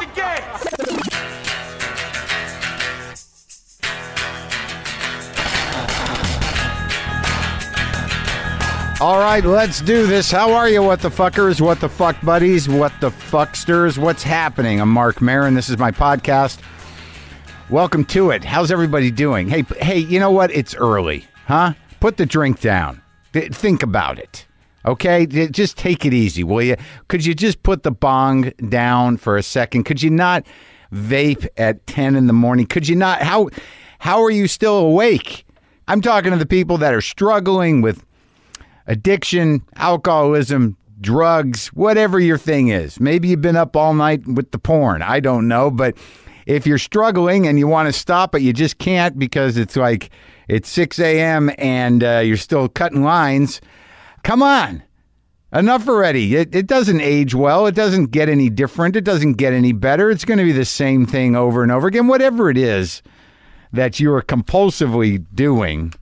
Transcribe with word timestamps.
the. 0.00 0.40
All 9.00 9.18
right, 9.18 9.42
let's 9.42 9.80
do 9.80 10.06
this. 10.06 10.30
How 10.30 10.52
are 10.52 10.68
you, 10.68 10.82
what 10.82 11.00
the 11.00 11.08
fuckers, 11.08 11.58
what 11.58 11.80
the 11.80 11.88
fuck 11.88 12.20
buddies, 12.20 12.68
what 12.68 12.92
the 13.00 13.10
fucksters? 13.10 13.96
What's 13.96 14.22
happening? 14.22 14.78
I'm 14.78 14.90
Marc 14.90 15.22
Maron. 15.22 15.54
This 15.54 15.70
is 15.70 15.78
my 15.78 15.90
podcast. 15.90 16.58
Welcome 17.70 18.04
to 18.06 18.30
it. 18.30 18.44
How's 18.44 18.70
everybody 18.70 19.10
doing? 19.10 19.48
Hey, 19.48 19.62
hey, 19.78 19.98
you 19.98 20.20
know 20.20 20.30
what? 20.30 20.50
It's 20.50 20.74
early, 20.74 21.24
huh? 21.46 21.72
Put 22.00 22.18
the 22.18 22.26
drink 22.26 22.60
down. 22.60 23.00
Think 23.32 23.82
about 23.82 24.18
it. 24.18 24.44
Okay, 24.86 25.26
just 25.26 25.76
take 25.76 26.06
it 26.06 26.14
easy, 26.14 26.42
will 26.42 26.62
you? 26.62 26.76
Could 27.08 27.24
you 27.26 27.34
just 27.34 27.62
put 27.62 27.82
the 27.82 27.90
bong 27.90 28.50
down 28.68 29.18
for 29.18 29.36
a 29.36 29.42
second? 29.42 29.84
Could 29.84 30.02
you 30.02 30.10
not 30.10 30.46
vape 30.92 31.46
at 31.56 31.86
ten 31.86 32.16
in 32.16 32.26
the 32.26 32.32
morning? 32.32 32.66
Could 32.66 32.88
you 32.88 32.96
not? 32.96 33.22
How 33.22 33.50
how 33.98 34.22
are 34.22 34.30
you 34.30 34.48
still 34.48 34.78
awake? 34.78 35.44
I'm 35.86 36.00
talking 36.00 36.30
to 36.30 36.38
the 36.38 36.46
people 36.46 36.78
that 36.78 36.94
are 36.94 37.02
struggling 37.02 37.82
with 37.82 38.06
addiction, 38.86 39.62
alcoholism, 39.76 40.76
drugs, 41.00 41.68
whatever 41.68 42.18
your 42.18 42.38
thing 42.38 42.68
is. 42.68 43.00
Maybe 43.00 43.28
you've 43.28 43.40
been 43.40 43.56
up 43.56 43.76
all 43.76 43.94
night 43.94 44.26
with 44.26 44.50
the 44.50 44.58
porn. 44.58 45.02
I 45.02 45.20
don't 45.20 45.48
know. 45.48 45.70
But 45.70 45.96
if 46.46 46.66
you're 46.66 46.78
struggling 46.78 47.46
and 47.46 47.58
you 47.58 47.66
want 47.66 47.88
to 47.88 47.92
stop, 47.92 48.32
but 48.32 48.42
you 48.42 48.52
just 48.52 48.78
can't 48.78 49.18
because 49.18 49.56
it's 49.56 49.76
like 49.76 50.10
it's 50.48 50.68
6 50.68 50.98
a.m. 50.98 51.50
and 51.58 52.02
uh, 52.02 52.18
you're 52.18 52.36
still 52.36 52.68
cutting 52.68 53.02
lines, 53.02 53.60
come 54.22 54.42
on. 54.42 54.82
Enough 55.52 55.88
already. 55.88 56.36
It, 56.36 56.54
it 56.54 56.66
doesn't 56.68 57.00
age 57.00 57.34
well. 57.34 57.66
It 57.66 57.74
doesn't 57.74 58.06
get 58.06 58.28
any 58.28 58.48
different. 58.48 58.94
It 58.94 59.02
doesn't 59.02 59.32
get 59.34 59.52
any 59.52 59.72
better. 59.72 60.10
It's 60.10 60.24
going 60.24 60.38
to 60.38 60.44
be 60.44 60.52
the 60.52 60.64
same 60.64 61.06
thing 61.06 61.34
over 61.34 61.62
and 61.62 61.72
over 61.72 61.88
again. 61.88 62.06
Whatever 62.06 62.50
it 62.50 62.56
is 62.56 63.02
that 63.72 63.98
you 63.98 64.12
are 64.12 64.22
compulsively 64.22 65.24
doing, 65.34 65.92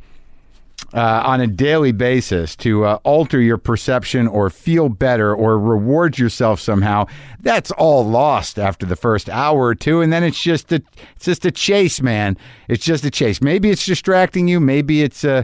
uh, 0.95 1.23
on 1.25 1.41
a 1.41 1.47
daily 1.47 1.93
basis 1.93 2.57
to 2.57 2.85
uh, 2.85 2.99
alter 3.05 3.41
your 3.41 3.59
perception 3.59 4.27
or 4.27 4.49
feel 4.49 4.89
better 4.89 5.35
or 5.35 5.59
reward 5.59 6.19
yourself 6.19 6.61
somehow, 6.61 7.07
that's 7.41 7.71
all 7.73 8.07
lost 8.07 8.59
after 8.59 8.87
the 8.87 8.97
first 8.97 9.29
hour 9.29 9.67
or 9.67 9.75
two, 9.75 10.01
and 10.01 10.13
then 10.13 10.25
it's 10.25 10.43
just 10.43 10.73
a 10.73 10.83
it's 11.17 11.25
just 11.25 11.45
a 11.45 11.51
chase, 11.51 12.01
man. 12.01 12.37
It's 12.69 12.85
just 12.85 13.05
a 13.05 13.11
chase. 13.11 13.43
Maybe 13.43 13.71
it's 13.71 13.85
distracting 13.85 14.49
you. 14.49 14.61
Maybe 14.61 15.03
it's 15.03 15.25
uh, 15.25 15.43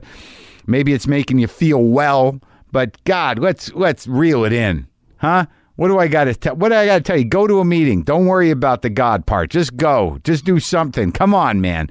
maybe 0.66 0.92
it's 0.92 1.06
making 1.06 1.38
you 1.38 1.48
feel 1.48 1.84
well. 1.84 2.40
But 2.74 3.02
God, 3.04 3.38
let's 3.38 3.72
let's 3.74 4.08
reel 4.08 4.44
it 4.44 4.52
in, 4.52 4.88
huh? 5.18 5.46
What 5.76 5.86
do 5.86 6.00
I 6.00 6.08
got 6.08 6.24
to 6.24 6.34
tell? 6.34 6.56
What 6.56 6.70
do 6.70 6.74
I 6.74 6.86
got 6.86 6.96
to 6.96 7.02
tell 7.02 7.16
you? 7.16 7.24
Go 7.24 7.46
to 7.46 7.60
a 7.60 7.64
meeting. 7.64 8.02
Don't 8.02 8.26
worry 8.26 8.50
about 8.50 8.82
the 8.82 8.90
God 8.90 9.26
part. 9.26 9.50
Just 9.50 9.76
go. 9.76 10.18
Just 10.24 10.44
do 10.44 10.58
something. 10.58 11.12
Come 11.12 11.34
on, 11.36 11.60
man. 11.60 11.88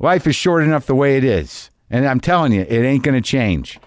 Life 0.00 0.26
is 0.26 0.34
short 0.34 0.64
enough 0.64 0.86
the 0.86 0.96
way 0.96 1.16
it 1.16 1.22
is. 1.22 1.70
And 1.88 2.04
I'm 2.04 2.18
telling 2.18 2.50
you, 2.50 2.62
it 2.62 2.84
ain't 2.84 3.04
going 3.04 3.14
to 3.14 3.20
change 3.20 3.78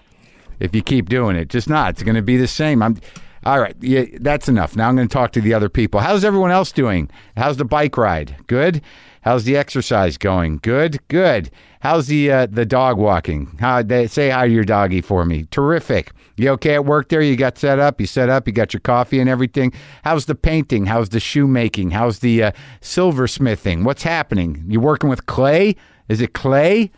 if 0.58 0.74
you 0.74 0.80
keep 0.80 1.10
doing 1.10 1.36
it. 1.36 1.50
Just 1.50 1.68
not. 1.68 1.90
It's 1.90 2.02
going 2.02 2.14
to 2.14 2.22
be 2.22 2.38
the 2.38 2.48
same. 2.48 2.82
I'm 2.82 2.98
all 3.44 3.60
right. 3.60 3.76
Yeah, 3.80 4.04
that's 4.20 4.48
enough. 4.48 4.76
Now 4.76 4.88
I'm 4.88 4.96
going 4.96 5.08
to 5.08 5.12
talk 5.12 5.32
to 5.32 5.40
the 5.40 5.54
other 5.54 5.68
people. 5.68 6.00
How's 6.00 6.24
everyone 6.24 6.50
else 6.50 6.72
doing? 6.72 7.10
How's 7.36 7.56
the 7.56 7.64
bike 7.64 7.96
ride? 7.96 8.36
Good. 8.46 8.82
How's 9.22 9.44
the 9.44 9.56
exercise 9.56 10.16
going? 10.16 10.58
Good. 10.58 10.98
Good. 11.08 11.50
How's 11.80 12.06
the 12.08 12.30
uh, 12.30 12.46
the 12.46 12.66
dog 12.66 12.98
walking? 12.98 13.56
How 13.60 13.82
they 13.82 14.06
say 14.06 14.30
hi 14.30 14.48
to 14.48 14.52
your 14.52 14.64
doggy 14.64 15.00
for 15.00 15.24
me? 15.24 15.44
Terrific. 15.50 16.12
You 16.36 16.50
okay 16.50 16.74
at 16.74 16.84
work 16.84 17.08
there? 17.08 17.20
You 17.20 17.36
got 17.36 17.58
set 17.58 17.78
up. 17.78 18.00
You 18.00 18.06
set 18.06 18.28
up. 18.28 18.46
You 18.46 18.52
got 18.52 18.72
your 18.72 18.80
coffee 18.80 19.20
and 19.20 19.28
everything. 19.28 19.72
How's 20.02 20.26
the 20.26 20.34
painting? 20.34 20.86
How's 20.86 21.10
the 21.10 21.20
shoemaking? 21.20 21.90
How's 21.90 22.20
the 22.20 22.44
uh, 22.44 22.52
silversmithing? 22.80 23.84
What's 23.84 24.02
happening? 24.02 24.64
You 24.68 24.80
working 24.80 25.10
with 25.10 25.26
clay? 25.26 25.76
Is 26.08 26.20
it 26.20 26.32
clay? 26.34 26.90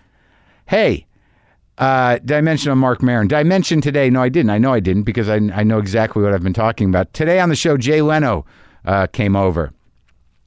Hey, 0.66 1.06
uh, 1.78 2.18
did 2.18 2.32
I 2.32 2.40
mention 2.40 2.70
I'm 2.70 2.78
Marc 2.78 3.02
Maron? 3.02 3.28
Did 3.28 3.36
I 3.36 3.42
mention 3.42 3.80
today? 3.80 4.10
No, 4.10 4.22
I 4.22 4.28
didn't. 4.28 4.50
I 4.50 4.58
know 4.58 4.72
I 4.72 4.80
didn't 4.80 5.04
because 5.04 5.28
I, 5.28 5.36
I 5.36 5.62
know 5.62 5.78
exactly 5.78 6.22
what 6.22 6.34
I've 6.34 6.42
been 6.42 6.52
talking 6.52 6.88
about. 6.88 7.12
Today 7.14 7.40
on 7.40 7.48
the 7.48 7.56
show, 7.56 7.76
Jay 7.76 8.02
Leno 8.02 8.44
uh, 8.84 9.06
came 9.06 9.34
over. 9.36 9.72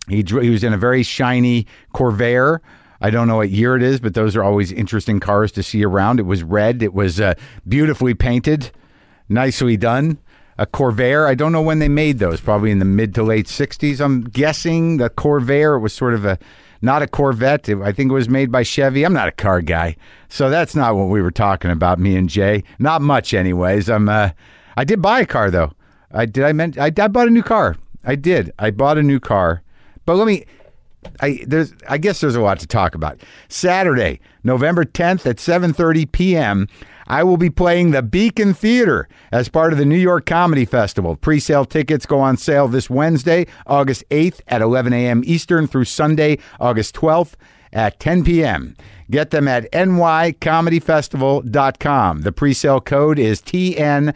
He, 0.08 0.24
he 0.28 0.50
was 0.50 0.64
in 0.64 0.74
a 0.74 0.78
very 0.78 1.04
shiny 1.04 1.66
Corvair. 1.94 2.60
I 3.02 3.10
don't 3.10 3.28
know 3.28 3.38
what 3.38 3.50
year 3.50 3.76
it 3.76 3.84
is, 3.84 4.00
but 4.00 4.14
those 4.14 4.36
are 4.36 4.44
always 4.44 4.72
interesting 4.72 5.20
cars 5.20 5.52
to 5.54 5.64
see 5.64 5.84
around. 5.84 6.20
It 6.20 6.24
was 6.24 6.44
red. 6.44 6.82
It 6.82 6.94
was 6.94 7.20
uh, 7.20 7.34
beautifully 7.68 8.14
painted, 8.14 8.72
nicely 9.28 9.76
done. 9.78 10.20
A 10.58 10.68
Corvair. 10.68 11.28
I 11.28 11.34
don't 11.34 11.52
know 11.52 11.64
when 11.64 11.80
they 11.80 11.90
made 11.90 12.20
those. 12.20 12.40
Probably 12.40 12.70
in 12.70 12.78
the 12.78 12.86
mid 12.86 13.16
to 13.16 13.24
late 13.24 13.48
'60s. 13.48 14.00
I'm 14.00 14.22
guessing 14.22 14.98
the 14.98 15.10
Corvair. 15.10 15.82
Was 15.82 15.94
sort 15.94 16.14
of 16.14 16.26
a 16.26 16.38
not 16.84 17.02
a 17.02 17.08
Corvette. 17.08 17.70
I 17.70 17.94
think 17.94 18.12
it 18.12 18.14
was 18.14 18.28
made 18.28 18.52
by 18.52 18.62
Chevy. 18.62 19.06
I'm 19.06 19.14
not 19.14 19.30
a 19.30 19.32
car 19.32 19.62
guy, 19.62 19.96
so 20.28 20.50
that's 20.50 20.76
not 20.76 20.96
what 20.96 21.06
we 21.06 21.22
were 21.22 21.32
talking 21.32 21.72
about. 21.72 21.98
Me 21.98 22.18
and 22.18 22.30
Jay. 22.30 22.64
Not 22.78 23.02
much, 23.02 23.34
anyways. 23.34 23.90
I'm. 23.90 24.10
Uh, 24.10 24.32
I 24.76 24.84
did 24.84 25.02
buy 25.02 25.22
a 25.22 25.26
car 25.26 25.50
though. 25.50 25.72
I 26.12 26.26
did. 26.26 26.44
I 26.44 26.52
meant. 26.52 26.78
I, 26.78 26.92
I 26.98 27.08
bought 27.08 27.28
a 27.28 27.32
new 27.32 27.42
car. 27.42 27.78
I 28.04 28.16
did. 28.16 28.52
I 28.60 28.70
bought 28.70 28.98
a 28.98 29.04
new 29.04 29.22
car. 29.22 29.64
But 30.06 30.18
let 30.18 30.28
me. 30.28 30.46
I 31.22 31.40
there's. 31.48 31.74
I 31.88 31.98
guess 31.98 32.20
there's 32.20 32.36
a 32.36 32.42
lot 32.42 32.60
to 32.60 32.68
talk 32.68 32.96
about. 32.96 33.22
Saturday, 33.48 34.20
November 34.44 34.84
10th 34.84 35.26
at 35.26 35.38
7:30 35.38 36.12
p.m. 36.12 36.68
I 37.08 37.24
will 37.24 37.38
be 37.38 37.50
playing 37.50 37.92
the 37.92 38.02
Beacon 38.02 38.54
Theater 38.54 39.08
as 39.32 39.48
part 39.50 39.74
of 39.74 39.80
the 39.80 39.86
New 39.86 39.98
York 39.98 40.26
Comedy 40.26 40.66
Festival. 40.66 41.16
Pre-sale 41.16 41.66
tickets 41.66 42.06
go 42.06 42.20
on 42.20 42.38
sale 42.38 42.68
this 42.68 42.90
Wednesday, 42.90 43.48
August 43.68 44.04
8th 44.10 44.42
at 44.48 44.62
11 44.62 44.94
a.m. 44.94 45.22
Eastern 45.26 45.68
through 45.68 45.86
Sunday, 45.86 46.40
August 46.60 46.96
12th 46.96 47.34
at 47.74 48.00
10 48.00 48.24
p.m. 48.24 48.76
Get 49.10 49.32
them 49.32 49.48
at 49.48 49.72
nycomedyfestival.com. 49.72 52.22
The 52.22 52.32
pre-sale 52.32 52.82
code 52.82 53.18
is 53.20 53.42
TNYCF. 53.42 54.16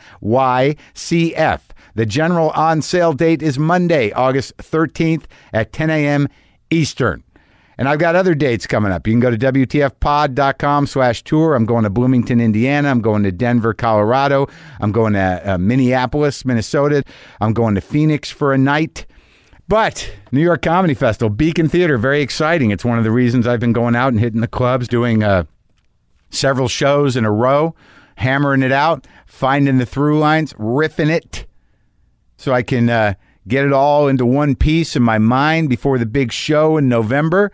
The 1.96 2.06
general 2.06 2.52
on 2.52 2.84
sale 2.84 3.14
date 3.14 3.42
is 3.42 3.58
Monday, 3.58 4.12
August 4.12 4.56
13th 4.58 5.24
at 5.52 5.74
10 5.74 5.90
a.m. 5.90 6.28
Eastern. 6.70 7.24
And 7.78 7.88
I've 7.88 8.00
got 8.00 8.16
other 8.16 8.34
dates 8.34 8.66
coming 8.66 8.92
up. 8.92 9.06
You 9.06 9.14
can 9.14 9.20
go 9.20 9.30
to 9.30 9.38
WTFpod.com 9.38 10.88
slash 10.88 11.24
tour. 11.24 11.54
I'm 11.54 11.66
going 11.66 11.84
to 11.84 11.90
Bloomington, 11.90 12.42
Indiana. 12.42 12.90
I'm 12.90 13.02
going 13.02 13.24
to 13.24 13.32
Denver, 13.32 13.74
Colorado. 13.74 14.48
I'm 14.80 14.92
going 14.92 15.14
to 15.14 15.42
uh, 15.46 15.58
Minneapolis, 15.58 16.44
Minnesota. 16.44 17.04
I'm 17.40 17.54
going 17.54 17.76
to 17.76 17.82
Phoenix 17.82 18.32
for 18.32 18.54
a 18.54 18.58
night. 18.58 19.06
But 19.68 20.12
New 20.32 20.42
York 20.42 20.62
Comedy 20.62 20.94
Festival, 20.94 21.30
Beacon 21.30 21.68
Theater, 21.70 21.98
very 21.98 22.22
exciting. 22.22 22.72
It's 22.72 22.86
one 22.86 22.98
of 22.98 23.04
the 23.04 23.12
reasons 23.12 23.46
I've 23.46 23.60
been 23.60 23.74
going 23.74 23.96
out 23.96 24.10
and 24.10 24.20
hitting 24.20 24.42
the 24.42 24.48
clubs, 24.48 24.88
doing 24.88 25.24
uh, 25.24 25.44
several 26.30 26.70
shows 26.70 27.16
in 27.16 27.26
a 27.26 27.32
row, 27.32 27.76
hammering 28.16 28.64
it 28.64 28.72
out, 28.72 29.06
finding 29.26 29.78
the 29.78 29.86
through 29.86 30.20
lines, 30.20 30.54
riffing 30.54 31.10
it 31.10 31.46
so 32.38 32.54
I 32.54 32.64
can 32.64 32.90
uh, 32.90 33.16
get 33.48 33.66
it 33.66 33.74
all 33.74 34.08
into 34.08 34.26
one 34.26 34.56
piece 34.56 34.96
in 34.96 35.04
my 35.04 35.18
mind 35.18 35.70
before 35.70 35.98
the 35.98 36.06
big 36.06 36.32
show 36.32 36.78
in 36.78 36.88
November. 36.88 37.52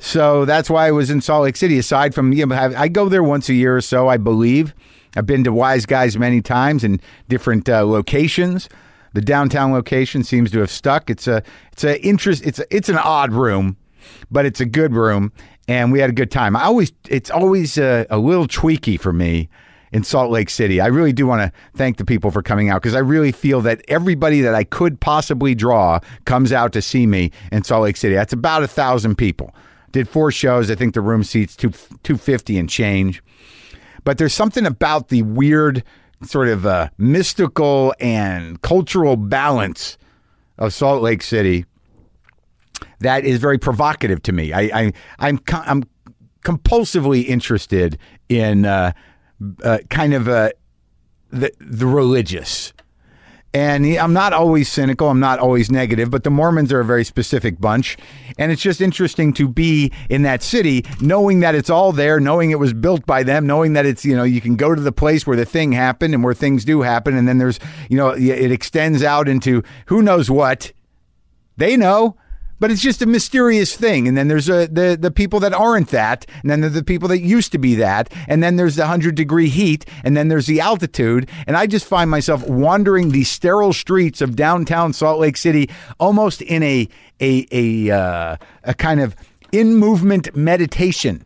So 0.00 0.46
that's 0.46 0.70
why 0.70 0.86
I 0.88 0.90
was 0.92 1.10
in 1.10 1.20
Salt 1.20 1.44
Lake 1.44 1.56
City. 1.56 1.78
Aside 1.78 2.14
from, 2.14 2.32
you 2.32 2.46
know, 2.46 2.56
I 2.56 2.88
go 2.88 3.08
there 3.08 3.22
once 3.22 3.48
a 3.50 3.54
year 3.54 3.76
or 3.76 3.82
so, 3.82 4.08
I 4.08 4.16
believe. 4.16 4.74
I've 5.14 5.26
been 5.26 5.44
to 5.44 5.52
Wise 5.52 5.86
Guys 5.86 6.16
many 6.16 6.40
times 6.40 6.82
in 6.82 7.00
different 7.28 7.68
uh, 7.68 7.84
locations. 7.84 8.68
The 9.12 9.20
downtown 9.20 9.72
location 9.72 10.24
seems 10.24 10.50
to 10.52 10.60
have 10.60 10.70
stuck. 10.70 11.10
It's 11.10 11.28
a, 11.28 11.42
it's 11.72 11.84
a 11.84 12.00
interest. 12.02 12.46
It's 12.46 12.60
a, 12.60 12.74
it's 12.74 12.88
an 12.88 12.96
odd 12.96 13.32
room, 13.32 13.76
but 14.30 14.46
it's 14.46 14.60
a 14.60 14.64
good 14.64 14.94
room, 14.94 15.32
and 15.68 15.92
we 15.92 16.00
had 16.00 16.08
a 16.08 16.14
good 16.14 16.30
time. 16.30 16.56
I 16.56 16.62
always, 16.62 16.92
it's 17.08 17.30
always 17.30 17.76
a, 17.76 18.06
a 18.08 18.18
little 18.18 18.46
tweaky 18.46 18.98
for 18.98 19.12
me 19.12 19.50
in 19.92 20.04
Salt 20.04 20.30
Lake 20.30 20.48
City. 20.48 20.80
I 20.80 20.86
really 20.86 21.12
do 21.12 21.26
want 21.26 21.42
to 21.42 21.52
thank 21.76 21.98
the 21.98 22.04
people 22.04 22.30
for 22.30 22.42
coming 22.42 22.70
out 22.70 22.80
because 22.80 22.94
I 22.94 23.00
really 23.00 23.32
feel 23.32 23.60
that 23.62 23.82
everybody 23.88 24.40
that 24.40 24.54
I 24.54 24.64
could 24.64 25.00
possibly 25.00 25.54
draw 25.54 25.98
comes 26.24 26.52
out 26.52 26.72
to 26.72 26.80
see 26.80 27.06
me 27.06 27.32
in 27.52 27.64
Salt 27.64 27.82
Lake 27.82 27.96
City. 27.96 28.14
That's 28.14 28.32
about 28.32 28.62
a 28.62 28.68
thousand 28.68 29.16
people. 29.16 29.52
Did 29.92 30.08
four 30.08 30.30
shows. 30.30 30.70
I 30.70 30.74
think 30.74 30.94
the 30.94 31.00
room 31.00 31.24
seats 31.24 31.56
two 31.56 31.72
two 32.02 32.16
fifty 32.16 32.58
and 32.58 32.68
change. 32.68 33.22
But 34.04 34.18
there's 34.18 34.34
something 34.34 34.66
about 34.66 35.08
the 35.08 35.22
weird, 35.22 35.82
sort 36.22 36.48
of 36.48 36.64
uh, 36.64 36.88
mystical 36.96 37.94
and 38.00 38.60
cultural 38.62 39.16
balance 39.16 39.98
of 40.58 40.72
Salt 40.72 41.02
Lake 41.02 41.22
City 41.22 41.64
that 43.00 43.24
is 43.24 43.40
very 43.40 43.58
provocative 43.58 44.22
to 44.22 44.32
me. 44.32 44.52
I, 44.52 44.60
I 44.62 44.92
I'm 45.18 45.40
I'm 45.50 45.84
compulsively 46.44 47.26
interested 47.26 47.98
in 48.28 48.64
uh, 48.64 48.92
uh, 49.62 49.78
kind 49.88 50.14
of 50.14 50.28
uh, 50.28 50.50
the 51.30 51.52
the 51.60 51.86
religious. 51.86 52.72
And 53.52 53.84
I'm 53.84 54.12
not 54.12 54.32
always 54.32 54.70
cynical. 54.70 55.08
I'm 55.08 55.18
not 55.18 55.40
always 55.40 55.72
negative, 55.72 56.08
but 56.08 56.22
the 56.22 56.30
Mormons 56.30 56.72
are 56.72 56.80
a 56.80 56.84
very 56.84 57.04
specific 57.04 57.60
bunch. 57.60 57.96
And 58.38 58.52
it's 58.52 58.62
just 58.62 58.80
interesting 58.80 59.32
to 59.34 59.48
be 59.48 59.92
in 60.08 60.22
that 60.22 60.44
city, 60.44 60.84
knowing 61.00 61.40
that 61.40 61.56
it's 61.56 61.68
all 61.68 61.90
there, 61.90 62.20
knowing 62.20 62.52
it 62.52 62.60
was 62.60 62.72
built 62.72 63.06
by 63.06 63.24
them, 63.24 63.48
knowing 63.48 63.72
that 63.72 63.86
it's, 63.86 64.04
you 64.04 64.14
know, 64.14 64.22
you 64.22 64.40
can 64.40 64.54
go 64.54 64.72
to 64.72 64.80
the 64.80 64.92
place 64.92 65.26
where 65.26 65.36
the 65.36 65.44
thing 65.44 65.72
happened 65.72 66.14
and 66.14 66.22
where 66.22 66.32
things 66.32 66.64
do 66.64 66.82
happen. 66.82 67.16
And 67.16 67.26
then 67.26 67.38
there's, 67.38 67.58
you 67.88 67.96
know, 67.96 68.10
it 68.10 68.52
extends 68.52 69.02
out 69.02 69.28
into 69.28 69.64
who 69.86 70.00
knows 70.00 70.30
what. 70.30 70.72
They 71.56 71.76
know, 71.76 72.16
But 72.60 72.70
it's 72.70 72.80
just 72.82 73.02
a 73.02 73.06
mysterious 73.06 73.74
thing. 73.74 74.06
And 74.06 74.16
then 74.16 74.28
there's 74.28 74.48
a, 74.48 74.68
the, 74.68 74.96
the 75.00 75.10
people 75.10 75.40
that 75.40 75.52
aren't 75.52 75.88
that. 75.88 76.26
And 76.42 76.50
then 76.50 76.60
there's 76.60 76.74
the 76.74 76.84
people 76.84 77.08
that 77.08 77.20
used 77.20 77.52
to 77.52 77.58
be 77.58 77.74
that. 77.76 78.12
And 78.28 78.42
then 78.42 78.56
there's 78.56 78.76
the 78.76 78.82
100 78.82 79.14
degree 79.14 79.48
heat. 79.48 79.86
And 80.04 80.16
then 80.16 80.28
there's 80.28 80.46
the 80.46 80.60
altitude. 80.60 81.28
And 81.46 81.56
I 81.56 81.66
just 81.66 81.86
find 81.86 82.10
myself 82.10 82.46
wandering 82.46 83.10
the 83.10 83.24
sterile 83.24 83.72
streets 83.72 84.20
of 84.20 84.36
downtown 84.36 84.92
Salt 84.92 85.18
Lake 85.18 85.36
City 85.36 85.70
almost 85.98 86.42
in 86.42 86.62
a, 86.62 86.88
a, 87.20 87.46
a, 87.50 87.90
uh, 87.90 88.36
a 88.64 88.74
kind 88.74 89.00
of 89.00 89.16
in 89.52 89.76
movement 89.76 90.36
meditation 90.36 91.24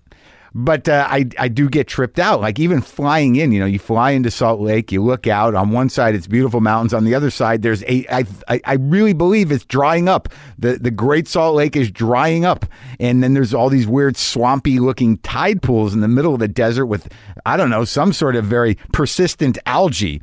but 0.55 0.89
uh, 0.89 1.07
I 1.11 1.27
I 1.37 1.49
do 1.49 1.69
get 1.69 1.89
tripped 1.89 2.21
out. 2.21 2.41
Like 2.41 2.61
even 2.61 2.81
flying 2.81 3.35
in, 3.37 3.51
you 3.51 3.59
know, 3.59 3.67
you 3.67 3.81
fly 3.81 4.13
into 4.13 4.31
Salt 4.31 4.61
Lake, 4.61 4.93
you 4.93 5.03
look 5.03 5.27
out. 5.27 5.55
On 5.57 5.71
one 5.71 5.89
side, 5.89 6.15
it's 6.15 6.29
beautiful 6.29 6.61
mountains. 6.61 6.95
On 6.95 7.05
the 7.05 7.15
other 7.15 7.31
side, 7.31 7.63
there's 7.63 7.83
a. 7.85 8.07
I 8.09 8.25
I, 8.49 8.61
I 8.65 8.75
really 8.75 9.15
believe 9.15 9.51
it's 9.51 9.65
drying 9.65 10.09
up. 10.09 10.29
the 10.57 10.79
The 10.79 10.93
Great 10.93 11.27
Salt 11.27 11.57
Lake 11.57 11.75
is 11.75 11.91
drying 11.91 12.45
up, 12.45 12.67
and 13.01 13.23
then 13.23 13.35
there's 13.35 13.53
all 13.53 13.69
these 13.69 13.89
weird 13.89 14.17
swampy 14.17 14.79
looking 14.79 15.19
tide 15.19 15.61
pools 15.61 15.93
in 15.93 16.01
the 16.01 16.09
middle 16.09 16.35
of 16.35 16.41
the 16.41 16.49
desert 16.49 16.87
with 16.87 17.13
I 17.45 17.57
don't 17.57 17.71
know 17.71 17.85
some 17.85 18.13
sort 18.13 18.37
of 18.37 18.45
very 18.45 18.77
persistent 18.93 19.59
algae. 19.67 20.23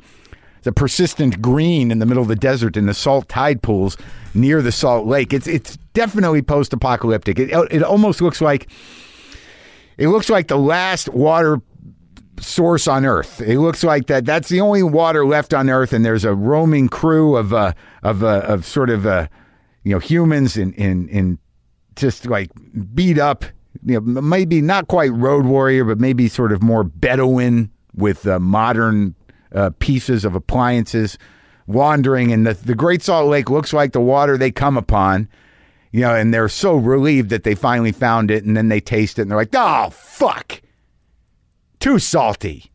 The 0.62 0.72
persistent 0.72 1.42
green 1.42 1.90
in 1.90 1.98
the 1.98 2.06
middle 2.06 2.22
of 2.22 2.28
the 2.28 2.36
desert 2.36 2.76
in 2.76 2.86
the 2.86 2.94
salt 2.94 3.28
tide 3.28 3.62
pools 3.62 3.96
near 4.32 4.62
the 4.62 4.72
Salt 4.72 5.06
Lake. 5.06 5.32
It's 5.32 5.46
it's 5.46 5.76
definitely 5.92 6.40
post 6.40 6.72
apocalyptic. 6.72 7.38
It 7.38 7.50
it 7.70 7.82
almost 7.82 8.22
looks 8.22 8.40
like 8.40 8.68
it 9.98 10.08
looks 10.08 10.30
like 10.30 10.48
the 10.48 10.58
last 10.58 11.08
water 11.08 11.60
source 12.40 12.88
on 12.88 13.04
Earth. 13.04 13.40
It 13.40 13.58
looks 13.58 13.84
like 13.84 14.06
that. 14.06 14.24
That's 14.24 14.48
the 14.48 14.60
only 14.60 14.82
water 14.82 15.24
left 15.24 15.54
on 15.54 15.70
Earth, 15.70 15.92
and 15.92 16.04
there's 16.04 16.24
a 16.24 16.34
roaming 16.34 16.88
crew 16.88 17.36
of 17.36 17.52
uh, 17.52 17.72
of 18.02 18.22
uh, 18.22 18.40
of 18.40 18.64
sort 18.66 18.90
of 18.90 19.06
uh, 19.06 19.28
you 19.84 19.92
know 19.92 19.98
humans 19.98 20.56
in 20.56 20.72
in 20.74 21.08
in 21.08 21.38
just 21.96 22.26
like 22.26 22.50
beat 22.94 23.18
up. 23.18 23.44
You 23.84 24.00
know, 24.00 24.20
maybe 24.20 24.60
not 24.60 24.88
quite 24.88 25.12
road 25.12 25.46
warrior, 25.46 25.84
but 25.84 25.98
maybe 25.98 26.28
sort 26.28 26.52
of 26.52 26.62
more 26.62 26.84
Bedouin 26.84 27.70
with 27.94 28.26
uh, 28.26 28.38
modern 28.38 29.14
uh, 29.54 29.70
pieces 29.78 30.24
of 30.24 30.34
appliances 30.34 31.18
wandering. 31.66 32.32
And 32.32 32.46
the, 32.46 32.54
the 32.54 32.74
Great 32.74 33.02
Salt 33.02 33.28
Lake 33.28 33.50
looks 33.50 33.72
like 33.72 33.92
the 33.92 34.00
water 34.00 34.36
they 34.36 34.50
come 34.50 34.76
upon 34.76 35.28
you 35.92 36.00
know, 36.00 36.14
and 36.14 36.32
they're 36.32 36.48
so 36.48 36.74
relieved 36.74 37.30
that 37.30 37.44
they 37.44 37.54
finally 37.54 37.92
found 37.92 38.30
it, 38.30 38.44
and 38.44 38.56
then 38.56 38.68
they 38.68 38.80
taste 38.80 39.18
it, 39.18 39.22
and 39.22 39.30
they're 39.30 39.38
like, 39.38 39.54
"Oh 39.54 39.90
fuck, 39.90 40.60
too 41.78 41.98
salty," 41.98 42.72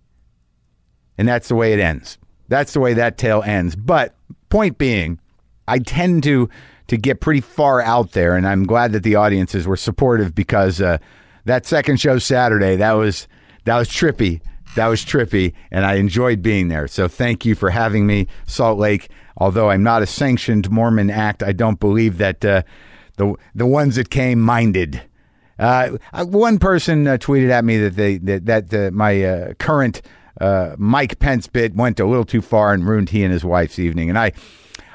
and 1.18 1.28
that's 1.28 1.48
the 1.48 1.56
way 1.56 1.74
it 1.74 1.80
ends. 1.80 2.20
That's 2.48 2.74
the 2.74 2.80
way 2.80 2.94
that 2.94 3.18
tale 3.18 3.42
ends. 3.44 3.76
But 3.76 4.16
point 4.50 4.78
being, 4.78 5.20
I 5.68 5.80
tend 5.80 6.24
to 6.24 6.48
to 6.88 6.98
get 6.98 7.20
pretty 7.20 7.42
far 7.42 7.82
out 7.82 8.12
there, 8.12 8.36
and 8.36 8.48
I'm 8.48 8.66
glad 8.66 8.94
that 8.94 9.04
the 9.04 9.16
audiences 9.16 9.68
were 9.68 9.76
supportive 9.76 10.36
because 10.36 10.80
uh, 10.80 11.00
that 11.46 11.66
second 11.66 12.00
show 12.00 12.20
Saturday 12.20 12.76
that 12.76 12.94
was 12.94 13.28
that 13.66 13.78
was 13.78 13.90
trippy. 13.90 14.42
That 14.76 14.88
was 14.88 15.04
trippy, 15.04 15.54
and 15.72 15.88
I 15.88 15.96
enjoyed 15.96 16.44
being 16.44 16.68
there. 16.68 16.88
So 16.88 17.08
thank 17.08 17.46
you 17.46 17.56
for 17.56 17.72
having 17.72 18.06
me, 18.06 18.28
Salt 18.46 18.78
Lake. 18.78 19.10
Although 19.38 19.72
I'm 19.72 19.82
not 19.82 20.04
a 20.04 20.06
sanctioned 20.06 20.70
Mormon 20.70 21.10
act, 21.10 21.42
I 21.42 21.52
don't 21.52 21.80
believe 21.80 22.20
that. 22.20 22.46
Uh, 22.46 22.62
the 23.18 23.36
the 23.54 23.66
ones 23.66 23.96
that 23.98 24.10
came 24.10 24.40
minded. 24.40 25.02
Uh, 25.60 25.98
one 26.14 26.60
person 26.60 27.08
uh, 27.08 27.18
tweeted 27.18 27.50
at 27.50 27.66
me 27.66 27.78
that 27.78 27.96
they 27.96 28.18
that, 28.20 28.46
that 28.46 28.74
uh, 28.74 28.92
my 28.92 29.24
uh, 29.24 29.54
current 29.56 30.02
uh, 30.40 30.76
Mike 30.78 31.20
Pence 31.20 31.48
bit 31.48 31.76
went 31.76 32.00
a 32.00 32.06
little 32.06 32.26
too 32.26 32.42
far 32.42 32.74
and 32.74 32.88
ruined 32.88 33.10
he 33.10 33.24
and 33.24 33.34
his 33.34 33.44
wife's 33.44 33.78
evening, 33.78 34.10
and 34.10 34.18
I. 34.18 34.32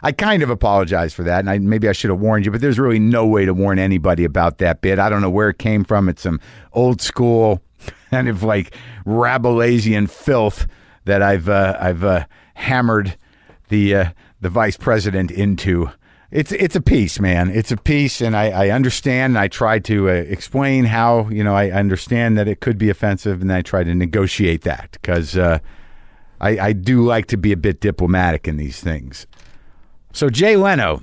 I 0.05 0.11
kind 0.11 0.43
of 0.43 0.51
apologize 0.51 1.15
for 1.15 1.23
that, 1.23 1.39
and 1.39 1.49
I, 1.49 1.59
maybe 1.59 1.89
I 1.89 1.93
should 1.93 2.11
have 2.11 2.19
warned 2.19 2.45
you, 2.45 2.51
but 2.51 2.61
there's 2.61 2.77
really 2.77 2.99
no 2.99 3.25
way 3.25 3.45
to 3.45 3.55
warn 3.55 3.79
anybody 3.79 4.25
about 4.25 4.59
that 4.59 4.81
bit. 4.81 4.99
I 4.99 5.09
don't 5.09 5.23
know 5.23 5.31
where 5.31 5.49
it 5.49 5.59
came 5.59 5.85
from. 5.85 6.09
It's 6.09 6.23
some 6.23 6.41
old 6.73 7.01
school 7.01 7.63
kind 8.11 8.29
of 8.29 8.43
like 8.43 8.75
Rabelaisian 9.07 10.11
filth 10.11 10.67
that 11.05 11.23
I've 11.23 11.49
uh, 11.49 11.77
I've 11.79 12.27
hammered 12.55 13.17
the 13.69 14.13
the 14.41 14.49
vice 14.49 14.77
president 14.77 15.31
into 15.31 15.89
it's 16.33 16.51
it's 16.53 16.75
a 16.75 16.81
piece, 16.81 17.21
man. 17.21 17.51
It's 17.51 17.71
a 17.71 17.77
piece, 17.77 18.23
and 18.23 18.35
I, 18.35 18.49
I 18.49 18.71
understand. 18.71 19.33
And 19.33 19.39
I 19.39 19.49
try 19.49 19.79
to 19.81 20.09
uh, 20.09 20.13
explain 20.13 20.87
how 20.87 21.29
you 21.29 21.45
know 21.45 21.55
I 21.55 21.71
understand 21.71 22.39
that 22.39 22.49
it 22.49 22.61
could 22.61 22.79
be 22.79 22.89
offensive, 22.89 23.43
and 23.43 23.53
I 23.53 23.61
try 23.61 23.85
to 23.85 23.95
negotiate 23.95 24.63
that 24.63 24.93
because 24.93 25.37
uh, 25.37 25.59
I, 26.41 26.59
I 26.59 26.73
do 26.73 27.03
like 27.03 27.27
to 27.27 27.37
be 27.37 27.53
a 27.53 27.57
bit 27.57 27.81
diplomatic 27.81 28.49
in 28.49 28.57
these 28.57 28.81
things. 28.81 29.27
So 30.15 30.31
Jay 30.31 30.57
Leno, 30.57 31.03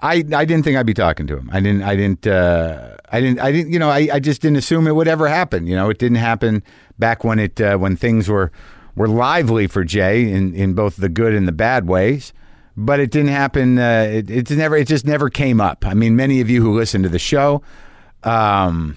I 0.00 0.24
I 0.34 0.46
didn't 0.46 0.62
think 0.62 0.78
I'd 0.78 0.86
be 0.86 0.94
talking 0.94 1.26
to 1.26 1.36
him. 1.36 1.50
I 1.52 1.60
didn't 1.60 1.82
I 1.82 1.94
didn't 1.94 2.26
uh, 2.26 2.96
I 3.10 3.20
didn't 3.20 3.40
I 3.40 3.52
didn't 3.52 3.72
you 3.74 3.78
know 3.78 3.90
I, 3.90 4.08
I 4.10 4.20
just 4.20 4.40
didn't 4.40 4.56
assume 4.56 4.86
it 4.86 4.92
would 4.92 5.08
ever 5.08 5.28
happen. 5.28 5.66
You 5.66 5.76
know, 5.76 5.90
it 5.90 5.98
didn't 5.98 6.16
happen 6.16 6.62
back 6.98 7.24
when 7.24 7.38
it 7.38 7.60
uh, 7.60 7.76
when 7.76 7.96
things 7.96 8.26
were 8.26 8.52
were 8.96 9.08
lively 9.08 9.66
for 9.66 9.84
Jay 9.84 10.32
in 10.32 10.54
in 10.54 10.72
both 10.72 10.96
the 10.96 11.10
good 11.10 11.34
and 11.34 11.46
the 11.46 11.52
bad 11.52 11.86
ways 11.86 12.32
but 12.76 13.00
it 13.00 13.10
didn't 13.10 13.30
happen. 13.30 13.78
Uh, 13.78 14.08
it, 14.12 14.30
it's 14.30 14.50
never. 14.50 14.76
It 14.76 14.88
just 14.88 15.06
never 15.06 15.28
came 15.30 15.60
up. 15.60 15.84
I 15.86 15.94
mean, 15.94 16.16
many 16.16 16.40
of 16.40 16.48
you 16.48 16.62
who 16.62 16.74
listen 16.76 17.02
to 17.02 17.08
the 17.08 17.18
show, 17.18 17.62
um, 18.22 18.96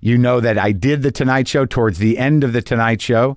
you 0.00 0.18
know 0.18 0.40
that 0.40 0.58
I 0.58 0.72
did 0.72 1.02
the 1.02 1.10
Tonight 1.10 1.48
Show 1.48 1.66
towards 1.66 1.98
the 1.98 2.18
end 2.18 2.44
of 2.44 2.52
the 2.52 2.62
Tonight 2.62 3.00
Show. 3.00 3.36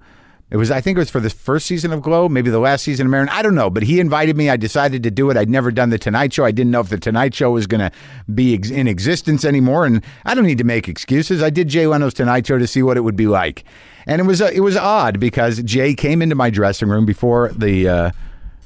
It 0.50 0.58
was, 0.58 0.69
I 0.69 0.81
think, 0.81 0.98
it 0.98 1.00
was 1.00 1.10
for 1.10 1.22
the 1.22 1.30
first 1.30 1.66
season 1.66 1.94
of 1.94 2.02
Glow, 2.02 2.28
maybe 2.28 2.50
the 2.50 2.60
last 2.60 2.84
season 2.84 3.08
of 3.08 3.12
Maron. 3.12 3.30
I 3.30 3.42
don't 3.42 3.56
know, 3.56 3.69
but 3.69 3.84
he 3.84 4.02
invited 4.02 4.36
me. 4.36 4.50
I 4.50 4.58
decided 4.58 5.02
to 5.04 5.10
do 5.10 5.30
it. 5.30 5.38
I'd 5.38 5.50
never 5.50 5.72
done 5.72 5.92
the 5.92 5.98
Tonight 5.98 6.34
Show. 6.34 6.44
I 6.44 6.52
didn't 6.52 6.72
know 6.72 6.81
if 6.81 6.90
the 6.90 7.00
Tonight 7.00 7.34
Show 7.34 7.52
was 7.52 7.68
going 7.68 7.80
to 7.80 7.92
be 8.34 8.54
ex- 8.54 8.69
in 8.69 8.86
existence 8.86 9.46
anymore, 9.46 9.86
and 9.86 10.04
I 10.25 10.36
don't 10.36 10.46
need 10.46 10.58
to 10.58 10.66
make 10.66 10.90
excuses. 10.90 11.42
I 11.42 11.52
did 11.52 11.69
Jay 11.69 11.88
Leno's 11.88 12.13
Tonight 12.13 12.46
Show 12.46 12.58
to 12.58 12.68
see 12.68 12.84
what 12.84 12.98
it 12.98 13.02
would 13.02 13.16
be 13.16 13.28
like, 13.28 13.63
and 14.06 14.19
it 14.19 14.25
was 14.25 14.42
uh, 14.42 14.52
it 14.54 14.60
was 14.60 14.75
odd 14.75 15.22
because 15.22 15.63
Jay 15.63 15.94
came 15.94 16.22
into 16.22 16.36
my 16.36 16.50
dressing 16.50 16.90
room 16.90 17.06
before 17.06 17.50
the. 17.50 17.88
Uh, 17.88 18.12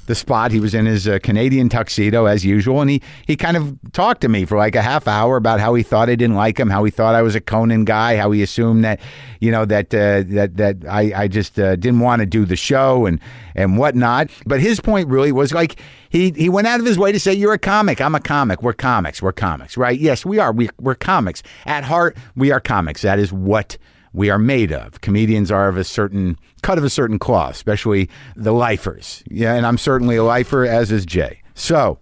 the 0.06 0.14
spot. 0.14 0.50
He 0.50 0.60
was 0.60 0.74
in 0.74 0.86
his 0.86 1.06
uh, 1.06 1.18
Canadian 1.22 1.68
tuxedo 1.68 2.26
as 2.26 2.44
usual, 2.44 2.80
and 2.80 2.90
he 2.90 3.02
he 3.26 3.36
kind 3.36 3.56
of 3.56 3.76
talked 3.92 4.20
to 4.22 4.28
me 4.28 4.44
for 4.44 4.56
like 4.56 4.74
a 4.74 4.82
half 4.82 5.06
hour 5.06 5.36
about 5.36 5.60
how 5.60 5.74
he 5.74 5.82
thought 5.82 6.08
I 6.08 6.16
didn't 6.16 6.36
like 6.36 6.58
him, 6.58 6.70
how 6.70 6.84
he 6.84 6.90
thought 6.90 7.14
I 7.14 7.22
was 7.22 7.34
a 7.34 7.40
Conan 7.40 7.84
guy, 7.84 8.16
how 8.16 8.30
he 8.30 8.42
assumed 8.42 8.84
that 8.84 9.00
you 9.40 9.50
know 9.50 9.64
that 9.64 9.94
uh, 9.94 10.22
that 10.34 10.56
that 10.56 10.76
I 10.88 11.12
I 11.14 11.28
just 11.28 11.58
uh, 11.58 11.76
didn't 11.76 12.00
want 12.00 12.20
to 12.20 12.26
do 12.26 12.44
the 12.44 12.56
show 12.56 13.06
and 13.06 13.20
and 13.54 13.78
whatnot. 13.78 14.30
But 14.46 14.60
his 14.60 14.80
point 14.80 15.08
really 15.08 15.32
was 15.32 15.52
like 15.52 15.76
he 16.10 16.30
he 16.32 16.48
went 16.48 16.66
out 16.66 16.80
of 16.80 16.86
his 16.86 16.98
way 16.98 17.12
to 17.12 17.20
say 17.20 17.32
you're 17.34 17.52
a 17.52 17.58
comic. 17.58 18.00
I'm 18.00 18.14
a 18.14 18.20
comic. 18.20 18.62
We're 18.62 18.72
comics. 18.72 19.20
We're 19.22 19.32
comics, 19.32 19.76
right? 19.76 19.98
Yes, 19.98 20.24
we 20.24 20.38
are. 20.38 20.52
We, 20.52 20.68
we're 20.80 20.94
comics 20.94 21.42
at 21.66 21.84
heart. 21.84 22.16
We 22.34 22.50
are 22.52 22.60
comics. 22.60 23.02
That 23.02 23.18
is 23.18 23.32
what 23.32 23.76
we 24.16 24.30
are 24.30 24.38
made 24.38 24.72
of. 24.72 25.02
Comedians 25.02 25.50
are 25.52 25.68
of 25.68 25.76
a 25.76 25.84
certain 25.84 26.38
cut 26.62 26.78
of 26.78 26.84
a 26.84 26.90
certain 26.90 27.18
cloth, 27.18 27.54
especially 27.54 28.08
the 28.34 28.52
lifers. 28.52 29.22
Yeah, 29.28 29.54
and 29.54 29.66
I'm 29.66 29.76
certainly 29.76 30.16
a 30.16 30.24
lifer, 30.24 30.64
as 30.64 30.90
is 30.90 31.04
Jay. 31.04 31.42
So, 31.54 31.98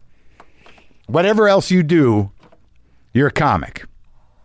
whatever 1.07 1.49
else 1.49 1.73
you 1.73 1.83
do, 1.83 2.31
you're 3.13 3.27
a 3.27 3.33
comic. 3.33 3.85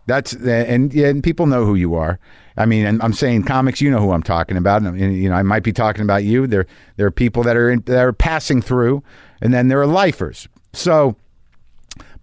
That's 0.06 0.32
and 0.32 0.92
and 0.92 1.22
people 1.22 1.46
know 1.46 1.64
who 1.64 1.76
you 1.76 1.94
are. 1.94 2.18
I 2.56 2.66
mean, 2.66 2.84
and 2.84 3.00
I'm 3.02 3.12
saying 3.12 3.44
comics, 3.44 3.80
you 3.80 3.88
know 3.88 4.00
who 4.00 4.10
I'm 4.10 4.24
talking 4.24 4.56
about. 4.56 4.82
And, 4.82 4.98
you 4.98 5.30
know, 5.30 5.36
I 5.36 5.42
might 5.42 5.62
be 5.62 5.72
talking 5.72 6.02
about 6.02 6.24
you. 6.24 6.48
There 6.48 6.66
there 6.96 7.06
are 7.06 7.12
people 7.12 7.44
that 7.44 7.56
are 7.56 7.70
in, 7.70 7.82
that 7.82 8.00
are 8.00 8.12
passing 8.12 8.60
through, 8.60 9.04
and 9.40 9.54
then 9.54 9.68
there 9.68 9.80
are 9.80 9.86
lifers. 9.86 10.48
So, 10.72 11.14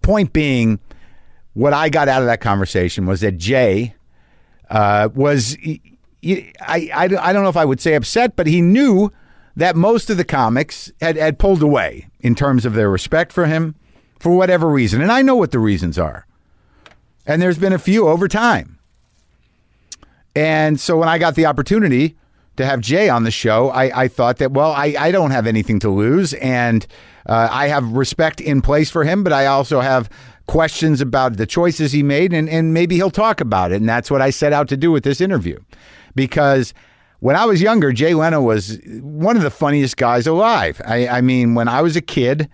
point 0.02 0.34
being, 0.34 0.78
what 1.54 1.72
I 1.72 1.88
got 1.88 2.06
out 2.06 2.20
of 2.20 2.26
that 2.26 2.42
conversation 2.42 3.06
was 3.06 3.22
that 3.22 3.38
Jay 3.38 3.94
uh, 4.70 5.08
was 5.14 5.56
I, 6.24 6.52
I, 6.62 7.04
I 7.04 7.32
don't 7.32 7.42
know 7.42 7.48
if 7.48 7.56
I 7.56 7.64
would 7.64 7.80
say 7.80 7.94
upset, 7.94 8.36
but 8.36 8.46
he 8.46 8.60
knew 8.60 9.12
that 9.56 9.76
most 9.76 10.10
of 10.10 10.16
the 10.16 10.24
comics 10.24 10.92
had, 11.00 11.16
had 11.16 11.38
pulled 11.38 11.62
away 11.62 12.08
in 12.20 12.34
terms 12.34 12.64
of 12.64 12.74
their 12.74 12.90
respect 12.90 13.32
for 13.32 13.46
him 13.46 13.74
for 14.18 14.36
whatever 14.36 14.68
reason. 14.68 15.00
And 15.00 15.12
I 15.12 15.22
know 15.22 15.36
what 15.36 15.50
the 15.50 15.58
reasons 15.58 15.98
are. 15.98 16.26
And 17.26 17.42
there's 17.42 17.58
been 17.58 17.72
a 17.72 17.78
few 17.78 18.08
over 18.08 18.28
time. 18.28 18.78
And 20.34 20.78
so 20.78 20.96
when 20.96 21.08
I 21.08 21.18
got 21.18 21.34
the 21.34 21.46
opportunity 21.46 22.16
to 22.56 22.64
have 22.64 22.80
Jay 22.80 23.08
on 23.08 23.24
the 23.24 23.30
show, 23.30 23.70
I, 23.70 24.04
I 24.04 24.08
thought 24.08 24.38
that, 24.38 24.52
well, 24.52 24.72
I, 24.72 24.94
I 24.98 25.10
don't 25.10 25.30
have 25.30 25.46
anything 25.46 25.78
to 25.80 25.90
lose. 25.90 26.34
And 26.34 26.86
uh, 27.26 27.48
I 27.50 27.68
have 27.68 27.92
respect 27.92 28.40
in 28.40 28.62
place 28.62 28.90
for 28.90 29.04
him, 29.04 29.24
but 29.24 29.32
I 29.32 29.46
also 29.46 29.80
have 29.80 30.08
questions 30.48 31.00
about 31.00 31.36
the 31.36 31.46
choices 31.46 31.92
he 31.92 32.02
made, 32.02 32.32
and, 32.32 32.48
and 32.48 32.74
maybe 32.74 32.96
he'll 32.96 33.10
talk 33.10 33.40
about 33.40 33.70
it. 33.70 33.76
And 33.76 33.88
that's 33.88 34.10
what 34.10 34.20
I 34.20 34.30
set 34.30 34.52
out 34.52 34.68
to 34.68 34.76
do 34.76 34.90
with 34.90 35.04
this 35.04 35.20
interview. 35.20 35.58
Because 36.16 36.74
when 37.20 37.36
I 37.36 37.44
was 37.44 37.62
younger, 37.62 37.92
Jay 37.92 38.14
Leno 38.14 38.42
was 38.42 38.80
one 39.00 39.36
of 39.36 39.42
the 39.42 39.50
funniest 39.50 39.96
guys 39.96 40.26
alive. 40.26 40.80
I, 40.84 41.06
I 41.06 41.20
mean, 41.20 41.54
when 41.54 41.68
I 41.68 41.82
was 41.82 41.94
a 41.94 42.00
kid, 42.00 42.48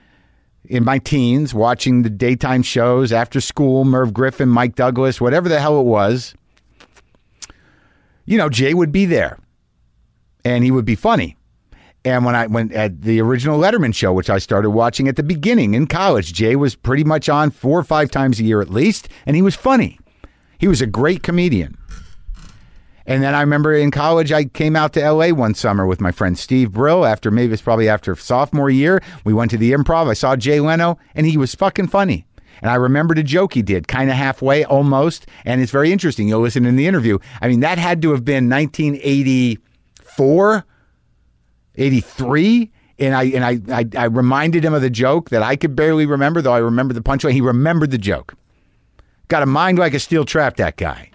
in 0.66 0.84
my 0.84 0.98
teens 0.98 1.52
watching 1.52 2.02
the 2.02 2.10
daytime 2.10 2.62
shows 2.62 3.12
after 3.12 3.40
school, 3.40 3.84
Merv 3.84 4.12
Griffin, 4.12 4.48
Mike 4.48 4.74
Douglas, 4.74 5.20
whatever 5.20 5.48
the 5.48 5.60
hell 5.60 5.78
it 5.78 5.84
was, 5.84 6.34
you 8.24 8.38
know, 8.38 8.48
Jay 8.48 8.74
would 8.74 8.90
be 8.90 9.04
there 9.04 9.38
and 10.44 10.64
he 10.64 10.70
would 10.70 10.84
be 10.84 10.94
funny. 10.94 11.36
And 12.04 12.24
when 12.24 12.34
I 12.34 12.46
went 12.46 12.72
at 12.72 13.02
the 13.02 13.20
original 13.20 13.58
Letterman 13.58 13.94
show, 13.94 14.12
which 14.12 14.28
I 14.28 14.38
started 14.38 14.70
watching 14.70 15.08
at 15.08 15.16
the 15.16 15.22
beginning 15.22 15.72
in 15.72 15.86
college, 15.86 16.34
Jay 16.34 16.54
was 16.54 16.74
pretty 16.74 17.04
much 17.04 17.30
on 17.30 17.50
four 17.50 17.78
or 17.78 17.84
five 17.84 18.10
times 18.10 18.38
a 18.38 18.44
year 18.44 18.60
at 18.60 18.68
least, 18.68 19.08
and 19.24 19.36
he 19.36 19.42
was 19.42 19.54
funny. 19.54 19.98
He 20.58 20.68
was 20.68 20.82
a 20.82 20.86
great 20.86 21.22
comedian. 21.22 21.78
And 23.06 23.22
then 23.22 23.34
I 23.34 23.40
remember 23.40 23.74
in 23.74 23.90
college, 23.90 24.32
I 24.32 24.44
came 24.44 24.76
out 24.76 24.94
to 24.94 25.10
LA 25.10 25.28
one 25.28 25.54
summer 25.54 25.86
with 25.86 26.00
my 26.00 26.10
friend 26.10 26.38
Steve 26.38 26.72
Brill. 26.72 27.04
After 27.04 27.30
maybe 27.30 27.52
it's 27.52 27.60
probably 27.60 27.86
after 27.88 28.16
sophomore 28.16 28.70
year, 28.70 29.02
we 29.24 29.34
went 29.34 29.50
to 29.50 29.58
the 29.58 29.72
improv. 29.72 30.08
I 30.08 30.14
saw 30.14 30.36
Jay 30.36 30.60
Leno, 30.60 30.98
and 31.14 31.26
he 31.26 31.36
was 31.36 31.54
fucking 31.54 31.88
funny. 31.88 32.24
And 32.62 32.70
I 32.70 32.76
remembered 32.76 33.18
a 33.18 33.22
joke 33.22 33.52
he 33.54 33.62
did, 33.62 33.88
kind 33.88 34.08
of 34.08 34.16
halfway, 34.16 34.64
almost. 34.64 35.26
And 35.44 35.60
it's 35.60 35.72
very 35.72 35.92
interesting. 35.92 36.28
You'll 36.28 36.40
listen 36.40 36.64
in 36.64 36.76
the 36.76 36.86
interview. 36.86 37.18
I 37.42 37.48
mean, 37.48 37.60
that 37.60 37.76
had 37.76 38.00
to 38.02 38.12
have 38.12 38.24
been 38.24 38.48
1984, 38.48 40.64
83. 41.76 42.70
And 42.98 43.14
I 43.14 43.24
and 43.24 43.44
I, 43.44 43.58
I 43.80 43.84
I 43.96 44.04
reminded 44.04 44.64
him 44.64 44.72
of 44.72 44.80
the 44.80 44.90
joke 44.90 45.30
that 45.30 45.42
I 45.42 45.56
could 45.56 45.74
barely 45.74 46.06
remember, 46.06 46.40
though 46.40 46.52
I 46.52 46.58
remember 46.58 46.94
the 46.94 47.02
punchline. 47.02 47.32
He 47.32 47.40
remembered 47.40 47.90
the 47.90 47.98
joke. 47.98 48.34
Got 49.26 49.42
a 49.42 49.46
mind 49.46 49.78
like 49.78 49.94
a 49.94 49.98
steel 49.98 50.24
trap, 50.24 50.56
that 50.56 50.76
guy. 50.76 51.10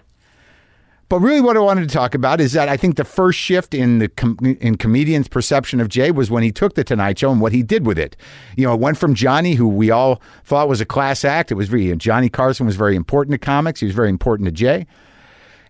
But 1.10 1.18
really, 1.18 1.40
what 1.40 1.56
I 1.56 1.60
wanted 1.60 1.88
to 1.88 1.92
talk 1.92 2.14
about 2.14 2.40
is 2.40 2.52
that 2.52 2.68
I 2.68 2.76
think 2.76 2.96
the 2.96 3.04
first 3.04 3.36
shift 3.36 3.74
in 3.74 3.98
the 3.98 4.08
com- 4.08 4.38
in 4.60 4.76
comedians' 4.76 5.26
perception 5.26 5.80
of 5.80 5.88
Jay 5.88 6.12
was 6.12 6.30
when 6.30 6.44
he 6.44 6.52
took 6.52 6.76
the 6.76 6.84
Tonight 6.84 7.18
Show 7.18 7.32
and 7.32 7.40
what 7.40 7.50
he 7.52 7.64
did 7.64 7.84
with 7.84 7.98
it. 7.98 8.16
You 8.56 8.64
know, 8.64 8.74
it 8.74 8.80
went 8.80 8.96
from 8.96 9.14
Johnny, 9.14 9.54
who 9.54 9.66
we 9.66 9.90
all 9.90 10.22
thought 10.44 10.68
was 10.68 10.80
a 10.80 10.86
class 10.86 11.24
act. 11.24 11.50
It 11.50 11.56
was 11.56 11.72
really 11.72 11.96
Johnny 11.96 12.28
Carson 12.28 12.64
was 12.64 12.76
very 12.76 12.94
important 12.94 13.32
to 13.32 13.38
comics. 13.38 13.80
He 13.80 13.86
was 13.86 13.94
very 13.94 14.08
important 14.08 14.46
to 14.46 14.52
Jay. 14.52 14.86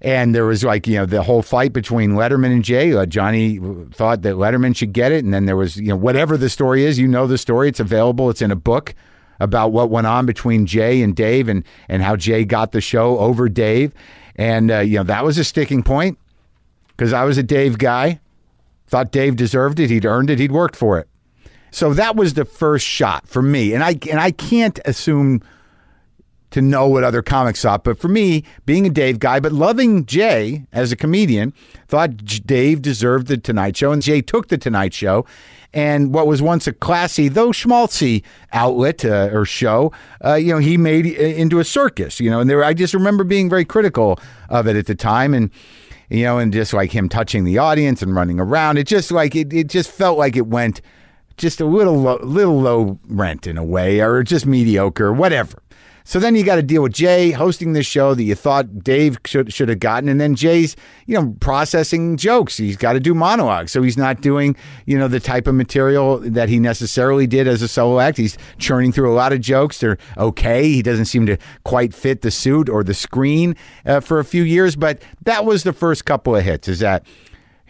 And 0.03 0.35
there 0.35 0.47
was 0.47 0.65
like, 0.65 0.87
you 0.87 0.97
know, 0.97 1.07
the 1.07 1.23
whole 1.23 1.43
fight 1.43 1.73
between 1.73 2.13
Letterman 2.13 2.53
and 2.53 2.65
Jay. 2.65 2.95
Uh, 2.95 3.05
Johnny 3.05 3.59
thought 3.93 4.23
that 4.23 4.37
Letterman 4.37 4.75
should 4.75 4.93
get 4.93 5.13
it. 5.13 5.25
And 5.25 5.35
then 5.35 5.45
there 5.45 5.57
was, 5.57 5.77
you 5.77 5.89
know, 5.89 5.97
whatever 5.97 6.39
the 6.39 6.49
story 6.49 6.85
is, 6.85 6.99
you 6.99 7.07
know 7.07 7.27
the 7.27 7.37
story. 7.37 7.69
It's 7.69 7.81
available, 7.81 8.31
it's 8.31 8.41
in 8.41 8.51
a 8.51 8.57
book 8.57 8.95
about 9.41 9.73
what 9.73 9.91
went 9.91 10.07
on 10.07 10.27
between 10.27 10.67
Jay 10.67 11.03
and 11.03 11.15
Dave 11.15 11.49
and, 11.49 11.65
and 11.89 12.03
how 12.03 12.17
Jay 12.17 12.45
got 12.45 12.73
the 12.73 12.81
show 12.81 13.19
over 13.19 13.49
Dave. 13.49 13.93
And, 14.37 14.71
uh, 14.71 14.79
you 14.79 14.97
know, 14.97 15.05
that 15.05 15.25
was 15.25 15.37
a 15.37 15.45
sticking 15.45 15.83
point 15.83 16.19
because 16.89 17.13
I 17.13 17.25
was 17.25 17.37
a 17.37 17.43
Dave 17.43 17.77
guy. 17.79 18.21
Thought 18.87 19.13
Dave 19.13 19.37
deserved 19.37 19.81
it. 19.81 19.91
He'd 19.91 20.07
earned 20.07 20.31
it. 20.31 20.39
He'd 20.39 20.53
worked 20.53 20.77
for 20.77 20.99
it. 20.99 21.09
So 21.71 21.95
that 21.95 22.17
was 22.17 22.35
the 22.35 22.45
first 22.45 22.87
shot 22.87 23.29
for 23.29 23.43
me. 23.43 23.75
And 23.75 23.85
I, 23.85 23.99
and 24.11 24.19
I 24.19 24.31
can't 24.31 24.81
assume 24.85 25.43
to 26.51 26.61
know 26.61 26.87
what 26.87 27.05
other 27.05 27.23
comics 27.23 27.63
thought. 27.63 27.85
But 27.85 27.99
for 27.99 28.09
me, 28.09 28.45
being 28.67 28.87
a 28.87 28.91
Dave 28.91 29.19
guy, 29.19 29.41
but 29.41 29.53
loving 29.53 30.07
Jay 30.07 30.67
as 30.73 30.93
a 30.93 30.97
comedian, 30.97 31.53
thought 31.89 32.17
Dave 32.47 32.83
deserved 32.83 33.27
the 33.29 33.37
Tonight 33.37 33.77
Show, 33.77 33.93
and 33.93 34.03
Jay 34.03 34.21
took 34.21 34.49
the 34.49 34.59
Tonight 34.59 34.95
Show. 34.95 35.27
And 35.73 36.13
what 36.13 36.27
was 36.27 36.43
once 36.43 36.67
a 36.67 36.73
classy, 36.73 37.29
though 37.29 37.51
schmaltzy 37.51 38.25
outlet 38.53 39.05
uh, 39.05 39.31
or 39.33 39.45
show, 39.45 39.93
uh, 40.25 40.35
you 40.35 40.53
know, 40.53 40.59
he 40.59 40.77
made 40.77 41.07
into 41.07 41.61
a 41.61 41.65
circus. 41.65 42.19
You 42.19 42.29
know, 42.29 42.41
and 42.41 42.51
there, 42.51 42.65
I 42.65 42.75
just 42.75 42.93
remember 42.93 43.23
being 43.23 43.49
very 43.49 43.65
critical 43.65 44.19
of 44.49 44.67
it 44.67 44.75
at 44.75 44.87
the 44.87 44.97
time, 44.97 45.33
and 45.33 45.51
you 46.09 46.25
know, 46.25 46.39
and 46.39 46.53
just 46.53 46.73
like 46.73 46.91
him 46.91 47.09
touching 47.09 47.45
the 47.45 47.59
audience 47.59 48.03
and 48.03 48.15
running 48.15 48.41
around, 48.41 48.79
it 48.79 48.89
just 48.89 49.13
like 49.13 49.37
it, 49.37 49.53
it 49.53 49.69
just 49.69 49.91
felt 49.91 50.19
like 50.19 50.35
it 50.37 50.49
went 50.49 50.81
just 51.37 51.61
a 51.61 51.65
little, 51.65 51.97
low, 51.97 52.19
little 52.23 52.61
low 52.61 52.99
rent 53.07 53.47
in 53.47 53.57
a 53.57 53.65
way, 53.65 54.01
or 54.01 54.25
just 54.25 54.47
mediocre, 54.47 55.13
whatever. 55.13 55.63
So 56.05 56.19
then 56.19 56.35
you 56.35 56.45
got 56.45 56.57
to 56.57 56.63
deal 56.63 56.83
with 56.83 56.93
Jay 56.93 57.31
hosting 57.31 57.73
this 57.73 57.87
show 57.87 58.15
that 58.15 58.23
you 58.23 58.35
thought 58.35 58.83
Dave 58.83 59.19
should 59.25 59.53
should 59.53 59.69
have 59.69 59.81
gotten, 59.81 60.09
and 60.09 60.21
then 60.21 60.35
Jay's 60.35 60.77
you 61.07 61.15
know 61.15 61.37
processing 61.41 62.17
jokes. 62.17 62.57
He's 62.57 62.77
got 62.77 62.95
to 62.95 63.01
do 63.01 63.15
monologues, 63.15 63.73
so 63.73 63.83
he's 63.83 63.97
not 63.97 64.21
doing 64.21 64.57
you 64.87 64.99
know 64.99 65.09
the 65.09 65.21
type 65.21 65.47
of 65.47 65.55
material 65.55 66.19
that 66.19 66.49
he 66.49 66.59
necessarily 66.59 67.27
did 67.27 67.47
as 67.47 67.63
a 67.63 67.69
solo 67.69 68.01
act. 68.01 68.17
He's 68.17 68.37
churning 68.59 68.93
through 68.93 69.13
a 69.13 69.15
lot 69.15 69.33
of 69.33 69.41
jokes. 69.41 69.79
They're 69.79 69.99
okay. 70.17 70.69
He 70.69 70.83
doesn't 70.83 71.07
seem 71.07 71.27
to 71.27 71.37
quite 71.65 71.95
fit 71.95 72.23
the 72.23 72.31
suit 72.31 72.69
or 72.69 72.83
the 72.83 72.95
screen 72.95 73.57
uh, 73.87 74.01
for 74.01 74.19
a 74.19 74.25
few 74.25 74.43
years, 74.43 74.77
but 74.77 75.03
that 75.25 75.45
was 75.45 75.63
the 75.63 75.73
first 75.73 76.05
couple 76.05 76.35
of 76.35 76.45
hits. 76.45 76.69
Is 76.69 76.81
that 76.81 77.05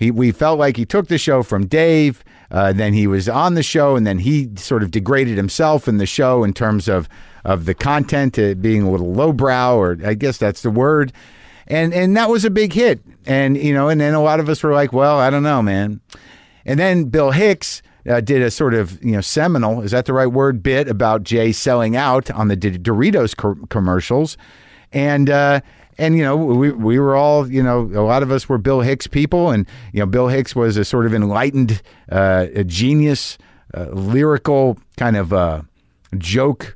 he? 0.01 0.11
We 0.11 0.33
felt 0.33 0.59
like 0.59 0.77
he 0.77 0.87
took 0.87 1.09
the 1.09 1.19
show 1.19 1.43
from 1.43 1.67
Dave. 1.67 2.25
Uh, 2.51 2.73
then 2.73 2.95
he 2.95 3.07
was 3.07 3.29
on 3.29 3.55
the 3.55 3.63
show, 3.63 3.95
and 3.95 4.07
then 4.07 4.19
he 4.19 4.49
sort 4.57 4.83
of 4.83 4.91
degraded 4.91 5.37
himself 5.37 5.87
in 5.87 5.99
the 5.99 6.07
show 6.07 6.43
in 6.43 6.53
terms 6.53 6.89
of 6.89 7.09
of 7.45 7.67
the 7.67 7.75
content 7.75 8.39
uh, 8.39 8.55
being 8.55 8.83
a 8.83 8.91
little 8.91 9.13
lowbrow, 9.13 9.77
or 9.77 9.97
I 10.05 10.15
guess 10.15 10.39
that's 10.39 10.63
the 10.63 10.71
word. 10.71 11.13
And 11.67 11.95
and 11.95 12.17
that 12.17 12.31
was 12.31 12.45
a 12.45 12.51
big 12.51 12.73
hit. 12.73 13.01
And 13.27 13.57
you 13.57 13.73
know, 13.73 13.89
and 13.89 14.01
then 14.01 14.15
a 14.15 14.23
lot 14.23 14.41
of 14.41 14.49
us 14.49 14.63
were 14.63 14.73
like, 14.73 14.93
well, 14.93 15.19
I 15.19 15.31
don't 15.31 15.45
know, 15.45 15.63
man. 15.63 16.01
And 16.65 16.81
then 16.81 17.05
Bill 17.05 17.31
Hicks 17.31 17.83
uh, 18.09 18.21
did 18.21 18.43
a 18.43 18.51
sort 18.51 18.75
of 18.75 19.03
you 19.05 19.13
know 19.13 19.21
seminal 19.21 19.83
is 19.83 19.91
that 19.91 20.07
the 20.07 20.15
right 20.15 20.27
word 20.27 20.63
bit 20.63 20.89
about 20.89 21.23
Jay 21.23 21.53
selling 21.53 21.95
out 21.95 22.31
on 22.31 22.49
the 22.49 22.57
Doritos 22.57 23.37
co- 23.37 23.67
commercials, 23.69 24.39
and. 24.93 25.31
And 26.01 26.17
you 26.17 26.25
know 26.25 26.35
we 26.35 26.73
we 26.73 26.99
were 26.99 27.15
all 27.15 27.47
you 27.47 27.63
know 27.63 27.83
a 27.83 28.01
lot 28.01 28.23
of 28.23 28.33
us 28.33 28.49
were 28.49 28.57
Bill 28.57 28.81
Hicks 28.81 29.07
people, 29.07 29.51
and 29.51 29.67
you 29.93 30.01
know 30.01 30.07
Bill 30.07 30.29
Hicks 30.29 30.57
was 30.57 30.79
a 30.79 30.85
sort 30.85 31.05
of 31.05 31.13
enlightened, 31.13 31.83
uh, 32.11 32.47
a 32.55 32.65
genius, 32.65 33.37
uh, 33.75 33.85
lyrical 33.91 34.79
kind 34.97 35.17
of 35.17 35.35
uh, 35.35 35.61
joke 36.17 36.75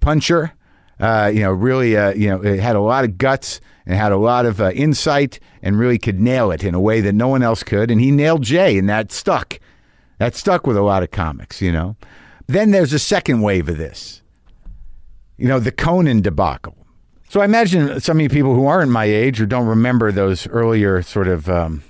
puncher. 0.00 0.52
Uh, 1.00 1.30
you 1.32 1.40
know, 1.40 1.52
really, 1.52 1.96
uh, 1.96 2.12
you 2.14 2.28
know, 2.28 2.42
it 2.42 2.60
had 2.60 2.76
a 2.76 2.80
lot 2.80 3.04
of 3.04 3.18
guts 3.18 3.60
and 3.86 3.94
had 3.94 4.12
a 4.12 4.16
lot 4.16 4.46
of 4.46 4.60
uh, 4.60 4.70
insight 4.72 5.40
and 5.62 5.78
really 5.78 5.98
could 5.98 6.20
nail 6.20 6.50
it 6.50 6.64
in 6.64 6.74
a 6.74 6.80
way 6.80 7.00
that 7.00 7.14
no 7.14 7.28
one 7.28 7.42
else 7.42 7.62
could. 7.62 7.90
And 7.90 8.00
he 8.00 8.10
nailed 8.10 8.42
Jay, 8.42 8.78
and 8.78 8.88
that 8.88 9.10
stuck. 9.10 9.58
That 10.18 10.34
stuck 10.34 10.66
with 10.66 10.76
a 10.76 10.82
lot 10.82 11.02
of 11.02 11.10
comics, 11.10 11.60
you 11.60 11.72
know. 11.72 11.96
Then 12.46 12.70
there's 12.70 12.92
a 12.92 12.98
second 12.98 13.40
wave 13.40 13.68
of 13.68 13.76
this, 13.78 14.22
you 15.36 15.48
know, 15.48 15.58
the 15.58 15.72
Conan 15.72 16.20
debacle. 16.20 16.85
So 17.28 17.40
I 17.40 17.44
imagine 17.44 18.00
some 18.00 18.18
of 18.18 18.22
you 18.22 18.28
people 18.28 18.54
who 18.54 18.66
aren't 18.66 18.90
my 18.90 19.04
age 19.04 19.40
or 19.40 19.46
don't 19.46 19.66
remember 19.66 20.12
those 20.12 20.46
earlier 20.46 21.02
sort 21.02 21.28
of 21.28 21.48
um, 21.48 21.82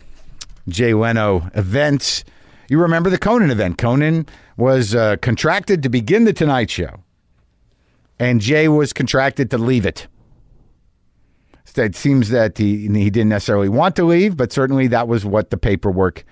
Jay 0.68 0.94
Leno 0.94 1.50
events. 1.54 2.24
You 2.68 2.80
remember 2.80 3.10
the 3.10 3.18
Conan 3.18 3.50
event. 3.50 3.78
Conan 3.78 4.26
was 4.56 4.94
uh, 4.94 5.16
contracted 5.16 5.82
to 5.82 5.88
begin 5.88 6.24
the 6.24 6.32
Tonight 6.32 6.70
Show 6.70 7.00
and 8.18 8.40
Jay 8.40 8.68
was 8.68 8.92
contracted 8.92 9.50
to 9.50 9.58
leave 9.58 9.86
it. 9.86 10.06
It 11.76 11.94
seems 11.94 12.30
that 12.30 12.56
he, 12.56 12.88
he 12.88 13.10
didn't 13.10 13.28
necessarily 13.28 13.68
want 13.68 13.96
to 13.96 14.04
leave, 14.04 14.34
but 14.34 14.50
certainly 14.50 14.86
that 14.86 15.08
was 15.08 15.26
what 15.26 15.50
the 15.50 15.58
paperwork 15.58 16.24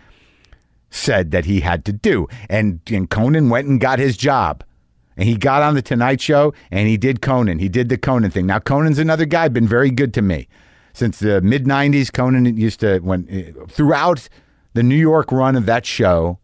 said 0.89 1.33
that 1.33 1.45
he 1.45 1.61
had 1.61 1.85
to 1.85 1.93
do. 1.93 2.29
And, 2.49 2.81
and 2.91 3.11
Conan 3.11 3.51
went 3.51 3.69
and 3.69 3.79
got 3.79 3.99
his 3.99 4.17
job. 4.17 4.65
And 5.17 5.29
he 5.29 5.37
got 5.37 5.63
on 5.63 5.75
the 5.75 5.83
Tonight 5.83 6.21
Show 6.21 6.55
and 6.71 6.89
he 6.89 6.97
did 6.97 7.23
Conan. 7.23 7.59
He 7.59 7.69
did 7.69 7.89
the 7.89 7.99
Conan 7.99 8.31
thing. 8.31 8.47
Now, 8.47 8.59
Conan's 8.59 8.99
another 8.99 9.25
guy, 9.25 9.49
been 9.49 9.69
very 9.69 9.91
good 9.91 10.13
to 10.15 10.23
me. 10.23 10.49
Since 10.93 11.19
the 11.19 11.41
mid 11.41 11.65
90s, 11.65 12.13
Conan 12.13 12.57
used 12.57 12.81
to, 12.81 12.99
when 13.01 13.27
eh, 13.29 13.53
throughout 13.69 14.29
the 14.75 14.83
New 14.83 14.97
York 14.97 15.33
run 15.33 15.57
of 15.57 15.67
that 15.67 15.87
show, 15.87 16.39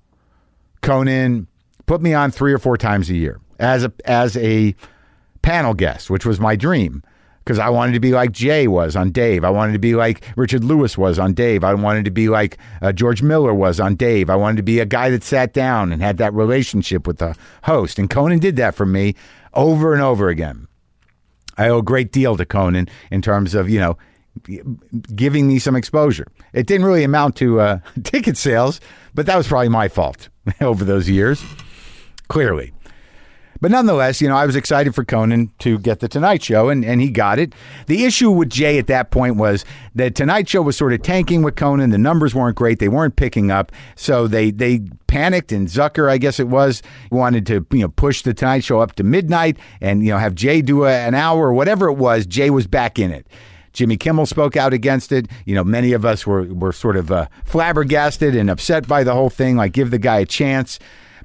Conan 0.82 1.46
put 1.86 2.00
me 2.00 2.14
on 2.14 2.30
three 2.30 2.52
or 2.52 2.58
four 2.58 2.76
times 2.76 3.10
a 3.10 3.14
year 3.14 3.40
as 3.58 3.84
a, 3.84 3.92
as 4.04 4.36
a 4.36 4.74
panel 5.42 5.74
guest, 5.74 6.10
which 6.10 6.26
was 6.26 6.40
my 6.40 6.56
dream 6.56 7.02
because 7.44 7.58
I 7.58 7.68
wanted 7.70 7.92
to 7.92 8.00
be 8.00 8.12
like 8.12 8.32
Jay 8.32 8.68
was 8.68 8.96
on 8.96 9.10
Dave. 9.10 9.44
I 9.44 9.50
wanted 9.50 9.72
to 9.72 9.78
be 9.78 9.94
like 9.94 10.22
Richard 10.36 10.62
Lewis 10.62 10.96
was 10.96 11.18
on 11.18 11.32
Dave. 11.32 11.64
I 11.64 11.74
wanted 11.74 12.04
to 12.04 12.10
be 12.10 12.28
like 12.28 12.58
uh, 12.82 12.92
George 12.92 13.22
Miller 13.22 13.54
was 13.54 13.80
on 13.80 13.96
Dave. 13.96 14.30
I 14.30 14.36
wanted 14.36 14.58
to 14.58 14.62
be 14.62 14.78
a 14.78 14.86
guy 14.86 15.10
that 15.10 15.22
sat 15.22 15.52
down 15.52 15.92
and 15.92 16.02
had 16.02 16.18
that 16.18 16.34
relationship 16.34 17.06
with 17.06 17.18
the 17.18 17.36
host. 17.64 17.98
And 17.98 18.08
Conan 18.08 18.38
did 18.38 18.56
that 18.56 18.74
for 18.74 18.86
me 18.86 19.14
over 19.54 19.92
and 19.92 20.02
over 20.02 20.28
again. 20.28 20.68
I 21.58 21.68
owe 21.68 21.78
a 21.78 21.82
great 21.82 22.12
deal 22.12 22.36
to 22.36 22.44
Conan 22.46 22.88
in 23.10 23.22
terms 23.22 23.54
of, 23.54 23.68
you 23.68 23.80
know, 23.80 23.98
giving 25.14 25.48
me 25.48 25.58
some 25.58 25.76
exposure. 25.76 26.26
It 26.52 26.66
didn't 26.66 26.86
really 26.86 27.04
amount 27.04 27.36
to 27.36 27.60
uh, 27.60 27.78
ticket 28.04 28.36
sales, 28.36 28.80
but 29.14 29.26
that 29.26 29.36
was 29.36 29.48
probably 29.48 29.68
my 29.68 29.88
fault 29.88 30.28
over 30.60 30.84
those 30.84 31.08
years, 31.08 31.42
clearly. 32.28 32.72
But 33.60 33.70
nonetheless, 33.70 34.22
you 34.22 34.28
know, 34.28 34.36
I 34.36 34.46
was 34.46 34.56
excited 34.56 34.94
for 34.94 35.04
Conan 35.04 35.50
to 35.58 35.78
get 35.78 36.00
the 36.00 36.08
Tonight 36.08 36.42
Show, 36.42 36.70
and, 36.70 36.84
and 36.84 37.00
he 37.00 37.10
got 37.10 37.38
it. 37.38 37.54
The 37.86 38.04
issue 38.04 38.30
with 38.30 38.48
Jay 38.48 38.78
at 38.78 38.86
that 38.86 39.10
point 39.10 39.36
was 39.36 39.64
that 39.94 40.14
Tonight 40.14 40.48
Show 40.48 40.62
was 40.62 40.76
sort 40.76 40.94
of 40.94 41.02
tanking 41.02 41.42
with 41.42 41.56
Conan. 41.56 41.90
The 41.90 41.98
numbers 41.98 42.34
weren't 42.34 42.56
great; 42.56 42.78
they 42.78 42.88
weren't 42.88 43.16
picking 43.16 43.50
up, 43.50 43.70
so 43.96 44.26
they 44.26 44.50
they 44.50 44.80
panicked. 45.08 45.52
And 45.52 45.68
Zucker, 45.68 46.10
I 46.10 46.16
guess 46.16 46.40
it 46.40 46.48
was, 46.48 46.82
wanted 47.10 47.46
to 47.46 47.66
you 47.70 47.80
know 47.80 47.88
push 47.88 48.22
the 48.22 48.32
Tonight 48.32 48.64
Show 48.64 48.80
up 48.80 48.94
to 48.94 49.04
midnight, 49.04 49.58
and 49.80 50.02
you 50.02 50.10
know 50.10 50.18
have 50.18 50.34
Jay 50.34 50.62
do 50.62 50.84
a, 50.84 50.92
an 50.92 51.14
hour 51.14 51.48
or 51.48 51.52
whatever 51.52 51.88
it 51.88 51.94
was. 51.94 52.26
Jay 52.26 52.48
was 52.48 52.66
back 52.66 52.98
in 52.98 53.10
it. 53.10 53.26
Jimmy 53.72 53.96
Kimmel 53.96 54.26
spoke 54.26 54.56
out 54.56 54.72
against 54.72 55.12
it. 55.12 55.28
You 55.44 55.54
know, 55.54 55.64
many 55.64 55.92
of 55.92 56.04
us 56.04 56.26
were 56.26 56.44
were 56.44 56.72
sort 56.72 56.96
of 56.96 57.12
uh, 57.12 57.26
flabbergasted 57.44 58.34
and 58.34 58.50
upset 58.50 58.88
by 58.88 59.04
the 59.04 59.12
whole 59.12 59.30
thing. 59.30 59.56
Like, 59.56 59.72
give 59.72 59.90
the 59.90 59.98
guy 59.98 60.20
a 60.20 60.26
chance. 60.26 60.78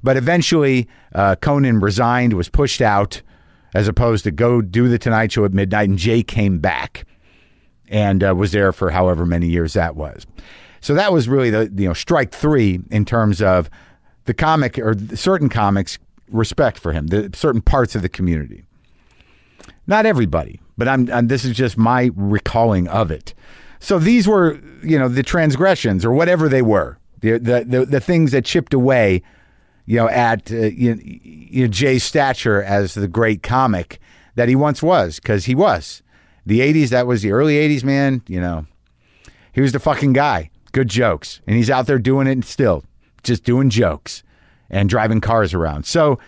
But 0.05 0.17
eventually, 0.17 0.87
uh, 1.15 1.35
Conan 1.35 1.79
resigned, 1.79 2.33
was 2.33 2.47
pushed 2.47 2.79
out, 2.79 3.23
as 3.73 3.87
opposed 3.87 4.23
to 4.25 4.31
go 4.31 4.61
do 4.61 4.87
the 4.87 4.99
Tonight 4.99 5.31
Show 5.31 5.45
at 5.45 5.51
midnight. 5.51 5.89
And 5.89 5.97
Jay 5.97 6.21
came 6.21 6.59
back 6.59 7.05
and 7.87 8.23
uh, 8.23 8.35
was 8.35 8.51
there 8.51 8.71
for 8.71 8.91
however 8.91 9.25
many 9.25 9.47
years 9.47 9.73
that 9.73 9.95
was. 9.95 10.27
So 10.79 10.93
that 10.93 11.11
was 11.11 11.27
really 11.27 11.49
the 11.49 11.71
you 11.75 11.87
know 11.87 11.95
strike 11.95 12.31
three 12.31 12.81
in 12.91 13.03
terms 13.03 13.41
of 13.41 13.67
the 14.25 14.33
comic 14.35 14.77
or 14.77 14.93
certain 15.15 15.49
comics 15.49 15.97
respect 16.29 16.77
for 16.77 16.91
him, 16.91 17.07
the 17.07 17.31
certain 17.33 17.61
parts 17.61 17.95
of 17.95 18.03
the 18.03 18.09
community. 18.09 18.63
Not 19.87 20.05
everybody, 20.05 20.61
but 20.77 20.87
I'm, 20.87 21.11
I'm 21.11 21.29
this 21.29 21.45
is 21.45 21.57
just 21.57 21.79
my 21.79 22.11
recalling 22.15 22.87
of 22.87 23.09
it. 23.09 23.33
So 23.79 23.97
these 23.97 24.27
were, 24.27 24.61
you 24.83 24.99
know, 24.99 25.07
the 25.07 25.23
transgressions 25.23 26.05
or 26.05 26.11
whatever 26.11 26.47
they 26.47 26.61
were, 26.61 26.99
the 27.21 27.39
the 27.39 27.65
the, 27.67 27.85
the 27.87 27.99
things 27.99 28.31
that 28.33 28.45
chipped 28.45 28.73
away, 28.75 29.23
you 29.85 29.97
know, 29.97 30.09
at 30.09 30.51
uh, 30.51 30.55
you, 30.55 30.99
you 31.01 31.65
know, 31.65 31.67
Jay's 31.67 32.03
stature 32.03 32.61
as 32.63 32.93
the 32.93 33.07
great 33.07 33.43
comic 33.43 33.99
that 34.35 34.49
he 34.49 34.55
once 34.55 34.81
was, 34.81 35.19
because 35.19 35.45
he 35.45 35.55
was. 35.55 36.01
The 36.45 36.59
'80s, 36.59 36.89
that 36.89 37.07
was 37.07 37.21
the 37.21 37.31
early 37.31 37.55
'80s, 37.55 37.83
man. 37.83 38.21
You 38.27 38.41
know, 38.41 38.65
he 39.53 39.61
was 39.61 39.71
the 39.71 39.79
fucking 39.79 40.13
guy. 40.13 40.49
Good 40.71 40.89
jokes, 40.89 41.41
and 41.47 41.55
he's 41.55 41.69
out 41.69 41.87
there 41.87 41.99
doing 41.99 42.27
it 42.27 42.43
still, 42.45 42.83
just 43.23 43.43
doing 43.43 43.69
jokes 43.69 44.23
and 44.69 44.89
driving 44.89 45.21
cars 45.21 45.53
around. 45.53 45.85
So. 45.85 46.19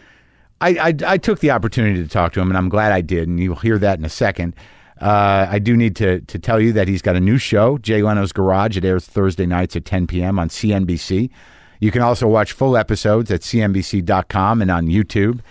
I, 0.59 0.69
I, 0.69 0.93
I 1.05 1.17
took 1.19 1.37
the 1.37 1.51
opportunity 1.51 2.01
to 2.01 2.09
talk 2.09 2.33
to 2.33 2.41
him, 2.41 2.49
and 2.49 2.57
I'm 2.57 2.67
glad 2.67 2.91
I 2.91 3.01
did. 3.01 3.27
And 3.27 3.39
you'll 3.39 3.57
hear 3.57 3.77
that 3.77 3.99
in 3.99 4.05
a 4.05 4.09
second. 4.09 4.55
Uh, 4.99 5.45
I 5.49 5.59
do 5.59 5.77
need 5.77 5.95
to 5.97 6.21
to 6.21 6.39
tell 6.39 6.59
you 6.59 6.73
that 6.73 6.87
he's 6.87 7.01
got 7.01 7.15
a 7.15 7.19
new 7.19 7.37
show, 7.37 7.77
Jay 7.77 8.01
Leno's 8.01 8.31
Garage. 8.31 8.77
It 8.77 8.85
airs 8.85 9.05
Thursday 9.05 9.45
nights 9.45 9.75
at 9.75 9.85
10 9.85 10.07
p.m. 10.07 10.39
on 10.39 10.49
CNBC. 10.49 11.29
You 11.79 11.91
can 11.91 12.01
also 12.01 12.27
watch 12.27 12.51
full 12.53 12.75
episodes 12.75 13.29
at 13.31 13.41
CNBC.com 13.41 14.61
and 14.61 14.71
on 14.71 14.87
YouTube. 14.87 15.41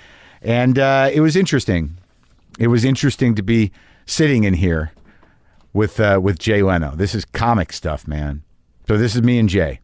And 0.42 0.78
uh, 0.78 1.10
it 1.12 1.20
was 1.20 1.36
interesting. 1.36 1.96
It 2.58 2.68
was 2.68 2.84
interesting 2.84 3.34
to 3.34 3.42
be 3.42 3.72
sitting 4.06 4.44
in 4.44 4.54
here 4.54 4.92
with 5.72 6.00
uh, 6.00 6.20
with 6.22 6.38
Jay 6.38 6.62
Leno. 6.62 6.94
This 6.96 7.14
is 7.14 7.24
comic 7.24 7.72
stuff, 7.72 8.06
man. 8.08 8.42
So 8.88 8.96
this 8.96 9.14
is 9.14 9.22
me 9.22 9.38
and 9.38 9.48
Jay. 9.48 9.80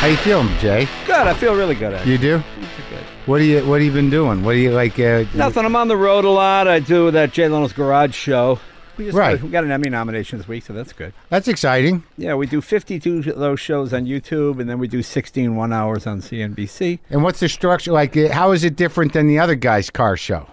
How 0.00 0.06
you 0.06 0.16
feeling, 0.16 0.48
Jay? 0.58 0.88
Good. 1.06 1.26
I 1.26 1.34
feel 1.34 1.54
really 1.54 1.74
good. 1.74 1.92
Actually. 1.92 2.12
You 2.12 2.18
do? 2.18 2.42
Good. 2.88 3.04
What 3.26 3.36
do 3.38 3.44
you 3.44 3.66
What 3.66 3.80
have 3.80 3.86
you 3.86 3.92
been 3.92 4.08
doing? 4.08 4.42
What 4.42 4.52
do 4.52 4.58
you 4.58 4.72
like? 4.72 4.98
Uh, 4.98 5.24
Nothing. 5.34 5.66
I'm 5.66 5.76
on 5.76 5.88
the 5.88 5.96
road 5.96 6.24
a 6.24 6.30
lot. 6.30 6.66
I 6.66 6.78
do 6.80 7.10
that 7.10 7.32
Jay 7.32 7.48
Leno's 7.48 7.74
Garage 7.74 8.14
show. 8.14 8.58
We 9.00 9.06
just 9.06 9.16
Right. 9.16 9.36
got, 9.36 9.42
we 9.44 9.50
got 9.50 9.64
an 9.64 9.70
Emmy 9.72 9.88
nomination 9.88 10.36
this 10.38 10.46
week, 10.46 10.62
so 10.64 10.74
that's 10.74 10.92
good. 10.92 11.14
That's 11.30 11.48
exciting. 11.48 12.02
Yeah, 12.18 12.34
we 12.34 12.46
do 12.46 12.60
52 12.60 13.30
of 13.30 13.38
those 13.38 13.58
shows 13.58 13.94
on 13.94 14.04
YouTube, 14.04 14.60
and 14.60 14.68
then 14.68 14.78
we 14.78 14.88
do 14.88 15.02
16 15.02 15.56
one 15.56 15.72
hours 15.72 16.06
on 16.06 16.20
CNBC. 16.20 16.98
And 17.08 17.22
what's 17.22 17.40
the 17.40 17.48
structure 17.48 17.92
like? 17.92 18.14
uh, 18.16 18.28
How 18.30 18.52
is 18.52 18.62
it 18.62 18.76
different 18.76 19.14
than 19.14 19.26
the 19.26 19.38
other 19.38 19.54
guy's 19.54 19.88
car 19.88 20.18
show? 20.18 20.46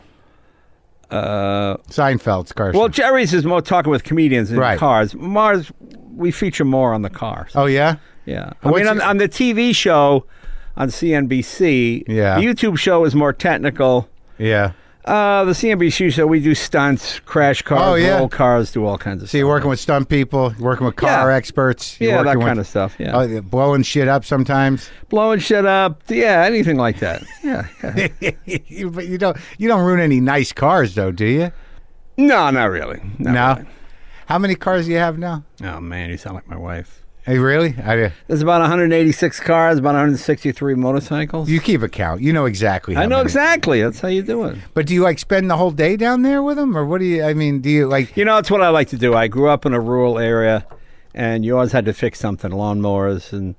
Uh, 1.11 1.77
Seinfeld's 1.89 2.51
car 2.53 2.73
show. 2.73 2.79
well, 2.79 2.87
show. 2.87 2.91
Jerry's 3.03 3.33
is 3.33 3.45
more 3.45 3.61
talking 3.61 3.91
with 3.91 4.03
comedians 4.03 4.49
and 4.49 4.59
Right. 4.59 4.77
cars. 4.79 5.13
Mars, 5.15 5.71
we 6.15 6.31
feature 6.31 6.65
more 6.65 6.93
on 6.93 7.01
the 7.01 7.09
cars. 7.09 7.51
Oh 7.55 7.65
yeah. 7.65 7.95
Yeah. 8.25 8.51
I 8.63 8.69
What's 8.69 8.79
mean, 8.83 8.87
on, 8.87 9.01
on 9.01 9.17
the 9.17 9.29
TV 9.29 9.73
show 9.73 10.25
on 10.75 10.89
CNBC, 10.89 12.03
Yeah. 12.07 12.35
the 12.39 12.45
YouTube 12.45 12.77
show 12.77 13.05
is 13.05 13.15
more 13.15 13.31
technical. 13.31 14.09
Yeah. 14.37 14.71
Uh, 15.07 15.45
the 15.45 15.53
CNBC 15.53 16.11
show, 16.11 16.27
we 16.27 16.39
do 16.41 16.53
stunts, 16.53 17.19
crash 17.21 17.61
cars, 17.61 17.81
Oh, 17.81 17.95
yeah. 17.95 18.17
roll 18.17 18.27
cars, 18.27 18.71
do 18.71 18.85
all 18.85 18.97
kinds 18.97 19.23
of 19.23 19.27
So 19.27 19.29
stuff. 19.29 19.31
So 19.31 19.37
you're 19.37 19.47
working 19.47 19.69
with 19.69 19.79
stunt 19.79 20.09
people, 20.09 20.53
you're 20.57 20.65
working 20.65 20.85
with 20.85 20.97
car 20.97 21.29
Yeah. 21.31 21.35
experts. 21.37 21.99
You're 22.01 22.11
yeah, 22.11 22.23
that 22.23 22.33
kind 22.35 22.43
with, 22.43 22.57
of 22.59 22.67
stuff. 22.67 22.95
Yeah. 22.99 23.15
Oh, 23.15 23.21
you're 23.21 23.41
blowing 23.41 23.83
shit 23.83 24.07
up 24.09 24.25
sometimes. 24.25 24.89
Blowing 25.09 25.39
shit 25.39 25.65
up. 25.65 26.03
Yeah, 26.09 26.43
anything 26.45 26.75
like 26.77 26.99
that. 26.99 27.23
Yeah. 27.43 27.67
yeah. 27.81 28.31
You- 28.67 28.91
but 28.91 29.07
you 29.07 29.17
don't 29.17 29.37
you 29.57 29.67
don't 29.67 29.83
ruin 29.85 29.99
any 29.99 30.19
nice 30.19 30.51
cars 30.51 30.93
though, 30.95 31.11
do 31.11 31.25
you? 31.25 31.51
no, 32.17 32.49
not 32.49 32.65
really. 32.65 32.99
Not 33.19 33.33
no. 33.33 33.55
really. 33.63 33.69
How 34.27 34.37
many 34.37 34.55
cars 34.55 34.85
do 34.87 34.91
you 34.91 34.97
have 34.97 35.17
now? 35.17 35.43
Oh, 35.63 35.79
man, 35.79 36.09
you 36.09 36.17
sound 36.17 36.35
like 36.35 36.47
my 36.49 36.57
wife. 36.57 37.05
Hey, 37.27 37.39
really? 37.39 37.75
I, 37.84 38.13
There's 38.27 38.41
about 38.41 38.62
186 38.62 39.41
cars, 39.41 39.79
about 39.79 39.89
163 39.89 40.75
motorcycles. 40.75 41.50
you 41.50 41.60
keep 41.60 41.81
a 41.81 41.89
count. 41.89 42.22
You 42.22 42.31
know 42.31 42.46
exactly. 42.46 42.96
How 42.96 43.01
I 43.01 43.05
know 43.05 43.17
many. 43.17 43.25
exactly. 43.25 43.81
That's 43.81 44.00
how 44.00 44.07
you 44.07 44.22
do 44.24 44.46
it. 44.46 44.57
But 44.73 44.88
do 44.88 44.93
you 44.93 45.01
like 45.01 45.19
spend 45.19 45.51
the 45.51 45.58
whole 45.58 45.71
day 45.71 45.97
down 45.97 46.21
there 46.21 46.41
with 46.41 46.56
them, 46.56 46.78
or 46.78 46.86
what 46.86 46.99
do 46.99 47.06
you? 47.06 47.25
I 47.25 47.34
mean, 47.34 47.60
do 47.60 47.69
you 47.69 47.86
like? 47.86 48.15
You 48.15 48.23
know, 48.23 48.38
it's 48.38 48.49
what 48.49 48.62
I 48.62 48.69
like 48.69 48.88
to 48.89 48.97
do. 48.97 49.13
I 49.13 49.28
grew 49.28 49.49
up 49.49 49.65
in 49.65 49.73
a 49.73 49.80
rural 49.82 50.17
area, 50.19 50.65
and 51.13 51.43
you 51.43 51.56
always 51.56 51.73
had 51.73 51.84
to 51.84 51.93
fix 51.93 52.17
something 52.17 52.51
lawnmowers 52.51 53.34
and 53.34 53.56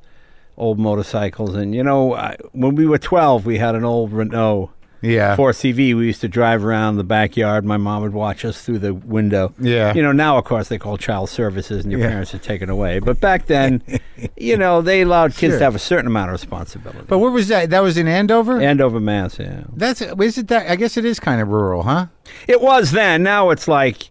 old 0.57 0.79
motorcycles. 0.79 1.55
And, 1.55 1.75
you 1.75 1.83
know, 1.83 2.14
I, 2.14 2.37
when 2.53 2.75
we 2.75 2.87
were 2.87 2.99
12, 2.99 3.45
we 3.45 3.59
had 3.59 3.75
an 3.75 3.85
old 3.85 4.12
Renault 4.12 4.71
Yeah. 5.01 5.37
4CV. 5.37 5.95
We 5.97 6.07
used 6.07 6.21
to 6.23 6.29
drive 6.29 6.65
around 6.65 6.97
the 6.97 7.05
backyard. 7.05 7.65
My 7.65 7.77
mom 7.77 8.03
would 8.03 8.13
watch 8.13 8.45
us 8.45 8.63
through 8.63 8.81
the 8.81 8.95
window. 8.95 9.53
Yeah. 9.61 9.95
You 9.95 10.03
know, 10.03 10.13
now, 10.13 10.39
of 10.39 10.45
course, 10.45 10.69
they 10.69 10.79
call 10.79 10.97
child 10.99 11.29
services 11.31 11.85
and 11.85 11.93
your 11.93 12.01
Yeah. 12.01 12.09
parents 12.09 12.35
are 12.35 12.39
taken 12.39 12.69
away. 12.69 12.99
But 12.99 13.21
back 13.21 13.47
then, 13.47 13.83
you 14.37 14.57
know, 14.57 14.81
they 14.83 15.03
allowed 15.03 15.35
kids 15.35 15.53
Sure. 15.53 15.59
to 15.59 15.65
have 15.65 15.75
a 15.75 15.79
certain 15.79 16.07
amount 16.09 16.31
of 16.31 16.33
responsibility. 16.33 17.05
But 17.07 17.19
where 17.19 17.31
was 17.31 17.49
that? 17.49 17.71
That 17.71 17.81
was 17.83 17.97
in 17.97 18.09
Andover. 18.09 18.61
Andover, 18.61 18.99
Mass, 19.01 19.39
yeah. 19.39 19.65
That's 19.75 20.01
is 20.01 20.39
it 20.39 20.49
that? 20.49 20.69
I 20.71 20.77
guess 20.77 20.97
it 20.97 21.05
is 21.05 21.21
kind 21.21 21.41
of 21.41 21.49
rural, 21.49 21.85
huh? 21.85 22.07
It 22.49 22.61
was 22.61 22.91
then. 22.91 23.23
Now 23.23 23.51
it's 23.51 23.69
like 23.69 24.11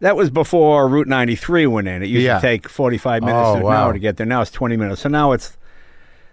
that 0.00 0.16
was 0.16 0.30
before 0.30 0.88
Route 0.88 1.06
93 1.08 1.66
went 1.66 1.86
in. 1.88 2.02
It 2.02 2.06
used 2.08 2.24
Yeah. 2.24 2.36
to 2.36 2.40
take 2.40 2.68
45 2.68 3.22
minutes 3.22 3.38
Oh, 3.48 3.52
to 3.54 3.58
an 3.58 3.64
wow. 3.66 3.84
hour 3.84 3.92
to 3.92 3.98
get 3.98 4.16
there. 4.16 4.26
Now 4.26 4.40
it's 4.40 4.50
20 4.50 4.76
minutes. 4.76 5.02
So 5.02 5.08
now 5.08 5.32
it's 5.32 5.56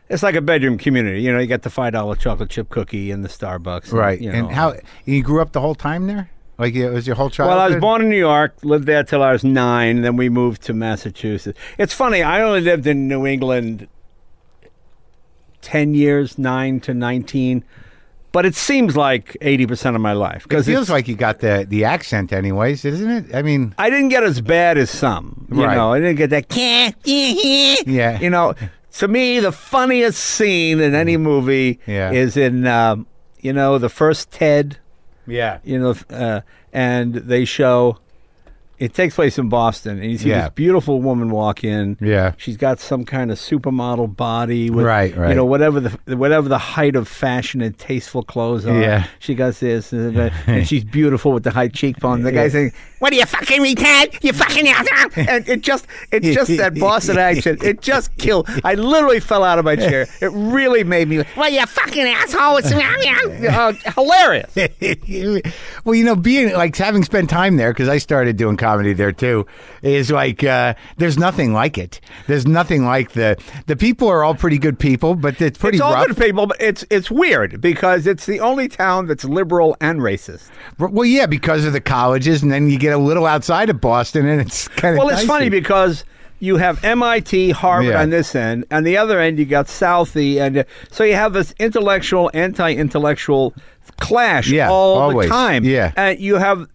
it's 0.09 0.23
like 0.23 0.35
a 0.35 0.41
bedroom 0.41 0.77
community. 0.77 1.21
You 1.21 1.31
know, 1.31 1.39
you 1.39 1.47
get 1.47 1.61
the 1.61 1.69
five 1.69 1.93
dollar 1.93 2.15
chocolate 2.15 2.49
chip 2.49 2.69
cookie 2.69 3.11
and 3.11 3.23
the 3.23 3.29
Starbucks. 3.29 3.91
Right. 3.93 4.19
You 4.19 4.31
and 4.31 4.47
know. 4.47 4.53
how 4.53 4.75
you 5.05 5.21
grew 5.23 5.41
up 5.41 5.51
the 5.51 5.61
whole 5.61 5.75
time 5.75 6.07
there? 6.07 6.29
Like 6.57 6.75
it 6.75 6.89
was 6.89 7.07
your 7.07 7.15
whole 7.15 7.29
childhood? 7.29 7.55
Well, 7.57 7.65
I 7.65 7.69
was 7.69 7.77
born 7.79 8.01
in 8.01 8.09
New 8.09 8.17
York, 8.17 8.53
lived 8.63 8.85
there 8.85 9.03
till 9.03 9.23
I 9.23 9.31
was 9.31 9.43
nine. 9.45 10.01
Then 10.01 10.17
we 10.17 10.27
moved 10.27 10.61
to 10.63 10.73
Massachusetts. 10.73 11.57
It's 11.77 11.93
funny. 11.93 12.21
I 12.21 12.41
only 12.41 12.59
lived 12.61 12.85
in 12.85 13.07
New 13.07 13.25
England 13.25 13.87
ten 15.61 15.93
years, 15.93 16.37
nine 16.37 16.79
to 16.81 16.93
nineteen, 16.93 17.63
but 18.31 18.45
it 18.45 18.55
seems 18.55 18.97
like 18.97 19.37
eighty 19.41 19.65
percent 19.65 19.95
of 19.95 20.01
my 20.01 20.13
life 20.13 20.43
Because 20.43 20.67
It 20.67 20.71
feels 20.71 20.89
like 20.89 21.07
you 21.07 21.15
got 21.15 21.39
the 21.39 21.65
the 21.67 21.85
accent, 21.85 22.33
anyways, 22.33 22.83
isn't 22.85 23.09
it? 23.09 23.35
I 23.35 23.41
mean, 23.41 23.73
I 23.77 23.89
didn't 23.89 24.09
get 24.09 24.23
as 24.23 24.41
bad 24.41 24.77
as 24.77 24.89
some. 24.89 25.47
You 25.51 25.63
Right. 25.63 25.75
know, 25.75 25.93
I 25.93 25.99
didn't 25.99 26.17
get 26.17 26.29
that. 26.31 26.95
Yeah. 27.05 28.19
You 28.19 28.29
know, 28.29 28.53
to 28.99 29.07
me, 29.07 29.39
the 29.39 29.51
funniest 29.51 30.19
scene 30.19 30.79
in 30.79 30.93
any 30.93 31.17
movie 31.17 31.79
Yeah. 31.87 32.11
is 32.11 32.35
in, 32.37 32.67
um, 32.67 33.07
you 33.39 33.53
know, 33.53 33.77
the 33.77 33.89
first 33.89 34.29
Ted. 34.31 34.77
yeah, 35.27 35.59
You 35.63 35.79
know, 35.79 35.95
uh, 36.09 36.41
and 36.73 37.13
they 37.15 37.45
show. 37.45 37.97
It 38.79 38.93
takes 38.93 39.15
place 39.15 39.37
in 39.37 39.49
Boston, 39.49 39.99
and 40.01 40.09
you 40.11 40.17
see 40.17 40.29
Yeah. 40.29 40.41
this 40.43 40.51
beautiful 40.55 41.01
woman 41.01 41.29
walk 41.31 41.63
in. 41.63 41.97
yeah, 41.99 42.31
She's 42.37 42.55
got 42.57 42.79
some 42.79 43.03
kind 43.03 43.29
of 43.31 43.37
supermodel 43.37 44.15
body 44.15 44.69
with, 44.69 44.85
Right, 44.85 45.15
right. 45.15 45.29
you 45.29 45.35
know, 45.35 45.45
whatever 45.45 45.79
the 45.81 46.15
whatever 46.15 46.47
the 46.47 46.57
height 46.57 46.95
of 46.95 47.07
fashion 47.07 47.61
and 47.61 47.77
tasteful 47.77 48.23
clothes 48.23 48.65
are. 48.65 48.79
Yeah. 48.79 49.05
She 49.19 49.35
got 49.35 49.55
this, 49.55 49.91
and, 49.91 50.17
uh, 50.17 50.29
and 50.47 50.67
she's 50.69 50.83
beautiful 50.85 51.33
with 51.33 51.43
the 51.43 51.51
high 51.51 51.67
cheekbones. 51.67 52.23
The 52.23 52.31
guy 52.31 52.47
saying, 52.49 52.71
"What 52.99 53.11
are 53.11 53.17
you 53.17 53.25
fucking 53.25 53.61
retard? 53.61 54.23
You 54.23 54.31
fucking 54.33 54.67
asshole!" 54.67 55.25
And 55.27 55.47
it 55.49 55.61
just, 55.61 55.85
it's 56.11 56.27
just 56.33 56.55
that 56.57 56.75
Boston 56.79 57.17
accent. 57.17 57.61
It 57.63 57.81
just 57.81 58.15
killed. 58.17 58.47
I 58.63 58.75
literally 58.75 59.19
fell 59.19 59.43
out 59.43 59.59
of 59.59 59.65
my 59.65 59.75
chair. 59.75 60.07
It 60.21 60.31
really 60.31 60.83
made 60.85 61.09
me. 61.09 61.17
What 61.35 61.51
are 61.51 61.55
you 61.55 61.65
fucking 61.65 62.05
asshole? 62.07 62.57
It's 62.57 62.71
uh, 62.71 63.73
hilarious. 63.95 64.55
well, 65.83 65.95
you 65.95 66.03
know, 66.03 66.15
being 66.15 66.53
like 66.53 66.75
having 66.75 67.03
spent 67.03 67.29
time 67.29 67.57
there 67.57 67.71
because 67.71 67.89
I 67.89 67.97
started 67.97 68.37
doing 68.37 68.57
comedy 68.69 68.93
there 68.93 69.11
too 69.11 69.45
is 69.81 70.11
like 70.11 70.43
uh, 70.43 70.73
there's 70.97 71.17
nothing 71.17 71.53
like 71.53 71.77
it. 71.77 71.99
There's 72.27 72.45
nothing 72.47 72.85
like 72.85 73.11
the 73.13 73.35
the 73.67 73.75
people 73.75 74.07
are 74.07 74.23
all 74.23 74.35
pretty 74.35 74.57
good 74.57 74.77
people, 74.77 75.15
but 75.15 75.41
it's 75.41 75.57
pretty 75.57 75.77
It's 75.77 75.81
all 75.81 75.93
rough. 75.93 76.07
good 76.07 76.17
people, 76.17 76.45
but 76.47 76.57
it's 76.59 76.85
it's 76.89 77.09
weird 77.09 77.59
because 77.61 78.05
it's 78.07 78.25
the 78.25 78.39
only 78.39 78.67
town 78.67 79.07
that's 79.07 79.25
liberal 79.25 79.75
and 79.81 79.99
racist. 80.01 80.49
Well, 80.77 81.05
yeah, 81.05 81.25
because 81.25 81.65
of 81.65 81.73
the 81.73 81.81
colleges, 81.81 82.43
and 82.43 82.51
then 82.51 82.69
you 82.69 82.77
get 82.77 82.93
a 82.93 82.97
little 82.97 83.25
outside 83.25 83.69
of 83.69 83.81
Boston, 83.81 84.27
and 84.27 84.39
it's 84.41 84.67
kind 84.67 84.93
of 84.95 84.99
Well, 84.99 85.09
it's 85.09 85.23
funny 85.25 85.49
because 85.49 86.03
you 86.41 86.57
have 86.57 86.83
MIT, 86.85 87.49
Harvard 87.51 87.91
Yeah. 87.93 88.01
on 88.01 88.09
this 88.11 88.33
end, 88.35 88.65
and 88.71 88.85
the 88.87 88.97
other 88.97 89.19
end 89.19 89.39
you 89.39 89.45
got 89.45 89.65
Southie, 89.67 90.39
and 90.39 90.59
uh, 90.59 90.63
so 90.91 91.03
you 91.03 91.15
have 91.15 91.33
this 91.33 91.53
intellectual, 91.59 92.29
anti-intellectual 92.33 93.53
clash 93.99 94.47
Yeah, 94.49 94.69
all 94.69 94.97
always. 94.99 95.27
the 95.27 95.33
time. 95.35 95.63
Yeah. 95.65 95.91
and 95.97 96.19
you 96.19 96.35
have. 96.35 96.65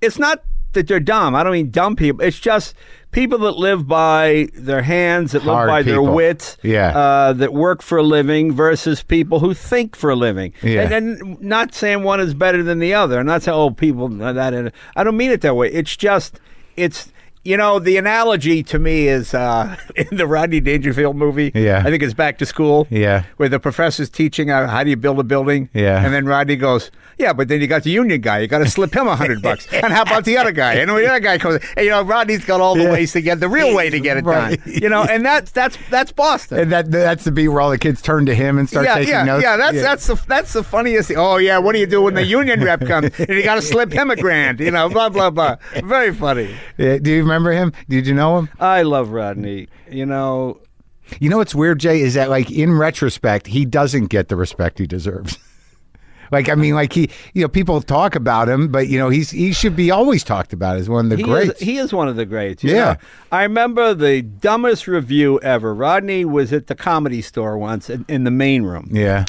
It's 0.00 0.18
not 0.18 0.42
that 0.74 0.86
they're 0.88 1.00
dumb. 1.00 1.34
I 1.34 1.42
don't 1.42 1.52
mean 1.52 1.70
dumb 1.70 1.96
people. 1.96 2.24
It's 2.24 2.38
just 2.38 2.74
people 3.10 3.38
that 3.40 3.52
live 3.58 3.86
by 3.86 4.48
their 4.54 4.82
hands, 4.82 5.32
that 5.32 5.42
Hard 5.42 5.66
live 5.66 5.72
by 5.72 5.82
their 5.82 6.00
people. 6.00 6.14
wits, 6.14 6.56
Yeah. 6.62 6.96
uh, 6.96 7.32
that 7.34 7.52
work 7.52 7.82
for 7.82 7.98
a 7.98 8.02
living 8.02 8.52
versus 8.52 9.02
people 9.02 9.40
who 9.40 9.52
think 9.54 9.94
for 9.96 10.10
a 10.10 10.16
living. 10.16 10.54
Yeah. 10.62 10.82
And, 10.82 10.92
and 11.20 11.40
not 11.42 11.74
saying 11.74 12.02
one 12.02 12.20
is 12.20 12.32
better 12.34 12.62
than 12.62 12.78
the 12.78 12.94
other. 12.94 13.18
I'm 13.18 13.26
not 13.26 13.42
saying 13.42 13.56
oh 13.56 13.70
people 13.70 14.22
are 14.22 14.32
that. 14.32 14.72
I 14.96 15.04
don't 15.04 15.16
mean 15.16 15.30
it 15.30 15.42
that 15.42 15.54
way. 15.56 15.70
It's 15.70 15.94
just 15.96 16.40
it's 16.76 17.11
You 17.44 17.56
know, 17.56 17.80
the 17.80 17.96
analogy 17.96 18.62
to 18.64 18.78
me 18.78 19.08
is 19.08 19.34
uh, 19.34 19.76
in 19.96 20.16
the 20.16 20.26
Rodney 20.28 20.60
Dangerfield 20.60 21.16
movie. 21.16 21.50
Yeah. 21.54 21.78
I 21.84 21.90
think 21.90 22.02
it's 22.02 22.14
Back 22.14 22.38
to 22.38 22.46
School. 22.46 22.86
Yeah. 22.88 23.24
Where 23.36 23.48
the 23.48 23.58
professor's 23.58 24.08
teaching 24.08 24.50
uh, 24.50 24.68
how 24.68 24.84
do 24.84 24.90
you 24.90 24.96
build 24.96 25.18
a 25.18 25.24
building. 25.24 25.68
Yeah. 25.74 26.04
And 26.04 26.14
then 26.14 26.24
Rodney 26.26 26.54
goes, 26.54 26.92
yeah, 27.18 27.32
but 27.32 27.48
then 27.48 27.60
you 27.60 27.66
got 27.66 27.82
the 27.82 27.90
union 27.90 28.20
guy. 28.20 28.38
You 28.38 28.46
got 28.48 28.58
to 28.60 28.68
slip 28.70 28.94
him 28.94 29.06
a 29.08 29.16
hundred 29.16 29.42
bucks. 29.48 29.66
And 29.72 29.92
how 29.92 30.02
about 30.02 30.24
the 30.24 30.36
other 30.38 30.52
guy? 30.52 30.74
And 30.74 30.88
the 30.88 30.94
other 31.08 31.20
guy 31.20 31.38
comes, 31.38 31.58
and, 31.76 31.84
you 31.84 31.90
know, 31.90 32.02
Rodney's 32.02 32.44
got 32.44 32.60
all 32.60 32.74
the 32.76 32.84
Yeah. 32.84 32.92
ways 32.92 33.12
to 33.12 33.20
get 33.20 33.38
the 33.40 33.48
real 33.48 33.74
way 33.74 33.90
to 33.90 33.98
get 34.00 34.16
it 34.18 34.24
Right. 34.24 34.58
done. 34.64 34.74
You 34.74 34.88
know, 34.88 35.02
and 35.02 35.24
that's 35.26 35.50
that's 35.50 35.76
that's 35.90 36.10
Boston. 36.12 36.58
And 36.60 36.72
that 36.72 36.90
that's 36.90 37.24
the 37.24 37.32
beat 37.32 37.48
where 37.48 37.60
all 37.60 37.70
the 37.70 37.78
kids 37.78 38.00
turn 38.02 38.24
to 38.26 38.34
him 38.34 38.56
and 38.58 38.68
start 38.68 38.86
yeah, 38.86 38.94
taking 38.94 39.10
yeah, 39.10 39.24
notes. 39.24 39.42
yeah. 39.42 39.56
That's 39.56 39.82
that's 39.82 40.06
the 40.06 40.14
that's 40.28 40.52
the 40.52 40.62
funniest. 40.64 41.08
thing. 41.08 41.16
Oh 41.18 41.36
yeah, 41.38 41.58
what 41.58 41.72
do 41.74 41.78
you 41.80 41.86
do 41.86 42.02
when 42.02 42.14
the 42.14 42.24
union 42.24 42.62
rep 42.64 42.80
comes 42.86 43.10
and 43.18 43.28
you 43.28 43.42
got 43.42 43.56
to 43.56 43.62
slip 43.62 43.92
him 43.92 44.10
a 44.10 44.16
grand? 44.16 44.60
You 44.60 44.70
know, 44.70 44.88
blah 44.88 45.08
blah 45.08 45.30
blah. 45.30 45.56
Very 45.84 46.14
funny. 46.14 46.54
Yeah, 46.78 46.98
Do 46.98 47.10
you 47.10 47.24
remember 47.32 47.52
him? 47.52 47.72
Did 47.88 48.06
you 48.06 48.14
know 48.14 48.38
him? 48.38 48.48
I 48.60 48.82
love 48.82 49.10
Rodney. 49.10 49.68
You 49.90 50.06
know, 50.06 50.60
You 51.20 51.28
know 51.28 51.38
what's 51.38 51.54
weird, 51.54 51.80
Jay, 51.80 52.00
is 52.00 52.14
that 52.14 52.30
like 52.30 52.50
in 52.50 52.72
retrospect, 52.76 53.46
he 53.46 53.64
doesn't 53.64 54.06
get 54.06 54.28
the 54.28 54.36
respect 54.36 54.78
he 54.78 54.86
deserves. 54.86 55.38
like 56.32 56.48
I 56.48 56.54
mean, 56.54 56.74
like 56.74 56.92
he, 56.92 57.10
you 57.34 57.42
know, 57.42 57.48
people 57.48 57.80
talk 57.82 58.14
about 58.14 58.48
him, 58.48 58.68
but 58.68 58.88
you 58.88 58.98
know, 58.98 59.08
he's 59.10 59.30
he 59.30 59.52
should 59.52 59.76
be 59.76 59.90
always 59.90 60.24
talked 60.24 60.52
about 60.52 60.76
as 60.76 60.88
one 60.88 61.06
of 61.06 61.10
the 61.10 61.16
he 61.16 61.22
greats. 61.22 61.60
is, 61.60 61.66
he 61.66 61.76
is 61.78 61.92
one 61.92 62.08
of 62.08 62.16
the 62.16 62.24
greats. 62.26 62.62
Yeah. 62.64 62.72
know. 62.72 62.96
I 63.32 63.42
remember 63.42 63.92
the 63.94 64.22
dumbest 64.22 64.86
review 64.86 65.38
ever. 65.40 65.74
Rodney 65.74 66.24
was 66.24 66.52
at 66.52 66.66
the 66.68 66.74
comedy 66.74 67.20
store 67.22 67.58
once 67.58 67.90
in, 67.90 68.04
in 68.08 68.24
the 68.24 68.30
main 68.30 68.62
room. 68.62 68.88
yeah, 68.90 69.24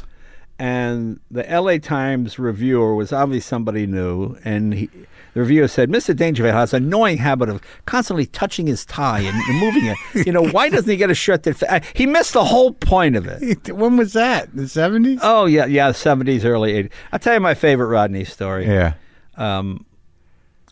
and 0.60 1.20
the 1.32 1.44
LA 1.44 1.78
Times 1.78 2.40
reviewer 2.40 2.96
was 2.96 3.12
obviously 3.12 3.42
somebody 3.48 3.86
new, 3.88 4.38
and 4.46 4.74
he, 4.74 4.90
the 5.34 5.40
reviewer 5.42 5.68
said, 5.68 5.90
"Mr. 5.90 6.16
Dangerfield 6.16 6.54
has 6.56 6.74
an 6.74 6.84
annoying 6.84 7.18
habit 7.18 7.50
of 7.50 7.62
constantly 7.86 8.26
touching 8.26 8.68
his 8.68 8.86
tie 8.86 9.20
and, 9.22 9.36
moving 9.60 9.86
it. 9.86 10.26
You 10.28 10.32
know, 10.32 10.48
why 10.48 10.70
doesn't 10.70 10.90
he 10.90 10.96
get 10.96 11.10
a 11.10 11.16
shirt 11.16 11.44
that?" 11.44 11.56
Fit? 11.58 11.84
He 11.96 12.06
missed 12.06 12.34
the 12.34 12.44
whole 12.46 12.74
point 12.74 13.16
of 13.16 13.26
it. 13.28 13.72
when 13.76 13.98
was 13.98 14.14
that? 14.14 14.56
The 14.56 14.68
seventies? 14.68 15.20
Oh 15.24 15.46
yeah, 15.46 15.66
yeah, 15.66 15.92
seventies, 15.92 16.46
early 16.46 16.74
eighties. 16.74 16.92
I'll 17.12 17.20
tell 17.20 17.34
you 17.34 17.40
my 17.40 17.54
favorite 17.56 17.88
Rodney 17.88 18.24
story. 18.26 18.66
yeah, 18.68 18.94
Um, 19.38 19.86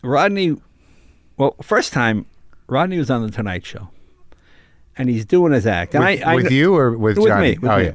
Rodney, 0.02 0.56
well, 1.36 1.54
first 1.62 1.92
time 1.92 2.26
Rodney 2.68 2.98
was 2.98 3.10
on 3.10 3.22
the 3.24 3.30
Tonight 3.30 3.64
Show, 3.66 3.88
and 4.96 5.08
he's 5.08 5.24
doing 5.24 5.52
his 5.52 5.66
act. 5.66 5.94
And 5.94 6.04
with, 6.04 6.22
I, 6.24 6.32
I 6.32 6.34
with 6.36 6.50
you 6.50 6.74
or 6.76 6.96
with, 6.96 7.18
With 7.18 7.26
Johnny? 7.28 7.52
me, 7.52 7.58
with 7.58 7.70
oh 7.70 7.78
me. 7.78 7.84
yeah, 7.86 7.92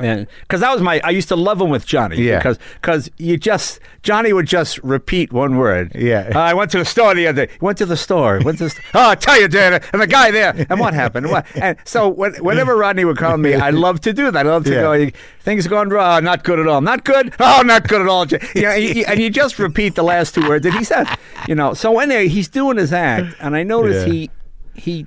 and 0.00 0.26
because 0.42 0.60
that 0.60 0.72
was 0.72 0.82
my, 0.82 1.00
I 1.04 1.10
used 1.10 1.28
to 1.28 1.36
love 1.36 1.60
him 1.60 1.70
with 1.70 1.86
Johnny. 1.86 2.16
Yeah. 2.16 2.38
Because 2.38 2.58
because 2.80 3.10
you 3.18 3.36
just 3.36 3.80
Johnny 4.02 4.32
would 4.32 4.46
just 4.46 4.78
repeat 4.82 5.32
one 5.32 5.56
word. 5.56 5.92
Yeah. 5.94 6.32
Uh, 6.34 6.38
I 6.40 6.54
went 6.54 6.70
to 6.72 6.78
the 6.78 6.84
store 6.84 7.14
the 7.14 7.26
other 7.26 7.46
day. 7.46 7.52
Went 7.60 7.78
to 7.78 7.86
the 7.86 7.96
store. 7.96 8.40
Went 8.44 8.58
to. 8.58 8.64
The 8.64 8.70
st- 8.70 8.84
oh, 8.94 9.10
I 9.10 9.14
tell 9.14 9.40
you, 9.40 9.48
Dan, 9.48 9.80
and 9.92 10.02
the 10.02 10.06
guy 10.06 10.30
there. 10.30 10.66
And 10.70 10.80
what 10.80 10.94
happened? 10.94 11.26
And, 11.26 11.32
what, 11.32 11.46
and 11.54 11.76
so 11.84 12.08
when, 12.08 12.34
whenever 12.42 12.76
Rodney 12.76 13.04
would 13.04 13.18
call 13.18 13.36
me, 13.36 13.54
I 13.54 13.70
love 13.70 14.00
to 14.02 14.12
do 14.12 14.30
that. 14.30 14.46
I 14.46 14.48
love 14.50 14.64
to 14.64 14.72
Yeah. 14.72 14.82
go. 14.82 15.10
Things 15.42 15.66
are 15.66 15.70
going 15.70 15.88
wrong. 15.88 16.24
Not 16.24 16.44
good 16.44 16.58
at 16.58 16.66
all. 16.66 16.80
Not 16.80 17.04
good. 17.04 17.34
Oh, 17.40 17.62
not 17.64 17.88
good 17.88 18.00
at 18.02 18.08
all. 18.08 18.26
You 18.54 18.62
know, 18.62 18.70
and 18.70 19.20
you 19.20 19.30
just 19.30 19.58
repeat 19.58 19.94
the 19.94 20.02
last 20.04 20.34
two 20.34 20.48
words 20.48 20.64
that 20.64 20.74
he 20.74 20.84
said. 20.84 21.06
You 21.48 21.54
know. 21.54 21.74
So 21.74 21.98
anyway, 21.98 22.28
he's 22.28 22.48
doing 22.48 22.76
his 22.76 22.92
act, 22.92 23.36
and 23.40 23.54
I 23.56 23.62
notice 23.62 24.06
Yeah. 24.06 24.12
he 24.12 24.30
he 24.74 25.06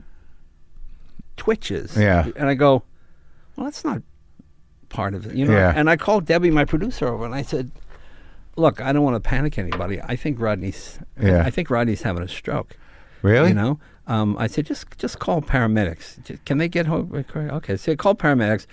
twitches. 1.37 1.97
Yeah. 1.97 2.27
And 2.35 2.47
I 2.49 2.53
go, 2.53 2.83
well, 3.55 3.65
that's 3.65 3.83
not 3.83 4.01
part 4.93 5.13
of 5.15 5.25
it, 5.25 5.35
you 5.35 5.45
know. 5.45 5.53
Yeah. 5.53 5.73
And 5.75 5.89
I 5.89 5.97
called 5.97 6.25
Debbie, 6.25 6.51
my 6.51 6.65
producer, 6.65 7.07
over, 7.07 7.25
and 7.25 7.35
I 7.35 7.41
said, 7.41 7.71
"Look, 8.55 8.79
I 8.79 8.93
don't 8.93 9.03
want 9.03 9.15
to 9.21 9.29
panic 9.29 9.57
anybody. 9.57 9.99
I 10.01 10.15
think 10.15 10.39
Rodney's, 10.39 10.99
Yeah. 11.19 11.43
I 11.43 11.49
think 11.49 11.69
Rodney's 11.69 12.03
having 12.03 12.23
a 12.23 12.27
stroke. 12.27 12.77
really? 13.21 13.49
You 13.49 13.55
know." 13.55 13.79
Um, 14.05 14.35
I 14.37 14.47
said, 14.47 14.65
just 14.65 14.85
just 14.97 15.19
call 15.19 15.41
paramedics. 15.41 16.19
Can 16.45 16.57
they 16.57 16.67
get 16.67 16.87
home? 16.87 17.09
Okay, 17.35 17.77
so 17.77 17.93
I 17.93 17.95
call 17.95 18.15
paramedics, 18.15 18.65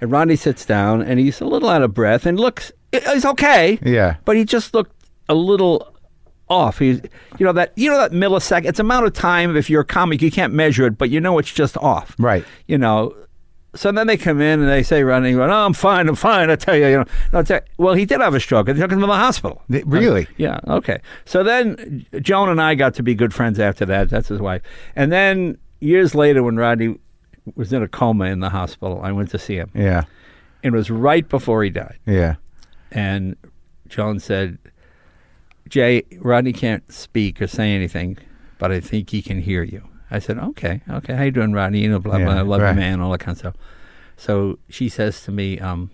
and 0.00 0.12
Rodney 0.12 0.36
sits 0.36 0.64
down, 0.64 1.02
and 1.02 1.18
he's 1.18 1.40
a 1.40 1.44
little 1.44 1.68
out 1.68 1.82
of 1.82 1.92
breath, 1.92 2.24
and 2.24 2.38
looks, 2.38 2.70
he's 2.92 3.24
okay. 3.24 3.80
Yeah. 3.82 4.16
But 4.24 4.36
he 4.36 4.44
just 4.44 4.74
looked 4.74 4.94
a 5.28 5.34
little 5.34 5.92
off. 6.48 6.78
He's, 6.78 7.00
you 7.36 7.44
know 7.46 7.52
that 7.54 7.72
you 7.74 7.90
know 7.90 7.98
that 7.98 8.12
millisecond. 8.12 8.66
It's 8.66 8.78
amount 8.78 9.06
of 9.06 9.12
time. 9.12 9.56
If 9.56 9.68
you're 9.68 9.80
a 9.80 9.84
comic, 9.84 10.22
you 10.22 10.30
can't 10.30 10.52
measure 10.54 10.86
it, 10.86 10.96
but 10.96 11.10
you 11.10 11.20
know 11.20 11.36
it's 11.40 11.52
just 11.52 11.76
off. 11.78 12.14
Right. 12.16 12.44
You 12.68 12.78
know. 12.78 13.12
So 13.76 13.92
then 13.92 14.06
they 14.06 14.16
come 14.16 14.40
in 14.40 14.60
and 14.60 14.68
they 14.68 14.82
say, 14.82 15.02
Rodney, 15.02 15.34
oh, 15.34 15.42
I'm 15.42 15.72
fine, 15.72 16.08
I'm 16.08 16.14
fine. 16.16 16.50
I 16.50 16.56
tell 16.56 16.76
you, 16.76 16.86
you 16.88 16.96
know. 16.98 17.04
No, 17.32 17.42
tell 17.42 17.58
you- 17.58 17.66
well, 17.84 17.94
he 17.94 18.04
did 18.06 18.20
have 18.20 18.34
a 18.34 18.40
stroke. 18.40 18.66
They 18.66 18.72
took 18.74 18.90
him 18.90 19.00
to 19.00 19.06
the 19.06 19.12
hospital. 19.14 19.62
Really? 19.68 20.26
Um, 20.26 20.34
yeah. 20.38 20.60
Okay. 20.66 21.00
So 21.24 21.42
then 21.44 22.06
Joan 22.20 22.48
and 22.48 22.60
I 22.60 22.74
got 22.74 22.94
to 22.94 23.02
be 23.02 23.14
good 23.14 23.32
friends 23.34 23.60
after 23.60 23.84
that. 23.86 24.08
That's 24.10 24.28
his 24.28 24.40
wife. 24.40 24.62
And 24.96 25.12
then 25.12 25.58
years 25.80 26.14
later, 26.14 26.42
when 26.42 26.56
Rodney 26.56 26.98
was 27.54 27.72
in 27.72 27.82
a 27.82 27.88
coma 27.88 28.24
in 28.24 28.40
the 28.40 28.50
hospital, 28.50 29.00
I 29.02 29.12
went 29.12 29.30
to 29.30 29.38
see 29.38 29.54
him. 29.56 29.70
Yeah, 29.74 30.04
It 30.62 30.70
was 30.72 30.90
right 30.90 31.28
before 31.28 31.62
he 31.62 31.70
died. 31.70 31.98
yeah, 32.06 32.36
And 32.90 33.36
Joan 33.88 34.18
said, 34.18 34.58
Jay, 35.68 36.02
Rodney 36.20 36.52
can't 36.52 36.90
speak 36.92 37.40
or 37.42 37.46
say 37.46 37.70
anything, 37.72 38.18
but 38.58 38.70
I 38.72 38.80
think 38.80 39.10
he 39.10 39.20
can 39.22 39.40
hear 39.40 39.62
you. 39.62 39.86
I 40.10 40.18
said, 40.18 40.38
okay, 40.38 40.82
okay. 40.88 41.14
How 41.14 41.24
you 41.24 41.30
doing, 41.30 41.52
Rodney? 41.52 41.80
You 41.80 41.90
know, 41.90 41.98
blah, 41.98 42.16
Yeah, 42.16 42.24
blah. 42.26 42.34
I 42.34 42.40
love 42.42 42.60
right. 42.62 42.70
you, 42.70 42.76
man, 42.76 43.00
all 43.00 43.10
that 43.12 43.18
kind 43.20 43.32
of 43.34 43.38
stuff. 43.38 43.54
So 44.16 44.58
she 44.68 44.88
says 44.88 45.22
to 45.24 45.32
me, 45.32 45.58
um, 45.58 45.90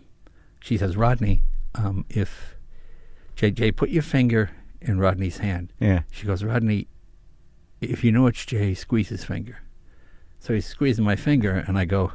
she 0.61 0.77
says, 0.79 0.97
Rodney, 0.97 1.43
um, 1.75 2.05
if 2.09 2.57
Jay, 3.37 3.73
put 3.73 3.91
your 3.91 4.03
finger 4.03 4.51
in 4.81 4.99
Rodney's 4.99 5.39
hand. 5.39 5.73
yeah. 5.81 6.03
She 6.11 6.27
goes, 6.27 6.45
Rodney, 6.45 6.87
if 7.81 8.05
you 8.05 8.13
know 8.13 8.27
it's 8.27 8.45
Jay, 8.45 8.75
squeeze 8.75 9.09
his 9.09 9.25
finger. 9.25 9.59
So 10.39 10.55
he's 10.55 10.67
squeezing 10.67 11.05
my 11.05 11.17
finger, 11.17 11.65
and 11.67 11.79
I 11.79 11.85
go, 11.85 12.13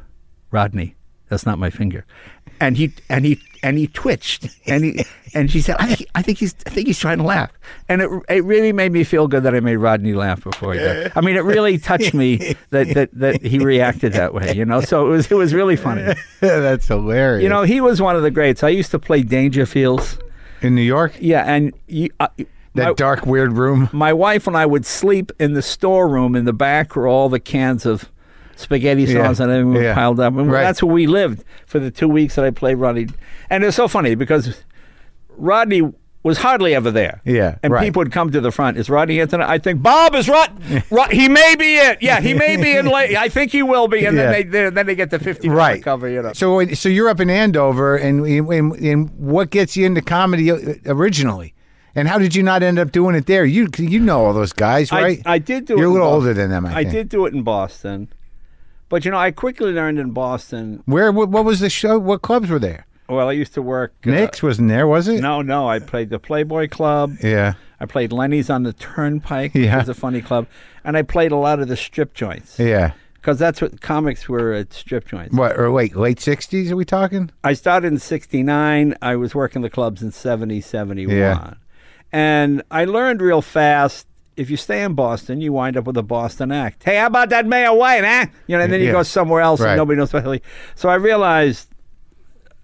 Rodney, 0.52 0.96
that's 1.30 1.46
not 1.46 1.60
my 1.60 1.70
finger. 1.70 2.06
And 2.60 2.78
he 2.78 2.91
and 3.10 3.26
he 3.26 3.39
and 3.63 3.78
he 3.78 3.88
twitched, 3.88 4.48
and 4.67 4.84
he 4.84 5.06
and 5.34 5.50
she 5.52 5.62
said, 5.62 5.76
I 5.80 5.88
think 5.93 6.10
I 6.15 6.22
think 6.22 6.38
he's 6.39 6.56
I 6.65 6.70
think 6.70 6.88
he's 6.88 7.00
trying 7.00 7.17
to 7.20 7.24
laugh, 7.24 7.52
and 7.89 8.02
it 8.02 8.10
it 8.30 8.43
really 8.43 8.72
made 8.74 8.91
me 8.91 9.04
feel 9.04 9.28
good 9.28 9.43
that 9.43 9.54
I 9.56 9.60
made 9.60 9.78
Rodney 9.78 10.13
laugh 10.13 10.43
before 10.43 10.74
he 10.74 10.80
died. 10.80 11.12
I 11.15 11.22
mean, 11.22 11.36
it 11.36 11.41
really 11.43 11.78
touched 11.78 12.13
me 12.13 12.56
that 12.72 12.93
that 12.96 13.10
that 13.13 13.41
he 13.43 13.60
reacted 13.60 14.13
that 14.13 14.34
way, 14.34 14.54
you 14.56 14.65
know. 14.65 14.82
So 14.82 15.06
it 15.08 15.10
was 15.10 15.32
it 15.32 15.36
was 15.36 15.54
really 15.54 15.76
funny. 15.76 16.13
That's 16.39 16.88
hilarious. 16.88 17.43
You 17.43 17.50
know, 17.50 17.63
he 17.63 17.82
was 17.82 18.02
one 18.02 18.15
of 18.15 18.22
the 18.24 18.32
greats. 18.32 18.63
I 18.63 18.70
used 18.70 18.91
to 18.91 19.00
play 19.00 19.22
Dangerfields. 19.24 20.20
in 20.62 20.74
New 20.74 20.82
York, 20.82 21.13
Yeah, 21.20 21.43
and 21.46 21.74
you, 21.88 22.10
uh, 22.20 22.28
that 22.74 22.88
my- 22.88 22.93
dark, 22.93 23.26
weird 23.28 23.54
room. 23.54 23.89
my 23.91 24.12
wife 24.13 24.48
and 24.48 24.58
I 24.58 24.65
would 24.65 24.86
sleep 24.86 25.32
in 25.39 25.54
the 25.54 25.62
storeroom 25.62 26.36
in 26.36 26.46
the 26.46 26.54
back 26.54 26.96
where 26.96 27.06
all 27.08 27.30
the 27.30 27.39
cans 27.39 27.86
of 27.86 28.10
spaghetti 28.58 29.04
Yeah. 29.04 29.28
sauce 29.28 29.39
and 29.39 29.52
everything 29.52 29.84
Yeah. 29.84 29.93
piled 29.96 30.20
up. 30.20 30.36
And 30.38 30.52
Right. 30.52 30.63
that's 30.63 30.84
where 30.84 30.93
we 30.93 31.08
lived 31.08 31.43
for 31.65 31.80
the 31.80 31.89
two 31.91 32.08
weeks 32.10 32.36
that 32.36 32.43
I 32.46 32.50
played 32.52 32.76
Rodney. 32.76 33.08
And 33.50 33.63
it's 33.63 33.76
so 33.78 33.88
funny 33.88 34.13
because 34.15 34.62
Rodney 35.38 35.82
was 36.24 36.39
hardly 36.39 36.76
ever 36.76 36.91
there. 36.91 37.22
Yeah, 37.24 37.56
And 37.63 37.72
right. 37.72 37.84
people 37.86 38.02
would 38.02 38.12
come 38.12 38.32
to 38.32 38.41
the 38.41 38.52
front. 38.52 38.78
Is 38.78 38.89
Rodney 38.89 39.22
Anthony? 39.22 39.46
I 39.48 39.60
think 39.60 39.82
Bob 39.82 40.13
is 40.15 40.28
Rod. 40.28 40.50
Rod 40.91 41.12
he 41.12 41.30
may 41.30 41.56
be 41.56 41.76
it. 41.76 42.00
Yeah, 42.02 42.20
he 42.20 42.34
may 42.34 42.58
be 42.58 42.76
in 42.76 42.86
late. 42.98 43.15
I 43.15 43.30
think 43.30 43.52
he 43.52 43.63
will 43.63 43.88
be. 43.88 44.04
And 44.06 44.17
Yeah. 44.17 44.24
then 44.24 44.32
they 44.34 44.43
they- 44.43 44.70
then 44.72 44.86
they 44.88 44.96
get 44.96 45.10
the 45.10 45.20
fifty 45.20 45.48
Right. 45.48 45.82
cover. 45.82 46.10
You 46.10 46.22
know. 46.24 46.34
So, 46.34 46.65
so 46.74 46.89
you're 46.89 47.08
up 47.08 47.22
in 47.22 47.30
Andover, 47.30 47.96
and, 47.96 48.26
and 48.26 48.74
and 48.74 49.10
what 49.17 49.52
gets 49.52 49.78
you 49.78 49.86
into 49.86 50.02
comedy 50.02 50.52
originally? 50.86 51.54
And 51.96 52.08
how 52.08 52.17
did 52.20 52.36
you 52.36 52.43
not 52.43 52.62
end 52.62 52.78
up 52.78 52.91
doing 52.91 53.15
it 53.15 53.26
there? 53.26 53.46
You 53.46 53.70
you 53.78 54.00
know 54.00 54.26
all 54.26 54.34
those 54.34 54.54
guys, 54.54 54.91
right? 54.91 55.22
I, 55.26 55.36
I 55.36 55.38
did 55.39 55.65
do 55.65 55.76
it. 55.76 55.80
You're 55.80 55.88
a 55.89 55.93
little 55.93 56.08
older 56.10 56.34
than 56.34 56.50
them, 56.50 56.65
I 56.65 56.84
think. 56.84 56.91
did 56.91 57.10
do 57.10 57.26
it 57.26 57.34
in 57.34 57.41
Boston, 57.43 58.10
but 58.89 59.06
you 59.06 59.12
know, 59.12 59.17
I 59.17 59.32
quickly 59.32 59.71
learned 59.71 60.00
in 60.00 60.12
Boston. 60.12 60.82
Where? 60.86 61.12
What, 61.12 61.30
what 61.30 61.45
was 61.45 61.60
the 61.60 61.69
show? 61.69 61.97
What 62.00 62.21
clubs 62.21 62.50
were 62.50 62.60
there? 62.60 62.86
Well, 63.10 63.30
I 63.30 63.32
used 63.34 63.54
to 63.54 63.62
work. 63.62 63.93
uh, 64.06 64.28
wasn't 64.43 64.67
there, 64.67 64.86
was 64.86 65.08
it? 65.08 65.21
No, 65.21 65.41
no. 65.41 65.69
I 65.69 65.80
played 65.80 66.10
the 66.10 66.19
Playboy 66.19 66.67
Club. 66.67 67.15
Yeah. 67.23 67.54
I 67.80 67.86
played 67.86 68.12
Lenny's 68.12 68.50
on 68.50 68.63
the 68.63 68.73
Turnpike, 68.73 69.54
Yeah. 69.56 69.76
It 69.76 69.80
was 69.80 69.89
a 69.89 69.93
funny 69.93 70.21
club, 70.21 70.47
and 70.84 70.97
I 70.97 71.04
played 71.04 71.32
a 71.32 71.38
lot 71.38 71.60
of 71.60 71.67
the 71.69 71.78
strip 71.78 72.13
joints 72.13 72.60
Yeah. 72.60 72.91
because 73.13 73.38
that's 73.39 73.62
what 73.62 73.80
comics 73.82 74.28
were 74.28 74.52
at 74.52 74.73
strip 74.73 75.08
joints. 75.08 75.34
What? 75.34 75.58
Or 75.58 75.71
wait, 75.71 75.95
late 75.95 76.17
'60s? 76.17 76.69
Are 76.71 76.76
we 76.76 76.84
talking? 76.86 77.30
I 77.45 77.54
started 77.54 77.88
in 77.93 78.00
'69. 78.00 78.95
I 79.02 79.15
was 79.15 79.34
working 79.36 79.62
the 79.62 79.69
clubs 79.69 80.02
in 80.04 80.12
'70, 80.12 80.60
'71, 80.60 81.15
Yeah. 81.15 81.54
and 82.12 82.62
I 82.71 82.86
learned 82.86 83.21
real 83.21 83.41
fast. 83.41 84.06
If 84.38 84.50
you 84.52 84.56
stay 84.58 84.84
in 84.84 84.93
Boston, 84.93 85.41
you 85.41 85.52
wind 85.52 85.76
up 85.78 85.86
with 85.86 85.97
a 85.97 86.04
Boston 86.04 86.52
act. 86.52 86.84
Hey, 86.84 86.97
how 86.97 87.08
about 87.08 87.30
that 87.30 87.45
Mayor 87.47 87.73
White, 87.73 88.06
huh? 88.06 88.28
You 88.45 88.58
know, 88.58 88.63
and 88.63 88.71
then 88.71 88.80
you 88.82 88.88
Yeah. 88.88 88.91
go 88.93 89.04
somewhere 89.04 89.41
else 89.41 89.60
Right. 89.60 89.69
and 89.71 89.78
nobody 89.78 89.97
knows 89.97 90.13
what. 90.13 90.41
So 90.76 90.89
I 90.89 90.95
realized, 90.95 91.69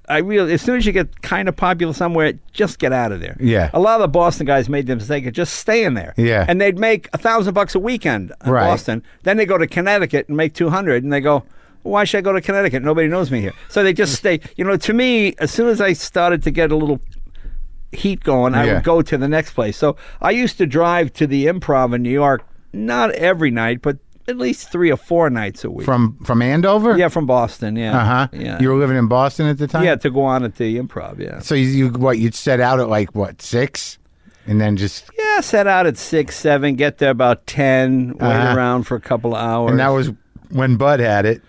I 0.07 0.17
real 0.19 0.49
as 0.51 0.61
soon 0.61 0.75
as 0.77 0.85
you 0.85 0.91
get 0.91 1.21
kind 1.23 1.49
of 1.49 1.55
popular 1.55 1.93
somewhere, 1.93 2.33
just 2.51 2.77
get 2.77 2.93
out 2.93 3.11
of 3.11 3.21
there. 3.21 3.35
Yeah. 3.39 3.69
A 3.73 3.79
lot 3.79 3.95
of 3.95 4.01
the 4.01 4.07
Boston 4.09 4.45
guys 4.45 4.69
made 4.69 4.85
the 4.85 4.95
mistake 4.95 5.25
of 5.25 5.33
just 5.33 5.55
staying 5.55 5.95
there. 5.95 6.13
Yeah. 6.15 6.45
And 6.47 6.61
they'd 6.61 6.77
make 6.77 7.09
a 7.13 7.17
thousand 7.17 7.53
bucks 7.53 7.73
a 7.73 7.79
weekend 7.79 8.31
in 8.45 8.51
Right. 8.51 8.67
Boston. 8.67 9.01
Then 9.23 9.37
they 9.37 9.45
go 9.45 9.57
to 9.57 9.65
Connecticut 9.65 10.27
and 10.27 10.37
make 10.37 10.53
two 10.53 10.69
hundred, 10.69 11.03
and 11.03 11.11
they 11.11 11.21
go. 11.21 11.43
Why 11.83 12.05
should 12.05 12.19
I 12.19 12.21
go 12.21 12.31
to 12.31 12.39
Connecticut? 12.39 12.81
Nobody 12.81 13.09
knows 13.09 13.29
me 13.29 13.41
here. 13.41 13.51
So 13.67 13.83
they 13.83 13.91
just 13.91 14.13
stay. 14.15 14.39
You 14.55 14.63
know, 14.63 14.77
to 14.77 14.93
me, 14.93 15.35
as 15.39 15.51
soon 15.51 15.67
as 15.67 15.81
I 15.81 15.91
started 15.91 16.41
to 16.43 16.51
get 16.51 16.71
a 16.71 16.77
little 16.77 17.01
heat 17.93 18.23
going, 18.23 18.53
I 18.55 18.65
Yeah. 18.65 18.73
would 18.75 18.83
go 18.83 19.01
to 19.01 19.17
the 19.17 19.27
next 19.27 19.51
place. 19.53 19.77
So 19.77 19.95
I 20.21 20.31
used 20.31 20.57
to 20.57 20.65
drive 20.65 21.13
to 21.13 21.27
the 21.27 21.45
improv 21.47 21.93
in 21.93 22.01
New 22.03 22.09
York 22.11 22.43
not 22.73 23.11
every 23.11 23.51
night, 23.51 23.81
but 23.81 23.97
at 24.27 24.37
least 24.37 24.71
three 24.71 24.89
or 24.91 24.95
four 24.97 25.29
nights 25.29 25.63
a 25.65 25.69
week. 25.69 25.85
From 25.85 26.17
from 26.23 26.41
Andover? 26.41 26.97
yeah, 26.97 27.09
from 27.09 27.25
Boston. 27.25 27.75
Yeah. 27.75 27.97
Uh 27.99 28.05
huh. 28.05 28.27
Yeah. 28.31 28.59
You 28.61 28.69
were 28.69 28.75
living 28.77 28.95
in 28.97 29.07
Boston 29.07 29.47
at 29.47 29.57
the 29.57 29.67
time? 29.67 29.83
yeah, 29.83 29.95
to 29.95 30.09
go 30.09 30.21
on 30.23 30.43
at 30.43 30.55
the 30.55 30.79
improv. 30.79 31.19
Yeah. 31.19 31.39
So 31.39 31.55
you, 31.55 31.67
you 31.67 31.89
what 31.89 32.17
you'd 32.19 32.33
set 32.35 32.59
out 32.59 32.79
at 32.79 32.87
like 32.89 33.13
what, 33.15 33.41
six? 33.41 33.97
And 34.47 34.59
then 34.59 34.75
just 34.77 35.09
Yeah, 35.17 35.39
set 35.41 35.67
out 35.67 35.85
at 35.87 35.97
six, 35.97 36.35
seven, 36.35 36.75
get 36.75 36.97
there 36.97 37.11
about 37.11 37.47
ten, 37.47 38.09
wait 38.17 38.21
Uh-huh. 38.21 38.57
around 38.57 38.83
for 38.83 38.95
a 38.95 39.01
couple 39.01 39.35
of 39.35 39.41
hours. 39.41 39.71
and 39.71 39.79
that 39.79 39.89
was 39.89 40.11
when 40.49 40.75
Budd 40.77 40.99
had 40.99 41.25
it. 41.25 41.41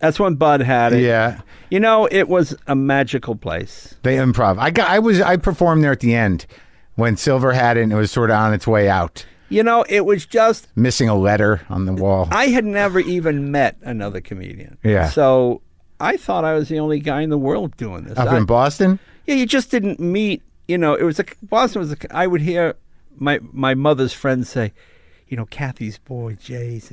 That's 0.00 0.20
when 0.20 0.36
Budd 0.36 0.60
had 0.60 0.92
it. 0.92 1.02
Yeah. 1.02 1.40
You 1.70 1.80
know, 1.80 2.06
it 2.10 2.28
was 2.28 2.56
a 2.66 2.74
magical 2.76 3.34
place. 3.34 3.94
The 4.02 4.10
improv. 4.10 4.58
I 4.58 4.70
got 4.70 4.88
I 4.88 4.98
was 5.00 5.20
I 5.20 5.36
performed 5.36 5.82
there 5.84 5.92
at 5.92 6.00
the 6.00 6.14
end 6.14 6.46
when 6.94 7.16
Silver 7.16 7.52
had 7.52 7.76
it 7.76 7.82
and 7.82 7.92
it 7.92 7.96
was 7.96 8.10
sort 8.10 8.30
of 8.30 8.36
on 8.36 8.54
its 8.54 8.66
way 8.66 8.88
out. 8.88 9.26
You 9.50 9.62
know, 9.62 9.84
it 9.88 10.04
was 10.04 10.26
just 10.26 10.68
Missing 10.76 11.08
a 11.08 11.14
letter 11.14 11.62
on 11.70 11.86
the 11.86 11.92
wall. 11.94 12.28
I 12.30 12.48
had 12.48 12.64
never 12.64 13.00
even 13.00 13.50
met 13.50 13.76
another 13.82 14.20
comedian. 14.20 14.78
Yeah. 14.84 15.08
So 15.08 15.62
I 16.00 16.16
thought 16.16 16.44
I 16.44 16.54
was 16.54 16.68
the 16.68 16.78
only 16.78 17.00
guy 17.00 17.22
in 17.22 17.30
the 17.30 17.38
world 17.38 17.76
doing 17.76 18.04
this. 18.04 18.18
Up 18.18 18.28
I- 18.28 18.36
in 18.36 18.44
Boston? 18.44 18.98
yeah, 19.26 19.34
you 19.34 19.46
just 19.46 19.70
didn't 19.70 19.98
meet. 20.00 20.42
You 20.68 20.76
know, 20.78 20.94
it 20.94 21.02
was 21.02 21.18
a 21.18 21.24
Boston 21.42 21.80
was. 21.80 21.92
A, 21.92 21.96
I 22.16 22.26
would 22.26 22.42
hear 22.42 22.74
my 23.16 23.40
my 23.52 23.74
mother's 23.74 24.12
friends 24.12 24.48
say, 24.50 24.72
you 25.28 25.36
know, 25.36 25.46
Kathy's 25.46 25.98
boy 25.98 26.34
Jay's 26.34 26.92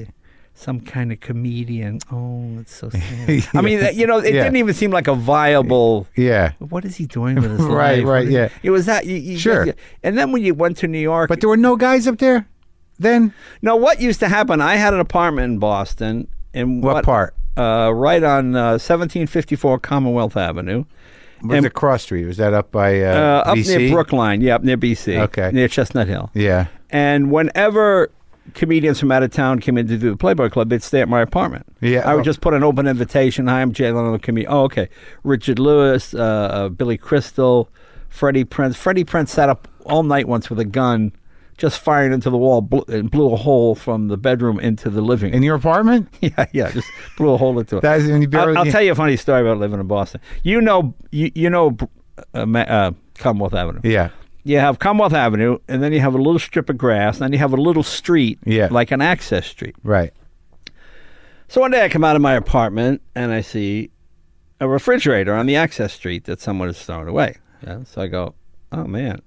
some 0.57 0.79
kind 0.79 1.11
of 1.11 1.19
comedian. 1.19 1.99
Oh, 2.11 2.57
it's 2.59 2.73
so 2.73 2.89
sad. 2.89 3.47
I 3.53 3.61
mean, 3.61 3.85
you 3.93 4.07
know, 4.07 4.19
it 4.19 4.33
Yeah. 4.33 4.43
didn't 4.43 4.55
even 4.55 4.73
seem 4.73 4.89
like 4.89 5.07
a 5.07 5.13
viable. 5.13 6.07
Yeah. 6.15 6.53
What 6.59 6.85
is 6.85 6.95
he 6.95 7.05
doing 7.05 7.35
with 7.35 7.51
his 7.51 7.59
Right, 7.63 7.97
life? 7.99 8.05
right, 8.05 8.05
What 8.05 8.23
is- 8.23 8.29
yeah. 8.33 8.49
It 8.63 8.71
was 8.71 8.85
that. 8.87 9.05
You, 9.05 9.15
you 9.17 9.37
Sure. 9.37 9.65
just- 9.65 9.77
and 10.01 10.17
then 10.17 10.31
when 10.31 10.41
you 10.43 10.53
went 10.53 10.77
to 10.77 10.87
New 10.87 10.97
York, 10.99 11.27
But 11.29 11.41
there 11.41 11.49
were 11.49 11.57
no 11.57 11.75
guys 11.75 12.07
up 12.07 12.17
there 12.19 12.47
then? 12.97 13.33
no, 13.61 13.75
what 13.75 13.99
used 13.99 14.19
to 14.21 14.29
happen? 14.29 14.61
I 14.61 14.75
had 14.77 14.93
an 14.93 14.99
apartment 15.01 15.53
in 15.53 15.59
Boston. 15.59 16.27
In 16.53 16.79
What 16.81 17.03
part? 17.03 17.35
Uh, 17.57 17.91
right 17.93 18.23
on 18.23 18.55
uh, 18.55 18.79
1754 18.79 19.79
Commonwealth 19.79 20.37
Avenue. 20.37 20.85
Was 21.43 21.57
And- 21.57 21.65
it 21.65 21.73
Cross 21.73 22.03
Street? 22.03 22.25
Was 22.25 22.37
that 22.37 22.53
up 22.53 22.71
by 22.71 23.01
uh, 23.01 23.13
Uh, 23.13 23.43
up 23.51 23.57
BC? 23.57 23.77
near 23.77 23.91
Brookline, 23.91 24.39
yeah, 24.41 24.55
up 24.55 24.63
near 24.63 24.77
BC. 24.77 25.17
Okay. 25.23 25.51
Near 25.51 25.67
Chestnut 25.67 26.07
Hill. 26.07 26.31
Yeah. 26.33 26.67
And 26.89 27.29
whenever 27.29 28.09
comedians 28.53 28.99
from 28.99 29.11
out 29.11 29.23
of 29.23 29.31
town 29.31 29.59
came 29.59 29.77
in 29.77 29.87
to 29.87 29.97
do 29.97 30.11
the 30.11 30.17
Playboy 30.17 30.49
Club, 30.49 30.69
they'd 30.69 30.83
stay 30.83 31.01
at 31.01 31.09
my 31.09 31.21
apartment. 31.21 31.65
Yeah. 31.81 32.07
I 32.09 32.13
would 32.13 32.21
Oh. 32.21 32.23
just 32.23 32.41
put 32.41 32.53
an 32.53 32.63
open 32.63 32.87
invitation. 32.87 33.47
Hi, 33.47 33.61
I'm 33.61 33.71
Jay 33.73 33.91
Leno, 33.91 34.11
the 34.11 34.19
comedian. 34.19 34.51
Oh, 34.51 34.63
okay. 34.63 34.89
Richard 35.23 35.59
Lewis, 35.59 36.13
uh, 36.13 36.19
uh, 36.19 36.69
Billy 36.69 36.97
Crystal, 36.97 37.69
Freddie 38.09 38.45
Prinze. 38.45 38.75
Freddie 38.75 39.03
Prinze 39.03 39.29
sat 39.29 39.49
up 39.49 39.67
all 39.85 40.03
night 40.03 40.27
once 40.27 40.49
with 40.49 40.59
a 40.59 40.65
gun, 40.65 41.11
just 41.57 41.79
firing 41.79 42.13
into 42.13 42.29
the 42.29 42.37
wall 42.37 42.61
blew, 42.61 42.83
and 42.87 43.09
blew 43.11 43.31
a 43.33 43.35
hole 43.35 43.75
from 43.75 44.07
the 44.09 44.17
bedroom 44.17 44.59
into 44.59 44.89
the 44.89 45.01
living 45.01 45.31
room. 45.31 45.37
In 45.37 45.43
your 45.43 45.55
apartment? 45.55 46.07
yeah, 46.21 46.45
yeah, 46.53 46.71
just 46.71 46.89
blew 47.17 47.31
a 47.31 47.37
hole 47.37 47.57
into 47.59 47.77
it. 47.77 47.81
That 47.81 47.99
is 48.01 48.09
when 48.09 48.21
you 48.21 48.27
barely 48.27 48.55
I'll, 48.55 48.65
I'll 48.65 48.71
tell 48.71 48.81
you 48.81 48.91
a 48.91 48.95
funny 48.95 49.17
story 49.17 49.41
about 49.41 49.57
living 49.59 49.79
in 49.79 49.87
Boston. 49.87 50.21
You 50.43 50.61
know, 50.61 50.93
you, 51.11 51.31
you 51.35 51.49
know, 51.49 51.75
uh, 52.33 52.45
uh, 52.57 52.91
Commonwealth 53.17 53.53
Avenue. 53.53 53.79
Yeah. 53.83 54.09
You 54.47 54.59
have 54.59 54.77
Commonwealth 54.79 55.13
Avenue, 55.13 55.57
and 55.67 55.81
then 55.83 55.91
you 55.91 55.99
have 55.99 56.13
a 56.13 56.17
little 56.19 56.37
strip 56.39 56.69
of 56.69 56.77
grass, 56.77 57.15
and 57.17 57.23
then 57.23 57.33
you 57.33 57.39
have 57.39 57.51
a 57.51 57.57
little 57.57 57.81
street, 57.83 58.37
Yeah. 58.45 58.67
like 58.71 58.91
an 58.91 59.01
access 59.01 59.47
street. 59.47 59.75
Right. 59.83 60.13
So 61.47 61.61
one 61.61 61.71
day 61.71 61.83
I 61.83 61.89
come 61.89 62.03
out 62.03 62.15
of 62.15 62.21
my 62.21 62.33
apartment 62.33 63.01
and 63.15 63.31
I 63.31 63.41
see 63.41 63.89
a 64.59 64.67
refrigerator 64.67 65.33
on 65.33 65.45
the 65.47 65.55
access 65.55 65.93
street 65.93 66.25
that 66.25 66.39
someone 66.41 66.67
has 66.69 66.81
thrown 66.83 67.07
away. 67.07 67.35
Yeah, 67.63 67.83
so 67.85 68.01
I 68.01 68.07
go, 68.07 68.35
oh 68.71 68.85
man. 68.85 69.21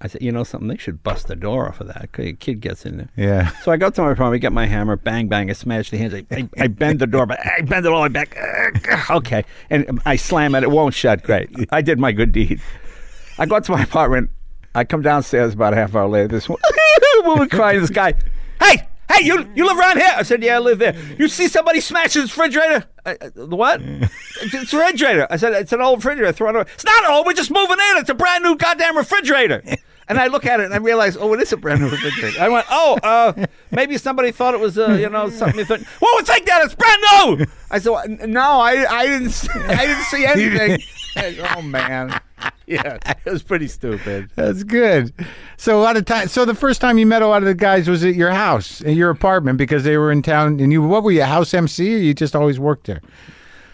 I 0.00 0.06
said, 0.06 0.22
you 0.22 0.30
know 0.30 0.44
something? 0.44 0.68
They 0.68 0.76
should 0.76 1.02
bust 1.02 1.26
the 1.26 1.34
door 1.34 1.68
off 1.68 1.80
of 1.80 1.88
that. 1.88 2.12
'cause 2.12 2.26
A 2.26 2.32
kid 2.32 2.60
gets 2.60 2.86
in 2.86 2.98
there. 2.98 3.08
Yeah. 3.16 3.50
So 3.62 3.72
I 3.72 3.76
go 3.76 3.90
to 3.90 4.02
my 4.02 4.12
apartment, 4.12 4.42
get 4.42 4.52
my 4.52 4.66
hammer, 4.66 4.94
bang, 4.96 5.26
bang, 5.26 5.50
I 5.50 5.52
smash 5.54 5.90
the 5.90 5.96
hinge. 5.96 6.14
I, 6.14 6.24
I, 6.36 6.48
I 6.56 6.66
bend 6.68 7.00
the 7.00 7.06
door, 7.08 7.26
but 7.26 7.44
I 7.44 7.62
bend 7.62 7.84
it 7.86 7.88
all 7.92 8.02
the 8.02 8.08
way 8.08 8.08
back. 8.08 8.36
Okay. 9.10 9.44
And 9.70 10.00
I 10.06 10.14
slam 10.16 10.54
it. 10.54 10.62
It 10.62 10.70
won't 10.70 10.94
shut. 10.94 11.22
Great. 11.24 11.48
I 11.72 11.80
did 11.82 11.98
my 11.98 12.12
good 12.12 12.30
deed. 12.32 12.60
I 13.38 13.46
go 13.46 13.58
to 13.58 13.72
my 13.72 13.82
apartment. 13.82 14.30
I 14.78 14.84
come 14.84 15.02
downstairs 15.02 15.54
about 15.54 15.72
a 15.72 15.76
half 15.76 15.96
hour 15.96 16.06
later. 16.06 16.28
This 16.28 16.48
one, 16.48 16.60
woman 17.24 17.48
crying. 17.48 17.80
This 17.80 17.90
guy, 17.90 18.14
hey, 18.62 18.88
hey, 19.10 19.24
you 19.24 19.50
you 19.56 19.66
live 19.66 19.76
around 19.76 19.98
here? 19.98 20.12
I 20.14 20.22
said, 20.22 20.40
yeah, 20.40 20.54
I 20.54 20.58
live 20.60 20.78
there. 20.78 20.94
You 21.18 21.26
see 21.26 21.48
somebody 21.48 21.80
smash 21.80 22.12
his 22.12 22.24
refrigerator? 22.24 22.84
I, 23.04 23.14
what? 23.34 23.80
it's 24.40 24.72
a 24.72 24.76
refrigerator. 24.76 25.26
I 25.30 25.36
said, 25.36 25.52
it's 25.54 25.72
an 25.72 25.80
old 25.80 25.98
refrigerator. 25.98 26.32
Throw 26.32 26.50
it 26.50 26.54
away. 26.54 26.64
It's 26.74 26.84
not 26.84 27.10
old. 27.10 27.26
We're 27.26 27.32
just 27.32 27.50
moving 27.50 27.76
in. 27.90 27.96
It's 27.96 28.08
a 28.08 28.14
brand 28.14 28.44
new 28.44 28.56
goddamn 28.56 28.96
refrigerator. 28.96 29.64
And 30.08 30.18
I 30.18 30.28
look 30.28 30.46
at 30.46 30.60
it 30.60 30.66
and 30.66 30.72
I 30.72 30.78
realize, 30.78 31.16
oh, 31.16 31.34
it 31.34 31.40
is 31.40 31.52
a 31.52 31.56
brand 31.56 31.80
new 31.80 31.90
refrigerator. 31.90 32.40
I 32.40 32.48
went, 32.48 32.66
oh, 32.70 32.98
uh, 33.02 33.46
maybe 33.72 33.98
somebody 33.98 34.30
thought 34.30 34.54
it 34.54 34.60
was, 34.60 34.78
uh, 34.78 34.92
you 34.92 35.10
know, 35.10 35.28
something. 35.28 35.64
Thought, 35.64 35.80
well, 36.00 36.12
would 36.14 36.26
think 36.26 36.46
that 36.46 36.64
it's 36.64 36.74
brand 36.74 37.02
new. 37.38 37.46
I 37.70 37.78
said, 37.80 38.28
no, 38.28 38.60
I, 38.60 38.86
I 38.88 39.06
didn't, 39.06 39.30
see, 39.30 39.48
I 39.54 39.86
didn't 39.86 40.04
see 40.04 40.24
anything. 40.24 40.80
Oh 41.54 41.62
man, 41.62 42.18
yeah, 42.66 42.98
it 43.24 43.30
was 43.30 43.42
pretty 43.42 43.68
stupid. 43.68 44.30
That's 44.34 44.62
good. 44.62 45.12
So 45.56 45.78
a 45.78 45.82
lot 45.82 45.96
of 45.96 46.04
time. 46.04 46.28
So 46.28 46.44
the 46.44 46.54
first 46.54 46.80
time 46.80 46.98
you 46.98 47.06
met 47.06 47.22
a 47.22 47.26
lot 47.26 47.42
of 47.42 47.46
the 47.46 47.54
guys 47.54 47.88
was 47.88 48.04
at 48.04 48.14
your 48.14 48.30
house, 48.30 48.80
at 48.82 48.94
your 48.94 49.10
apartment, 49.10 49.58
because 49.58 49.84
they 49.84 49.96
were 49.96 50.12
in 50.12 50.22
town. 50.22 50.60
And 50.60 50.72
you, 50.72 50.82
what 50.82 51.02
were 51.02 51.10
you, 51.10 51.24
house 51.24 51.52
MC, 51.54 51.94
or 51.94 51.98
you 51.98 52.14
just 52.14 52.36
always 52.36 52.58
worked 52.58 52.86
there? 52.86 53.00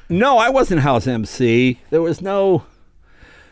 No, 0.08 0.38
I 0.38 0.48
wasn't 0.50 0.82
house 0.82 1.06
MC. 1.06 1.80
There 1.90 2.02
was 2.02 2.20
no. 2.20 2.64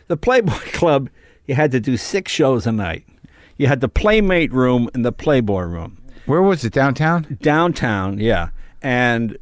The 0.07 0.17
Playboy 0.17 0.51
Club, 0.73 1.09
you 1.45 1.55
had 1.55 1.71
to 1.71 1.79
do 1.79 1.97
six 1.97 2.31
shows 2.31 2.67
a 2.67 2.71
night. 2.71 3.05
You 3.57 3.67
had 3.67 3.81
the 3.81 3.89
Playmate 3.89 4.51
room 4.51 4.89
and 4.93 5.05
the 5.05 5.11
Playboy 5.11 5.63
room. 5.63 5.97
Where 6.25 6.41
was 6.41 6.63
it? 6.63 6.73
Downtown. 6.73 7.37
Downtown, 7.41 8.17
yeah. 8.17 8.49
And 8.81 9.37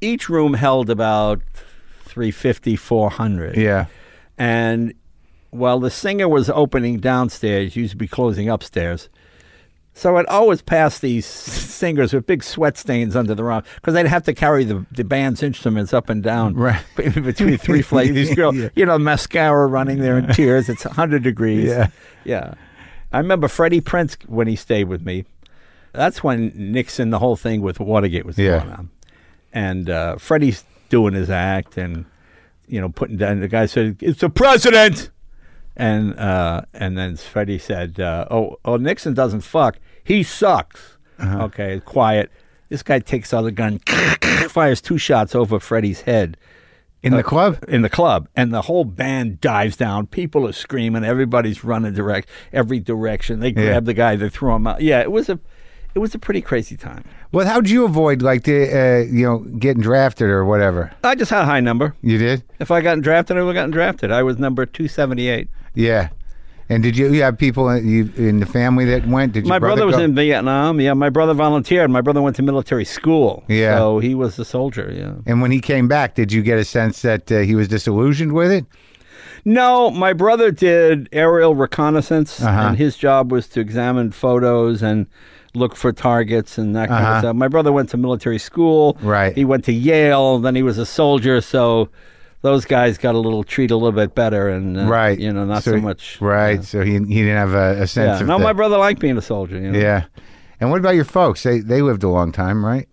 each 0.00 0.28
room 0.28 0.54
held 0.54 0.90
about 0.90 1.42
350, 2.16 2.76
400. 2.76 3.56
Yeah. 3.58 3.86
And 4.38 4.94
while 5.50 5.78
the 5.78 5.90
singer 5.90 6.26
was 6.30 6.48
opening 6.48 6.98
downstairs, 6.98 7.76
used 7.76 7.90
to 7.90 7.96
be 7.98 8.08
closing 8.08 8.48
upstairs. 8.48 9.10
So 9.92 10.16
I'd 10.16 10.24
always 10.26 10.62
pass 10.62 10.98
these 10.98 11.26
singers 11.26 12.14
with 12.14 12.26
big 12.26 12.42
sweat 12.42 12.78
stains 12.78 13.14
under 13.14 13.34
their 13.34 13.52
arms 13.52 13.66
because 13.74 13.92
they'd 13.92 14.06
have 14.06 14.24
to 14.24 14.32
carry 14.32 14.64
the, 14.64 14.86
the 14.90 15.04
band's 15.04 15.42
instruments 15.42 15.92
up 15.92 16.08
and 16.08 16.22
down 16.22 16.54
Right. 16.54 16.82
between 16.96 17.58
three 17.58 17.82
flights. 17.82 18.12
These 18.12 18.34
girls, 18.34 18.56
Yeah. 18.56 18.70
you 18.74 18.86
know, 18.86 18.98
mascara 18.98 19.66
running 19.66 19.98
there 19.98 20.16
in 20.16 20.28
tears. 20.28 20.70
It's 20.70 20.86
100 20.86 21.22
degrees. 21.22 21.64
Yeah. 21.68 21.88
Yeah. 22.24 22.54
I 23.12 23.18
remember 23.18 23.46
Freddie 23.46 23.82
Prinze 23.82 24.16
when 24.26 24.48
he 24.48 24.56
stayed 24.56 24.84
with 24.88 25.02
me. 25.04 25.26
That's 25.92 26.24
when 26.24 26.50
Nixon, 26.54 27.10
the 27.10 27.18
whole 27.18 27.36
thing 27.36 27.60
with 27.60 27.78
Watergate 27.78 28.24
was 28.24 28.38
Yeah. 28.38 28.60
going 28.60 28.72
on. 28.72 28.90
And 29.52 29.90
uh, 29.90 30.16
Freddie's 30.16 30.64
doing 30.88 31.14
his 31.14 31.30
act 31.30 31.76
and, 31.76 32.04
you 32.66 32.80
know, 32.80 32.88
putting 32.88 33.16
down, 33.16 33.40
the 33.40 33.48
guy 33.48 33.66
said, 33.66 33.96
it's 34.00 34.20
the 34.20 34.30
president. 34.30 35.10
And 35.78 36.18
uh, 36.18 36.62
and 36.72 36.96
then 36.96 37.16
Freddie 37.16 37.58
said, 37.58 38.00
uh, 38.00 38.26
"Oh, 38.30 38.56
oh, 38.64 38.78
Nixon 38.78 39.12
doesn't 39.12 39.42
fuck. 39.42 39.78
He 40.02 40.22
sucks." 40.22 40.96
Uh-huh. 41.18 41.42
Okay, 41.44 41.80
quiet. 41.84 42.30
This 42.70 42.82
guy 42.82 42.98
takes 42.98 43.34
out 43.34 43.44
a 43.44 43.50
gun, 43.50 43.80
fires 44.48 44.80
two 44.80 44.96
shots 44.96 45.34
over 45.34 45.60
Freddie's 45.60 46.00
head 46.00 46.38
In 47.02 47.12
the 47.14 47.22
club. 47.22 47.62
in 47.68 47.82
the 47.82 47.90
club, 47.90 48.26
and 48.34 48.54
the 48.54 48.62
whole 48.62 48.84
band 48.86 49.42
dives 49.42 49.76
down. 49.76 50.06
People 50.06 50.48
are 50.48 50.52
screaming. 50.54 51.04
Everybody's 51.04 51.62
running 51.62 51.92
direct 51.92 52.30
every 52.54 52.80
direction. 52.80 53.40
They 53.40 53.52
grab 53.52 53.66
Yeah. 53.66 53.80
the 53.80 53.94
guy. 53.94 54.16
They 54.16 54.30
throw 54.30 54.56
him 54.56 54.66
out. 54.66 54.80
Yeah, 54.80 55.00
it 55.02 55.12
was 55.12 55.28
a 55.28 55.38
it 55.94 55.98
was 55.98 56.14
a 56.14 56.18
pretty 56.18 56.40
crazy 56.40 56.78
time. 56.78 57.04
Well, 57.32 57.46
how'd 57.46 57.68
you 57.68 57.84
avoid 57.84 58.22
like 58.22 58.44
the 58.44 58.64
uh, 58.70 58.98
you 59.12 59.24
know 59.26 59.38
getting 59.58 59.82
drafted 59.82 60.28
or 60.28 60.44
whatever? 60.44 60.92
I 61.04 61.14
just 61.14 61.30
had 61.30 61.42
a 61.42 61.46
high 61.46 61.60
number. 61.60 61.94
You 62.02 62.18
did. 62.18 62.42
If 62.60 62.70
I 62.70 62.80
gotten 62.80 63.00
drafted, 63.02 63.36
I 63.36 63.40
would 63.42 63.48
have 63.48 63.54
gotten 63.62 63.70
drafted. 63.72 64.10
I 64.12 64.22
was 64.22 64.38
number 64.38 64.64
two 64.66 64.88
seventy 64.88 65.28
eight. 65.28 65.48
Yeah. 65.74 66.08
And 66.68 66.82
did 66.82 66.96
you, 66.96 67.12
you 67.12 67.22
have 67.22 67.38
people 67.38 67.68
in, 67.68 67.86
you, 67.88 68.12
in 68.16 68.40
the 68.40 68.46
family 68.46 68.84
that 68.86 69.06
went? 69.06 69.32
Did 69.34 69.44
your 69.44 69.50
My 69.50 69.60
brother, 69.60 69.86
was 69.86 69.94
go? 69.94 70.02
in 70.02 70.16
Vietnam. 70.16 70.80
Yeah, 70.80 70.94
my 70.94 71.10
brother 71.10 71.32
volunteered. 71.32 71.88
My 71.92 72.00
brother 72.00 72.20
went 72.20 72.34
to 72.36 72.42
military 72.42 72.84
school. 72.84 73.44
Yeah. 73.46 73.76
so 73.78 74.00
he 74.00 74.16
was 74.16 74.36
a 74.40 74.44
soldier. 74.44 74.90
Yeah. 74.92 75.12
And 75.26 75.40
when 75.40 75.52
he 75.52 75.60
came 75.60 75.86
back, 75.86 76.16
did 76.16 76.32
you 76.32 76.42
get 76.42 76.58
a 76.58 76.64
sense 76.64 77.02
that 77.02 77.30
uh, 77.30 77.38
he 77.42 77.54
was 77.54 77.68
disillusioned 77.68 78.32
with 78.32 78.50
it? 78.50 78.64
No, 79.44 79.92
my 79.92 80.12
brother 80.12 80.50
did 80.50 81.08
aerial 81.12 81.54
reconnaissance, 81.54 82.42
Uh-huh. 82.42 82.68
and 82.70 82.76
his 82.76 82.96
job 82.96 83.30
was 83.30 83.46
to 83.50 83.60
examine 83.60 84.10
photos 84.10 84.82
and 84.82 85.06
look 85.56 85.74
for 85.74 85.92
targets 85.92 86.58
and 86.58 86.76
that 86.76 86.88
kind 86.88 87.04
Uh-huh. 87.04 87.14
of 87.14 87.20
stuff. 87.20 87.36
My 87.36 87.48
brother 87.48 87.72
went 87.72 87.88
to 87.90 87.96
military 87.96 88.38
school. 88.38 88.96
Right. 89.02 89.34
He 89.34 89.44
went 89.44 89.64
to 89.64 89.72
Yale. 89.72 90.38
Then 90.38 90.54
he 90.54 90.62
was 90.62 90.78
a 90.78 90.86
soldier. 90.86 91.40
So 91.40 91.88
those 92.42 92.64
guys 92.64 92.98
got 92.98 93.14
a 93.14 93.18
little 93.18 93.42
treat 93.42 93.70
a 93.70 93.76
little 93.76 93.92
bit 93.92 94.14
better, 94.14 94.48
and 94.48 94.76
uh, 94.78 94.84
right. 94.86 95.18
you 95.18 95.32
know, 95.32 95.44
not 95.44 95.62
so, 95.64 95.74
he- 95.74 95.80
much. 95.80 96.20
Right. 96.20 96.62
So 96.62 96.82
he 96.82 96.92
he 96.92 96.98
didn't 96.98 97.36
have 97.36 97.54
a, 97.54 97.82
a 97.82 97.86
sense 97.86 98.18
Yeah. 98.18 98.20
of 98.20 98.26
No, 98.26 98.38
my 98.38 98.52
brother 98.52 98.78
liked 98.78 99.00
being 99.00 99.16
a 99.18 99.22
soldier. 99.22 99.58
You 99.58 99.72
know? 99.72 99.78
Yeah. 99.78 100.04
And 100.60 100.70
what 100.70 100.78
about 100.78 100.94
your 100.94 101.04
folks? 101.04 101.42
They 101.42 101.60
they 101.60 101.82
lived 101.82 102.02
a 102.04 102.08
long 102.08 102.32
time, 102.32 102.64
right? 102.64 102.88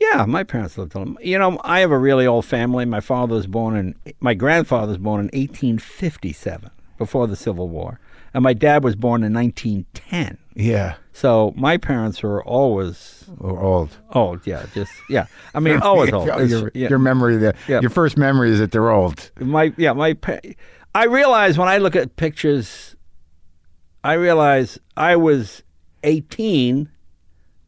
Yeah, 0.00 0.24
my 0.26 0.42
parents 0.42 0.76
lived 0.76 0.96
on. 0.96 1.16
You 1.22 1.38
know, 1.38 1.60
I 1.62 1.78
have 1.80 1.92
a 1.92 1.98
really 1.98 2.26
old 2.26 2.44
family. 2.44 2.84
My 2.84 3.00
father 3.00 3.36
was 3.36 3.46
born 3.46 3.76
in. 3.76 3.94
My 4.20 4.34
grandfather 4.34 4.88
was 4.88 4.98
born 4.98 5.20
in 5.20 5.26
1857, 5.26 6.70
before 6.98 7.28
the 7.28 7.36
Civil 7.36 7.68
War, 7.68 8.00
and 8.34 8.42
my 8.42 8.52
dad 8.52 8.82
was 8.82 8.96
born 8.96 9.22
in 9.22 9.32
1910. 9.32 10.38
Yeah. 10.54 10.94
So 11.12 11.52
my 11.56 11.76
parents 11.76 12.22
were 12.22 12.42
always 12.44 13.24
Or 13.38 13.58
old. 13.60 13.90
old. 14.12 14.46
Yeah, 14.46 14.66
just 14.74 14.92
yeah. 15.10 15.26
I 15.54 15.60
mean, 15.60 15.78
always 15.80 16.12
old. 16.14 16.26
Your, 16.48 16.70
yeah. 16.74 16.88
your 16.88 16.98
memory, 16.98 17.36
the, 17.36 17.54
Yeah. 17.68 17.80
your 17.80 17.90
first 17.90 18.16
memory 18.16 18.50
is 18.50 18.58
that 18.58 18.72
they're 18.72 18.90
old. 18.90 19.30
my 19.40 19.72
yeah 19.76 19.92
my 19.92 20.14
pa- 20.14 20.40
I 20.94 21.04
realize 21.04 21.56
when 21.58 21.68
I 21.68 21.78
look 21.78 21.96
at 21.96 22.16
pictures, 22.16 22.96
I 24.04 24.14
realize 24.14 24.78
I 24.96 25.16
was 25.16 25.62
eighteen, 26.02 26.88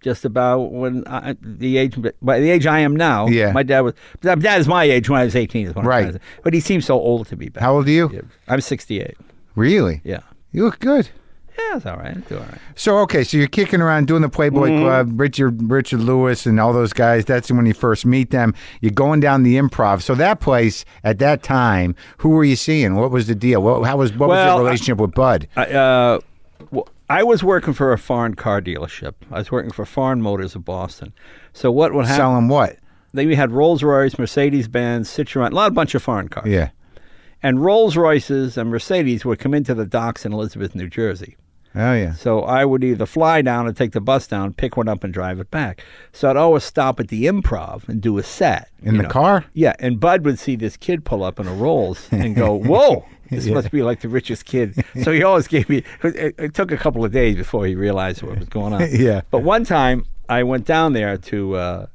just 0.03 0.25
about 0.25 0.73
when 0.73 1.05
I, 1.07 1.37
the 1.41 1.77
age 1.79 1.97
by 2.21 2.41
the 2.41 2.51
age 2.51 2.67
I 2.67 2.81
am 2.81 2.97
now. 2.97 3.29
Yeah. 3.29 3.53
my 3.53 3.63
dad 3.63 3.81
was 3.81 3.95
my 4.23 4.35
dad 4.35 4.61
is 4.61 4.69
my 4.69 4.85
age 4.85 5.09
when 5.09 5.21
I 5.21 5.25
was 5.25 5.37
eighteen. 5.37 5.67
Is 5.69 5.75
Right. 5.77 6.17
but 6.43 6.53
he 6.55 6.61
seems 6.61 6.85
so 6.85 6.95
old 7.01 7.29
to 7.29 7.37
be 7.37 7.49
back. 7.49 7.63
How 7.63 7.75
old 7.77 7.87
are 7.87 7.91
you? 7.91 8.27
I'm 8.49 8.61
sixty 8.61 9.01
eight. 9.01 9.17
Really? 9.55 10.01
Yeah, 10.05 10.21
You 10.53 10.65
look 10.65 10.81
good. 10.81 11.09
Yeah, 11.57 11.77
it's 11.77 11.87
all 11.87 11.97
right. 11.97 12.17
It's 12.17 12.33
all 12.33 12.39
right. 12.39 12.59
So 12.75 12.99
okay, 12.99 13.23
so 13.25 13.37
you're 13.37 13.47
kicking 13.47 13.81
around 13.81 14.07
doing 14.09 14.23
the 14.23 14.29
Playboy 14.29 14.71
Mm-hmm. 14.71 14.83
Club, 14.85 15.21
Richard 15.21 15.71
Richard 15.71 16.01
Lewis 16.01 16.47
and 16.47 16.59
all 16.59 16.73
those 16.73 16.93
guys. 16.93 17.25
That's 17.25 17.51
when 17.51 17.65
you 17.67 17.75
first 17.75 18.05
meet 18.05 18.31
them. 18.31 18.55
You're 18.81 18.91
going 18.93 19.21
down 19.21 19.43
the 19.45 19.57
improv. 19.57 20.03
So 20.03 20.15
that 20.17 20.41
place 20.41 20.85
at 21.05 21.19
that 21.21 21.43
time, 21.43 21.95
who 22.19 22.31
were 22.31 22.45
you 22.45 22.57
seeing? 22.57 22.97
What 22.97 23.11
was 23.13 23.29
the 23.29 23.35
deal? 23.37 23.63
What, 23.63 23.85
how 23.85 23.97
was 23.99 24.11
what 24.13 24.29
was 24.29 24.37
Well, 24.37 24.47
your 24.47 24.55
I- 24.57 24.67
relationship 24.67 24.99
with 24.99 25.15
Budd? 25.15 25.47
I, 25.57 25.65
uh, 25.67 26.21
well, 26.71 26.89
I 27.09 27.23
was 27.23 27.45
working 27.45 27.73
for 27.75 27.93
a 27.93 27.99
foreign 27.99 28.35
car 28.35 28.61
dealership. 28.61 29.15
I 29.31 29.39
was 29.39 29.53
working 29.53 29.71
for 29.71 29.85
Foreign 29.85 30.23
Motors 30.23 30.55
of 30.57 30.65
Boston. 30.65 31.13
So 31.53 31.71
what 31.71 31.93
would 31.95 32.07
happen? 32.07 32.19
Selling 32.19 32.49
what? 32.49 32.77
Then 33.13 33.29
we 33.29 33.37
had 33.37 33.53
Rolls 33.53 33.83
Royce, 33.85 34.19
Mercedes 34.19 34.67
Benz, 34.67 35.09
Citroen, 35.09 35.53
a 35.53 35.55
lot 35.55 35.69
of 35.69 35.75
bunch 35.75 35.95
of 35.95 36.03
foreign 36.03 36.29
cars. 36.29 36.49
Yeah. 36.49 36.71
And 37.45 37.63
Rolls 37.63 37.97
Royces 37.97 38.57
and 38.57 38.71
Mercedes 38.71 39.25
would 39.25 39.39
come 39.39 39.55
into 39.55 39.75
the 39.75 39.85
docks 39.87 40.25
in 40.25 40.33
Elizabeth, 40.33 40.75
New 40.75 40.89
Jersey. 40.89 41.37
Oh 41.77 41.93
yeah. 41.93 42.15
So 42.15 42.43
I 42.43 42.65
would 42.65 42.85
either 42.85 43.07
fly 43.07 43.43
down 43.43 43.67
or 43.67 43.73
take 43.73 43.93
the 43.93 44.01
bus 44.01 44.27
down, 44.29 44.53
pick 44.53 44.77
one 44.77 44.89
up, 44.89 45.03
and 45.03 45.13
drive 45.13 45.41
it 45.41 45.51
back. 45.51 45.83
So 46.13 46.31
I'd 46.31 46.37
always 46.37 46.63
stop 46.63 47.01
at 47.01 47.09
the 47.09 47.25
improv 47.27 47.89
and 47.89 48.01
do 48.01 48.17
a 48.19 48.23
set. 48.23 48.69
In 48.83 48.99
the 48.99 49.05
car? 49.05 49.47
Yeah. 49.55 49.75
And 49.81 49.99
Budd 49.99 50.25
would 50.25 50.39
see 50.39 50.57
this 50.57 50.77
kid 50.77 51.05
pull 51.05 51.25
up 51.25 51.41
in 51.41 51.49
a 51.49 51.55
Rolls 51.55 52.09
and 52.13 52.37
go, 52.37 52.55
Whoa, 52.55 53.05
this 53.31 53.47
must 53.47 53.73
be 53.73 53.83
like 53.83 54.01
the 54.01 54.09
richest 54.09 54.45
kid. 54.45 54.85
So 55.03 55.11
he 55.11 55.23
always 55.25 55.49
gave 55.49 55.69
me, 55.69 55.83
it, 56.03 56.35
it 56.39 56.55
took 56.55 56.71
a 56.71 56.77
couple 56.77 57.05
of 57.05 57.11
days 57.11 57.37
before 57.37 57.67
he 57.67 57.75
realized 57.75 58.23
what 58.23 58.39
was 58.39 58.49
going 58.49 58.73
on. 58.73 58.83
Yeah. 58.95 59.23
But 59.31 59.41
one 59.41 59.65
time 59.65 60.05
I 60.29 60.43
went 60.45 60.67
down 60.67 60.93
there 60.93 61.17
to, 61.17 61.57
uh, 61.57 61.87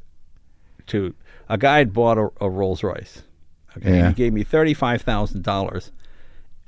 to 0.87 1.13
a 1.47 1.57
guy 1.57 1.77
had 1.77 1.93
bought 1.93 2.17
a, 2.17 2.29
a 2.41 2.49
Rolls 2.49 2.83
Royce. 2.83 3.23
Okay. 3.77 3.97
Yeah. 3.97 4.07
He 4.09 4.13
gave 4.15 4.33
me 4.33 4.43
$35,000 4.43 5.91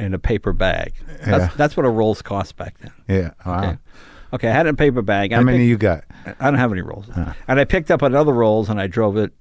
in 0.02 0.14
a 0.14 0.20
paper 0.20 0.52
bag. 0.54 0.94
That's, 1.08 1.28
Yeah. 1.46 1.50
that's 1.56 1.78
what 1.78 1.86
a 1.86 1.90
Rolls 1.90 2.22
cost 2.22 2.58
back 2.58 2.76
then. 2.80 2.92
Yeah. 3.08 3.32
Wow. 3.46 3.60
Okay. 3.64 3.78
Okay, 4.34 4.48
I 4.50 4.54
had 4.54 4.66
it 4.66 4.70
in 4.70 4.76
a 4.76 4.78
paper 4.78 5.02
bag. 5.02 5.32
How 5.34 5.40
I 5.40 5.44
many 5.44 5.58
picked- 5.60 5.68
you 5.70 5.78
got? 5.78 6.04
I 6.40 6.46
don't 6.46 6.56
have 6.60 6.72
any 6.72 6.82
rolls. 6.82 7.10
And 7.48 7.60
I 7.60 7.66
picked 7.66 7.92
up 7.92 8.02
another 8.02 8.32
rolls 8.34 8.70
and 8.70 8.80
I 8.80 8.88
drove 8.88 9.18
it. 9.18 9.34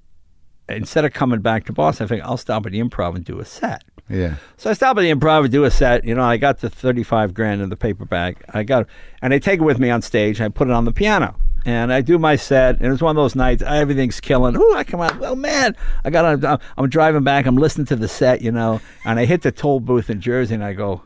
Instead 0.69 1.05
of 1.05 1.13
coming 1.13 1.41
back 1.41 1.65
to 1.67 1.73
Boston, 1.73 2.05
I 2.05 2.09
think 2.09 2.23
I'll 2.25 2.37
stop 2.37 2.65
at 2.67 2.73
the 2.73 2.81
improv 2.81 3.15
and 3.17 3.25
do 3.25 3.39
a 3.41 3.45
set. 3.45 3.85
Yeah. 4.09 4.35
So 4.57 4.71
I 4.71 4.73
stop 4.73 4.97
at 4.99 5.03
the 5.03 5.13
improv 5.13 5.43
and 5.45 5.53
do 5.53 5.63
a 5.65 5.71
set. 5.71 6.05
You 6.05 6.15
know, 6.17 6.23
I 6.23 6.37
got 6.37 6.59
the 6.61 6.69
35 6.71 7.35
grand 7.35 7.61
in 7.61 7.71
the 7.71 7.77
paper 7.77 8.05
bag. 8.05 8.39
I 8.53 8.63
got, 8.65 8.87
and 9.23 9.33
I 9.35 9.39
take 9.39 9.61
it 9.61 9.65
with 9.65 9.79
me 9.79 9.91
on 9.91 10.03
stage. 10.03 10.39
And 10.41 10.47
I 10.47 10.49
put 10.49 10.67
it 10.69 10.73
on 10.73 10.85
the 10.85 10.93
piano. 10.93 11.37
And 11.67 11.93
I 11.93 12.01
do 12.01 12.19
my 12.19 12.37
set, 12.37 12.81
and 12.81 12.93
it's 12.93 13.03
one 13.03 13.17
of 13.17 13.23
those 13.23 13.35
nights 13.35 13.63
everything's 13.63 14.21
killing. 14.21 14.57
Ooh, 14.57 14.75
I 14.75 14.83
come 14.85 15.01
out. 15.01 15.19
Well, 15.19 15.37
man, 15.37 15.77
I 16.05 16.11
got. 16.11 16.43
I'm, 16.45 16.59
I'm 16.79 16.89
driving 16.89 17.23
back. 17.23 17.47
I'm 17.47 17.57
listening 17.57 17.87
to 17.89 17.97
the 17.97 18.09
set, 18.09 18.41
you 18.41 18.51
know, 18.51 18.81
and 19.05 19.19
I 19.19 19.25
hit 19.27 19.43
the 19.43 19.53
toll 19.53 19.81
booth 19.81 20.09
in 20.09 20.21
Jersey, 20.21 20.55
and 20.55 20.65
I 20.65 20.73
go, 20.73 21.03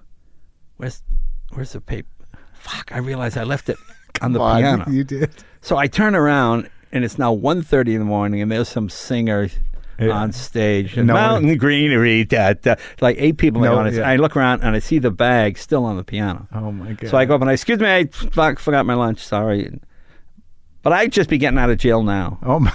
"Where's, 0.76 1.02
where's 1.52 1.72
the 1.72 1.80
paper? 1.80 2.08
Fuck! 2.52 2.92
I 2.92 2.98
realized 2.98 3.36
I 3.36 3.42
left 3.44 3.68
it 3.68 3.76
on 4.22 4.32
the 4.32 4.38
Why 4.38 4.60
piano." 4.60 4.84
You 4.88 5.02
did. 5.04 5.30
So 5.60 5.76
I 5.76 5.86
turn 5.86 6.14
around 6.14 6.68
and 6.92 7.04
it's 7.04 7.18
now 7.18 7.34
1.30 7.34 7.88
in 7.94 7.98
the 7.98 8.04
morning 8.04 8.40
and 8.42 8.52
there's 8.52 8.68
some 8.68 8.88
singer 8.88 9.48
on 9.98 10.30
stage. 10.32 10.96
And 10.96 11.06
No 11.08 11.14
one- 11.14 11.22
Mountain 11.22 11.56
greenery, 11.58 12.24
da, 12.24 12.52
da, 12.52 12.74
like 13.00 13.16
eight 13.18 13.38
people 13.38 13.62
No, 13.62 13.76
on 13.78 13.86
it. 13.86 13.94
yeah. 13.94 14.08
I 14.08 14.16
look 14.16 14.36
around 14.36 14.62
and 14.62 14.76
I 14.76 14.78
see 14.78 14.98
the 14.98 15.10
bag 15.10 15.56
still 15.58 15.84
on 15.84 15.96
the 15.96 16.04
piano. 16.04 16.46
Oh 16.52 16.70
my 16.70 16.92
god. 16.92 17.10
So 17.10 17.16
I 17.16 17.24
go 17.24 17.34
up 17.34 17.40
and 17.40 17.48
I, 17.50 17.54
excuse 17.54 17.78
me, 17.80 17.88
I 17.92 18.04
fuck, 18.06 18.58
forgot 18.58 18.84
my 18.86 18.94
lunch, 18.94 19.24
sorry. 19.24 19.80
But 20.84 20.92
I'd 20.92 21.10
just 21.12 21.28
be 21.28 21.38
getting 21.38 21.58
out 21.58 21.70
of 21.70 21.78
jail 21.78 22.02
now 22.04 22.38
Oh 22.44 22.60
my. 22.60 22.72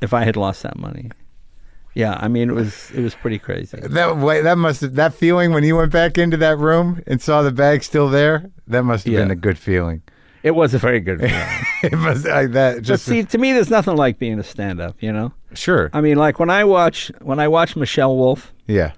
if 0.00 0.14
I 0.14 0.24
had 0.24 0.36
lost 0.36 0.62
that 0.62 0.78
money. 0.78 1.10
Yeah, 1.94 2.16
I 2.20 2.28
mean 2.28 2.50
it 2.50 2.54
was 2.54 2.90
it 2.92 3.02
was 3.02 3.14
pretty 3.14 3.38
crazy. 3.38 3.78
That 3.80 4.18
way, 4.18 4.42
that 4.42 4.56
must 4.58 4.80
have, 4.82 4.94
that 4.94 5.14
feeling 5.14 5.52
when 5.52 5.64
you 5.64 5.76
went 5.76 5.92
back 5.92 6.16
into 6.18 6.36
that 6.38 6.58
room 6.58 7.02
and 7.06 7.20
saw 7.22 7.42
the 7.42 7.50
bag 7.52 7.82
still 7.82 8.08
there. 8.08 8.50
That 8.68 8.82
must 8.84 9.04
have 9.06 9.14
been 9.14 9.28
Yeah. 9.28 9.32
a 9.32 9.36
good 9.36 9.58
feeling. 9.58 10.02
It 10.42 10.50
was 10.54 10.74
a 10.74 10.78
very 10.78 11.00
good 11.00 11.20
feeling. 11.22 11.42
it 11.82 11.96
must 11.96 12.24
like 12.26 12.52
that. 12.52 12.74
but 12.76 12.82
Just 12.84 13.04
see, 13.06 13.24
to 13.24 13.38
me, 13.38 13.52
there's 13.52 13.70
nothing 13.70 13.96
like 13.96 14.18
being 14.18 14.38
a 14.38 14.42
stand-up. 14.44 14.96
You 15.02 15.12
know, 15.12 15.32
sure. 15.54 15.90
I 15.92 16.00
mean, 16.02 16.18
like 16.18 16.38
when 16.38 16.50
I 16.50 16.64
watch 16.64 17.10
when 17.22 17.40
I 17.40 17.48
watch 17.48 17.74
Michelle 17.76 18.16
Wolf. 18.16 18.52
yeah. 18.66 18.92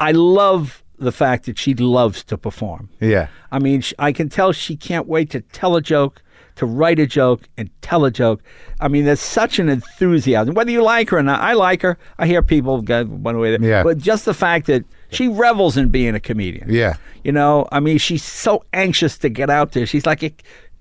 I 0.00 0.12
love 0.12 0.82
the 0.98 1.12
fact 1.12 1.46
that 1.46 1.58
she 1.58 1.74
loves 1.74 2.22
to 2.24 2.36
perform. 2.38 2.88
Yeah. 3.00 3.28
I 3.52 3.58
mean, 3.58 3.80
sh- 3.82 3.94
I 3.98 4.12
can 4.12 4.28
tell 4.28 4.52
she 4.52 4.76
can't 4.76 5.06
wait 5.06 5.30
to 5.30 5.40
tell 5.40 5.74
a 5.76 5.80
joke, 5.82 6.22
to 6.56 6.66
write 6.66 6.98
a 6.98 7.06
joke, 7.06 7.42
and 7.56 7.70
tell 7.82 8.04
a 8.04 8.10
joke. 8.10 8.42
I 8.80 8.88
mean, 8.88 9.04
there's 9.04 9.20
such 9.20 9.58
an 9.58 9.68
enthusiasm. 9.68 10.54
Whether 10.54 10.70
you 10.70 10.82
like 10.82 11.10
her 11.10 11.18
or 11.18 11.22
not, 11.22 11.40
I 11.40 11.52
like 11.54 11.82
her. 11.82 11.96
I 12.18 12.26
hear 12.26 12.42
people 12.42 12.82
go 12.82 13.04
one 13.04 13.38
way, 13.38 13.56
Yeah. 13.60 13.82
but 13.82 13.98
just 13.98 14.24
the 14.24 14.34
fact 14.34 14.66
that 14.66 14.84
she 15.10 15.28
revels 15.28 15.76
in 15.76 15.88
being 15.88 16.14
a 16.14 16.20
comedian. 16.20 16.72
Yeah. 16.72 16.96
You 17.24 17.32
know, 17.32 17.66
I 17.72 17.80
mean, 17.80 17.98
she's 17.98 18.22
so 18.24 18.64
anxious 18.72 19.18
to 19.18 19.28
get 19.28 19.50
out 19.50 19.72
there. 19.72 19.86
She's 19.86 20.06
like 20.06 20.22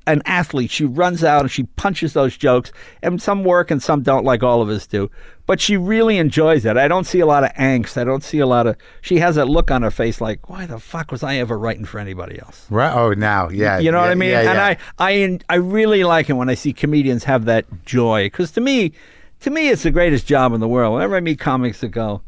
an 0.08 0.22
athlete. 0.26 0.72
She 0.72 0.86
runs 0.86 1.24
out 1.24 1.42
and 1.42 1.52
she 1.52 1.64
punches 1.64 2.14
those 2.14 2.38
jokes, 2.38 2.72
and 3.02 3.22
some 3.22 3.44
work 3.44 3.72
and 3.72 3.82
some 3.82 4.02
don't, 4.02 4.26
like 4.26 4.44
all 4.44 4.62
of 4.62 4.70
us 4.70 4.86
do. 4.86 5.10
But 5.48 5.62
she 5.62 5.78
really 5.78 6.18
enjoys 6.18 6.66
it. 6.66 6.76
I 6.76 6.88
don't 6.88 7.04
see 7.06 7.20
a 7.20 7.26
lot 7.26 7.44
of 7.44 7.52
angst. 7.54 7.98
I 7.98 8.04
don't 8.04 8.24
see 8.24 8.40
a 8.40 8.48
lot 8.48 8.66
of. 8.66 8.78
She 9.02 9.20
has 9.20 9.36
that 9.36 9.48
look 9.48 9.70
on 9.70 9.84
her 9.84 9.92
face, 9.92 10.20
like, 10.20 10.50
why 10.50 10.66
the 10.66 10.80
fuck 10.80 11.12
was 11.12 11.22
I 11.22 11.36
ever 11.36 11.58
writing 11.58 11.86
for 11.86 12.00
anybody 12.00 12.40
else? 12.40 12.66
Right. 12.70 12.92
Oh, 12.92 13.14
now. 13.14 13.50
Yeah. 13.50 13.78
You 13.80 13.92
know 13.92 14.00
what 14.00 14.10
I 14.10 14.16
mean? 14.16 14.32
Yeah, 14.32 14.50
And. 14.50 14.60
I, 14.60 14.78
I, 14.98 15.40
I 15.50 15.56
really 15.58 16.04
like 16.04 16.30
it 16.30 16.34
when 16.34 16.50
I 16.50 16.56
see 16.56 16.74
comedians 16.74 17.26
have 17.26 17.46
that 17.46 17.66
joy, 17.86 18.26
because 18.26 18.52
to 18.52 18.62
me, 18.62 18.94
to 19.42 19.52
me, 19.52 19.70
it's 19.70 19.84
the 19.84 19.92
greatest 19.92 20.26
job 20.26 20.54
in 20.54 20.62
the 20.62 20.68
world. 20.68 20.96
Whenever 20.96 21.16
I 21.16 21.20
meet 21.20 21.40
comics 21.40 21.82
that 21.82 21.90
go, 21.90 22.22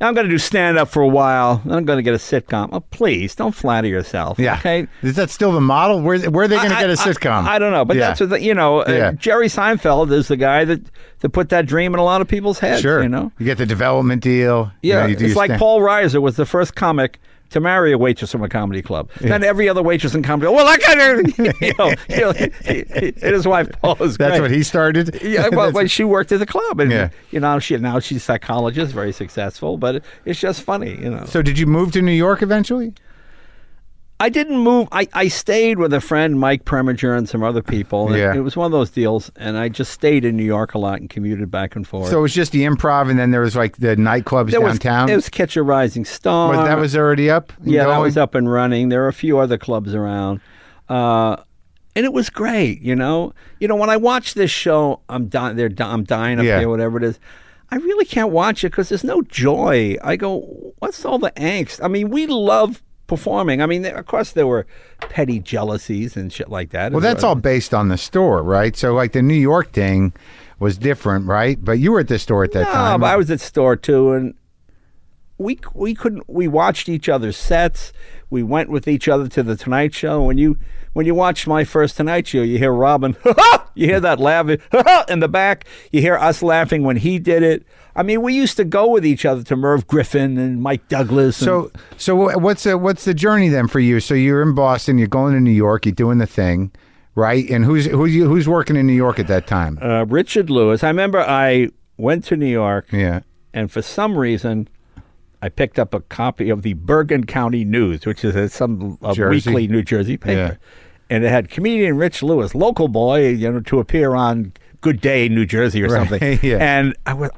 I'm 0.00 0.12
going 0.14 0.26
to 0.26 0.30
do 0.30 0.36
stand 0.38 0.76
up 0.76 0.88
for 0.88 1.00
a 1.02 1.08
while, 1.08 1.62
then 1.64 1.78
I'm 1.78 1.84
going 1.86 1.96
to 1.96 2.02
get 2.02 2.12
a 2.14 2.18
sitcom. 2.18 2.68
Oh, 2.72 2.80
please 2.80 3.34
don't 3.34 3.54
flatter 3.54 3.88
yourself. 3.88 4.38
yeah. 4.38 4.58
Okay. 4.58 4.86
Is 5.02 5.16
that 5.16 5.30
still 5.30 5.52
the 5.52 5.60
model? 5.60 6.02
Where 6.02 6.18
where 6.30 6.44
are 6.44 6.48
they 6.48 6.56
going 6.56 6.68
to 6.70 6.74
get 6.76 6.90
a 6.90 6.94
sitcom? 6.94 7.44
I, 7.44 7.58
don't 7.58 7.72
know, 7.72 7.84
but 7.86 7.96
Yeah. 7.96 8.08
that's 8.08 8.20
what 8.20 8.28
the, 8.30 8.40
you 8.42 8.52
know. 8.52 8.80
uh, 8.80 8.84
Yeah. 8.88 9.12
Jerry 9.12 9.48
Seinfeld 9.48 10.12
is 10.12 10.28
the 10.28 10.36
guy 10.36 10.64
that 10.66 10.80
that 11.20 11.30
put 11.30 11.48
that 11.48 11.64
dream 11.66 11.94
in 11.94 11.98
a 12.00 12.04
lot 12.04 12.20
of 12.20 12.28
people's 12.28 12.58
heads. 12.58 12.82
Sure. 12.82 13.02
you 13.02 13.08
know. 13.08 13.32
You 13.38 13.46
get 13.46 13.56
the 13.58 13.64
development 13.64 14.22
deal. 14.22 14.70
you 14.82 14.92
Yeah, 14.92 15.00
know, 15.02 15.06
you 15.06 15.16
it's 15.18 15.34
like 15.36 15.48
stand- 15.48 15.60
Paul 15.60 15.80
Reiser 15.80 16.20
was 16.20 16.36
the 16.36 16.44
first 16.46 16.74
comic 16.74 17.18
to 17.50 17.60
marry 17.60 17.92
a 17.92 17.98
waitress 17.98 18.32
from 18.32 18.42
a 18.42 18.48
comedy 18.48 18.82
club. 18.82 19.08
Then 19.20 19.44
every 19.44 19.68
other 19.68 19.82
waitress 19.82 20.14
in 20.14 20.22
comedy, 20.22 20.52
well, 20.52 20.66
that 20.66 20.80
guy, 20.80 21.44
you 21.66 21.74
know, 21.78 21.92
you 22.08 22.20
know, 22.20 22.32
he- 22.32 22.84
he- 22.94 23.12
and 23.22 23.34
his 23.34 23.46
wife 23.46 23.68
Paul 23.80 24.02
is 24.02 24.16
That's 24.16 24.32
great. 24.32 24.40
what 24.42 24.50
he 24.50 24.62
started. 24.62 25.18
Yeah, 25.22 25.48
well, 25.48 25.70
well, 25.72 25.86
she 25.86 26.04
worked 26.04 26.32
at 26.32 26.38
the 26.38 26.46
club, 26.46 26.80
and 26.80 26.90
Yeah. 26.90 27.10
you 27.30 27.40
know, 27.40 27.58
she 27.58 27.76
now 27.76 27.98
she's 28.00 28.18
a 28.18 28.20
psychologist, 28.20 28.92
very 28.92 29.12
successful. 29.12 29.76
But 29.78 30.02
it's 30.24 30.40
just 30.40 30.62
funny, 30.62 30.90
you 31.00 31.10
know. 31.10 31.24
so 31.26 31.42
did 31.42 31.58
you 31.58 31.66
move 31.66 31.92
to 31.92 32.02
New 32.02 32.12
York 32.12 32.42
eventually? 32.42 32.92
I 34.18 34.30
didn't 34.30 34.58
move. 34.58 34.88
I, 34.92 35.06
I 35.12 35.28
stayed 35.28 35.78
with 35.78 35.92
a 35.92 36.00
friend, 36.00 36.40
Mike 36.40 36.64
Preminger, 36.64 37.16
and 37.18 37.28
some 37.28 37.42
other 37.42 37.62
people. 37.62 38.08
and 38.08 38.16
Yeah. 38.16 38.34
It 38.34 38.40
was 38.40 38.56
one 38.56 38.64
of 38.64 38.72
those 38.72 38.88
deals, 38.88 39.30
and 39.36 39.58
I 39.58 39.68
just 39.68 39.92
stayed 39.92 40.24
in 40.24 40.36
New 40.38 40.44
York 40.44 40.72
a 40.74 40.78
lot 40.78 41.00
and 41.00 41.10
commuted 41.10 41.50
back 41.50 41.76
and 41.76 41.86
forth. 41.86 42.08
So 42.08 42.18
it 42.18 42.22
was 42.22 42.32
just 42.32 42.52
the 42.52 42.62
improv, 42.64 43.10
and 43.10 43.18
then 43.18 43.30
there 43.30 43.42
was 43.42 43.54
like 43.54 43.76
the 43.76 43.94
nightclubs 43.94 44.52
there 44.52 44.60
was, 44.62 44.78
downtown. 44.78 45.10
it 45.10 45.16
was 45.16 45.28
Catch 45.28 45.56
a 45.58 45.62
Rising 45.62 46.06
Star. 46.06 46.48
Was- 46.56 46.66
that 46.66 46.78
was 46.78 46.96
already 46.96 47.28
up. 47.28 47.52
yeah, 47.62 47.84
that 47.86 47.98
was 47.98 48.16
up 48.16 48.34
and 48.34 48.50
running. 48.50 48.88
There 48.88 49.02
were 49.02 49.08
a 49.08 49.12
few 49.12 49.38
other 49.38 49.58
clubs 49.58 49.94
around, 49.94 50.40
uh, 50.88 51.36
and 51.94 52.06
it 52.06 52.12
was 52.14 52.30
great. 52.30 52.80
You 52.80 52.96
know, 52.96 53.34
you 53.60 53.68
know 53.68 53.76
when 53.76 53.90
I 53.90 53.98
watch 53.98 54.32
this 54.32 54.50
show, 54.50 55.00
I'm 55.10 55.28
dying. 55.28 55.56
They're 55.56 55.68
di- 55.68 55.84
I'm 55.92 56.04
dying 56.04 56.38
up 56.38 56.46
Yeah. 56.46 56.60
here, 56.60 56.70
whatever 56.70 56.96
it 56.96 57.04
is. 57.04 57.18
I 57.70 57.76
really 57.76 58.04
can't 58.06 58.30
watch 58.30 58.64
it 58.64 58.70
because 58.70 58.88
there's 58.88 59.04
no 59.04 59.20
joy. 59.22 59.96
I 60.02 60.14
go, 60.16 60.72
what's 60.78 61.04
all 61.04 61.18
the 61.18 61.32
angst? 61.32 61.80
I 61.84 61.88
mean, 61.88 62.10
we 62.10 62.26
love 62.28 62.80
performing. 63.06 63.62
I 63.62 63.66
mean, 63.66 63.84
of 63.86 64.06
course, 64.06 64.32
there 64.32 64.46
were 64.46 64.66
petty 65.00 65.40
jealousies 65.40 66.16
and 66.16 66.32
shit 66.32 66.48
like 66.48 66.70
that. 66.70 66.92
Well, 66.92 67.00
that's 67.00 67.24
all 67.24 67.34
based 67.34 67.72
on 67.74 67.88
the 67.88 67.98
store, 67.98 68.42
right? 68.42 68.76
So 68.76 68.94
like 68.94 69.12
the 69.12 69.22
New 69.22 69.34
York 69.34 69.72
thing 69.72 70.12
was 70.58 70.78
different, 70.78 71.26
right? 71.26 71.62
But 71.62 71.72
you 71.78 71.92
were 71.92 72.00
at 72.00 72.08
the 72.08 72.18
store 72.18 72.44
at 72.44 72.52
that 72.52 72.66
No, 72.66 72.72
time. 72.72 73.00
but 73.00 73.06
I 73.06 73.16
was 73.16 73.30
at 73.30 73.38
the 73.40 73.44
store 73.44 73.76
too, 73.76 74.12
and 74.12 74.34
we 75.38 75.58
we 75.74 75.94
couldn't 75.94 76.28
we 76.28 76.48
watched 76.48 76.88
each 76.88 77.08
other's 77.08 77.36
sets. 77.36 77.92
We 78.28 78.42
went 78.42 78.70
with 78.70 78.88
each 78.88 79.08
other 79.08 79.28
to 79.28 79.42
the 79.42 79.54
Tonight 79.56 79.94
Show. 79.94 80.22
When 80.22 80.36
you 80.38 80.58
when 80.92 81.06
you 81.06 81.14
watch 81.14 81.46
my 81.46 81.64
first 81.64 81.96
Tonight 81.96 82.26
Show, 82.26 82.42
you 82.42 82.58
hear 82.58 82.72
Robin, 82.72 83.16
you 83.74 83.86
hear 83.86 84.00
that 84.00 84.18
laughing 84.18 84.58
in 85.08 85.20
the 85.20 85.28
back. 85.28 85.64
You 85.92 86.00
hear 86.00 86.16
us 86.16 86.42
laughing 86.42 86.82
when 86.82 86.96
he 86.96 87.18
did 87.18 87.42
it. 87.42 87.64
I 87.94 88.02
mean, 88.02 88.22
we 88.22 88.34
used 88.34 88.56
to 88.58 88.64
go 88.64 88.88
with 88.88 89.06
each 89.06 89.24
other 89.24 89.42
to 89.44 89.56
Merv 89.56 89.86
Griffin 89.86 90.36
and 90.38 90.60
Mike 90.60 90.88
Douglas. 90.88 91.40
and- 91.40 91.46
So, 91.46 91.70
so 91.96 92.38
what's 92.38 92.64
the 92.64 92.76
what's 92.76 93.04
the 93.04 93.14
journey 93.14 93.48
then 93.48 93.68
for 93.68 93.80
you? 93.80 94.00
So 94.00 94.14
you're 94.14 94.42
in 94.42 94.54
Boston, 94.54 94.98
you're 94.98 95.06
going 95.08 95.32
to 95.34 95.40
New 95.40 95.50
York, 95.52 95.86
you're 95.86 95.94
doing 95.94 96.18
the 96.18 96.26
thing, 96.26 96.72
right? 97.14 97.48
And 97.48 97.64
who's 97.64 97.86
who's 97.86 98.12
who's 98.14 98.48
working 98.48 98.74
in 98.76 98.86
New 98.86 98.92
York 98.92 99.18
at 99.20 99.28
that 99.28 99.46
time? 99.46 99.78
uh, 99.80 100.04
Richard 100.04 100.50
Lewis. 100.50 100.82
I 100.82 100.88
remember 100.88 101.20
I 101.20 101.68
went 101.96 102.24
to 102.24 102.36
New 102.36 102.46
York. 102.46 102.86
yeah, 102.92 103.20
and 103.54 103.70
for 103.70 103.82
some 103.82 104.18
reason, 104.18 104.68
I 105.46 105.48
picked 105.48 105.78
up 105.78 105.94
a 105.94 106.00
copy 106.00 106.50
of 106.50 106.62
the 106.62 106.72
Bergen 106.74 107.24
County 107.24 107.64
News, 107.64 108.04
which 108.04 108.24
is 108.24 108.34
a, 108.34 108.48
some 108.48 108.98
uh, 109.02 109.14
a 109.16 109.28
weekly 109.28 109.68
New 109.68 109.82
Jersey 109.82 110.16
paper, 110.16 110.58
Yeah. 110.60 111.14
and 111.14 111.24
it 111.24 111.28
had 111.30 111.48
comedian 111.48 111.96
Rich 111.96 112.22
Lewis, 112.22 112.54
local 112.54 112.88
boy, 112.88 113.28
you 113.28 113.50
know, 113.50 113.60
to 113.60 113.78
appear 113.78 114.14
on 114.14 114.52
Good 114.80 115.00
Day 115.00 115.28
New 115.28 115.46
Jersey 115.46 115.82
or 115.84 115.88
Right, 115.88 116.08
something. 116.08 116.38
yeah. 116.42 116.58
And 116.58 116.96
I 117.06 117.14
was. 117.14 117.30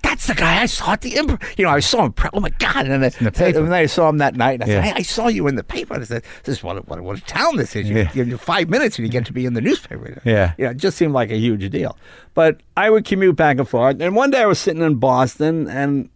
That's 0.00 0.28
the 0.28 0.34
guy 0.34 0.62
I 0.62 0.66
saw 0.66 0.92
at 0.92 1.00
the 1.00 1.16
Imp- 1.16 1.42
You 1.58 1.64
know, 1.64 1.70
I 1.70 1.80
saw 1.80 2.06
him. 2.06 2.14
Oh 2.32 2.38
my 2.40 2.50
God! 2.60 2.86
And 2.86 2.90
then, 2.90 3.04
I, 3.04 3.08
the 3.08 3.32
paper. 3.32 3.58
and 3.58 3.66
then 3.66 3.74
I 3.74 3.86
saw 3.86 4.08
him 4.08 4.18
that 4.18 4.36
night. 4.36 4.60
And 4.60 4.62
I 4.62 4.66
Yeah. 4.66 4.74
said, 4.76 4.84
"Hey, 4.84 4.92
I 4.96 5.02
saw 5.02 5.26
you 5.26 5.48
in 5.48 5.56
the 5.56 5.64
paper." 5.64 5.94
And 5.94 6.02
I 6.02 6.06
said, 6.06 6.22
"This 6.44 6.58
is 6.58 6.62
what 6.62 6.78
a, 6.78 6.80
what, 6.82 7.00
what 7.00 7.18
a 7.18 7.20
town 7.22 7.56
this 7.56 7.74
is. 7.74 7.88
You, 7.90 7.96
Yeah. 7.98 8.10
you, 8.14 8.22
you 8.24 8.38
five 8.38 8.68
minutes 8.70 8.96
and 8.98 9.04
you 9.06 9.12
get 9.12 9.26
to 9.26 9.32
be 9.32 9.44
in 9.44 9.54
the 9.54 9.60
newspaper." 9.60 10.22
Yeah. 10.24 10.52
you 10.56 10.64
know, 10.64 10.70
it 10.70 10.76
just 10.76 10.96
seemed 10.96 11.12
like 11.14 11.30
a 11.32 11.36
huge 11.36 11.68
deal. 11.70 11.98
But 12.34 12.60
I 12.76 12.90
would 12.90 13.04
commute 13.04 13.34
back 13.36 13.58
and 13.58 13.68
forth. 13.68 14.00
And 14.00 14.14
one 14.14 14.30
day 14.30 14.42
I 14.42 14.46
was 14.46 14.60
sitting 14.60 14.82
in 14.82 14.94
Boston, 14.94 15.68
and 15.68 16.08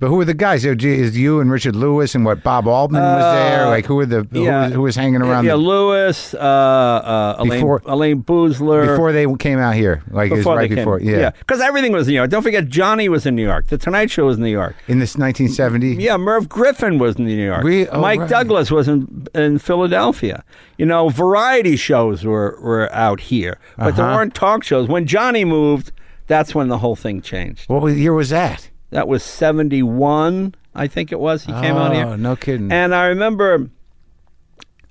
but 0.00 0.08
who 0.08 0.16
were 0.16 0.24
the 0.24 0.34
guys? 0.34 0.64
Is 0.64 1.16
you 1.16 1.40
and 1.40 1.50
Richard 1.50 1.76
Lewis 1.76 2.14
and 2.14 2.24
what? 2.24 2.42
Bob 2.42 2.66
Altman 2.66 3.00
was 3.02 3.34
there. 3.34 3.66
Like 3.68 3.86
who 3.86 3.94
were 3.96 4.06
the 4.06 4.24
who, 4.30 4.40
Uh, 4.40 4.44
yeah. 4.44 4.64
was, 4.64 4.72
who 4.72 4.82
was 4.82 4.96
hanging 4.96 5.22
around 5.22 5.44
yeah, 5.44 5.52
the- 5.52 5.56
Lewis, 5.58 6.34
uh, 6.34 6.38
uh, 6.38 7.36
Elayne, 7.38 7.50
Before- 7.60 7.80
Elayne 7.80 8.22
Boosler. 8.24 8.86
before 8.88 9.12
they 9.12 9.26
came 9.38 9.58
out 9.58 9.74
here? 9.74 10.02
Like 10.10 10.28
it 10.30 10.34
was 10.34 10.40
before 10.40 10.56
right 10.56 10.62
they 10.68 10.74
came- 10.76 10.84
before. 10.84 11.00
Yeah. 11.00 11.30
because 11.38 11.60
everything 11.60 11.92
was 11.92 12.06
in 12.08 12.12
New 12.12 12.16
York. 12.18 12.30
Don't 12.30 12.42
forget, 12.42 12.68
Johnny 12.68 13.08
was 13.08 13.26
in 13.26 13.34
New 13.34 13.44
York. 13.44 13.68
The 13.68 13.78
Tonight 13.78 14.10
Show 14.10 14.26
was 14.26 14.36
in 14.36 14.42
New 14.44 14.50
York. 14.50 14.74
in 14.88 14.98
this 14.98 15.16
1970. 15.16 15.94
Yeah, 16.02 16.16
Merv 16.16 16.48
Griffin 16.48 16.98
was 16.98 17.16
in 17.16 17.26
New 17.26 17.44
York. 17.44 17.64
Re- 17.64 17.86
oh, 17.88 18.00
Mike 18.00 18.20
right. 18.20 18.28
Douglas 18.28 18.70
was 18.70 18.88
in 18.88 19.26
in 19.34 19.58
Philadelphia. 19.58 20.44
You 20.78 20.86
know, 20.86 21.08
variety 21.08 21.76
shows 21.76 22.24
were 22.24 22.58
were 22.60 22.92
out 22.92 23.20
here, 23.20 23.58
but 23.78 23.96
there 23.96 24.04
Uh-huh. 24.06 24.16
weren't 24.16 24.34
talk 24.34 24.64
shows. 24.64 24.88
When 24.88 25.06
Johnny 25.06 25.44
moved, 25.44 25.92
that's 26.26 26.54
when 26.54 26.68
the 26.68 26.78
whole 26.78 26.96
thing 26.96 27.20
changed. 27.20 27.68
What 27.68 27.86
year 27.92 28.12
was 28.12 28.30
that? 28.30 28.70
That 28.94 29.08
was 29.08 29.24
seventy 29.24 29.82
one, 29.82 30.54
I 30.72 30.86
think 30.86 31.10
it 31.10 31.18
was. 31.18 31.44
He 31.44 31.50
came 31.52 31.74
out 31.76 31.92
here. 31.92 32.06
Oh, 32.06 32.14
no 32.14 32.36
kidding. 32.36 32.70
And 32.70 32.94
I 32.94 33.06
remember, 33.06 33.68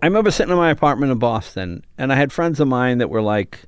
I 0.02 0.06
remember 0.08 0.30
sitting 0.30 0.52
in 0.52 0.58
my 0.58 0.72
apartment 0.72 1.14
in 1.14 1.20
Boston, 1.20 1.86
and 1.98 2.12
I 2.12 2.18
had 2.18 2.34
friends 2.34 2.60
of 2.60 2.68
mine 2.68 2.98
that 2.98 3.10
were 3.10 3.22
like 3.22 3.62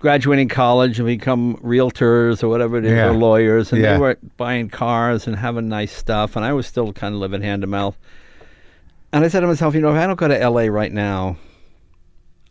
graduating 0.00 0.48
college 0.48 0.98
and 0.98 1.06
become 1.06 1.54
realtors 1.58 2.42
or 2.42 2.48
whatever 2.48 2.78
it 2.78 2.84
is, 2.84 2.90
Yeah. 2.90 3.10
or 3.10 3.12
lawyers, 3.12 3.72
and 3.72 3.80
Yeah. 3.80 3.92
they 3.92 3.98
were 4.00 4.18
buying 4.36 4.68
cars 4.70 5.28
and 5.28 5.36
having 5.36 5.68
nice 5.68 5.92
stuff, 5.92 6.34
and 6.34 6.44
I 6.44 6.52
was 6.52 6.66
still 6.66 6.92
kind 6.92 7.14
of 7.14 7.20
living 7.20 7.40
hand 7.42 7.62
to 7.62 7.68
mouth. 7.68 7.96
And 9.12 9.24
I 9.24 9.28
said 9.28 9.40
to 9.40 9.46
myself, 9.46 9.72
you 9.72 9.80
know, 9.80 9.90
if 9.90 9.96
I 9.96 10.06
don't 10.08 10.18
go 10.18 10.26
to 10.26 10.40
L.A. 10.40 10.68
right 10.68 10.92
now, 10.92 11.36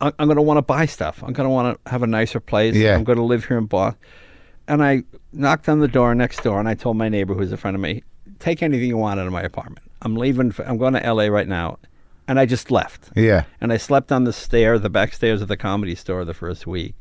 I'm 0.00 0.12
going 0.16 0.36
to 0.36 0.42
want 0.42 0.56
to 0.58 0.62
buy 0.62 0.86
stuff. 0.86 1.22
I'm 1.22 1.34
going 1.34 1.44
to 1.46 1.50
want 1.50 1.78
to 1.84 1.90
have 1.90 2.02
a 2.02 2.06
nicer 2.06 2.40
place. 2.40 2.74
Yeah. 2.76 2.94
I'm 2.94 3.04
going 3.04 3.18
to 3.18 3.24
live 3.24 3.44
here 3.44 3.58
in 3.58 3.66
Boston. 3.66 4.00
And 4.68 4.84
I 4.84 5.02
knocked 5.32 5.68
on 5.68 5.80
the 5.80 5.88
door 5.88 6.14
next 6.14 6.42
door, 6.42 6.60
and 6.60 6.68
I 6.68 6.74
told 6.74 6.96
my 6.96 7.08
neighbor, 7.08 7.34
who's 7.34 7.50
a 7.52 7.56
friend 7.56 7.74
of 7.74 7.80
me, 7.80 8.02
take 8.38 8.62
anything 8.62 8.86
you 8.88 8.98
want 8.98 9.18
out 9.18 9.26
of 9.26 9.32
my 9.32 9.42
apartment. 9.42 9.80
I'm 10.02 10.14
leaving. 10.14 10.52
For, 10.52 10.62
I'm 10.68 10.76
going 10.76 10.92
to 10.92 11.04
L.A. 11.04 11.30
right 11.30 11.48
now, 11.48 11.78
and 12.28 12.38
I 12.38 12.44
just 12.46 12.70
left. 12.70 13.10
yeah. 13.16 13.44
And 13.60 13.72
I 13.72 13.78
slept 13.78 14.12
on 14.12 14.24
the 14.24 14.32
stair, 14.32 14.78
the 14.78 14.90
back 14.90 15.14
stairs 15.14 15.40
of 15.42 15.48
the 15.48 15.56
comedy 15.56 15.94
store, 15.94 16.24
the 16.24 16.34
first 16.34 16.66
week. 16.66 16.94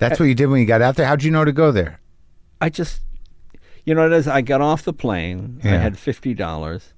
That's 0.00 0.18
what 0.18 0.26
you 0.26 0.34
did 0.34 0.46
when 0.46 0.58
you 0.60 0.66
got 0.66 0.82
out 0.82 0.96
there. 0.96 1.06
How'd 1.06 1.22
you 1.22 1.30
know 1.30 1.44
to 1.44 1.52
go 1.52 1.70
there? 1.70 2.00
I 2.60 2.68
just, 2.68 3.00
you 3.84 3.94
know, 3.94 4.02
what 4.02 4.12
it 4.12 4.16
is. 4.16 4.26
I 4.26 4.40
got 4.40 4.60
off 4.60 4.82
the 4.82 4.92
plane. 4.92 5.60
yeah. 5.64 5.74
I 5.74 5.76
had 5.76 5.96
fifty 5.96 6.34
dollars, 6.34 6.92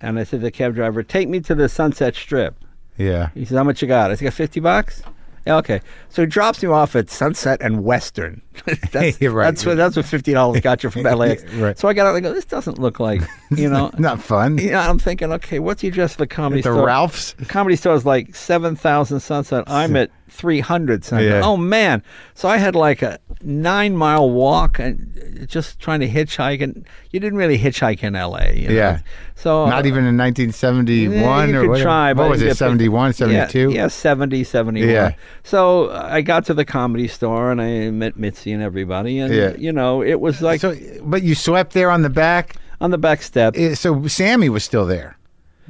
and 0.00 0.18
I 0.18 0.24
said 0.24 0.40
to 0.40 0.44
the 0.44 0.50
cab 0.50 0.74
driver, 0.74 1.04
"Take 1.04 1.28
me 1.28 1.38
to 1.40 1.54
the 1.54 1.68
Sunset 1.68 2.16
Strip." 2.16 2.56
Yeah. 2.98 3.30
He 3.34 3.44
says, 3.44 3.56
"How 3.56 3.64
much 3.64 3.80
you 3.80 3.86
got?" 3.88 4.10
I 4.10 4.16
said, 4.16 4.24
"Got 4.24 4.34
fifty 4.34 4.58
bucks." 4.58 5.02
Okay. 5.46 5.80
So 6.08 6.22
he 6.22 6.26
drops 6.26 6.62
me 6.62 6.68
off 6.68 6.94
at 6.94 7.10
Sunset 7.10 7.60
and 7.60 7.84
Western. 7.84 8.42
that's, 8.92 9.20
You're 9.20 9.32
right. 9.32 9.46
That's 9.46 9.64
what 9.66 9.76
that's 9.76 9.96
what 9.96 10.04
fifty 10.04 10.32
dollars 10.32 10.60
got 10.60 10.82
you 10.84 10.90
from 10.90 11.02
LAX. 11.18 11.44
Right. 11.54 11.78
So 11.78 11.88
I 11.88 11.94
got 11.94 12.06
out 12.06 12.14
and 12.14 12.24
I 12.24 12.28
go, 12.28 12.34
this 12.34 12.44
doesn't 12.44 12.78
look 12.78 13.00
like 13.00 13.22
you 13.50 13.68
know. 13.68 13.90
Not 13.98 14.22
fun. 14.22 14.58
yeah, 14.58 14.88
I'm 14.88 14.98
thinking, 14.98 15.32
okay, 15.32 15.58
what's 15.58 15.82
the 15.82 15.88
address 15.88 16.12
of 16.12 16.18
the 16.18 16.26
comedy 16.26 16.62
The 16.62 16.72
store? 16.72 16.86
Ralphs. 16.86 17.34
Comedy 17.48 17.76
store 17.76 17.94
is 17.94 18.06
like 18.06 18.34
seven 18.34 18.76
thousand 18.76 19.20
Sunset. 19.20 19.64
I'm 19.66 19.96
at 19.96 20.10
three 20.28 20.60
hundred 20.60 21.04
Sunset. 21.04 21.28
Yeah. 21.28 21.40
Oh 21.42 21.56
man! 21.56 22.02
So 22.34 22.48
I 22.48 22.58
had 22.58 22.74
like 22.76 23.02
a 23.02 23.18
nine 23.42 23.96
mile 23.96 24.30
walk 24.30 24.78
and 24.78 25.46
just 25.48 25.80
trying 25.80 26.00
to 26.00 26.08
hitchhike, 26.08 26.62
and 26.62 26.86
you 27.12 27.20
didn't 27.20 27.38
really 27.38 27.58
hitchhike 27.58 28.02
in 28.02 28.16
L.A. 28.16 28.54
you 28.56 28.68
know? 28.68 28.74
Yeah. 28.74 29.00
So 29.34 29.66
Not 29.66 29.86
even 29.86 30.04
in 30.04 30.16
1971 30.16 31.48
you 31.50 31.56
or 31.56 31.60
could 31.62 31.68
whatever. 31.70 31.84
try, 31.84 32.12
what 32.12 32.30
was 32.30 32.42
it? 32.42 32.56
71, 32.56 33.12
72? 33.12 33.58
Yeah, 33.70 33.82
yeah 33.82 33.88
70, 33.88 34.44
71. 34.44 34.88
Yeah. 34.88 35.14
So 35.42 35.90
I 35.90 36.20
got 36.22 36.44
to 36.46 36.54
the 36.54 36.64
comedy 36.64 37.08
store 37.08 37.50
and 37.52 37.60
I 37.60 37.90
met 37.90 38.16
Mitzi 38.16 38.52
and 38.52 38.62
everybody, 38.62 39.18
and 39.18 39.32
Yeah. 39.32 39.54
you 39.56 39.72
know 39.72 40.02
it 40.02 40.20
was 40.20 40.40
like 40.42 40.60
So, 40.60 40.74
but 41.02 41.22
you 41.22 41.34
swept 41.34 41.72
there 41.74 41.90
on 41.90 42.02
the 42.02 42.10
back. 42.10 42.56
on 42.80 42.90
the 42.90 42.98
back 42.98 43.22
step. 43.22 43.54
Eh, 43.56 43.74
So 43.74 44.06
Sammy 44.08 44.48
was 44.48 44.64
still 44.64 44.86
there. 44.86 45.16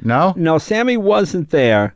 No. 0.01 0.33
No, 0.35 0.57
Sammy 0.57 0.97
wasn't 0.97 1.49
there. 1.51 1.93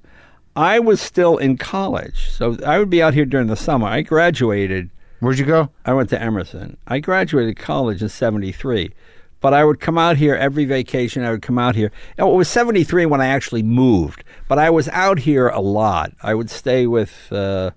I 0.56 0.80
was 0.80 1.00
still 1.02 1.38
in 1.38 1.58
college, 1.58 2.30
so 2.32 2.58
I 2.66 2.80
would 2.80 2.90
be 2.90 3.02
out 3.02 3.14
here 3.14 3.26
during 3.26 3.48
the 3.48 3.56
summer. 3.56 3.88
I 3.88 4.02
graduated. 4.02 4.90
Where'd 5.20 5.38
you 5.40 5.46
go? 5.46 5.70
I 5.86 5.94
went 5.94 6.10
to 6.10 6.22
Emerson. 6.22 6.78
I 6.88 7.00
graduated 7.00 7.58
college 7.58 8.02
in 8.02 8.10
'73, 8.10 8.92
but 9.48 9.54
I 9.54 9.64
would 9.64 9.80
come 9.80 9.98
out 9.98 10.18
here 10.18 10.36
every 10.36 10.66
vacation. 10.66 11.24
I 11.24 11.32
would 11.32 11.42
come 11.42 11.58
out 11.58 11.74
here. 11.74 11.90
It 12.18 12.24
was 12.24 12.50
'73 12.50 13.06
when 13.06 13.22
I 13.22 13.28
actually 13.28 13.64
moved, 13.64 14.26
but 14.50 14.60
I 14.60 14.70
was 14.70 14.90
out 14.90 15.20
here 15.20 15.48
a 15.48 15.62
lot. 15.62 16.12
I 16.22 16.34
would 16.34 16.50
stay 16.50 16.86
with 16.86 17.32
uh, 17.32 17.72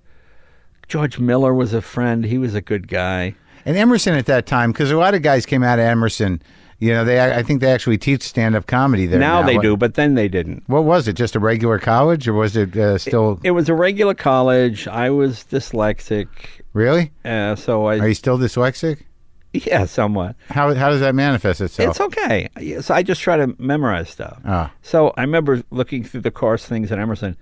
George 0.89 1.21
Miller 1.21 1.55
was 1.55 1.73
a 1.73 1.81
friend. 1.81 2.25
He 2.25 2.39
was 2.39 2.57
a 2.57 2.61
good 2.61 2.89
guy. 2.89 3.37
And 3.65 3.77
Emerson 3.77 4.15
at 4.17 4.27
that 4.27 4.47
time, 4.47 4.73
because 4.73 4.91
a 4.91 4.97
lot 4.97 5.15
of 5.15 5.23
guys 5.23 5.47
came 5.47 5.63
out 5.63 5.79
of 5.79 5.85
Emerson. 5.85 6.43
You 6.81 6.93
know, 6.93 7.05
they 7.05 7.21
I 7.21 7.45
think 7.45 7.61
they 7.61 7.71
actually 7.71 7.99
teach 7.99 8.23
stand 8.23 8.57
up 8.57 8.67
comedy 8.67 9.07
there. 9.07 9.21
now 9.21 9.41
they 9.45 9.55
What- 9.55 9.63
do, 9.63 9.77
but 9.77 9.95
then 9.95 10.17
they 10.17 10.27
didn't. 10.27 10.65
What 10.67 10.83
was 10.83 11.07
it? 11.07 11.13
Just 11.13 11.37
a 11.37 11.39
regular 11.39 11.79
college, 11.79 12.27
or 12.27 12.33
was 12.33 12.57
it 12.57 12.77
uh, 12.77 12.99
still 12.99 13.39
It 13.45 13.53
was 13.53 13.69
a 13.69 13.75
regular 13.75 14.15
college. 14.15 14.89
I 14.89 15.11
was 15.11 15.45
dyslexic, 15.49 16.27
really? 16.73 17.13
uh, 17.25 17.55
so 17.55 17.85
I 17.87 17.99
Are 18.01 18.09
you 18.09 18.15
still 18.15 18.39
dyslexic? 18.41 19.03
yeah, 19.67 19.85
somewhat. 19.85 20.37
How 20.49 20.73
how 20.75 20.91
does 20.91 21.01
that 21.01 21.15
manifest 21.15 21.61
itself? 21.61 21.91
It's 21.91 22.01
okay. 22.01 22.49
So 22.81 22.95
I 22.95 23.03
just 23.03 23.21
try 23.21 23.37
to 23.37 23.55
memorize 23.59 24.09
stuff. 24.09 24.41
Ah. 24.45 24.73
So 24.83 25.13
I 25.17 25.23
remember 25.23 25.63
looking 25.71 26.05
through 26.05 26.21
the 26.21 26.31
course 26.31 26.67
things 26.67 26.93
at 26.93 26.99
Emerson. 26.99 27.37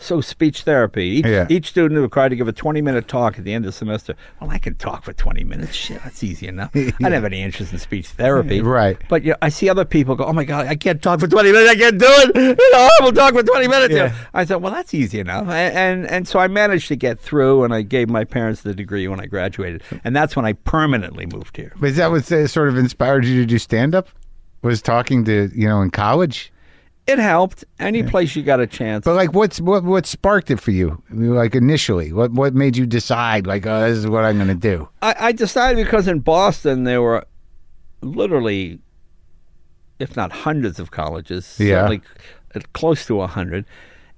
So 0.00 0.20
speech 0.20 0.62
therapy. 0.62 1.04
Each, 1.06 1.26
Yeah. 1.26 1.46
each 1.50 1.66
student 1.68 2.00
required 2.00 2.28
to 2.28 2.36
give 2.36 2.46
a 2.46 2.52
20 2.52 2.80
minute 2.80 3.08
talk 3.08 3.36
at 3.36 3.44
the 3.44 3.52
end 3.52 3.64
of 3.64 3.68
the 3.68 3.76
semester. 3.76 4.14
Well, 4.40 4.48
I 4.50 4.58
can 4.58 4.76
talk 4.76 5.02
for 5.04 5.12
20 5.12 5.42
minutes. 5.42 5.74
Shit, 5.74 6.00
that's 6.04 6.22
easy 6.22 6.46
enough. 6.46 6.70
I 6.76 6.78
didn't 6.84 7.12
have 7.12 7.24
any 7.24 7.42
interest 7.42 7.72
in 7.72 7.78
speech 7.80 8.06
therapy. 8.08 8.60
Right. 8.68 8.96
But 9.08 9.24
you 9.24 9.30
know, 9.30 9.36
I 9.42 9.48
see 9.48 9.68
other 9.68 9.84
people 9.84 10.14
go, 10.14 10.24
oh 10.24 10.32
my 10.32 10.44
God, 10.44 10.66
I 10.68 10.76
can't 10.76 11.02
talk 11.02 11.18
for 11.20 11.26
20 11.26 11.50
minutes. 11.52 11.70
I 11.70 11.74
can't 11.74 11.98
do 11.98 12.06
it. 12.08 12.36
You 12.58 12.70
know, 12.72 12.78
I 12.78 12.98
will 13.02 13.12
talk 13.12 13.34
for 13.34 13.42
20 13.42 13.66
minutes. 13.68 13.94
Yeah. 13.94 14.14
I 14.34 14.44
thought, 14.44 14.62
well, 14.62 14.72
that's 14.72 14.94
easy 14.94 15.18
enough. 15.20 15.48
And, 15.48 15.76
and 15.76 16.06
and 16.10 16.28
so 16.28 16.38
I 16.38 16.46
managed 16.48 16.88
to 16.88 16.96
get 16.96 17.18
through 17.18 17.64
and 17.64 17.74
I 17.74 17.82
gave 17.82 18.08
my 18.08 18.24
parents 18.24 18.62
the 18.62 18.74
degree 18.74 19.08
when 19.08 19.20
I 19.20 19.26
graduated. 19.26 19.82
And 20.04 20.14
that's 20.14 20.36
when 20.36 20.44
I 20.44 20.52
permanently 20.52 21.26
moved 21.26 21.56
here. 21.56 21.72
But 21.80 21.90
is 21.90 21.96
that 21.96 22.10
what 22.10 22.30
uh, 22.30 22.46
sort 22.46 22.68
of 22.68 22.78
inspired 22.78 23.24
you 23.24 23.40
to 23.40 23.46
do 23.46 23.58
stand 23.58 23.94
up? 23.94 24.08
Was 24.62 24.80
talking 24.82 25.24
to 25.24 25.50
you 25.54 25.66
know 25.68 25.80
in 25.82 25.90
college? 25.90 26.52
It 27.08 27.18
helped. 27.18 27.64
Any 27.80 28.02
place 28.02 28.36
you 28.36 28.42
got 28.42 28.60
a 28.60 28.66
chance. 28.66 29.04
But 29.04 29.14
like, 29.14 29.32
what's 29.32 29.60
what 29.60 29.82
what 29.82 30.04
sparked 30.06 30.50
it 30.50 30.60
for 30.60 30.70
you? 30.72 31.02
Like 31.10 31.54
initially, 31.54 32.12
what 32.12 32.32
what 32.32 32.54
made 32.54 32.76
you 32.76 32.84
decide 32.86 33.46
like, 33.46 33.66
oh, 33.66 33.88
this 33.88 33.96
is 33.98 34.06
what 34.06 34.24
I'm 34.24 34.36
going 34.36 34.48
to 34.48 34.54
do? 34.54 34.88
I, 35.00 35.14
I 35.18 35.32
decided 35.32 35.82
because 35.82 36.06
in 36.06 36.20
Boston 36.20 36.84
there 36.84 37.00
were 37.00 37.24
literally, 38.02 38.78
if 39.98 40.16
not 40.16 40.32
hundreds 40.32 40.78
of 40.78 40.90
colleges, 40.90 41.56
Yeah. 41.58 41.76
certainly 41.88 42.02
close 42.74 43.06
to 43.06 43.22
a 43.22 43.26
hundred, 43.26 43.64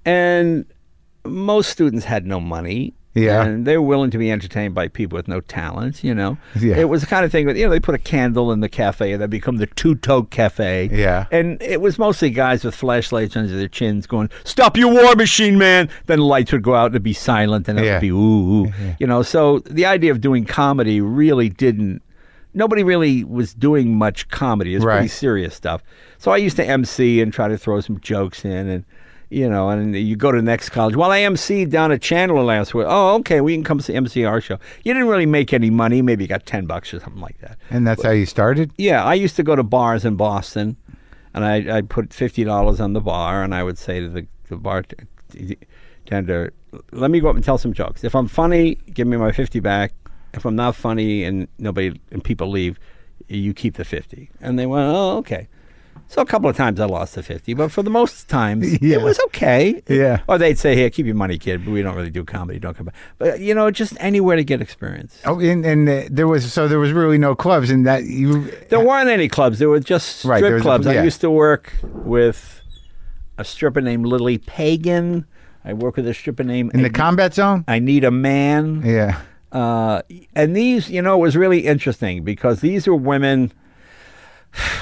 and 0.05 0.65
most 1.25 1.69
students 1.69 2.05
had 2.05 2.25
no 2.25 2.39
money. 2.41 2.93
Yeah. 3.13 3.43
and 3.43 3.65
they 3.65 3.77
were 3.77 3.85
willing 3.85 4.09
to 4.11 4.17
be 4.17 4.31
entertained 4.31 4.73
by 4.73 4.87
people 4.87 5.17
with 5.17 5.27
no 5.27 5.41
talent. 5.41 6.03
You 6.03 6.15
know, 6.15 6.37
Yeah. 6.59 6.77
it 6.77 6.87
was 6.89 7.01
the 7.01 7.07
kind 7.07 7.25
of 7.25 7.31
thing 7.31 7.45
that 7.47 7.57
you 7.57 7.65
know 7.65 7.69
they 7.69 7.79
put 7.79 7.93
a 7.95 7.97
candle 7.99 8.51
in 8.51 8.61
the 8.61 8.69
cafe 8.69 9.11
and 9.11 9.21
they 9.21 9.27
become 9.27 9.57
the 9.57 9.65
Two 9.67 9.95
Toe 9.95 10.23
Cafe. 10.23 10.89
Yeah. 10.93 11.25
and 11.31 11.61
it 11.61 11.81
was 11.81 11.99
mostly 11.99 12.29
guys 12.29 12.63
with 12.63 12.73
flashlights 12.75 13.35
under 13.35 13.55
their 13.55 13.67
chins 13.67 14.07
going, 14.07 14.29
"Stop 14.45 14.77
your 14.77 14.93
war 14.93 15.15
machine, 15.15 15.57
man!" 15.57 15.89
Then 16.05 16.19
the 16.19 16.25
lights 16.25 16.51
would 16.53 16.63
go 16.63 16.73
out 16.75 16.85
and 16.87 16.95
it'd 16.95 17.03
be 17.03 17.13
silent 17.13 17.67
and 17.67 17.77
it 17.79 17.85
Yeah. 17.85 17.93
would 17.95 18.01
be 18.01 18.09
ooh, 18.11 18.65
ooh. 18.67 18.73
you 18.99 19.07
know. 19.07 19.23
So 19.23 19.59
the 19.59 19.85
idea 19.85 20.11
of 20.11 20.21
doing 20.21 20.45
comedy 20.45 21.01
really 21.01 21.49
didn't 21.49 22.01
nobody 22.53 22.83
really 22.83 23.23
was 23.23 23.53
doing 23.53 23.95
much 23.97 24.27
comedy. 24.29 24.73
It 24.73 24.77
was 24.79 24.83
pretty 24.85 25.07
serious 25.07 25.55
stuff. 25.55 25.81
So 26.17 26.31
I 26.31 26.37
used 26.37 26.57
to 26.57 26.65
MC 26.65 27.21
and 27.21 27.31
try 27.31 27.47
to 27.47 27.57
throw 27.57 27.79
some 27.81 27.99
jokes 28.01 28.43
in, 28.43 28.67
and 28.67 28.83
you 29.31 29.49
know, 29.49 29.69
and 29.69 29.95
you 29.95 30.17
go 30.17 30.29
to 30.29 30.37
the 30.37 30.43
next 30.43 30.69
college. 30.69 30.97
Well, 30.97 31.09
I 31.09 31.21
down 31.65 31.91
at 31.93 32.01
Chandler 32.01 32.43
last 32.43 32.73
week. 32.73 32.85
Oh, 32.87 33.15
okay, 33.15 33.39
we 33.39 33.55
can 33.55 33.63
come 33.63 33.79
see 33.79 33.95
MC 33.95 34.25
our 34.25 34.41
show. 34.41 34.59
You 34.83 34.93
didn't 34.93 35.07
really 35.07 35.25
make 35.25 35.53
any 35.53 35.69
money. 35.69 36.01
Maybe 36.01 36.25
you 36.25 36.27
got 36.27 36.45
ten 36.45 36.65
bucks 36.65 36.93
or 36.93 36.99
something 36.99 37.21
like 37.21 37.39
that. 37.39 37.57
And 37.69 37.87
that's 37.87 38.03
how 38.03 38.11
you 38.11 38.25
started? 38.25 38.71
Yeah, 38.77 39.03
I 39.05 39.13
used 39.13 39.37
to 39.37 39.43
go 39.43 39.55
to 39.55 39.63
bars 39.63 40.03
in 40.03 40.17
Boston, 40.17 40.75
and 41.33 41.45
I 41.45 41.77
I'd 41.77 41.89
put 41.89 42.13
fifty 42.13 42.43
dollars 42.43 42.81
on 42.81 42.91
the 42.91 42.99
bar, 42.99 43.41
and 43.41 43.55
I 43.55 43.63
would 43.63 43.77
say 43.77 44.01
to 44.01 44.09
the 44.09 44.27
the 44.49 44.57
bartender, 44.57 46.53
"Let 46.91 47.09
me 47.09 47.21
go 47.21 47.29
up 47.29 47.35
and 47.35 47.43
tell 47.43 47.57
some 47.57 47.71
jokes. 47.71 48.03
If 48.03 48.13
I'm 48.13 48.27
funny, 48.27 48.75
give 48.93 49.07
me 49.07 49.15
my 49.15 49.31
fifty 49.31 49.61
back. 49.61 49.93
If 50.33 50.43
I'm 50.43 50.57
not 50.57 50.75
funny, 50.75 51.23
and 51.23 51.47
nobody 51.57 51.97
and 52.11 52.21
people 52.21 52.49
leave, 52.49 52.77
you 53.29 53.53
keep 53.53 53.75
the 53.75 53.85
50. 53.85 54.29
And 54.41 54.59
they 54.59 54.65
went, 54.65 54.93
"Oh, 54.93 55.17
okay." 55.19 55.47
So 56.11 56.21
a 56.21 56.25
couple 56.25 56.49
of 56.49 56.57
times 56.57 56.77
I 56.81 56.85
lost 56.87 57.15
the 57.15 57.23
fifty, 57.23 57.53
but 57.53 57.71
for 57.71 57.83
the 57.83 57.89
most 57.89 58.27
times 58.27 58.67
Yeah. 58.81 58.97
it 58.97 59.01
was 59.01 59.17
okay. 59.27 59.81
Yeah. 59.87 60.19
Or 60.27 60.37
they'd 60.37 60.57
say, 60.57 60.75
"Here, 60.75 60.89
keep 60.89 61.05
your 61.05 61.15
money, 61.15 61.37
kid. 61.37 61.63
But 61.63 61.71
we 61.71 61.81
don't 61.81 61.95
really 61.95 62.09
do 62.09 62.25
comedy. 62.25 62.59
Don't 62.59 62.75
come 62.75 62.87
back." 62.87 62.95
But 63.17 63.39
you 63.39 63.55
know, 63.55 63.71
just 63.71 63.93
anywhere 63.97 64.35
to 64.35 64.43
get 64.43 64.61
experience. 64.61 65.21
Oh, 65.23 65.39
and, 65.39 65.65
and 65.65 65.87
uh, 65.87 66.03
there 66.11 66.27
was 66.27 66.51
so 66.51 66.67
there 66.67 66.79
was 66.79 66.91
really 66.91 67.17
no 67.17 67.33
clubs, 67.33 67.69
and 67.69 67.87
that 67.87 68.03
you 68.03 68.51
There 68.69 68.81
weren't 68.81 69.09
any 69.09 69.29
clubs. 69.29 69.59
There 69.59 69.69
were 69.69 69.79
just 69.79 70.17
strip 70.17 70.41
Right, 70.43 70.43
was 70.51 70.61
a- 70.61 70.63
clubs. 70.63 70.85
yeah. 70.85 70.99
I 70.99 71.03
used 71.05 71.21
to 71.21 71.31
work 71.31 71.71
with 71.81 72.59
a 73.37 73.45
stripper 73.45 73.79
named 73.79 74.05
Lily 74.05 74.37
Pagan. 74.37 75.25
I 75.63 75.71
work 75.73 75.95
with 75.95 76.07
a 76.07 76.13
stripper 76.13 76.43
named 76.43 76.73
in 76.73 76.81
the 76.81 76.89
combat 76.89 77.33
zone. 77.35 77.63
I 77.69 77.79
Need 77.79 78.03
a 78.03 78.11
Man. 78.11 78.81
Yeah, 78.83 79.21
Uh, 79.53 80.01
and 80.35 80.55
these, 80.57 80.89
you 80.89 81.01
know, 81.01 81.15
it 81.15 81.21
was 81.21 81.37
really 81.37 81.59
interesting 81.67 82.23
because 82.25 82.59
these 82.59 82.85
were 82.85 82.95
women. 82.97 83.53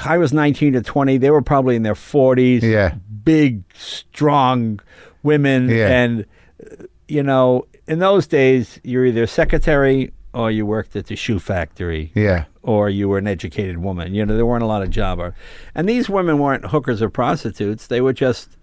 I 0.04 0.18
was 0.18 0.32
19 0.32 0.72
to 0.74 0.82
20. 0.82 1.18
They 1.18 1.30
were 1.30 1.42
probably 1.42 1.76
in 1.76 1.82
their 1.82 1.94
40s. 1.94 2.62
Yeah. 2.62 2.94
Big, 3.24 3.62
strong 3.74 4.80
women. 5.22 5.68
Yeah. 5.68 5.88
And, 5.88 6.26
uh, 6.62 6.84
you 7.08 7.22
know, 7.22 7.66
in 7.86 7.98
those 7.98 8.26
days, 8.26 8.80
you're 8.84 9.06
either 9.06 9.24
a 9.24 9.26
secretary 9.28 10.12
or 10.32 10.50
you 10.50 10.64
worked 10.64 10.94
at 10.94 11.06
the 11.06 11.16
shoe 11.16 11.40
factory 11.40 12.12
yeah, 12.14 12.44
or 12.62 12.88
you 12.88 13.08
were 13.08 13.18
an 13.18 13.26
educated 13.26 13.78
woman. 13.78 14.14
You 14.14 14.24
know, 14.24 14.36
there 14.36 14.46
weren't 14.46 14.62
a 14.62 14.66
lot 14.66 14.80
of 14.82 14.90
job. 14.90 15.18
or- 15.18 15.34
And 15.74 15.88
these 15.88 16.08
women 16.08 16.38
weren't 16.38 16.66
hookers 16.66 17.02
or 17.02 17.10
prostitutes. 17.10 17.86
They 17.88 18.00
were 18.00 18.12
just. 18.12 18.56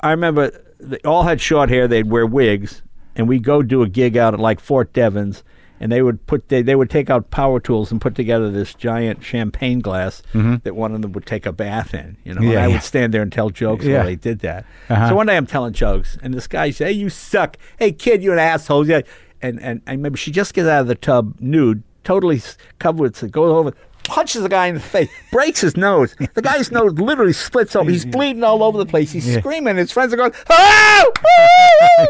I 0.00 0.10
remember 0.10 0.50
they 0.80 0.98
all 1.04 1.22
had 1.22 1.40
short 1.40 1.68
hair. 1.70 1.86
They'd 1.86 2.10
wear 2.10 2.26
wigs, 2.26 2.82
and 3.14 3.28
we'd 3.28 3.44
go 3.44 3.62
do 3.62 3.82
a 3.82 3.88
gig 3.88 4.16
out 4.16 4.34
at 4.34 4.40
like 4.40 4.58
Fort 4.58 4.92
Devens, 4.92 5.44
and 5.82 5.92
they 5.92 6.00
would 6.00 6.26
put 6.26 6.48
they, 6.48 6.62
they 6.62 6.74
would 6.74 6.88
take 6.88 7.10
out 7.10 7.30
power 7.30 7.60
tools 7.60 7.90
and 7.92 8.00
put 8.00 8.14
together 8.14 8.50
this 8.50 8.72
giant 8.72 9.22
champagne 9.22 9.80
glass 9.80 10.22
that 10.32 10.74
one 10.74 10.94
of 10.94 11.02
them 11.02 11.12
would 11.12 11.26
take 11.26 11.44
a 11.44 11.52
bath 11.52 11.92
in. 11.92 12.16
You 12.24 12.32
know, 12.34 12.40
and 12.40 12.48
Mm-hmm. 12.50 12.58
I 12.58 12.66
yeah. 12.68 12.72
would 12.72 12.82
stand 12.82 13.12
there 13.12 13.20
and 13.22 13.30
tell 13.32 13.50
jokes 13.50 13.84
Yeah. 13.84 13.96
while 13.98 14.06
they 14.06 14.16
did 14.16 14.38
that. 14.40 14.64
Uh-huh. 14.88 15.08
So 15.10 15.14
one 15.16 15.26
day 15.26 15.36
I'm 15.36 15.46
telling 15.46 15.74
jokes, 15.74 16.16
and 16.22 16.32
this 16.32 16.46
guy 16.46 16.70
says, 16.70 16.86
"Hey, 16.86 16.92
you 16.92 17.10
suck! 17.10 17.58
Hey, 17.78 17.92
kid, 17.92 18.22
you're 18.22 18.32
an 18.34 18.38
asshole!" 18.38 18.86
Yeah, 18.88 19.02
and 19.42 19.60
and, 19.60 19.82
and 19.86 20.00
maybe 20.00 20.16
she 20.16 20.30
just 20.30 20.54
gets 20.54 20.68
out 20.68 20.82
of 20.82 20.86
the 20.86 20.94
tub 20.94 21.34
nude, 21.40 21.82
totally 22.04 22.40
covered 22.78 23.00
with, 23.20 23.32
goes 23.32 23.52
over. 23.52 23.74
Punches 24.04 24.42
the 24.42 24.48
guy 24.48 24.66
in 24.66 24.74
the 24.74 24.80
face, 24.80 25.08
breaks 25.32 25.60
his 25.60 25.76
nose. 25.76 26.14
The 26.34 26.42
guy's 26.42 26.70
nose 26.70 26.92
literally 26.94 27.32
splits 27.32 27.74
open. 27.76 27.92
He's 27.92 28.04
bleeding 28.04 28.44
all 28.44 28.62
over 28.62 28.76
the 28.78 28.84
place. 28.86 29.12
He's 29.12 29.38
screaming. 29.38 29.76
His 29.76 29.90
friends 29.92 30.12
are 30.12 30.16
going, 30.16 30.32
"Oh!" 30.50 31.12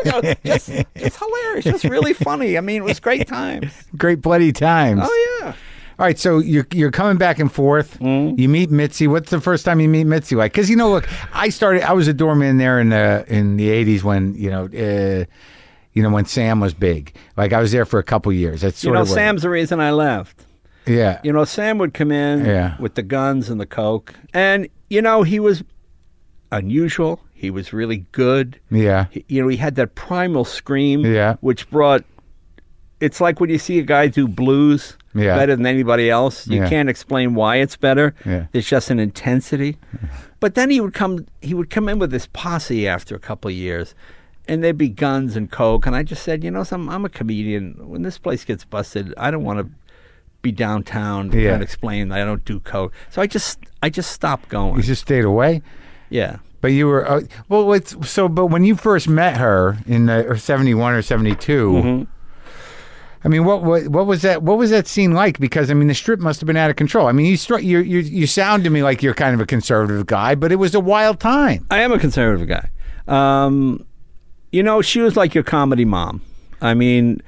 You 0.04 0.34
just, 0.44 0.70
just 0.96 1.18
hilarious, 1.18 1.64
just 1.64 1.84
really 1.84 2.12
funny. 2.12 2.56
I 2.58 2.60
mean, 2.60 2.82
it 2.82 2.84
was 2.84 3.00
great 3.00 3.26
times. 3.28 3.72
great 3.96 4.20
bloody 4.20 4.52
times. 4.52 5.00
Oh 5.04 5.38
yeah. 5.40 5.48
All 5.98 6.06
right, 6.06 6.18
so 6.18 6.38
you're 6.38 6.66
you're 6.72 6.90
coming 6.90 7.18
back 7.18 7.38
and 7.38 7.52
forth. 7.52 7.98
Mm-hmm. 8.00 8.40
You 8.40 8.48
meet 8.48 8.70
Mitzi. 8.70 9.06
What's 9.06 9.30
the 9.30 9.40
first 9.40 9.64
time 9.64 9.80
you 9.80 9.88
meet 9.88 10.04
Mitzi 10.04 10.34
like? 10.34 10.52
Because 10.52 10.68
you 10.70 10.76
know, 10.76 10.90
look, 10.90 11.08
I 11.32 11.50
started. 11.50 11.82
I 11.82 11.92
was 11.92 12.08
a 12.08 12.14
doorman 12.14 12.56
there 12.58 12.80
in 12.80 12.88
the 12.88 13.24
in 13.28 13.56
the 13.56 13.68
'80s 13.68 14.02
when 14.02 14.34
you 14.34 14.50
know, 14.50 14.64
uh, 14.64 15.24
you 15.92 16.02
know, 16.02 16.10
when 16.10 16.24
Sam 16.24 16.58
was 16.60 16.74
big. 16.74 17.14
Like 17.36 17.52
I 17.52 17.60
was 17.60 17.70
there 17.72 17.84
for 17.84 17.98
a 17.98 18.02
couple 18.04 18.32
years. 18.32 18.62
That's 18.62 18.82
You 18.82 18.92
know, 18.92 19.02
of 19.02 19.08
what- 19.08 19.14
Sam's 19.14 19.42
the 19.42 19.50
reason 19.50 19.78
I 19.80 19.92
left. 19.92 20.44
Yeah, 20.86 21.20
You 21.22 21.32
know, 21.32 21.44
Sam 21.44 21.78
would 21.78 21.94
come 21.94 22.10
in 22.10 22.44
Yeah. 22.44 22.74
with 22.78 22.94
the 22.96 23.02
guns 23.02 23.48
and 23.50 23.60
the 23.60 23.66
coke, 23.66 24.14
and 24.34 24.68
you 24.90 25.00
know 25.02 25.22
he 25.22 25.38
was 25.40 25.62
unusual. 26.50 27.20
He 27.32 27.50
was 27.50 27.72
really 27.72 28.06
good. 28.12 28.58
yeah, 28.70 29.06
He- 29.10 29.24
you 29.28 29.42
know, 29.42 29.48
he 29.48 29.56
had 29.56 29.74
that 29.76 29.94
primal 29.94 30.44
scream, 30.44 31.04
Yeah. 31.04 31.36
which 31.40 31.68
brought. 31.70 32.04
It's 33.00 33.20
like 33.20 33.40
when 33.40 33.50
you 33.50 33.58
see 33.58 33.78
a 33.80 33.82
guy 33.82 34.06
do 34.06 34.28
blues 34.28 34.96
Yeah. 35.12 35.34
better 35.36 35.56
than 35.56 35.66
anybody 35.66 36.08
else. 36.08 36.46
You 36.46 36.58
Yeah. 36.62 36.68
can't 36.68 36.88
explain 36.88 37.34
why 37.34 37.56
it's 37.56 37.76
better. 37.76 38.14
Yeah. 38.24 38.46
It's 38.52 38.68
just 38.68 38.90
an 38.90 39.00
intensity. 39.00 39.76
But 40.38 40.54
then 40.54 40.70
he 40.70 40.80
would 40.80 40.94
come. 40.94 41.26
He 41.40 41.52
would 41.54 41.68
come 41.70 41.88
in 41.88 41.98
with 41.98 42.10
this 42.12 42.28
posse 42.32 42.86
after 42.86 43.16
a 43.16 43.18
couple 43.18 43.48
of 43.50 43.56
years, 43.56 43.94
and 44.46 44.62
there'd 44.62 44.78
be 44.78 44.88
guns 44.88 45.34
and 45.36 45.50
coke. 45.50 45.84
And 45.86 45.96
I 45.96 46.04
just 46.04 46.22
said, 46.22 46.44
you 46.44 46.50
know, 46.52 46.62
some, 46.62 46.88
I'm 46.88 47.04
a 47.04 47.08
comedian. 47.08 47.74
When 47.80 48.02
this 48.02 48.18
place 48.18 48.44
gets 48.44 48.64
busted, 48.64 49.12
I 49.16 49.30
don't 49.32 49.42
want 49.44 49.58
to 49.60 49.66
be 50.42 50.52
downtown 50.52 51.30
to 51.30 51.40
Yeah. 51.40 51.58
explain 51.60 52.08
that 52.08 52.20
I 52.20 52.24
don't 52.24 52.44
do 52.44 52.60
coke. 52.60 52.92
So 53.10 53.22
I 53.22 53.26
just, 53.26 53.58
I 53.82 53.88
just 53.90 54.10
stopped 54.12 54.48
going. 54.48 54.76
you 54.76 54.82
just 54.82 55.02
stayed 55.02 55.24
away. 55.24 55.62
yeah. 56.10 56.36
But 56.60 56.68
you 56.68 56.86
were 56.86 57.04
uh, 57.10 57.22
well. 57.48 57.72
It's, 57.72 57.96
so, 58.08 58.28
but 58.28 58.46
when 58.46 58.62
you 58.62 58.76
first 58.76 59.08
met 59.08 59.36
her 59.38 59.78
in 59.84 60.06
the 60.06 60.24
or 60.28 60.36
'71 60.36 60.94
or 60.94 61.02
'72, 61.02 62.06
I 63.24 63.28
mean, 63.28 63.44
what, 63.44 63.64
what 63.64 63.88
what 63.88 64.06
was 64.06 64.22
that? 64.22 64.44
What 64.44 64.58
was 64.58 64.70
that 64.70 64.86
scene 64.86 65.10
like? 65.10 65.40
Because 65.40 65.72
I 65.72 65.74
mean, 65.74 65.88
the 65.88 65.94
strip 65.94 66.20
must 66.20 66.40
have 66.40 66.46
been 66.46 66.56
out 66.56 66.70
of 66.70 66.76
control. 66.76 67.08
I 67.08 67.12
mean, 67.12 67.26
you 67.26 67.36
stri- 67.36 67.64
you 67.64 67.80
you 67.80 67.98
you 67.98 68.28
sound 68.28 68.62
to 68.62 68.70
me 68.70 68.84
like 68.84 69.02
you're 69.02 69.12
kind 69.12 69.34
of 69.34 69.40
a 69.40 69.46
conservative 69.46 70.06
guy, 70.06 70.36
but 70.36 70.52
it 70.52 70.56
was 70.56 70.72
a 70.76 70.78
wild 70.80 71.18
time. 71.18 71.66
I 71.68 71.80
am 71.82 71.90
a 71.90 71.98
conservative 71.98 72.46
guy. 72.46 72.70
Um, 73.08 73.84
you 74.52 74.62
know, 74.62 74.82
she 74.82 75.00
was 75.00 75.16
like 75.16 75.34
your 75.34 75.42
comedy 75.44 75.84
mom. 75.84 76.20
I 76.60 76.74
mean, 76.74 77.22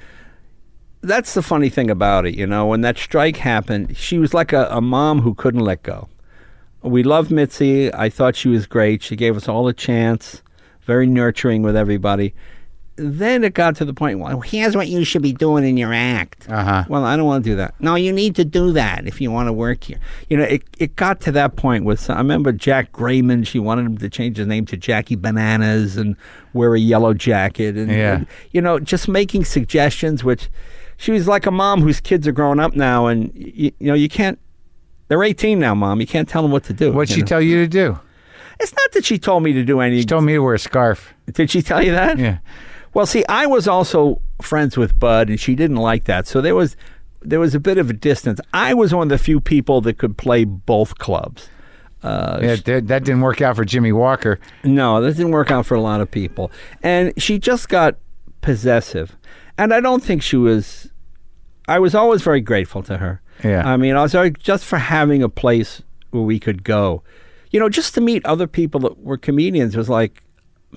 that's 1.05 1.35
the 1.35 1.43
funny 1.43 1.69
thing 1.69 1.91
about 1.91 2.27
it. 2.27 2.35
You 2.35 2.47
know, 2.47 2.67
when 2.67 2.81
that 2.83 2.99
strike 2.99 3.37
happened, 3.37 3.97
she 3.97 4.19
was 4.19 4.35
like 4.35 4.53
a, 4.53 4.67
a 4.71 4.81
mom 4.81 5.21
who 5.23 5.35
couldn't 5.35 5.61
let 5.61 5.83
go. 5.83 6.09
We 6.83 7.03
loved 7.03 7.31
Mitzi. 7.31 7.93
I 7.95 8.09
thought 8.11 8.37
she 8.37 8.49
was 8.49 8.67
great. 8.67 9.03
She 9.03 9.17
gave 9.17 9.37
us 9.37 9.49
all 9.49 9.69
a 9.69 9.73
chance. 9.73 10.43
Very 10.83 11.07
nurturing 11.07 11.63
with 11.63 11.77
everybody. 11.77 12.35
Then 12.97 13.43
it 13.43 13.55
got 13.55 13.75
to 13.77 13.85
the 13.85 13.95
point. 13.95 14.21
Well, 14.21 14.41
here's 14.41 14.77
what 14.77 14.87
you 14.87 15.03
should 15.03 15.23
be 15.23 15.33
doing 15.33 15.65
in 15.65 15.77
your 15.77 15.93
act. 15.93 16.47
Uh-huh. 16.49 16.85
Well, 16.89 17.05
I 17.05 17.17
don't 17.17 17.25
want 17.27 17.43
to 17.43 17.51
do 17.51 17.57
that. 17.57 17.75
No, 17.81 17.97
you 17.97 18.13
need 18.13 18.37
to 18.37 18.45
do 18.45 18.71
that 18.73 19.07
if 19.07 19.21
you 19.21 19.33
want 19.33 19.49
to 19.49 19.53
work 19.53 19.83
here. 19.83 19.99
You 20.31 20.37
know, 20.37 20.45
it, 20.45 20.63
it 20.79 20.95
got 20.95 21.21
to 21.23 21.33
that 21.33 21.57
point 21.57 21.85
with, 21.85 22.09
I 22.09 22.19
remember 22.19 22.53
Jack 22.53 22.93
Grayman, 22.93 23.43
she 23.45 23.59
wanted 23.59 23.87
him 23.87 23.99
to 23.99 24.09
change 24.09 24.37
his 24.37 24.47
name 24.47 24.65
to 24.67 24.77
Jackie 24.77 25.17
Bananas 25.17 25.97
and 25.97 26.15
wear 26.53 26.75
a 26.75 26.79
yellow 26.79 27.15
jacket. 27.15 27.77
And, 27.77 27.91
Yeah. 27.91 28.17
and, 28.19 28.27
you 28.53 28.61
know, 28.61 28.79
just 28.79 29.09
making 29.09 29.45
suggestions, 29.47 30.23
which 30.23 30.49
she 30.97 31.13
was 31.13 31.27
like 31.29 31.47
a 31.47 31.51
mom 31.51 31.83
whose 31.83 32.01
kids 32.01 32.27
are 32.29 32.33
growing 32.33 32.61
up 32.61 32.75
now. 32.75 33.07
And, 33.07 33.33
you, 33.35 33.73
you 33.79 33.89
know, 33.89 33.95
you 33.95 34.09
can't, 34.09 34.39
they're 35.09 35.23
18 35.23 35.59
now, 35.59 35.75
mom. 35.75 36.01
You 36.01 36.07
can't 36.07 36.29
tell 36.29 36.43
them 36.43 36.51
what 36.51 36.65
to 36.65 36.73
do. 36.73 36.93
What'd 36.93 37.15
she 37.15 37.21
know? 37.21 37.27
tell 37.27 37.41
you 37.41 37.63
to 37.63 37.69
do? 37.69 37.99
It's 38.61 38.73
not 38.73 38.93
that 38.93 39.05
she 39.05 39.19
told 39.19 39.43
me 39.43 39.53
to 39.53 39.65
do 39.65 39.81
anything. 39.81 40.01
She 40.01 40.07
told 40.07 40.25
me 40.25 40.35
to 40.35 40.39
wear 40.39 40.55
a 40.55 40.59
scarf. 40.59 41.13
Did 41.33 41.51
she 41.51 41.61
tell 41.63 41.83
you 41.83 41.93
that? 41.93 42.19
Yeah. 42.19 42.39
Well, 42.95 43.07
see, 43.07 43.25
I 43.29 43.47
was 43.47 43.67
also 43.67 44.21
friends 44.41 44.77
with 44.77 44.97
Budd, 44.99 45.29
and 45.29 45.41
she 45.41 45.57
didn't 45.57 45.79
like 45.79 46.05
that. 46.05 46.29
So 46.29 46.41
there 46.41 46.55
was 46.55 46.77
there 47.21 47.41
was 47.41 47.55
a 47.55 47.61
bit 47.61 47.79
of 47.79 47.91
a 47.91 47.93
distance. 47.93 48.41
I 48.53 48.75
was 48.75 48.95
one 48.95 49.07
of 49.07 49.09
the 49.09 49.19
few 49.19 49.41
people 49.41 49.81
that 49.81 49.99
could 49.99 50.17
play 50.17 50.45
both 50.45 50.99
clubs. 50.99 51.49
Uh, 52.03 52.39
Yeah, 52.43 52.57
that, 52.67 52.87
that 52.87 53.03
didn't 53.05 53.23
work 53.23 53.41
out 53.41 53.57
for 53.57 53.65
Jimmie 53.65 53.93
Walker. 53.93 54.39
No, 54.63 55.01
that 55.01 55.17
didn't 55.17 55.33
work 55.33 55.51
out 55.51 55.67
for 55.67 55.75
a 55.75 55.81
lot 55.81 56.01
of 56.01 56.11
people. 56.11 56.53
And 56.83 57.13
she 57.21 57.39
just 57.39 57.69
got 57.69 57.97
possessive. 58.43 59.17
And 59.59 59.73
I 59.73 59.81
don't 59.81 60.03
think 60.03 60.23
she 60.23 60.37
was. 60.37 60.91
I 61.67 61.79
was 61.79 61.95
always 61.95 62.23
very 62.23 62.41
grateful 62.41 62.83
to 62.85 62.99
her. 62.99 63.21
Yeah. 63.43 63.67
I 63.67 63.77
mean, 63.77 63.97
I 63.97 64.03
was 64.03 64.13
very, 64.13 64.31
just 64.33 64.65
for 64.65 64.79
having 64.79 65.23
a 65.23 65.29
place 65.29 65.83
where 66.11 66.23
we 66.23 66.39
could 66.39 66.63
go. 66.65 67.03
You 67.51 67.61
know, 67.61 67.69
just 67.69 67.95
to 67.95 68.01
meet 68.01 68.25
other 68.27 68.47
people 68.47 68.81
that 68.81 68.99
were 68.99 69.17
comedians 69.17 69.77
was 69.77 69.89
like, 69.89 70.23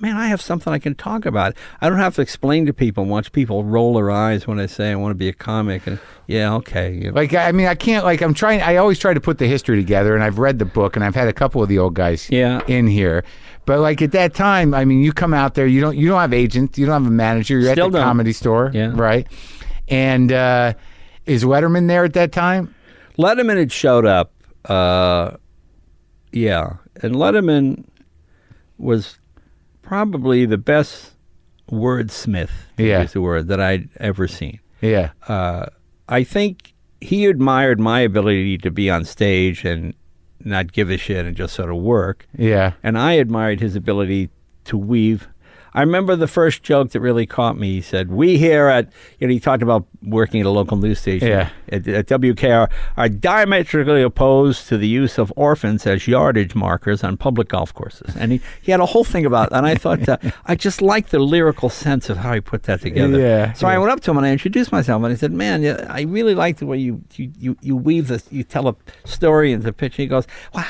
man, 0.00 0.16
I 0.16 0.28
have 0.28 0.40
something 0.40 0.72
I 0.72 0.78
can 0.78 0.94
talk 0.94 1.26
about. 1.26 1.54
I 1.80 1.88
don't 1.88 1.98
have 1.98 2.14
to 2.16 2.22
explain 2.22 2.66
to 2.66 2.72
people 2.72 3.02
and 3.02 3.10
watch 3.10 3.32
people 3.32 3.64
roll 3.64 3.94
their 3.94 4.10
eyes 4.10 4.46
when 4.46 4.60
I 4.60 4.66
say 4.66 4.92
I 4.92 4.94
want 4.94 5.10
to 5.10 5.16
be 5.16 5.28
a 5.28 5.32
comic. 5.32 5.86
And 5.86 5.98
yeah, 6.26 6.54
okay. 6.54 6.94
you 6.94 7.10
know. 7.10 7.14
Like, 7.16 7.34
I 7.34 7.50
mean, 7.52 7.66
I 7.66 7.74
can't, 7.74 8.04
like, 8.04 8.22
I'm 8.22 8.32
trying, 8.32 8.62
I 8.62 8.76
always 8.76 8.98
try 8.98 9.12
to 9.12 9.20
put 9.20 9.38
the 9.38 9.46
history 9.48 9.76
together, 9.76 10.14
and 10.14 10.22
I've 10.22 10.38
read 10.38 10.58
the 10.60 10.64
book, 10.64 10.94
and 10.94 11.04
I've 11.04 11.16
had 11.16 11.28
a 11.28 11.32
couple 11.32 11.62
of 11.62 11.68
the 11.68 11.78
old 11.78 11.94
guys 11.94 12.30
Yeah. 12.30 12.62
in 12.68 12.86
here. 12.86 13.24
But, 13.68 13.80
like, 13.80 14.00
at 14.00 14.12
that 14.12 14.32
time, 14.32 14.72
I 14.72 14.86
mean, 14.86 15.02
you 15.02 15.12
come 15.12 15.34
out 15.34 15.54
there, 15.54 15.66
you 15.66 15.82
don't, 15.82 15.94
you 15.94 16.08
don't 16.08 16.18
have 16.20 16.32
agents, 16.32 16.78
you 16.78 16.86
don't 16.86 17.02
have 17.02 17.06
a 17.12 17.14
manager, 17.14 17.58
you're 17.60 17.70
Still 17.72 17.88
at 17.88 17.92
the 17.92 17.98
don't. 17.98 18.04
comedy 18.06 18.32
store, 18.32 18.70
Yeah. 18.72 18.92
right? 18.94 19.26
And 19.88 20.32
uh, 20.32 20.72
is 21.26 21.44
Letterman 21.44 21.86
there 21.86 22.02
at 22.04 22.14
that 22.14 22.32
time? 22.32 22.74
Letterman 23.18 23.58
had 23.58 23.70
showed 23.70 24.06
up. 24.06 24.32
Uh, 24.64 25.32
yeah, 26.32 26.76
and 27.02 27.14
Letterman 27.14 27.84
was 28.78 29.18
probably 29.82 30.46
the 30.46 30.56
best 30.58 31.12
wordsmith. 31.70 32.48
to 32.78 32.84
Yeah. 32.84 33.02
use 33.02 33.12
the 33.12 33.20
word 33.20 33.48
that 33.48 33.60
I'd 33.60 33.90
ever 34.00 34.26
seen. 34.28 34.60
Yeah. 34.80 35.10
Uh, 35.28 35.66
I 36.08 36.24
think 36.24 36.72
he 37.02 37.26
admired 37.26 37.78
my 37.80 38.00
ability 38.00 38.56
to 38.58 38.70
be 38.70 38.88
on 38.88 39.04
stage 39.04 39.64
and 39.66 39.92
not 40.44 40.72
give 40.72 40.90
a 40.90 40.96
shit 40.96 41.26
and 41.26 41.36
just 41.36 41.54
sort 41.54 41.70
of 41.70 41.76
work. 41.76 42.26
Yeah. 42.36 42.72
And 42.82 42.98
I 42.98 43.12
admired 43.12 43.60
his 43.60 43.76
ability 43.76 44.30
to 44.64 44.76
weave. 44.76 45.28
I 45.74 45.80
remember 45.80 46.16
the 46.16 46.26
first 46.26 46.62
joke 46.62 46.90
that 46.90 47.00
really 47.00 47.26
caught 47.26 47.58
me. 47.58 47.72
He 47.74 47.80
said, 47.80 48.10
"We 48.10 48.38
here 48.38 48.68
at 48.68 48.90
you 49.18 49.26
know 49.26 49.32
he 49.32 49.40
talked 49.40 49.62
about 49.62 49.86
working 50.02 50.40
at 50.40 50.46
a 50.46 50.50
local 50.50 50.76
news 50.76 51.00
station 51.00 51.28
Yeah. 51.28 51.50
at, 51.70 51.86
at 51.88 52.06
WKR 52.06 52.70
are 52.96 53.08
diametrically 53.08 54.02
opposed 54.02 54.68
to 54.68 54.78
the 54.78 54.88
use 54.88 55.18
of 55.18 55.32
orphans 55.36 55.86
as 55.86 56.06
yardage 56.08 56.54
markers 56.54 57.04
on 57.04 57.16
public 57.16 57.48
golf 57.48 57.72
courses." 57.74 58.16
And 58.16 58.32
he, 58.32 58.40
he 58.62 58.72
had 58.72 58.80
a 58.80 58.86
whole 58.86 59.04
thing 59.04 59.26
about, 59.26 59.50
that. 59.50 59.58
and 59.58 59.66
I 59.66 59.74
thought 59.74 60.08
uh, 60.08 60.18
I 60.46 60.54
just 60.54 60.80
liked 60.82 61.10
the 61.10 61.18
lyrical 61.18 61.68
sense 61.70 62.08
of 62.10 62.18
how 62.18 62.32
he 62.34 62.40
put 62.40 62.64
that 62.64 62.80
together. 62.80 63.18
Yeah, 63.18 63.52
So 63.52 63.66
I 63.66 63.78
went 63.78 63.92
up 63.92 64.00
to 64.00 64.10
him 64.10 64.16
and 64.18 64.26
I 64.26 64.30
introduced 64.32 64.72
myself 64.72 65.02
and 65.02 65.12
I 65.12 65.16
said, 65.16 65.32
"Man, 65.32 65.62
yeah, 65.62 65.86
I 65.88 66.02
really 66.02 66.34
like 66.34 66.56
the 66.58 66.66
way 66.66 66.78
you 66.78 67.02
you 67.14 67.32
you, 67.38 67.56
you 67.60 67.76
weave 67.76 68.08
this. 68.08 68.26
You 68.30 68.42
tell 68.44 68.68
a 68.68 68.76
story 69.04 69.52
into 69.52 69.64
the 69.64 69.72
pitch." 69.72 69.96
He 69.96 70.06
goes, 70.06 70.26
"Well, 70.54 70.64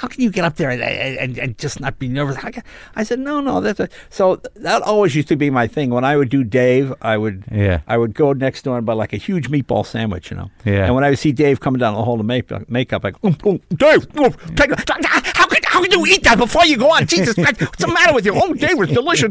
how, 0.00 0.08
can 0.08 0.22
you 0.22 0.30
get 0.30 0.44
up 0.44 0.56
there 0.56 0.70
and, 0.70 0.82
and, 0.82 1.38
and 1.38 1.58
just 1.58 1.80
not 1.80 1.98
be 1.98 2.08
nervous?" 2.08 2.36
How 2.36 2.50
can-" 2.50 2.62
I 2.96 3.02
said, 3.04 3.18
"No, 3.18 3.40
no, 3.40 3.60
that's 3.60 3.80
a, 3.80 3.88
so 4.08 4.40
that 4.56 4.82
always 4.82 5.14
used 5.14 5.28
to 5.28 5.36
be 5.36 5.50
my 5.50 5.66
thing. 5.66 5.90
When 5.90 6.04
I 6.04 6.16
would 6.16 6.28
do 6.28 6.44
Dave, 6.44 6.92
I 7.02 7.16
would 7.16 7.44
Yeah. 7.50 7.80
I 7.86 7.96
would 7.98 8.14
go 8.14 8.32
next 8.32 8.62
door 8.62 8.76
and 8.76 8.86
buy 8.86 8.94
like 8.94 9.12
a 9.12 9.18
huge 9.18 9.50
meatball 9.50 9.84
sandwich, 9.84 10.30
you 10.30 10.36
know. 10.36 10.50
Yeah. 10.64 10.86
And 10.86 10.94
when 10.94 11.04
I 11.04 11.10
would 11.10 11.18
see 11.18 11.32
Dave 11.32 11.60
coming 11.60 11.78
down 11.78 11.94
the 11.94 12.02
hall 12.04 12.16
to 12.16 12.22
make 12.22 12.50
makeup, 12.68 13.04
I 13.04 13.10
go, 13.10 13.18
"Oh, 13.24 13.34
oh, 13.44 13.60
Dave, 13.74 14.06
oh, 14.16 14.30
take 14.56 14.70
how 14.70 15.46
could 15.46 15.64
how 15.64 15.80
could 15.80 15.92
you 15.92 16.06
eat 16.06 16.22
that 16.24 16.38
before 16.38 16.64
you 16.64 16.76
go 16.76 16.90
on? 16.90 17.06
Jesus 17.06 17.34
Christ, 17.34 17.60
what's 17.60 17.84
the 17.84 17.88
matter 17.88 18.12
with 18.14 18.24
you? 18.26 18.32
Oh, 18.34 18.52
Dave 18.54 18.78
was 18.78 18.88
delicious. 18.88 19.30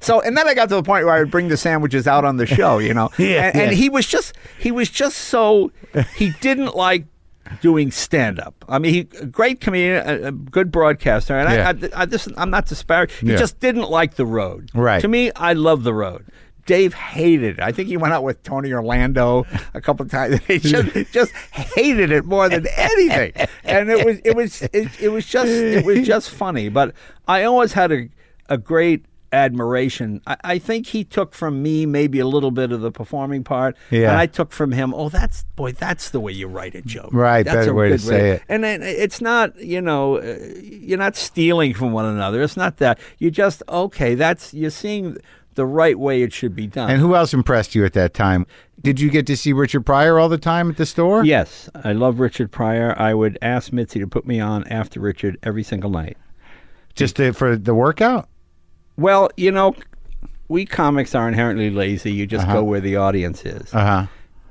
So 0.00 0.20
and 0.20 0.36
then 0.36 0.48
I 0.48 0.54
got 0.54 0.68
to 0.70 0.76
the 0.76 0.82
point 0.82 1.04
where 1.04 1.14
I 1.14 1.20
would 1.20 1.30
bring 1.30 1.48
the 1.48 1.56
sandwiches 1.56 2.06
out 2.06 2.24
on 2.24 2.36
the 2.36 2.46
show, 2.46 2.78
you 2.78 2.94
know. 2.94 3.10
Yeah, 3.18 3.50
and, 3.52 3.56
and 3.56 3.72
he 3.72 3.88
was 3.88 4.06
just 4.06 4.34
he 4.58 4.70
was 4.70 4.88
just 4.90 5.18
so 5.18 5.72
he 6.16 6.30
didn't 6.40 6.74
like 6.74 7.04
doing 7.60 7.90
stand 7.90 8.40
up. 8.40 8.64
I 8.68 8.78
mean, 8.78 8.94
he 8.94 9.00
a 9.20 9.26
great 9.26 9.60
comedian, 9.60 10.06
a, 10.06 10.28
a 10.28 10.32
good 10.32 10.70
broadcaster, 10.70 11.36
and 11.38 11.48
Yeah. 11.52 11.88
I, 11.94 12.00
I, 12.00 12.02
I 12.02 12.06
this, 12.06 12.28
I'm 12.36 12.50
not 12.50 12.66
disparaging. 12.66 13.26
He 13.28 13.32
Yeah. 13.32 13.38
just 13.38 13.60
didn't 13.60 13.90
like 13.90 14.14
the 14.14 14.26
road. 14.26 14.70
Right. 14.74 15.00
To 15.00 15.08
me, 15.08 15.30
I 15.36 15.52
love 15.54 15.82
the 15.84 15.94
road. 15.94 16.24
Dave 16.66 16.92
hated 16.92 17.58
it. 17.58 17.62
I 17.62 17.72
think 17.72 17.88
he 17.88 17.96
went 17.96 18.12
out 18.12 18.22
with 18.22 18.42
Tony 18.42 18.70
Orlando 18.74 19.46
a 19.72 19.80
couple 19.80 20.04
of 20.04 20.10
times. 20.10 20.38
He 20.46 20.58
just, 20.58 20.94
just 21.12 21.32
hated 21.52 22.12
it 22.12 22.26
more 22.26 22.48
than 22.50 22.66
anything. 22.76 23.32
And 23.64 23.88
it 23.88 24.04
was 24.04 24.18
it 24.22 24.36
was 24.36 24.62
it, 24.74 24.88
it 25.00 25.08
was 25.08 25.24
just 25.24 25.48
it 25.50 25.84
was 25.86 26.06
just 26.06 26.28
funny. 26.28 26.68
But 26.68 26.94
I 27.26 27.44
always 27.44 27.72
had 27.72 27.90
a 27.90 28.08
a 28.50 28.58
great 28.58 29.06
admiration. 29.32 30.20
I, 30.26 30.36
I 30.44 30.58
think 30.58 30.86
he 30.88 31.04
took 31.04 31.34
from 31.34 31.62
me 31.62 31.86
maybe 31.86 32.18
a 32.18 32.26
little 32.26 32.50
bit 32.50 32.72
of 32.72 32.80
the 32.80 32.90
performing 32.90 33.44
part, 33.44 33.76
Yeah. 33.90 34.10
and 34.10 34.18
I 34.18 34.26
took 34.26 34.52
from 34.52 34.72
him. 34.72 34.94
Oh, 34.94 35.08
that's 35.08 35.44
boy, 35.56 35.72
that's 35.72 36.10
the 36.10 36.20
way 36.20 36.32
you 36.32 36.46
write 36.48 36.74
a 36.74 36.82
joke. 36.82 37.10
Right, 37.12 37.42
That's 37.44 37.56
better 37.58 37.70
a 37.70 37.74
way 37.74 37.88
to 37.90 37.98
say 37.98 38.30
it. 38.32 38.42
And 38.48 38.62
then 38.64 38.82
it's 38.82 39.20
not, 39.20 39.56
you 39.58 39.80
know, 39.80 40.16
uh, 40.18 40.36
you're 40.62 40.98
not 40.98 41.16
stealing 41.16 41.74
from 41.74 41.92
one 41.92 42.04
another. 42.06 42.42
It's 42.42 42.56
not 42.56 42.78
that. 42.78 42.98
You 43.18 43.30
just 43.30 43.62
okay. 43.68 44.14
That's 44.14 44.52
you're 44.54 44.70
seeing 44.70 45.16
the 45.54 45.66
right 45.66 45.98
way 45.98 46.22
it 46.22 46.32
should 46.32 46.54
be 46.54 46.66
done. 46.68 46.88
And 46.90 47.00
who 47.00 47.16
else 47.16 47.34
impressed 47.34 47.74
you 47.74 47.84
at 47.84 47.92
that 47.94 48.14
time? 48.14 48.46
Did 48.80 49.00
you 49.00 49.10
get 49.10 49.26
to 49.26 49.36
see 49.36 49.52
Richard 49.52 49.84
Pryor 49.84 50.16
all 50.18 50.28
the 50.28 50.38
time 50.38 50.70
at 50.70 50.76
the 50.76 50.86
store? 50.86 51.24
Yes, 51.24 51.68
I 51.84 51.92
love 51.92 52.20
Richard 52.20 52.52
Pryor. 52.52 52.94
I 52.96 53.12
would 53.12 53.36
ask 53.42 53.72
Mitzi 53.72 53.98
to 53.98 54.06
put 54.06 54.24
me 54.24 54.38
on 54.38 54.66
after 54.68 55.00
Richard 55.00 55.36
every 55.42 55.64
single 55.64 55.90
night. 55.90 56.16
Just 56.94 57.16
to, 57.16 57.32
for 57.32 57.56
the 57.56 57.74
workout? 57.74 58.28
Well, 58.98 59.30
you 59.36 59.50
know, 59.50 59.74
we 60.48 60.66
comics 60.66 61.14
are 61.14 61.26
inherently 61.28 61.70
lazy. 61.70 62.12
You 62.12 62.26
just 62.26 62.46
go 62.46 62.62
where 62.64 62.80
the 62.80 62.96
audience 62.96 63.44
is. 63.46 63.72
Uh 63.72 63.84
huh. 63.84 64.06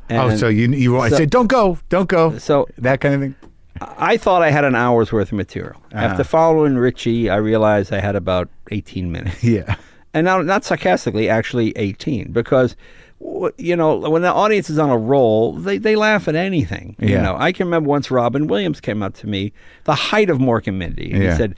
Oh, 0.10 0.36
so 0.38 0.48
you 0.48 0.70
you 0.72 0.98
I 1.00 1.10
so- 1.10 1.18
said 1.18 1.30
don't 1.30 1.48
go, 1.48 1.78
don't 1.90 2.08
go. 2.10 2.38
So 2.38 2.66
that 2.78 3.02
kind 3.02 3.14
of 3.16 3.22
thing. 3.22 3.36
I 3.80 4.18
thought 4.18 4.42
I 4.42 4.50
had 4.50 4.64
an 4.66 4.74
hour's 4.74 5.12
worth 5.12 5.28
of 5.32 5.34
material. 5.38 5.80
After 5.92 6.24
following 6.24 6.78
Richie, 6.78 7.30
I 7.30 7.36
realized 7.36 7.94
I 7.94 8.00
had 8.00 8.16
about 8.16 8.50
18 8.72 9.12
minutes. 9.12 9.44
Yeah. 9.44 9.76
and 10.16 10.26
now 10.26 10.42
not 10.42 10.64
sarcastically, 10.64 11.30
actually 11.30 11.78
18, 11.78 12.32
because 12.32 12.76
w- 13.20 13.52
you 13.60 13.76
know 13.76 13.98
when 14.10 14.24
the 14.24 14.34
audience 14.34 14.70
is 14.72 14.80
on 14.80 14.90
a 14.90 14.98
roll, 14.98 15.54
they, 15.54 15.78
they 15.78 15.96
laugh 15.96 16.28
at 16.28 16.36
anything. 16.36 16.96
You 17.00 17.10
Yeah. 17.10 17.22
know, 17.22 17.36
I 17.38 17.52
can 17.52 17.68
remember 17.68 17.88
once 17.90 18.10
Robin 18.10 18.48
Williams 18.48 18.80
came 18.82 19.04
up 19.04 19.14
to 19.16 19.28
me, 19.28 19.52
the 19.84 19.94
height 19.94 20.30
of 20.32 20.40
Mork 20.40 20.66
and 20.68 20.80
Mindy, 20.80 21.12
and 21.12 21.22
Yeah. 21.22 21.32
he 21.32 21.38
said. 21.38 21.56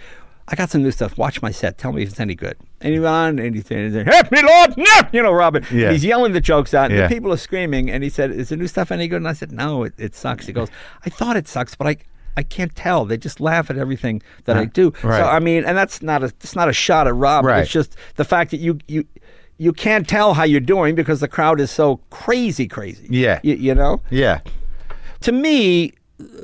I 0.51 0.55
got 0.55 0.71
some 0.71 0.81
new 0.81 0.89
stuff. 0.89 1.15
Watch 1.15 1.43
my 1.43 1.51
set. 1.51 1.77
Tell 1.77 1.91
me 1.93 2.01
if 2.01 2.09
it's 2.09 2.19
any 2.19 2.33
good. 2.33 2.57
And 2.81 2.93
he 2.93 2.99
went 2.99 3.11
on 3.13 3.39
and 3.39 3.55
he 3.55 3.61
said, 3.61 3.87
he 3.87 3.91
said, 3.91 4.07
Help 4.07 4.31
me, 4.31 4.41
Lord! 4.41 4.77
No! 4.77 4.85
You 5.11 5.21
know, 5.21 5.31
Robin. 5.33 5.65
Yeah. 5.71 5.91
He's 5.91 6.05
yelling 6.05 6.31
the 6.33 6.41
jokes 6.41 6.73
out, 6.73 6.85
and 6.91 6.95
Yeah. 6.99 7.07
the 7.07 7.13
people 7.13 7.33
are 7.33 7.37
screaming. 7.37 7.89
And 7.91 8.03
he 8.03 8.09
said, 8.09 8.31
Is 8.31 8.49
the 8.49 8.55
new 8.57 8.67
stuff 8.67 8.91
any 8.91 9.07
good? 9.07 9.17
And 9.17 9.27
I 9.27 9.33
said, 9.33 9.51
No, 9.51 9.83
it, 9.83 9.93
it 9.97 10.15
sucks. 10.15 10.45
He 10.45 10.53
goes, 10.53 10.69
I 11.05 11.09
thought 11.09 11.35
it 11.37 11.47
sucks, 11.47 11.75
but 11.75 11.87
I 11.87 11.97
I 12.37 12.43
can't 12.43 12.73
tell. 12.73 13.03
They 13.03 13.17
just 13.17 13.41
laugh 13.41 13.69
at 13.69 13.77
everything 13.77 14.21
that 14.45 14.55
I 14.55 14.63
do. 14.65 14.93
right. 15.03 15.19
So 15.19 15.25
I 15.25 15.39
mean, 15.39 15.65
and 15.65 15.77
that's 15.77 16.01
not 16.01 16.23
a 16.23 16.27
it's 16.27 16.55
not 16.55 16.69
a 16.69 16.73
shot 16.73 17.05
at 17.07 17.15
Rob. 17.15 17.43
Right. 17.43 17.63
It's 17.63 17.71
just 17.71 17.97
the 18.15 18.23
fact 18.23 18.51
that 18.51 18.57
you 18.61 18.79
you 18.87 19.03
you 19.57 19.73
can't 19.73 20.07
tell 20.07 20.35
how 20.35 20.43
you're 20.43 20.61
doing 20.61 20.95
because 20.95 21.19
the 21.19 21.27
crowd 21.27 21.59
is 21.59 21.69
so 21.69 21.97
crazy, 22.11 22.65
crazy. 22.65 23.07
Yeah. 23.09 23.41
You, 23.43 23.55
you 23.55 23.75
know, 23.75 24.01
Yeah. 24.09 24.39
to 25.21 25.33
me, 25.33 25.91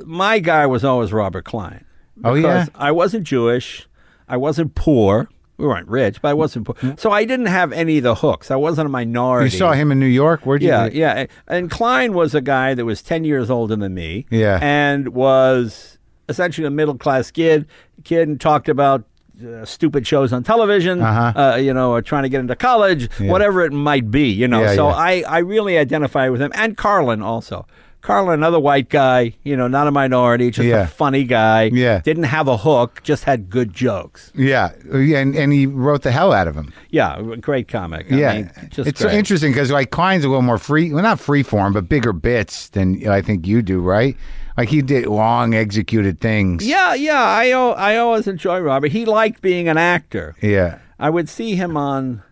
my 0.04 0.38
guy 0.38 0.66
was 0.66 0.84
always 0.84 1.14
Robert 1.14 1.46
Klein. 1.46 1.86
Oh, 2.24 2.34
yeah? 2.34 2.66
I 2.74 2.92
wasn't 2.92 3.24
Jewish. 3.24 3.88
I 4.28 4.36
wasn't 4.36 4.74
poor. 4.74 5.28
We 5.58 5.66
weren't 5.66 5.88
rich, 5.88 6.20
but 6.20 6.28
I 6.28 6.34
wasn't 6.34 6.66
poor. 6.66 6.96
So 6.98 7.10
I 7.10 7.24
didn't 7.24 7.46
have 7.46 7.72
any 7.72 7.96
of 7.98 8.02
the 8.04 8.14
hooks. 8.16 8.50
I 8.50 8.56
wasn't 8.56 8.86
a 8.86 8.88
minority. 8.90 9.50
You 9.52 9.58
saw 9.58 9.72
him 9.72 9.90
in 9.90 9.98
New 9.98 10.04
York. 10.06 10.44
Where'd 10.44 10.60
you? 10.62 10.68
Yeah, 10.68 10.86
yeah. 10.92 11.26
And 11.48 11.70
Klein 11.70 12.12
was 12.12 12.34
a 12.34 12.40
guy 12.42 12.74
that 12.74 12.84
was 12.84 13.00
10 13.02 13.24
years 13.24 13.48
older 13.50 13.74
than 13.76 13.94
me. 13.94 14.26
Yeah. 14.30 14.58
And 14.60 15.08
was 15.10 15.98
essentially 16.28 16.66
a 16.66 16.70
middle 16.70 16.98
class 16.98 17.30
kid, 17.30 17.66
kid 18.04 18.28
and 18.28 18.40
talked 18.40 18.68
about 18.68 19.04
uh, 19.46 19.64
stupid 19.64 20.06
shows 20.06 20.32
on 20.32 20.42
television, 20.42 21.00
Uh-huh. 21.02 21.40
uh, 21.40 21.56
you 21.56 21.72
know, 21.72 21.92
or 21.92 22.02
trying 22.02 22.22
to 22.24 22.28
get 22.28 22.40
into 22.40 22.56
college, 22.56 23.08
Yeah. 23.20 23.30
whatever 23.30 23.62
it 23.64 23.72
might 23.72 24.10
be, 24.10 24.28
you 24.28 24.48
know. 24.48 24.62
Yeah, 24.62 24.74
so 24.74 24.88
yeah. 24.88 24.94
I, 24.94 25.24
I 25.28 25.38
really 25.38 25.78
identify 25.78 26.28
with 26.30 26.40
him. 26.40 26.52
And 26.54 26.76
Carlin 26.76 27.22
also. 27.22 27.66
Carlin, 28.06 28.34
another 28.38 28.60
white 28.60 28.88
guy, 28.88 29.34
you 29.42 29.56
know, 29.56 29.66
not 29.66 29.88
a 29.88 29.90
minority, 29.90 30.52
just 30.52 30.64
Yeah. 30.68 30.82
a 30.84 30.86
funny 30.86 31.24
guy. 31.24 31.64
Yeah. 31.72 32.00
Didn't 32.04 32.22
have 32.22 32.46
a 32.46 32.56
hook, 32.56 33.00
just 33.02 33.24
had 33.24 33.50
good 33.50 33.74
jokes. 33.74 34.30
Yeah. 34.32 34.70
And, 34.92 35.34
and 35.34 35.52
he 35.52 35.66
wrote 35.66 36.02
the 36.02 36.12
hell 36.12 36.32
out 36.32 36.46
of 36.46 36.54
him. 36.54 36.72
Yeah, 36.90 37.20
great 37.40 37.66
comic. 37.66 38.06
I 38.12 38.14
yeah. 38.16 38.32
mean, 38.34 38.50
just 38.70 38.88
it's 38.88 39.00
so 39.00 39.10
interesting 39.10 39.50
because 39.50 39.72
like 39.72 39.90
Klein's 39.90 40.24
a 40.24 40.28
little 40.28 40.42
more 40.42 40.56
free. 40.56 40.92
Well, 40.92 41.02
not 41.02 41.18
free 41.18 41.42
form, 41.42 41.72
but 41.72 41.88
bigger 41.88 42.12
bits 42.12 42.68
than 42.68 43.08
I 43.08 43.22
think 43.22 43.44
you 43.44 43.60
do, 43.60 43.80
right? 43.80 44.16
Like 44.56 44.68
he 44.68 44.82
did 44.82 45.06
long 45.06 45.54
executed 45.54 46.20
things. 46.20 46.64
Yeah, 46.64 46.94
yeah. 46.94 47.20
I 47.20 47.50
I 47.50 47.96
always 47.96 48.28
enjoy 48.28 48.60
Robert. 48.60 48.92
He 48.92 49.04
liked 49.04 49.42
being 49.42 49.66
an 49.68 49.78
actor. 49.78 50.36
Yeah. 50.40 50.78
I 50.96 51.10
would 51.10 51.28
see 51.28 51.56
him 51.56 51.76
on 51.76 52.22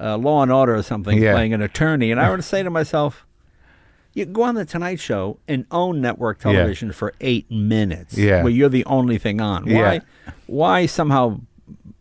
uh, 0.00 0.16
Law 0.18 0.42
and 0.42 0.50
Order 0.50 0.74
or 0.74 0.82
something, 0.82 1.16
Yeah. 1.16 1.32
playing 1.34 1.54
an 1.54 1.62
attorney, 1.62 2.10
and 2.10 2.18
I 2.20 2.28
would 2.30 2.42
say 2.42 2.64
to 2.64 2.70
myself, 2.70 3.24
"You 4.14 4.24
go 4.26 4.42
on 4.42 4.54
the 4.56 4.64
Tonight 4.64 4.98
Show 5.00 5.38
and 5.46 5.64
own 5.70 6.00
network 6.00 6.38
television 6.40 6.92
for 6.92 7.14
eight 7.20 7.50
minutes, 7.50 8.16
Yeah. 8.18 8.42
where 8.42 8.52
you're 8.52 8.68
the 8.68 8.84
only 8.86 9.18
thing 9.18 9.40
on. 9.40 9.66
Yeah. 9.66 9.78
Why? 9.82 10.00
Why 10.46 10.86
somehow 10.86 11.40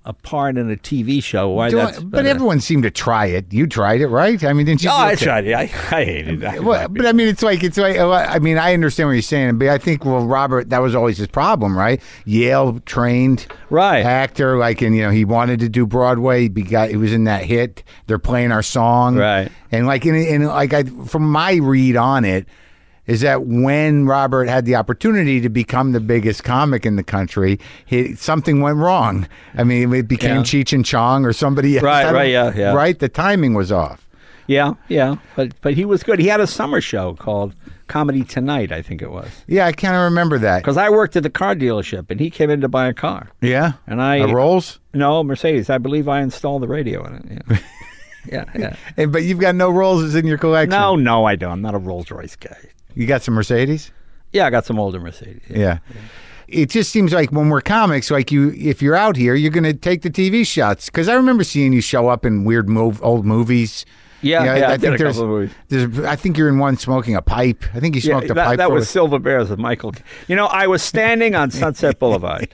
a 0.06 0.14
part 0.14 0.58
in 0.58 0.72
a 0.72 0.76
TV 0.78 1.22
show? 1.22 1.50
Why 1.50 1.68
I- 1.68 2.00
but 2.02 2.26
everyone 2.26 2.62
seemed 2.62 2.84
to 2.84 2.89
try 2.91 3.26
it. 3.28 3.52
You 3.52 3.68
tried 3.68 4.02
it, 4.02 4.08
right? 4.08 4.41
I 4.43 4.54
mean, 4.54 4.66
didn't 4.66 4.84
you? 4.84 4.89
Oh, 4.89 4.95
I 4.95 5.16
tried 5.16 5.45
it. 5.45 5.54
I, 5.54 5.62
I 5.64 5.66
hated 6.04 6.41
it. 6.41 6.64
Well, 6.64 6.88
but 6.88 7.06
I 7.06 7.12
mean, 7.12 7.28
it's 7.28 7.43
like 7.43 7.64
it's 7.64 7.78
like 7.78 7.97
I 7.97 8.39
mean, 8.39 8.58
I 8.58 8.74
understand 8.74 9.08
what 9.10 9.14
you're 9.14 9.22
saying, 9.22 9.58
but 9.60 9.68
I 9.68 9.78
think 9.78 10.06
well, 10.06 10.26
Robert, 10.26 10.70
that 10.70 10.80
was 10.80 10.95
always 10.95 11.18
his 11.18 11.28
problem, 11.28 11.78
right? 11.78 12.02
Yale 12.26 12.80
trained, 12.86 13.45
Right. 13.70 14.04
Actor, 14.06 14.58
like, 14.58 14.82
and 14.82 14.95
you 14.95 15.04
know, 15.04 15.12
he 15.12 15.26
wanted 15.26 15.60
to 15.60 15.70
do 15.70 15.86
Broadway. 15.86 16.43
He 16.43 16.50
got, 16.64 16.89
he 16.89 16.95
was 16.97 17.14
in 17.14 17.26
that 17.26 17.43
hit. 17.43 17.84
They're 18.08 18.18
playing 18.20 18.52
our 18.52 18.64
song, 18.64 19.16
Right. 19.18 19.52
And 19.72 19.86
like, 19.86 20.06
in, 20.06 20.16
in 20.16 20.45
like, 20.45 20.74
I 20.74 20.84
from 20.84 21.30
my 21.30 21.54
read 21.56 21.95
on 21.95 22.26
it. 22.26 22.47
Is 23.10 23.22
that 23.22 23.45
when 23.47 24.05
Robert 24.05 24.47
had 24.47 24.66
the 24.66 24.76
opportunity 24.76 25.41
to 25.41 25.49
become 25.49 25.93
the 25.93 25.99
biggest 25.99 26.43
comic 26.43 26.86
in 26.86 26.95
the 26.95 27.03
country, 27.03 27.60
he, 27.86 28.14
something 28.14 28.62
went 28.62 28.78
wrong. 28.78 29.28
I 29.55 29.64
mean, 29.64 29.91
it 29.93 30.07
became 30.07 30.38
Yeah. 30.38 30.41
Cheech 30.43 30.74
and 30.74 30.86
Chong 30.86 31.26
or 31.26 31.34
somebody 31.34 31.76
else. 31.78 31.84
Right, 31.84 32.05
I 32.05 32.12
right, 32.14 32.30
yeah, 32.30 32.53
yeah. 32.55 32.74
Right? 32.74 32.99
The 32.99 33.10
timing 33.10 33.55
was 33.55 33.72
off. 33.72 34.07
yeah, 34.45 34.74
yeah. 34.89 35.16
But 35.36 35.60
but 35.62 35.74
he 35.74 35.86
was 35.86 36.03
good. 36.03 36.20
He 36.20 36.28
had 36.28 36.39
a 36.39 36.45
summer 36.47 36.82
show 36.82 37.16
called 37.16 37.55
Comedy 37.88 38.24
Tonight, 38.24 38.72
I 38.72 38.84
think 38.84 39.01
it 39.01 39.10
was. 39.10 39.28
Yeah, 39.47 39.66
I 39.66 39.72
kind 39.72 39.95
of 39.95 40.01
remember 40.03 40.38
that. 40.38 40.60
Because 40.60 40.78
I 40.78 40.91
worked 40.91 41.16
at 41.16 41.24
the 41.24 41.32
car 41.32 41.55
dealership, 41.55 42.12
and 42.12 42.20
he 42.20 42.30
came 42.30 42.51
in 42.51 42.62
to 42.62 42.68
buy 42.68 42.88
a 42.88 42.93
car. 42.93 43.30
Yeah. 43.41 43.74
And 43.88 43.99
I- 44.03 44.18
A 44.18 44.28
Rolls? 44.28 44.80
No, 44.93 45.24
Mercedes. 45.24 45.72
I 45.72 45.80
believe 45.80 46.07
I 46.07 46.22
installed 46.22 46.62
the 46.62 46.68
radio 46.68 47.03
in 47.07 47.16
it. 47.16 47.24
Yeah, 47.49 47.57
yeah. 48.32 48.45
yeah. 48.55 48.76
Hey, 48.95 49.05
but 49.05 49.24
you've 49.24 49.39
got 49.39 49.55
no 49.55 49.72
Rolls 49.72 50.14
in 50.14 50.28
your 50.28 50.38
collection. 50.38 50.70
No, 50.80 50.95
no, 50.95 51.26
I 51.26 51.36
don't. 51.36 51.51
I'm 51.53 51.62
not 51.64 51.74
a 51.74 51.80
Rolls 51.80 52.12
Royce 52.12 52.36
guy. 52.36 52.55
You 52.95 53.05
got 53.07 53.21
some 53.21 53.33
Mercedes? 53.35 53.91
Yeah, 54.31 54.45
I 54.45 54.49
got 54.49 54.65
some 54.65 54.79
older 54.79 54.99
Mercedes. 54.99 55.41
Yeah. 55.49 55.79
It 56.47 56.69
just 56.69 56.91
seems 56.91 57.13
like 57.13 57.31
when 57.31 57.49
we're 57.49 57.61
comics, 57.61 58.09
like 58.11 58.31
you, 58.31 58.51
if 58.57 58.81
you're 58.81 58.95
out 58.95 59.15
here, 59.15 59.35
you're 59.35 59.51
going 59.51 59.63
to 59.63 59.73
take 59.73 60.01
the 60.01 60.09
TV 60.09 60.45
shots. 60.45 60.87
Because 60.87 61.07
I 61.07 61.13
remember 61.13 61.43
seeing 61.43 61.73
you 61.73 61.81
show 61.81 62.07
up 62.09 62.25
in 62.25 62.43
weird 62.43 62.67
move, 62.67 63.01
old 63.03 63.25
movies. 63.25 63.85
Yeah, 64.21 64.39
You 64.41 64.45
know, 64.47 64.55
yeah, 64.55 64.69
I 64.69 64.73
I 64.73 64.77
think 64.77 64.95
a 64.95 64.97
there's, 64.97 65.15
couple 65.15 65.23
of 65.23 65.29
movies. 65.29 65.51
there's. 65.69 65.99
I 66.05 66.15
think 66.15 66.37
you're 66.37 66.49
in 66.49 66.57
one 66.59 66.75
smoking 66.75 67.15
a 67.15 67.21
pipe. 67.21 67.63
I 67.73 67.79
think 67.79 67.95
you 67.95 68.01
Yeah, 68.01 68.17
smoked 68.17 68.29
a 68.31 68.35
pipe. 68.35 68.57
that 68.57 68.69
was 68.71 68.89
Silver 68.89 69.17
Bears 69.19 69.49
with 69.49 69.59
Michael. 69.59 69.93
You 70.27 70.35
know, 70.35 70.47
I 70.47 70.67
was 70.67 70.81
standing 70.81 71.35
on 71.35 71.51
Sunset 71.51 71.99
Boulevard, 71.99 72.49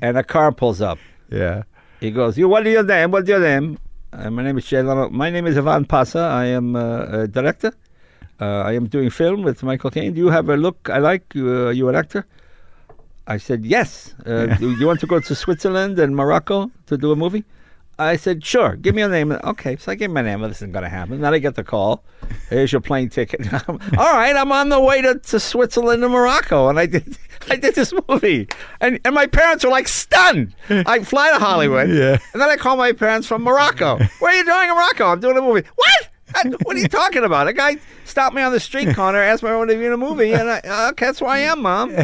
and 0.00 0.16
a 0.16 0.22
car 0.24 0.52
pulls 0.52 0.80
up. 0.80 0.98
yeah. 1.30 1.64
He 2.00 2.10
goes, 2.10 2.38
"You, 2.38 2.48
what 2.48 2.66
is 2.66 2.72
your 2.72 2.82
name? 2.82 3.10
What's 3.10 3.28
your 3.28 3.40
name?" 3.40 3.78
Uh, 4.12 4.30
my 4.30 4.42
name 4.42 4.56
is 4.56 4.64
Jay 4.66 4.80
Leno. 4.82 5.10
My 5.10 5.28
name 5.30 5.46
is 5.46 5.58
Ivan 5.58 5.84
Passer. 5.84 6.18
I 6.20 6.46
am 6.46 6.74
uh, 6.76 7.06
a 7.24 7.28
director. 7.28 7.72
Uh, 8.40 8.44
I 8.62 8.72
am 8.72 8.86
doing 8.86 9.10
film 9.10 9.42
with 9.42 9.62
Michael 9.62 9.90
Caine. 9.90 10.12
Do 10.14 10.20
you 10.20 10.28
have 10.28 10.48
a 10.48 10.56
look 10.56 10.88
I 10.90 10.98
like? 10.98 11.32
Uh, 11.34 11.68
you 11.70 11.88
an 11.88 11.94
actor? 11.96 12.26
I 13.26 13.38
said, 13.38 13.64
yes. 13.66 14.14
Uh, 14.24 14.46
do 14.46 14.76
you 14.76 14.86
want 14.86 15.00
to 15.00 15.06
go 15.06 15.18
to 15.18 15.34
Switzerland 15.34 15.98
and 15.98 16.14
Morocco 16.14 16.70
to 16.86 16.96
do 16.96 17.10
a 17.12 17.16
movie? 17.16 17.44
I 17.98 18.16
said, 18.16 18.44
sure. 18.44 18.76
Give 18.76 18.94
me 18.94 19.00
your 19.00 19.08
name. 19.08 19.32
Okay, 19.32 19.76
so 19.76 19.90
I 19.90 19.94
gave 19.94 20.10
him 20.10 20.14
my 20.14 20.20
name. 20.22 20.40
Well, 20.40 20.48
this 20.50 20.58
isn't 20.58 20.72
going 20.72 20.82
to 20.84 20.88
happen. 20.90 21.22
Then 21.22 21.32
I 21.32 21.38
get 21.38 21.54
the 21.54 21.64
call. 21.64 22.04
Here's 22.50 22.70
your 22.70 22.82
plane 22.82 23.08
ticket. 23.08 23.50
All 23.68 23.78
right, 23.96 24.36
I'm 24.36 24.52
on 24.52 24.68
the 24.68 24.78
way 24.80 25.00
to, 25.00 25.18
to 25.18 25.40
Switzerland 25.40 26.04
and 26.04 26.12
Morocco, 26.12 26.68
and 26.68 26.78
I 26.78 26.84
did 26.86 27.16
I 27.50 27.56
did 27.56 27.74
this 27.74 27.92
movie, 28.08 28.48
and 28.80 28.98
and 29.04 29.14
my 29.14 29.26
parents 29.26 29.64
were 29.64 29.70
like 29.70 29.88
stunned. 29.88 30.54
I 30.68 31.02
fly 31.04 31.30
to 31.32 31.38
Hollywood, 31.38 31.88
Yeah. 32.02 32.18
and 32.32 32.42
then 32.42 32.48
I 32.50 32.56
call 32.56 32.76
my 32.76 32.92
parents 32.92 33.26
from 33.26 33.42
Morocco. 33.42 33.98
What 34.18 34.34
are 34.34 34.36
you 34.36 34.44
doing 34.44 34.68
in 34.68 34.74
Morocco? 34.74 35.06
I'm 35.06 35.20
doing 35.20 35.38
a 35.38 35.42
movie. 35.42 35.66
What? 35.74 36.08
I- 36.34 36.48
What 36.64 36.76
are 36.76 36.80
you 36.80 36.88
talking 36.88 37.24
about? 37.24 37.48
A 37.48 37.52
guy 37.52 37.76
stopped 38.04 38.34
me 38.34 38.42
on 38.42 38.52
the 38.52 38.60
street 38.60 38.94
corner, 38.94 39.18
asked 39.18 39.42
me 39.42 39.48
if 39.48 39.54
I 39.54 39.56
wanted 39.58 39.74
to 39.74 39.78
be 39.78 39.86
in 39.86 39.92
a 39.92 39.96
movie, 39.96 40.32
and 40.32 40.50
I, 40.50 40.58
uh, 40.60 40.90
okay, 40.90 41.06
that's 41.06 41.20
where 41.20 41.30
I 41.30 41.38
am, 41.38 41.62
mom. 41.62 41.94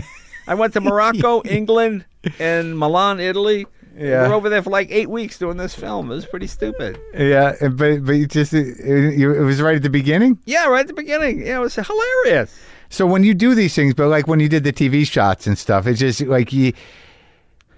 I 0.47 0.55
went 0.55 0.73
to 0.75 0.81
Morocco, 0.81 1.43
England, 1.45 2.05
and 2.39 2.79
Milan, 2.79 3.21
Italy. 3.21 3.67
Yeah. 3.97 4.23
We 4.23 4.29
were 4.29 4.35
over 4.35 4.49
there 4.49 4.63
for 4.63 4.71
like 4.71 4.89
eight 4.91 5.11
weeks 5.11 5.39
doing 5.39 5.59
this 5.59 5.75
film. 5.75 6.11
It 6.11 6.15
was 6.15 6.25
pretty 6.27 6.47
stupid. 6.47 6.99
Yeah, 7.15 7.53
but 7.69 8.05
but 8.07 8.13
you 8.13 8.27
just 8.27 8.55
it, 8.55 8.79
it 8.81 9.27
was 9.43 9.61
right 9.61 9.77
at 9.77 9.83
the 9.83 9.91
beginning. 9.91 10.39
Yeah, 10.47 10.67
right 10.69 10.81
at 10.81 10.87
the 10.87 10.95
beginning. 10.95 11.45
Yeah, 11.47 11.59
it 11.59 11.61
was 11.61 11.75
hilarious. 11.75 12.59
So 12.89 13.05
when 13.07 13.23
you 13.23 13.35
do 13.35 13.55
these 13.55 13.75
things, 13.75 13.93
but 13.93 14.09
like 14.09 14.27
when 14.27 14.41
you 14.41 14.49
did 14.49 14.65
the 14.65 14.73
TV 14.73 15.07
shots 15.07 15.47
and 15.47 15.59
stuff, 15.59 15.87
it's 15.87 16.01
just 16.01 16.23
like 16.23 16.55
you. 16.55 16.73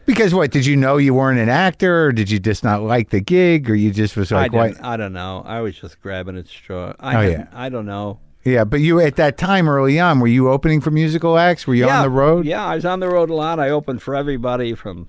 Because 0.07 0.35
what 0.35 0.51
did 0.51 0.67
you 0.67 0.77
know 0.77 0.97
you 0.99 1.15
weren't 1.15 1.39
an 1.39 1.49
actor, 1.49 2.07
or 2.07 2.13
did 2.13 2.31
you 2.31 2.39
just 2.39 2.63
not 2.63 2.83
like 2.83 3.11
the 3.11 3.21
gig, 3.21 3.71
or 3.71 3.75
you 3.75 3.91
just 3.91 4.17
was 4.17 4.31
like, 4.31 4.53
I? 4.55 4.75
I 4.83 4.97
don't 4.97 5.13
know. 5.15 5.43
I 5.47 5.61
was 5.61 5.79
just 5.79 6.01
grabbing 6.01 6.37
at 6.37 6.47
straw. 6.49 6.93
I 7.01 7.17
Oh, 7.17 7.29
yeah. 7.31 7.47
I 7.53 7.69
don't 7.71 7.87
know. 7.87 8.21
Yeah, 8.45 8.65
but 8.65 8.81
you 8.81 9.01
at 9.01 9.17
that 9.17 9.39
time 9.39 9.67
early 9.69 9.99
on, 9.99 10.21
were 10.21 10.27
you 10.27 10.51
opening 10.51 10.83
for 10.83 10.91
musical 10.91 11.39
acts? 11.39 11.67
Were 11.67 11.75
you 11.75 11.87
yeah, 11.87 11.99
on 11.99 12.03
the 12.03 12.11
road? 12.11 12.45
Yeah, 12.45 12.65
I 12.65 12.75
was 12.75 12.85
on 12.85 13.01
the 13.01 13.09
road 13.09 13.31
a 13.31 13.35
lot. 13.35 13.59
I 13.59 13.71
opened 13.71 14.03
for 14.03 14.15
everybody 14.15 14.75
from. 14.75 15.09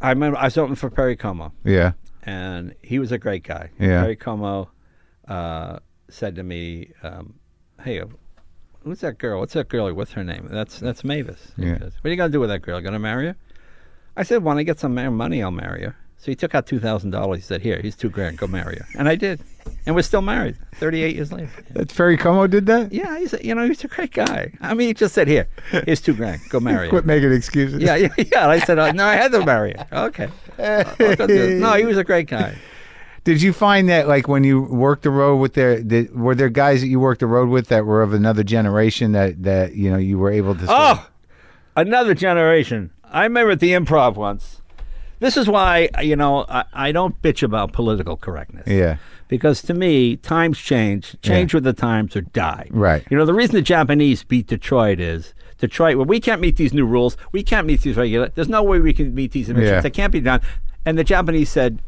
I 0.00 0.10
remember 0.10 0.36
I 0.38 0.44
was 0.44 0.58
opening 0.58 0.76
for 0.76 0.90
Perry 0.90 1.16
Como, 1.16 1.52
Yeah. 1.64 1.92
and 2.24 2.74
he 2.82 2.98
was 2.98 3.10
a 3.10 3.18
great 3.18 3.42
guy. 3.42 3.70
Yeah. 3.80 4.02
Perry 4.02 4.16
Como 4.16 4.70
uh, 5.26 5.78
said 6.10 6.36
to 6.36 6.42
me, 6.42 6.92
um, 7.02 7.34
"Hey, 7.82 8.02
who's 8.84 9.00
that 9.00 9.18
girl? 9.18 9.40
What's 9.40 9.54
that 9.54 9.68
girl? 9.68 9.92
What's 9.92 10.12
her 10.12 10.24
name? 10.24 10.48
That's 10.50 10.78
that's 10.80 11.04
Mavis." 11.04 11.52
Yeah. 11.56 11.78
goes, 11.78 11.92
what 12.00 12.08
are 12.08 12.10
you 12.10 12.16
gonna 12.16 12.32
do 12.32 12.40
with 12.40 12.50
that 12.50 12.62
girl? 12.62 12.80
Gonna 12.80 12.98
marry 12.98 13.26
her? 13.26 13.36
I 14.16 14.22
said, 14.22 14.42
"When 14.42 14.58
I 14.58 14.62
get 14.62 14.78
some 14.80 14.94
money, 14.94 15.42
I'll 15.42 15.50
marry 15.50 15.84
her." 15.84 15.96
So 16.18 16.32
he 16.32 16.34
took 16.34 16.54
out 16.54 16.66
two 16.66 16.80
thousand 16.80 17.10
dollars. 17.12 17.38
He 17.38 17.42
said, 17.42 17.62
"Here, 17.62 17.80
he's 17.80 17.94
two 17.94 18.10
grand. 18.10 18.38
Go 18.38 18.48
marry 18.48 18.76
her." 18.76 18.86
And 18.98 19.08
I 19.08 19.14
did, 19.14 19.40
and 19.86 19.94
we're 19.94 20.02
still 20.02 20.22
married. 20.22 20.56
Thirty-eight 20.74 21.14
years 21.14 21.30
later. 21.32 21.50
That 21.70 21.94
Perry 21.94 22.16
Como 22.16 22.46
did 22.48 22.66
that. 22.66 22.92
Yeah, 22.92 23.18
he's 23.18 23.34
a, 23.34 23.44
you 23.44 23.54
know 23.54 23.66
he's 23.66 23.84
a 23.84 23.88
great 23.88 24.12
guy. 24.12 24.52
I 24.60 24.74
mean, 24.74 24.88
he 24.88 24.94
just 24.94 25.14
said, 25.14 25.28
"Here, 25.28 25.46
here's 25.70 26.00
two 26.00 26.14
grand. 26.14 26.40
Go 26.48 26.58
marry 26.58 26.86
her." 26.86 26.90
Quit 26.90 27.06
making 27.06 27.32
excuses. 27.32 27.80
Yeah, 27.80 27.94
yeah, 27.94 28.08
yeah. 28.16 28.42
And 28.42 28.50
I 28.50 28.58
said, 28.58 28.78
uh, 28.80 28.90
"No, 28.90 29.06
I 29.06 29.14
had 29.14 29.30
to 29.32 29.44
marry 29.44 29.74
her." 29.78 30.06
Okay. 30.06 30.28
I'll 30.58 31.14
go 31.16 31.26
do 31.28 31.60
no, 31.60 31.74
he 31.74 31.84
was 31.84 31.96
a 31.98 32.04
great 32.04 32.26
guy. 32.26 32.56
Did 33.28 33.42
you 33.42 33.52
find 33.52 33.90
that 33.90 34.08
like 34.08 34.26
when 34.26 34.42
you 34.42 34.62
worked 34.62 35.02
the 35.02 35.10
road 35.10 35.36
with 35.36 35.52
their, 35.52 35.82
did, 35.82 36.18
were 36.18 36.34
there 36.34 36.48
guys 36.48 36.80
that 36.80 36.88
you 36.88 36.98
worked 36.98 37.20
the 37.20 37.26
road 37.26 37.50
with 37.50 37.68
that 37.68 37.84
were 37.84 38.02
of 38.02 38.14
another 38.14 38.42
generation 38.42 39.12
that 39.12 39.42
that 39.42 39.74
you 39.74 39.90
know 39.90 39.98
you 39.98 40.16
were 40.16 40.30
able 40.30 40.54
to? 40.54 40.60
sort 40.66 40.70
of- 40.70 40.98
Oh, 40.98 41.06
another 41.76 42.14
generation. 42.14 42.90
I 43.04 43.24
remember 43.24 43.50
at 43.52 43.60
the 43.60 43.72
improv 43.72 44.14
once. 44.14 44.62
This 45.20 45.36
is 45.36 45.46
why 45.46 45.90
you 46.00 46.16
know 46.16 46.46
I, 46.48 46.64
I 46.72 46.92
don't 46.92 47.20
bitch 47.20 47.42
about 47.42 47.72
political 47.72 48.16
correctness. 48.16 48.66
yeah, 48.66 48.96
Because 49.28 49.60
to 49.62 49.74
me, 49.74 50.16
times 50.16 50.58
change. 50.58 51.14
Change 51.20 51.52
with 51.52 51.64
the 51.64 51.74
times 51.74 52.16
or 52.16 52.22
die. 52.22 52.68
Right. 52.70 53.04
You 53.10 53.18
know, 53.18 53.26
the 53.26 53.34
reason 53.34 53.56
the 53.56 53.60
Japanese 53.62 54.24
beat 54.24 54.46
Detroit 54.46 55.00
is 55.00 55.34
Detroit, 55.58 55.96
well, 55.98 56.06
we 56.06 56.18
can't 56.18 56.40
meet 56.40 56.56
these 56.56 56.72
new 56.72 56.86
rules. 56.86 57.18
We 57.32 57.42
can't 57.42 57.66
meet 57.66 57.82
these 57.82 57.96
regulations. 57.98 58.36
There's 58.36 58.48
no 58.48 58.62
way 58.62 58.78
we 58.80 58.94
can 58.94 59.14
meet 59.14 59.32
these 59.32 59.50
emissions. 59.50 59.70
Yeah. 59.70 59.80
They 59.82 59.90
can't 59.90 60.12
be 60.12 60.20
done. 60.20 60.40
And 60.86 60.96
the 60.96 61.04
Japanese 61.04 61.50
said, 61.50 61.82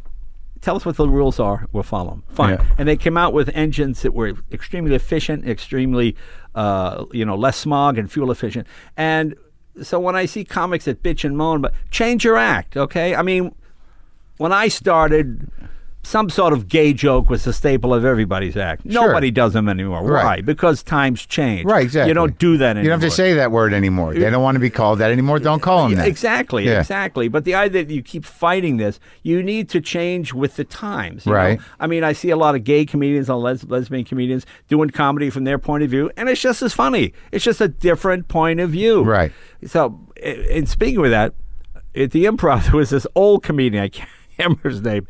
tell 0.61 0.77
us 0.77 0.85
what 0.85 0.97
the 0.97 1.09
rules 1.09 1.41
are. 1.41 1.67
We'll 1.73 1.83
follow 1.83 2.11
them. 2.11 2.25
Fine. 2.29 2.51
Yeah. 2.51 2.65
And 2.79 2.89
they 2.89 2.97
came 2.97 3.17
out 3.17 3.33
with 3.33 3.49
engines 3.55 4.03
that 4.03 4.15
were 4.15 4.35
extremely 4.53 4.95
efficient, 4.95 5.49
extremely, 5.49 6.17
uh, 6.55 7.05
you 7.13 7.25
know, 7.25 7.37
less 7.37 7.57
smog 7.57 7.99
and 7.99 8.11
fuel 8.11 8.31
efficient. 8.31 8.67
And 8.97 9.35
so 9.83 9.99
when 9.99 10.17
I 10.17 10.27
see 10.27 10.45
comics 10.45 10.85
that 10.85 11.03
bitch 11.03 11.25
and 11.25 11.37
moan, 11.37 11.61
but 11.61 11.73
change 11.91 12.25
your 12.25 12.37
act, 12.37 12.77
okay? 12.77 13.15
I 13.15 13.23
mean, 13.23 13.55
when 14.37 14.53
I 14.53 14.69
started, 14.69 15.51
some 16.03 16.31
sort 16.31 16.53
of 16.55 16.67
gay 16.67 16.95
joke 16.95 17.29
was 17.29 17.45
the 17.45 17.53
staple 17.53 17.93
of 17.93 18.05
everybody's 18.07 18.57
act. 18.57 18.83
Sure. 18.91 19.09
Nobody 19.09 19.31
does 19.31 19.53
them 19.53 19.69
anymore. 19.69 20.03
Right. 20.03 20.25
Why? 20.25 20.41
Because 20.41 20.83
times 20.83 21.27
change. 21.27 21.67
right, 21.67 21.83
exactly. 21.83 22.09
You 22.09 22.15
don't 22.15 22.39
do 22.39 22.57
that 22.57 22.71
anymore. 22.71 22.83
You 22.85 22.89
don't 22.91 23.01
have 23.03 23.11
to 23.11 23.15
say 23.15 23.35
that 23.35 23.53
word 23.53 23.75
anymore. 23.75 24.15
They 24.15 24.31
don't 24.31 24.43
want 24.43 24.55
to 24.57 24.61
be 24.61 24.71
called 24.71 24.99
that 25.01 25.11
anymore. 25.11 25.39
Don't 25.39 25.61
call 25.61 25.89
them 25.89 25.99
that. 25.99 26.09
Exactly, 26.09 26.65
Yeah. 26.65 26.81
exactly. 26.81 27.29
But 27.29 27.45
the 27.45 27.55
idea 27.55 27.85
that 27.85 27.93
you 27.93 28.03
keep 28.03 28.25
fighting 28.25 28.79
this, 28.79 28.99
you 29.23 29.43
need 29.43 29.69
to 29.71 29.81
change 29.83 30.33
with 30.33 30.57
the 30.57 30.65
times. 30.65 31.27
you 31.27 31.33
know? 31.33 31.39
Right. 31.39 31.61
I 31.79 31.87
mean, 31.87 32.03
I 32.03 32.13
see 32.15 32.31
a 32.31 32.37
lot 32.37 32.55
of 32.55 32.65
gay 32.65 32.87
comedians 32.87 33.29
and 33.29 33.39
les- 33.39 33.65
lesbian 33.65 34.05
comedians 34.05 34.47
doing 34.69 34.89
comedy 34.91 35.29
from 35.29 35.45
their 35.45 35.59
point 35.59 35.85
of 35.85 35.91
view, 35.91 36.11
and 36.17 36.29
it's 36.31 36.41
just 36.41 36.63
as 36.63 36.73
funny. 36.73 37.13
It's 37.31 37.45
just 37.45 37.61
a 37.61 37.69
different 37.69 38.27
point 38.29 38.59
of 38.59 38.71
view. 38.71 39.03
Right. 39.05 39.33
So, 39.67 40.01
i- 40.17 40.47
and 40.51 40.67
speaking 40.67 41.01
with 41.03 41.11
that, 41.11 41.35
at 41.95 42.13
the 42.13 42.25
improv, 42.25 42.65
there 42.71 42.77
was 42.77 42.89
this 42.89 43.07
old 43.15 43.43
comedian, 43.43 43.83
I 43.85 43.89
can't 43.89 44.09
remember 44.39 44.71
his 44.71 44.81
name. 44.81 45.07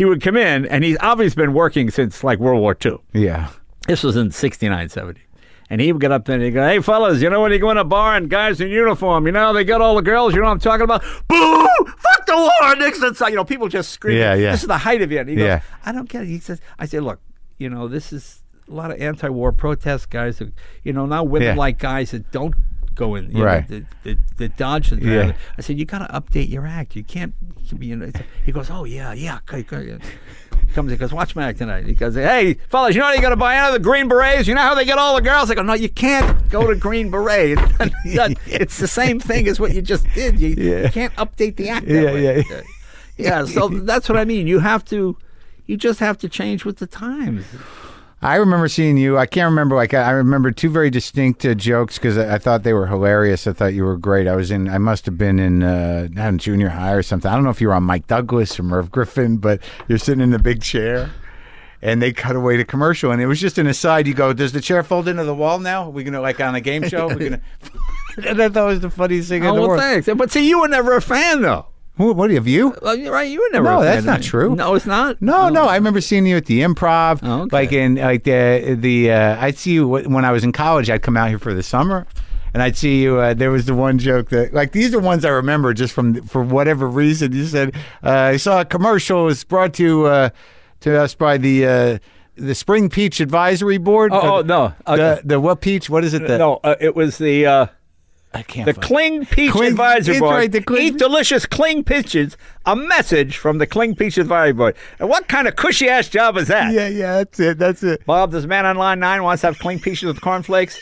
He 0.00 0.06
would 0.06 0.22
come 0.22 0.34
in, 0.34 0.64
and 0.64 0.82
he's 0.82 0.96
obviously 1.00 1.42
been 1.42 1.52
working 1.52 1.90
since 1.90 2.24
like 2.24 2.38
World 2.38 2.62
War 2.62 2.74
II. 2.82 2.96
Yeah. 3.12 3.50
This 3.86 4.02
was 4.02 4.16
in 4.16 4.30
69, 4.30 4.88
70. 4.88 5.20
And 5.68 5.78
he 5.78 5.92
would 5.92 6.00
get 6.00 6.10
up 6.10 6.24
there 6.24 6.36
and 6.36 6.42
he'd 6.42 6.52
go, 6.52 6.66
Hey, 6.66 6.80
fellas, 6.80 7.20
you 7.20 7.28
know 7.28 7.42
when 7.42 7.52
you 7.52 7.58
go 7.58 7.70
in 7.70 7.76
a 7.76 7.84
bar 7.84 8.16
and 8.16 8.30
guys 8.30 8.62
in 8.62 8.68
uniform, 8.70 9.26
you 9.26 9.32
know, 9.32 9.52
they 9.52 9.62
got 9.62 9.82
all 9.82 9.94
the 9.96 10.00
girls, 10.00 10.32
you 10.32 10.40
know 10.40 10.46
what 10.46 10.52
I'm 10.52 10.58
talking 10.58 10.84
about? 10.84 11.02
Boo! 11.28 11.66
Fuck 11.98 12.24
the 12.26 12.34
war! 12.34 12.76
Nixon! 12.76 13.14
So, 13.14 13.28
you 13.28 13.36
know, 13.36 13.44
people 13.44 13.68
just 13.68 13.90
screaming. 13.90 14.20
Yeah, 14.22 14.32
yeah. 14.36 14.52
This 14.52 14.62
is 14.62 14.68
the 14.68 14.78
height 14.78 15.02
of 15.02 15.12
it. 15.12 15.18
And 15.18 15.28
he 15.28 15.36
goes, 15.36 15.44
Yeah. 15.44 15.60
I 15.84 15.92
don't 15.92 16.08
get 16.08 16.22
it. 16.22 16.28
He 16.28 16.38
says, 16.38 16.62
I 16.78 16.86
say, 16.86 16.98
Look, 16.98 17.20
you 17.58 17.68
know, 17.68 17.86
this 17.86 18.10
is 18.10 18.42
a 18.68 18.72
lot 18.72 18.90
of 18.90 18.98
anti 19.02 19.28
war 19.28 19.52
protest 19.52 20.08
guys, 20.08 20.38
that, 20.38 20.50
you 20.82 20.94
know, 20.94 21.04
now 21.04 21.24
women 21.24 21.48
Yeah. 21.48 21.54
like 21.56 21.78
guys 21.78 22.12
that 22.12 22.32
don't 22.32 22.54
go 23.00 23.14
in, 23.16 23.30
you 23.34 23.42
Right. 23.42 23.68
know, 23.68 23.80
the, 24.04 24.14
the, 24.14 24.18
the 24.36 24.48
dodge. 24.50 24.90
The, 24.90 24.96
Yeah. 25.04 25.32
I 25.58 25.62
said, 25.62 25.78
You 25.78 25.84
got 25.86 26.06
to 26.06 26.12
update 26.20 26.48
your 26.50 26.66
act. 26.66 26.94
You 26.94 27.02
can't, 27.02 27.34
be, 27.78 27.94
know, 27.96 28.12
he 28.44 28.52
goes, 28.52 28.70
Oh, 28.70 28.84
yeah, 28.84 29.12
yeah. 29.14 29.38
He 29.52 29.64
comes, 30.74 30.92
he 30.92 30.96
goes, 30.96 31.12
watch 31.12 31.34
my 31.34 31.48
act 31.48 31.58
tonight. 31.58 31.84
He 31.86 31.94
goes, 31.94 32.14
hey, 32.14 32.54
fellas, 32.68 32.94
you 32.94 33.00
know 33.00 33.06
how 33.08 33.12
you 33.14 33.20
got 33.22 33.30
to 33.30 33.36
buy 33.36 33.70
the 33.72 33.78
Green 33.80 34.08
Berets? 34.08 34.46
You 34.46 34.54
know 34.54 34.60
how 34.60 34.74
they 34.76 34.84
get 34.84 34.98
all 34.98 35.16
the 35.16 35.22
girls? 35.22 35.50
I 35.50 35.54
go, 35.56 35.62
no, 35.62 35.72
you 35.72 35.88
can't 35.88 36.48
go 36.48 36.66
to 36.66 36.76
Green 36.76 37.10
Beret. 37.10 37.58
It's, 38.04 38.40
it's 38.46 38.78
the 38.78 38.86
same 38.86 39.18
thing 39.18 39.48
as 39.48 39.58
what 39.58 39.74
you 39.74 39.82
just 39.82 40.06
did. 40.14 40.38
You, 40.38 40.48
Yeah. 40.50 40.82
you 40.84 40.88
can't 40.90 41.14
update 41.16 41.56
the 41.56 41.70
act. 41.70 41.86
that 41.86 41.92
Yeah, 41.94 42.12
way. 42.12 42.44
yeah. 42.48 42.56
Uh, 42.58 42.62
yeah. 43.16 43.44
So 43.46 43.68
that's 43.90 44.08
what 44.08 44.16
I 44.18 44.24
mean. 44.24 44.46
You 44.46 44.60
have 44.60 44.84
to, 44.86 45.16
you 45.66 45.76
just 45.76 45.98
have 46.00 46.18
to 46.18 46.28
change 46.28 46.64
with 46.64 46.78
the 46.78 46.86
times. 46.86 47.44
I 48.22 48.36
remember 48.36 48.68
seeing 48.68 48.98
you. 48.98 49.16
I 49.16 49.24
can't 49.24 49.48
remember. 49.50 49.74
Like 49.76 49.94
I 49.94 50.10
remember 50.10 50.50
two 50.50 50.68
very 50.68 50.90
distinct 50.90 51.44
uh, 51.46 51.54
jokes 51.54 51.96
because 51.96 52.18
I, 52.18 52.34
I 52.34 52.38
thought 52.38 52.64
they 52.64 52.74
were 52.74 52.86
hilarious. 52.86 53.46
I 53.46 53.54
thought 53.54 53.72
you 53.72 53.84
were 53.84 53.96
great. 53.96 54.28
I 54.28 54.36
was 54.36 54.50
in. 54.50 54.68
I 54.68 54.76
must 54.78 55.06
have 55.06 55.16
been 55.16 55.38
in 55.38 55.62
uh, 55.62 56.08
in 56.14 56.36
junior 56.38 56.68
high 56.68 56.92
or 56.92 57.02
something. 57.02 57.30
I 57.30 57.34
don't 57.34 57.44
know 57.44 57.50
if 57.50 57.60
you 57.62 57.68
were 57.68 57.74
on 57.74 57.84
Mike 57.84 58.06
Douglas 58.08 58.60
or 58.60 58.62
Merv 58.64 58.90
Griffin, 58.90 59.38
but 59.38 59.62
you're 59.88 59.96
sitting 59.98 60.20
in 60.22 60.30
the 60.32 60.38
big 60.38 60.60
chair, 60.60 61.10
and 61.80 62.02
they 62.02 62.12
cut 62.12 62.36
away 62.36 62.58
to 62.58 62.64
commercial, 62.64 63.10
and 63.10 63.22
it 63.22 63.26
was 63.26 63.40
just 63.40 63.56
an 63.56 63.66
aside. 63.66 64.06
You 64.06 64.12
go, 64.12 64.34
"Does 64.34 64.52
the 64.52 64.60
chair 64.60 64.82
fold 64.82 65.08
into 65.08 65.24
the 65.24 65.34
wall 65.34 65.58
now? 65.58 65.84
Are 65.84 65.90
we 65.90 66.04
gonna 66.04 66.20
like 66.20 66.40
on 66.40 66.54
a 66.54 66.60
game 66.60 66.86
show? 66.88 67.08
We're 67.08 67.18
gonna." 67.18 67.40
and 68.26 68.42
I 68.42 68.48
thought 68.50 68.64
it 68.64 68.72
was 68.72 68.80
the 68.80 68.90
funniest 68.90 69.30
thing 69.30 69.44
in 69.44 69.48
Oh, 69.48 69.54
the 69.54 69.60
well, 69.62 69.68
world. 69.70 69.80
thanks. 69.80 70.08
But 70.14 70.30
see, 70.30 70.46
you 70.46 70.60
were 70.60 70.68
never 70.68 70.94
a 70.94 71.00
fan, 71.00 71.40
though. 71.40 71.68
Who, 72.00 72.12
what 72.14 72.30
have 72.30 72.46
you? 72.48 72.74
Well, 72.80 72.96
you're 72.96 73.12
right. 73.12 73.28
You 73.30 73.40
were 73.40 73.48
never. 73.52 73.64
No, 73.64 73.80
a 73.80 73.84
fan 73.84 73.84
that's 73.84 73.98
of 74.00 74.04
not 74.06 74.20
me. 74.20 74.26
true. 74.26 74.54
No, 74.56 74.74
it's 74.74 74.86
not. 74.86 75.20
No, 75.20 75.42
Oh. 75.42 75.48
no. 75.50 75.64
I 75.66 75.76
remember 75.76 76.00
seeing 76.00 76.24
you 76.26 76.36
at 76.38 76.46
the 76.46 76.60
Improv. 76.62 77.20
Oh, 77.22 77.42
okay. 77.42 77.56
Like 77.56 77.72
in 77.72 77.96
like 77.96 78.24
the 78.24 78.76
the 78.78 79.12
uh, 79.12 79.36
I'd 79.44 79.58
see 79.58 79.72
you 79.72 79.86
when 79.86 80.24
I 80.24 80.32
was 80.32 80.42
in 80.42 80.52
college. 80.52 80.88
I'd 80.88 81.02
come 81.02 81.16
out 81.16 81.28
here 81.28 81.38
for 81.38 81.52
the 81.52 81.62
summer, 81.62 82.06
and 82.54 82.62
I'd 82.62 82.76
see 82.76 83.02
you. 83.02 83.18
Uh, 83.18 83.34
there 83.34 83.50
was 83.50 83.66
the 83.66 83.74
one 83.74 83.98
joke 83.98 84.30
that 84.30 84.54
like 84.54 84.72
these 84.72 84.94
are 84.94 84.98
ones 85.00 85.24
I 85.24 85.28
remember 85.30 85.74
just 85.74 85.92
from 85.92 86.22
for 86.22 86.42
whatever 86.42 86.88
reason. 86.88 87.32
You 87.32 87.44
said 87.44 87.74
uh, 88.02 88.10
I 88.10 88.36
saw 88.38 88.62
a 88.62 88.64
commercial. 88.64 89.22
It 89.22 89.24
was 89.26 89.44
brought 89.44 89.74
to 89.74 90.06
uh, 90.06 90.30
to 90.80 90.98
us 90.98 91.14
by 91.14 91.36
the 91.36 91.66
uh, 91.66 91.98
the 92.36 92.54
Spring 92.54 92.88
Peach 92.88 93.20
Advisory 93.20 93.76
Board. 93.76 94.12
Oh, 94.14 94.16
Uh, 94.18 94.38
oh 94.38 94.40
no. 94.42 94.74
Uh, 94.86 94.96
the 94.96 95.20
the 95.24 95.38
what 95.40 95.60
peach? 95.60 95.90
What 95.90 96.04
is 96.04 96.14
it? 96.14 96.26
The, 96.26 96.38
no, 96.38 96.60
uh, 96.64 96.76
it 96.80 96.96
was 96.96 97.18
the. 97.18 97.70
I 98.32 98.42
can't. 98.42 98.66
The 98.66 98.74
find- 98.74 98.82
Cling 98.84 99.26
Peach 99.26 99.50
Cling- 99.50 99.70
Advisory 99.72 100.20
Board. 100.20 100.34
right, 100.34 100.52
the 100.52 100.60
Cling- 100.62 100.82
Eat 100.82 100.98
delicious 100.98 101.46
Cling 101.46 101.82
Peaches. 101.84 102.36
A 102.66 102.76
message 102.76 103.36
from 103.36 103.58
the 103.58 103.66
Cling 103.66 103.96
Peach 103.96 104.18
Advisory 104.18 104.52
Board. 104.52 104.76
And 105.00 105.08
what 105.08 105.26
kind 105.28 105.48
of 105.48 105.56
cushy 105.56 105.88
ass 105.88 106.08
job 106.08 106.36
is 106.36 106.46
that? 106.48 106.72
Yeah, 106.72 106.88
yeah, 106.88 107.12
that's 107.18 107.40
it. 107.40 107.58
That's 107.58 107.82
it. 107.82 108.06
Bob, 108.06 108.30
this 108.30 108.44
man 108.46 108.66
on 108.66 108.76
line 108.76 109.00
nine 109.00 109.22
wants 109.24 109.40
to 109.40 109.48
have 109.48 109.58
Cling 109.58 109.80
Peaches 109.80 110.04
with 110.04 110.20
cornflakes. 110.20 110.78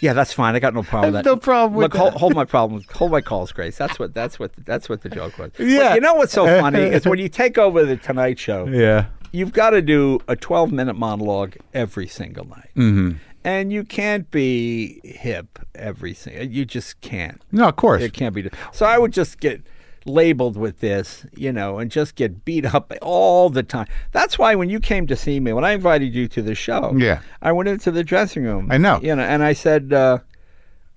Yeah, 0.00 0.12
that's 0.14 0.32
fine. 0.32 0.54
I 0.56 0.58
got 0.58 0.74
no 0.74 0.82
problem 0.82 1.14
with 1.14 1.24
that. 1.24 1.30
no 1.30 1.36
problem 1.36 1.74
with 1.74 1.84
Look, 1.84 1.94
hold, 1.94 2.12
that. 2.14 2.18
hold 2.18 2.34
my 2.34 2.44
problem. 2.44 2.82
Hold 2.92 3.12
my 3.12 3.20
calls, 3.20 3.52
Grace. 3.52 3.78
That's 3.78 3.98
what. 4.00 4.12
That's 4.12 4.38
what. 4.38 4.50
That's 4.66 4.88
what 4.88 5.02
the 5.02 5.08
joke 5.08 5.38
was. 5.38 5.52
But 5.56 5.66
Yeah. 5.66 5.94
you 5.94 6.00
know 6.00 6.14
what's 6.14 6.32
so 6.32 6.44
funny 6.60 6.80
is 6.82 7.06
when 7.06 7.20
you 7.20 7.28
take 7.28 7.56
over 7.56 7.84
the 7.84 7.96
Tonight 7.96 8.38
Show 8.38 8.66
Yeah. 8.66 9.06
you've 9.30 9.52
got 9.52 9.70
to 9.70 9.80
do 9.80 10.18
a 10.26 10.34
12 10.36 10.72
minute 10.72 10.94
monologue 10.94 11.54
every 11.72 12.08
single 12.08 12.46
night. 12.48 12.70
Mm-hmm. 12.76 13.12
And 13.44 13.72
you 13.72 13.82
can't 13.84 14.30
be 14.30 15.00
hip 15.04 15.58
everything. 15.74 16.52
You 16.52 16.64
just 16.64 17.00
can't. 17.00 17.42
No, 17.50 17.68
of 17.68 17.76
course. 17.76 18.02
It 18.02 18.12
can't 18.12 18.34
be. 18.34 18.48
So 18.72 18.86
I 18.86 18.98
would 18.98 19.12
just 19.12 19.40
get 19.40 19.62
labeled 20.04 20.56
with 20.56 20.80
this, 20.80 21.24
you 21.36 21.52
know, 21.52 21.78
and 21.78 21.90
just 21.90 22.14
get 22.14 22.44
beat 22.44 22.66
up 22.66 22.92
all 23.02 23.50
the 23.50 23.62
time. 23.62 23.86
That's 24.12 24.38
why 24.38 24.54
when 24.54 24.68
you 24.70 24.78
came 24.80 25.06
to 25.08 25.16
see 25.16 25.40
me, 25.40 25.52
when 25.52 25.64
I 25.64 25.72
invited 25.72 26.14
you 26.14 26.28
to 26.28 26.42
the 26.42 26.54
show, 26.54 26.92
Yeah. 26.96 27.20
I 27.40 27.52
went 27.52 27.68
into 27.68 27.90
the 27.90 28.04
dressing 28.04 28.44
room. 28.44 28.68
I 28.70 28.78
know. 28.78 29.00
You 29.02 29.14
know, 29.16 29.22
and 29.22 29.42
I 29.42 29.52
said, 29.52 29.92
uh, 29.92 30.18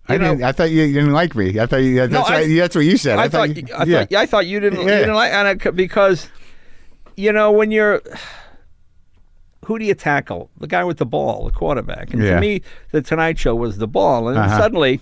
I 0.07 0.17
know, 0.17 0.29
didn't. 0.35 0.43
I 0.43 0.51
thought 0.51 0.69
you 0.69 0.85
didn't 0.93 1.13
like 1.13 1.35
me. 1.35 1.59
I 1.59 1.65
thought 1.65 1.77
you. 1.77 1.95
That's, 1.95 2.11
No, 2.13 2.21
what, 2.21 2.31
I- 2.33 2.47
that's 2.55 2.75
what 2.75 2.85
you 2.85 2.95
said. 2.97 3.17
I, 3.17 3.27
thought, 3.27 3.55
you- 3.55 3.65
I 3.75 3.83
yeah. 3.85 3.99
thought 4.05 4.13
I 4.13 4.25
thought 4.27 4.45
you 4.45 4.59
didn't 4.59 4.81
you 4.81 4.87
didn't 4.87 5.15
like 5.15 5.31
and 5.33 5.47
I, 5.47 5.53
because 5.71 6.29
you 7.17 7.31
know 7.31 7.51
when 7.51 7.71
you're 7.71 8.03
who 9.65 9.77
do 9.79 9.85
you 9.85 9.93
tackle 9.95 10.49
the 10.59 10.67
guy 10.67 10.83
with 10.83 10.97
the 10.97 11.05
ball 11.05 11.45
the 11.45 11.51
quarterback 11.51 12.13
and 12.13 12.21
Yeah. 12.23 12.35
for 12.35 12.41
me 12.41 12.61
the 12.91 13.01
Tonight 13.01 13.37
Show 13.39 13.55
was 13.55 13.77
the 13.77 13.87
ball 13.87 14.27
and 14.29 14.37
Uh-huh. 14.37 14.57
suddenly 14.57 15.01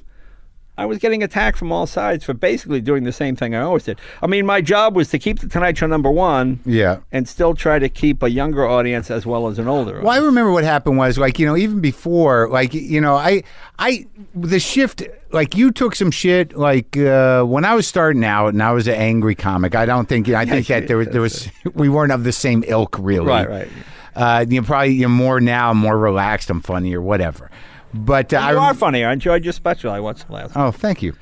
I 0.76 0.88
was 0.88 0.98
getting 0.98 1.22
attacked 1.22 1.56
from 1.60 1.72
all 1.72 1.86
sides 1.86 2.24
for 2.26 2.34
basically 2.34 2.82
doing 2.82 3.04
the 3.04 3.12
same 3.12 3.36
thing 3.36 3.54
I 3.54 3.62
always 3.62 3.84
did. 3.84 4.00
I 4.24 4.26
mean, 4.26 4.44
my 4.48 4.60
job 4.60 4.96
was 4.96 5.08
to 5.10 5.20
keep 5.20 5.38
the 5.40 5.48
Tonight 5.48 5.78
Show 5.78 5.86
number 5.86 6.10
one 6.10 6.62
Yeah. 6.66 6.98
and 7.12 7.28
still 7.28 7.54
try 7.54 7.78
to 7.78 7.88
keep 7.88 8.24
a 8.24 8.30
younger 8.32 8.68
audience 8.68 9.12
as 9.12 9.24
well 9.24 9.46
as 9.48 9.60
an 9.60 9.68
older. 9.68 10.02
Well, 10.02 10.10
I 10.12 10.18
remember 10.18 10.52
what 10.52 10.64
happened 10.64 10.98
was 10.98 11.20
like 11.20 11.38
you 11.38 11.46
know 11.46 11.56
even 11.56 11.80
before 11.80 12.50
like 12.50 12.74
you 12.74 13.00
know 13.00 13.16
I 13.16 13.44
I 13.78 14.08
the 14.34 14.60
shift 14.60 15.04
like 15.32 15.56
you 15.56 15.70
took 15.72 15.94
some 15.96 16.10
shit 16.10 16.58
like 16.58 16.98
uh, 16.98 17.44
when 17.44 17.66
I 17.66 17.76
was 17.76 17.86
starting 17.88 18.26
out 18.26 18.48
and 18.54 18.64
I 18.64 18.72
was 18.72 18.88
an 18.88 18.96
angry 18.96 19.36
comic. 19.36 19.76
I 19.76 19.86
don't 19.86 20.10
think 20.10 20.28
I 20.30 20.44
think 20.44 20.66
that 20.74 20.88
there 20.88 20.98
was 20.98 21.08
there 21.10 21.22
was 21.22 21.50
we 21.76 21.88
weren't 21.88 22.12
of 22.12 22.24
the 22.24 22.32
same 22.32 22.64
ilk 22.66 22.96
really. 23.00 23.28
Right, 23.28 23.48
right. 23.48 23.68
Uh, 24.16 24.46
you're 24.48 24.64
probably 24.64 24.94
you're 24.94 25.10
more 25.10 25.40
now 25.42 25.74
more 25.74 25.98
relaxed. 25.98 26.50
I'm 26.50 26.62
funny 26.62 26.94
or 26.94 27.02
whatever. 27.02 27.50
But 27.94 28.34
uh, 28.34 28.40
you 28.50 28.56
rem- 28.56 28.58
are 28.60 28.74
funny. 28.74 29.04
I 29.04 29.14
enjoyed 29.14 29.44
your 29.44 29.54
special. 29.54 29.92
I 29.92 30.00
watched 30.00 30.30
last. 30.30 30.54
Oh, 30.56 30.72
thank 30.72 31.02
you. 31.02 31.14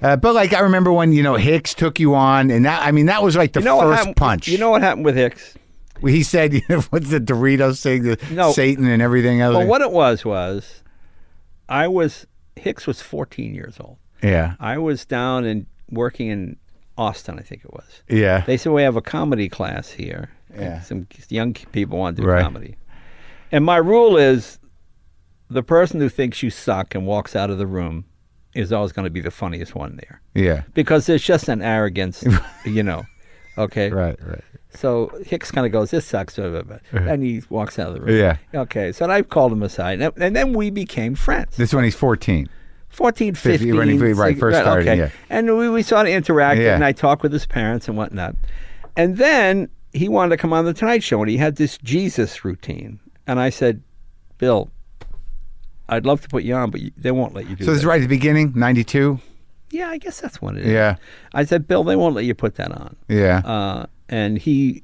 Uh, 0.00 0.16
but 0.16 0.34
like 0.34 0.52
I 0.52 0.60
remember 0.60 0.92
when 0.92 1.12
you 1.12 1.22
know 1.22 1.34
Hicks 1.36 1.74
took 1.74 2.00
you 2.00 2.14
on, 2.14 2.50
and 2.50 2.64
that 2.64 2.82
I 2.86 2.90
mean 2.92 3.06
that 3.06 3.22
was 3.22 3.36
like 3.36 3.52
the 3.52 3.60
You 3.60 3.64
know 3.66 3.80
first 3.80 4.16
punch. 4.16 4.48
You 4.48 4.58
know 4.58 4.70
what 4.70 4.82
happened 4.82 5.04
with 5.04 5.16
Hicks? 5.16 5.56
he 6.00 6.24
said, 6.24 6.52
you 6.52 6.62
know, 6.68 6.80
what's 6.90 7.10
the 7.10 7.20
Doritos 7.20 7.80
thing, 7.80 8.02
the 8.02 8.18
No. 8.32 8.50
Satan 8.50 8.86
and 8.88 9.00
everything 9.00 9.40
else. 9.40 9.54
Well, 9.56 9.66
what 9.68 9.80
it 9.82 9.92
was 9.92 10.24
was, 10.24 10.82
I 11.68 11.86
was 11.86 12.26
Hicks 12.56 12.86
was 12.88 13.00
14 13.00 13.54
years 13.54 13.76
old. 13.80 13.98
yeah, 14.22 14.54
I 14.58 14.78
was 14.78 15.04
down 15.04 15.44
and 15.44 15.66
working 15.90 16.28
in 16.28 16.56
Austin, 16.98 17.38
I 17.38 17.42
think 17.42 17.64
it 17.64 17.72
was. 17.72 18.02
yeah, 18.08 18.40
They 18.40 18.56
said 18.56 18.72
we 18.72 18.82
have 18.82 18.96
a 18.96 19.00
comedy 19.02 19.48
class 19.48 19.90
here. 19.92 20.30
Yeah. 20.58 20.80
Some 20.82 21.06
young 21.28 21.54
people 21.54 21.98
want 21.98 22.16
to 22.16 22.22
do 22.22 22.28
Right. 22.28 22.42
comedy. 22.42 22.76
And 23.50 23.64
my 23.64 23.76
rule 23.76 24.16
is 24.16 24.58
the 25.50 25.62
person 25.62 26.00
who 26.00 26.08
thinks 26.08 26.42
you 26.42 26.50
suck 26.50 26.94
and 26.94 27.06
walks 27.06 27.36
out 27.36 27.50
of 27.50 27.58
the 27.58 27.66
room 27.66 28.04
is 28.54 28.72
always 28.72 28.92
going 28.92 29.04
to 29.04 29.10
be 29.10 29.20
the 29.20 29.30
funniest 29.30 29.74
one 29.74 29.96
there. 29.96 30.20
yeah. 30.34 30.62
Because 30.74 31.06
there's 31.06 31.22
just 31.22 31.48
an 31.48 31.62
arrogance, 31.62 32.24
you 32.64 32.82
know. 32.82 33.04
Okay. 33.58 33.90
Right, 33.90 34.18
right. 34.26 34.40
So 34.74 35.10
Hicks 35.26 35.50
kind 35.50 35.66
of 35.66 35.72
goes, 35.72 35.90
"This 35.90 36.06
sucks," 36.06 36.36
blah, 36.36 36.48
blah, 36.48 36.62
blah. 36.62 36.76
Uh-huh. 36.76 36.98
and 37.10 37.22
he 37.22 37.42
walks 37.50 37.78
out 37.78 37.88
of 37.88 37.94
the 37.94 38.00
room. 38.00 38.16
Yeah. 38.16 38.36
Okay. 38.54 38.90
So 38.92 39.04
I 39.10 39.20
called 39.20 39.52
him 39.52 39.62
aside, 39.62 40.00
and, 40.00 40.12
and 40.16 40.34
then 40.34 40.54
we 40.54 40.70
became 40.70 41.14
friends. 41.14 41.56
This 41.58 41.74
when 41.74 41.84
he's 41.84 41.94
14. 41.94 42.48
14, 42.88 43.34
50, 43.34 43.58
15. 43.58 43.76
when 43.76 43.88
he- 43.90 43.98
right, 44.14 44.38
first 44.38 44.58
started, 44.58 44.88
okay. 44.88 44.98
yeah. 44.98 45.08
And 45.28 45.56
we, 45.58 45.68
we 45.68 45.82
sort 45.82 46.06
of 46.06 46.12
interacted, 46.12 46.62
Yeah. 46.62 46.74
and 46.74 46.84
I 46.84 46.92
talked 46.92 47.22
with 47.22 47.32
his 47.32 47.44
parents 47.46 47.88
and 47.88 47.96
whatnot. 47.98 48.36
And 48.96 49.16
then 49.18 49.68
he 49.92 50.08
wanted 50.08 50.30
to 50.30 50.36
come 50.36 50.52
on 50.52 50.64
the 50.64 50.74
Tonight 50.74 51.02
Show, 51.02 51.20
and 51.20 51.30
he 51.30 51.36
had 51.36 51.56
this 51.56 51.78
Jesus 51.78 52.44
routine. 52.44 52.98
And 53.26 53.38
I 53.38 53.50
said, 53.50 53.82
Bill, 54.38 54.70
I'd 55.88 56.06
love 56.06 56.20
to 56.22 56.28
put 56.28 56.42
you 56.44 56.54
on, 56.54 56.70
but 56.70 56.80
you, 56.80 56.90
they 56.96 57.10
won't 57.10 57.34
let 57.34 57.48
you 57.48 57.56
do 57.56 57.64
So 57.64 57.70
this 57.72 57.80
is 57.80 57.86
right 57.86 58.00
at 58.00 58.02
the 58.02 58.08
beginning, 58.08 58.52
92. 58.54 59.20
Yeah, 59.70 59.88
I 59.88 59.98
guess 59.98 60.20
that's 60.20 60.40
what 60.42 60.56
it 60.56 60.64
is. 60.64 60.72
Yeah, 60.72 60.96
I 61.34 61.44
said, 61.44 61.66
Bill, 61.66 61.84
they 61.84 61.96
won't 61.96 62.14
let 62.14 62.24
you 62.24 62.34
put 62.34 62.56
that 62.56 62.72
on. 62.72 62.96
yeah, 63.08 63.38
Uh, 63.44 63.86
and 64.08 64.38
he, 64.38 64.82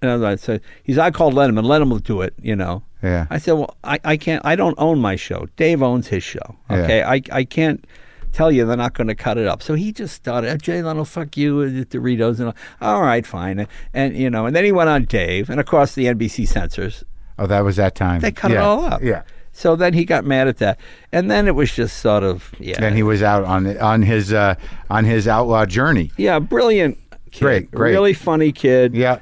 and 0.00 0.24
I 0.24 0.36
said, 0.36 0.62
he's, 0.82 0.98
I 0.98 1.10
called 1.10 1.34
Letterman, 1.34 1.64
Letterman 1.64 1.90
will 1.90 1.98
do 1.98 2.22
it, 2.22 2.34
you 2.40 2.56
know. 2.56 2.82
yeah. 3.02 3.26
I 3.30 3.38
said, 3.38 3.52
well, 3.52 3.76
I, 3.84 3.98
I 4.04 4.16
can't, 4.16 4.44
I 4.44 4.56
don't 4.56 4.74
own 4.78 4.98
my 5.00 5.16
show. 5.16 5.48
Dave 5.56 5.82
owns 5.82 6.08
his 6.08 6.22
show. 6.22 6.56
Yeah. 6.70 6.76
Okay. 6.76 7.02
I, 7.02 7.22
I 7.30 7.44
can't 7.44 7.84
tell 8.32 8.50
you 8.50 8.64
they're 8.66 8.76
not 8.76 8.94
going 8.94 9.08
to 9.08 9.14
cut 9.14 9.38
it 9.38 9.46
up. 9.46 9.62
So 9.62 9.74
he 9.74 9.92
just 9.92 10.14
started, 10.14 10.50
"Oh, 10.50 10.56
Jay 10.56 10.82
Leno, 10.82 11.04
fuck 11.04 11.36
you, 11.36 11.60
uh, 11.60 11.64
the 11.66 11.84
Doritos. 11.86 12.38
And 12.40 12.48
all, 12.48 12.54
all 12.80 13.02
right, 13.02 13.26
fine. 13.26 13.58
And, 13.60 13.68
and, 13.94 14.16
you 14.16 14.30
know, 14.30 14.46
and 14.46 14.56
then 14.56 14.64
he 14.64 14.72
went 14.72 14.88
on 14.90 15.04
Dave. 15.04 15.50
And 15.50 15.60
of 15.60 15.66
course, 15.66 15.94
the 15.94 16.06
NBC 16.06 16.46
censors, 16.48 17.04
Oh, 17.38 17.46
that 17.46 17.60
was 17.60 17.76
that 17.76 17.94
time. 17.94 18.20
they 18.20 18.30
cut 18.32 18.50
yeah. 18.50 18.58
it 18.58 18.60
all 18.62 18.84
up. 18.84 19.02
Yeah. 19.02 19.22
So 19.52 19.76
then 19.76 19.92
he 19.92 20.04
got 20.04 20.24
mad 20.24 20.48
at 20.48 20.56
that. 20.58 20.78
And 21.12 21.30
then 21.30 21.46
it 21.46 21.54
was 21.54 21.72
just 21.74 21.98
sort 21.98 22.22
of, 22.22 22.54
yeah. 22.58 22.80
Then 22.80 22.94
he 22.94 23.02
was 23.02 23.22
out 23.22 23.44
on 23.44 23.76
on 23.78 24.02
his 24.02 24.32
uh, 24.32 24.54
on 24.88 25.04
his 25.04 25.28
outlaw 25.28 25.66
journey. 25.66 26.10
yeah, 26.16 26.38
brilliant 26.38 26.98
kid. 27.32 27.40
Great, 27.40 27.70
great. 27.70 27.92
Really 27.92 28.14
funny 28.14 28.50
kid. 28.52 28.94
Yeah, 28.94 29.20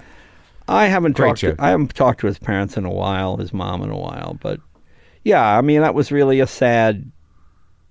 I 0.69 0.87
haven't 0.87 1.17
Great 1.17 1.31
talked. 1.31 1.41
To. 1.41 1.57
I 1.59 1.71
haven't 1.71 1.95
talked 1.97 2.21
to 2.21 2.27
his 2.29 2.39
parents 2.39 2.77
in 2.77 2.85
a 2.85 2.91
while, 2.91 3.39
his 3.39 3.53
mom 3.53 3.83
in 3.83 3.91
a 3.91 3.97
while, 3.99 4.39
but 4.41 4.61
yeah, 5.25 5.59
I 5.59 5.61
mean 5.63 5.81
that 5.81 5.95
was 5.95 6.13
really 6.13 6.39
a 6.41 6.47
sad, 6.47 7.11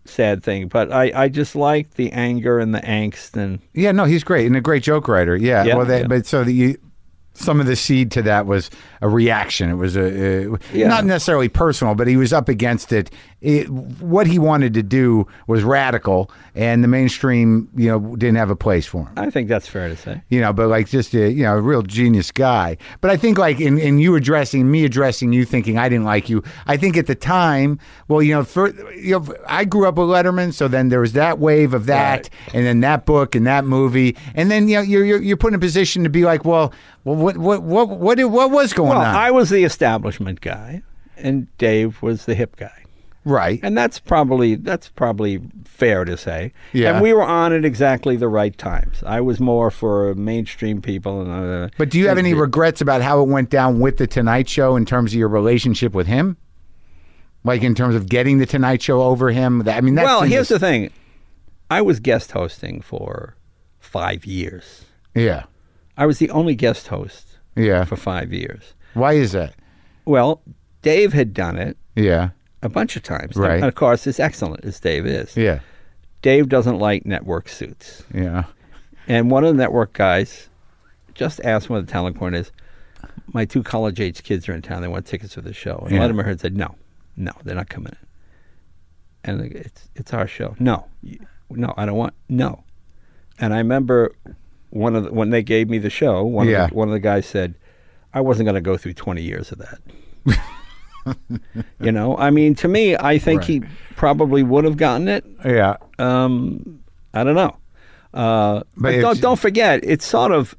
sad 0.10 0.44
thing. 0.44 0.68
But 0.68 0.92
I, 0.92 1.12
I 1.16 1.30
just 1.30 1.56
like 1.56 1.96
the 1.96 2.12
anger 2.12 2.60
and 2.60 2.74
the 2.74 2.82
angst 2.82 3.36
and 3.36 3.60
yeah. 3.74 3.92
No, 3.92 4.06
he's 4.06 4.24
great 4.24 4.48
and 4.48 4.56
a 4.56 4.62
great 4.62 4.84
joke 4.84 5.08
writer. 5.08 5.36
Yeah. 5.36 5.64
Yeah, 5.64 5.76
well, 5.76 5.86
that, 5.86 6.02
yeah. 6.02 6.08
but 6.08 6.26
so 6.26 6.44
that 6.44 6.54
you. 6.54 6.78
Some 7.40 7.60
of 7.60 7.66
the 7.66 7.76
seed 7.76 8.12
to 8.12 8.22
that 8.24 8.46
was 8.46 8.70
a 9.02 9.08
reaction. 9.10 9.70
It 9.70 9.76
was 9.76 9.96
a, 9.96 10.52
uh, 10.54 10.58
Yeah. 10.74 10.88
not 10.90 11.06
necessarily 11.06 11.48
personal, 11.50 11.96
but 11.96 12.08
he 12.08 12.18
was 12.18 12.34
up 12.34 12.50
against 12.50 12.92
it. 12.92 13.10
it. 13.42 13.70
What 13.70 14.28
he 14.28 14.38
wanted 14.38 14.74
to 14.74 14.84
do 14.84 15.26
was 15.48 15.64
radical, 15.64 16.30
and 16.56 16.84
the 16.84 16.88
mainstream, 16.90 17.70
you 17.76 17.90
know, 17.90 18.16
didn't 18.18 18.36
have 18.38 18.50
a 18.50 18.56
place 18.56 18.86
for 18.86 19.04
him. 19.04 19.10
I 19.16 19.30
think 19.30 19.48
that's 19.48 19.68
fair 19.68 19.88
to 19.88 19.96
say. 19.96 20.22
you 20.30 20.42
know, 20.42 20.52
but 20.52 20.68
like 20.68 20.90
just 20.90 21.14
a 21.14 21.30
you 21.32 21.44
know 21.44 21.56
a 21.58 21.62
real 21.62 21.82
genius 21.82 22.32
guy. 22.32 22.76
But 23.02 23.12
I 23.12 23.18
think 23.18 23.38
like 23.38 23.62
in, 23.62 23.78
in 23.80 24.00
you 24.00 24.16
addressing 24.16 24.70
me 24.70 24.84
addressing 24.84 25.32
you 25.32 25.46
thinking 25.46 25.78
I 25.78 25.88
didn't 25.90 26.06
like 26.06 26.30
you. 26.30 26.44
I 26.68 26.76
think 26.76 26.98
at 26.98 27.08
the 27.08 27.16
time, 27.16 27.80
well, 28.10 28.22
you 28.22 28.34
know, 28.34 28.44
for 28.44 28.70
you 28.96 29.20
know, 29.20 29.26
I 29.48 29.64
grew 29.66 29.88
up 29.88 29.96
with 29.96 30.08
Letterman, 30.08 30.54
so 30.54 30.68
then 30.68 30.90
there 30.90 31.00
was 31.00 31.14
that 31.14 31.40
wave 31.40 31.74
of 31.74 31.86
that, 31.86 32.10
Right. 32.10 32.30
and 32.56 32.66
then 32.66 32.82
that 32.82 33.06
book 33.06 33.36
and 33.36 33.48
that 33.48 33.64
movie, 33.64 34.18
and 34.36 34.52
then 34.52 34.68
you 34.68 34.76
know 34.76 34.82
you're 34.82 35.06
you're, 35.06 35.22
you're 35.22 35.38
put 35.38 35.50
in 35.50 35.56
a 35.56 35.60
position 35.60 36.04
to 36.04 36.10
be 36.10 36.26
like, 36.26 36.44
well, 36.44 36.74
well, 37.06 37.16
what 37.38 37.62
what 37.62 37.64
what 37.64 37.90
what 38.00 38.18
did, 38.18 38.26
what 38.26 38.52
was 38.52 38.74
going 38.74 38.90
Well, 38.90 39.00
on? 39.00 39.16
I 39.16 39.32
was 39.32 39.50
the 39.50 39.64
establishment 39.64 40.42
guy, 40.42 40.82
and 41.18 41.48
Dave 41.58 42.02
was 42.02 42.26
the 42.26 42.36
hip 42.36 42.56
guy, 42.56 42.84
right. 43.26 43.60
and 43.64 43.78
that's 43.78 44.00
probably 44.00 44.56
that's 44.56 44.90
probably 44.90 45.42
fair 45.66 46.06
to 46.06 46.18
say. 46.18 46.54
Yeah. 46.74 46.94
And 46.94 47.02
we 47.02 47.14
were 47.14 47.24
on 47.24 47.54
at 47.54 47.64
exactly 47.66 48.16
the 48.16 48.28
right 48.28 48.58
times. 48.58 49.04
I 49.06 49.22
was 49.22 49.40
more 49.40 49.72
for 49.72 50.14
mainstream 50.16 50.82
people, 50.82 51.22
and 51.22 51.30
uh, 51.32 51.70
But 51.78 51.90
do 51.90 52.00
you 52.00 52.08
have 52.08 52.18
any 52.18 52.34
regrets 52.34 52.82
about 52.82 53.02
how 53.02 53.22
it 53.22 53.28
went 53.28 53.50
down 53.50 53.80
with 53.80 53.98
the 53.98 54.08
Tonight 54.08 54.50
Show 54.50 54.76
in 54.76 54.86
terms 54.86 55.14
of 55.14 55.20
your 55.20 55.30
relationship 55.30 55.94
with 55.94 56.08
him? 56.08 56.38
Like 57.46 57.64
in 57.64 57.74
terms 57.74 57.96
of 57.96 58.10
getting 58.10 58.38
the 58.40 58.46
Tonight 58.46 58.82
Show 58.82 59.02
over 59.02 59.30
him? 59.32 59.68
I 59.68 59.80
mean, 59.82 59.96
well, 59.96 60.24
here's 60.24 60.50
the 60.50 60.60
thing. 60.60 60.92
I 61.72 61.82
was 61.82 62.00
guest 62.02 62.32
hosting 62.34 62.82
for 62.82 63.36
five 63.80 64.26
years. 64.26 64.84
yeah, 65.16 65.44
I 66.00 66.06
was 66.06 66.18
the 66.18 66.30
only 66.32 66.56
guest 66.56 66.88
host 66.88 67.38
yeah. 67.56 67.84
for 67.84 67.96
five 67.98 68.32
years. 68.34 68.74
Why 68.94 69.14
is 69.14 69.34
that? 69.34 69.54
Well, 70.06 70.42
Dave 70.82 71.14
had 71.14 71.34
done 71.34 71.58
it 71.58 71.78
Yeah, 71.96 72.30
a 72.64 72.70
bunch 72.70 72.96
of 72.96 73.04
times. 73.04 73.36
Right. 73.36 73.56
And 73.58 73.66
of 73.66 73.76
course, 73.76 74.08
as 74.08 74.20
excellent 74.20 74.64
as 74.66 74.80
Dave 74.80 75.06
is, 75.06 75.36
yeah, 75.38 75.60
Dave 76.22 76.50
doesn't 76.50 76.80
like 76.80 77.06
network 77.06 77.50
suits. 77.50 78.04
yeah. 78.14 78.46
And 79.08 79.30
one 79.32 79.44
of 79.44 79.56
the 79.56 79.62
network 79.62 79.94
guys 79.94 80.50
just 81.16 81.42
asked 81.44 81.70
one 81.70 81.80
of 81.80 81.86
the 81.86 81.92
talent 81.92 82.16
point 82.16 82.36
is, 82.36 82.52
my 83.34 83.44
two 83.44 83.62
college 83.64 84.00
age 84.00 84.24
kids 84.24 84.48
are 84.48 84.54
in 84.54 84.62
town. 84.62 84.82
They 84.82 84.88
want 84.88 85.06
tickets 85.06 85.34
for 85.34 85.42
the 85.42 85.54
show. 85.54 85.84
And 85.86 85.96
Yeah. 85.96 86.02
Letterman 86.02 86.24
Heard 86.26 86.40
said, 86.40 86.56
no, 86.56 86.76
no, 87.18 87.32
they're 87.44 87.56
not 87.56 87.70
coming 87.70 87.94
in. 87.94 88.08
And 89.32 89.52
it's 89.54 89.90
it's 89.96 90.14
our 90.14 90.28
show. 90.28 90.56
No, 90.60 90.86
no, 91.50 91.74
I 91.76 91.86
don't 91.86 91.98
want 91.98 92.14
no. 92.30 92.64
And 93.40 93.54
I 93.54 93.58
remember 93.58 94.14
one 94.72 94.96
of 94.96 95.06
the, 95.06 95.12
when 95.14 95.30
they 95.32 95.42
gave 95.44 95.70
me 95.70 95.78
the 95.78 95.90
show, 95.90 96.24
one 96.24 96.48
Yeah. 96.48 96.66
of 96.66 96.70
the, 96.72 96.76
one 96.76 96.88
of 96.88 96.94
the 96.94 97.00
guys 97.00 97.26
said, 97.26 97.56
I 98.14 98.22
wasn't 98.22 98.46
going 98.46 98.56
to 98.56 98.62
go 98.62 98.78
through 98.78 98.94
twenty 98.94 99.22
years 99.22 99.52
of 99.52 99.60
that. 99.60 99.80
you 101.80 101.92
know, 101.92 102.18
I 102.18 102.30
mean, 102.30 102.56
to 102.56 102.68
me, 102.68 102.96
I 102.96 103.18
think 103.18 103.44
he 103.44 103.62
probably 103.96 104.44
would 104.44 104.64
have 104.66 104.78
gotten 104.78 105.08
it. 105.08 105.26
Yeah. 105.46 105.78
Um, 105.98 106.80
I 107.14 107.24
don't 107.24 107.36
know. 107.36 107.56
Uh, 108.14 108.64
but 108.78 108.94
it's- 108.96 109.02
don't, 109.04 109.22
don't 109.22 109.40
forget, 109.40 109.80
it's 109.84 110.06
sort 110.06 110.32
of 110.32 110.56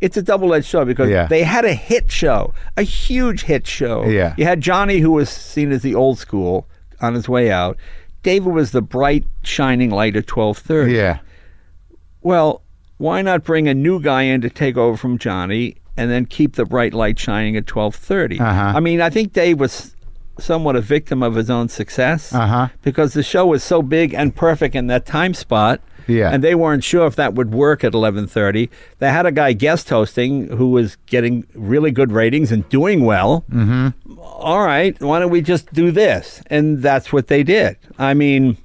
it's 0.00 0.16
a 0.16 0.22
double-edged 0.22 0.64
show 0.66 0.84
because 0.86 1.10
Yeah. 1.10 1.26
they 1.26 1.42
had 1.42 1.64
a 1.66 1.74
hit 1.74 2.10
show, 2.10 2.54
a 2.78 2.82
huge 2.82 3.42
hit 3.42 3.66
show. 3.66 4.06
Yeah. 4.06 4.34
You 4.38 4.44
had 4.46 4.62
Johnny, 4.62 4.98
who 4.98 5.10
was 5.12 5.28
seen 5.28 5.72
as 5.72 5.82
the 5.82 5.94
old 5.94 6.18
school, 6.18 6.66
on 7.02 7.12
his 7.14 7.28
way 7.28 7.50
out. 7.50 7.76
David 8.22 8.52
was 8.52 8.70
the 8.72 8.80
bright, 8.82 9.24
shining 9.42 9.90
light 9.90 10.16
at 10.16 10.26
twelve 10.26 10.56
thirty. 10.58 10.94
Yeah. 10.94 11.18
Well, 12.22 12.62
why 13.00 13.22
not 13.22 13.44
bring 13.44 13.66
a 13.66 13.74
new 13.74 14.00
guy 14.00 14.22
in 14.22 14.40
to 14.42 14.50
take 14.50 14.76
over 14.76 14.96
from 14.96 15.16
Johnny 15.18 15.76
and 15.96 16.10
then 16.10 16.26
keep 16.26 16.54
the 16.56 16.64
bright 16.64 16.92
light 16.94 17.18
shining 17.18 17.56
at 17.56 17.66
12:30? 17.66 18.38
Uh-huh. 18.40 18.72
I 18.76 18.80
mean, 18.80 19.00
I 19.00 19.10
think 19.10 19.32
Dave 19.32 19.58
was 19.58 19.94
somewhat 20.38 20.76
a 20.76 20.80
victim 20.80 21.22
of 21.22 21.34
his 21.34 21.50
own 21.50 21.68
success 21.68 22.32
Uh-huh. 22.34 22.68
because 22.82 23.12
the 23.14 23.22
show 23.22 23.46
was 23.46 23.62
so 23.62 23.82
big 23.82 24.14
and 24.14 24.34
perfect 24.34 24.74
in 24.74 24.86
that 24.88 25.04
time 25.06 25.34
spot. 25.34 25.80
Yeah. 26.06 26.30
And 26.32 26.42
they 26.42 26.54
weren't 26.54 26.82
sure 26.82 27.06
if 27.06 27.14
that 27.16 27.34
would 27.34 27.52
work 27.52 27.84
at 27.84 27.92
11:30. 27.92 28.68
They 28.98 29.10
had 29.10 29.26
a 29.26 29.32
guy 29.32 29.52
guest 29.52 29.90
hosting 29.90 30.48
who 30.48 30.68
was 30.70 30.96
getting 31.06 31.44
really 31.54 31.90
good 31.92 32.10
ratings 32.12 32.50
and 32.52 32.68
doing 32.68 33.04
well. 33.04 33.44
Mm-hmm. 33.52 34.18
All 34.18 34.64
right, 34.64 35.00
why 35.00 35.20
don't 35.20 35.30
we 35.30 35.40
just 35.42 35.72
do 35.72 35.90
this? 35.90 36.42
And 36.48 36.82
that's 36.82 37.12
what 37.12 37.28
they 37.28 37.42
did. 37.42 37.76
I 37.98 38.14
mean, 38.14 38.56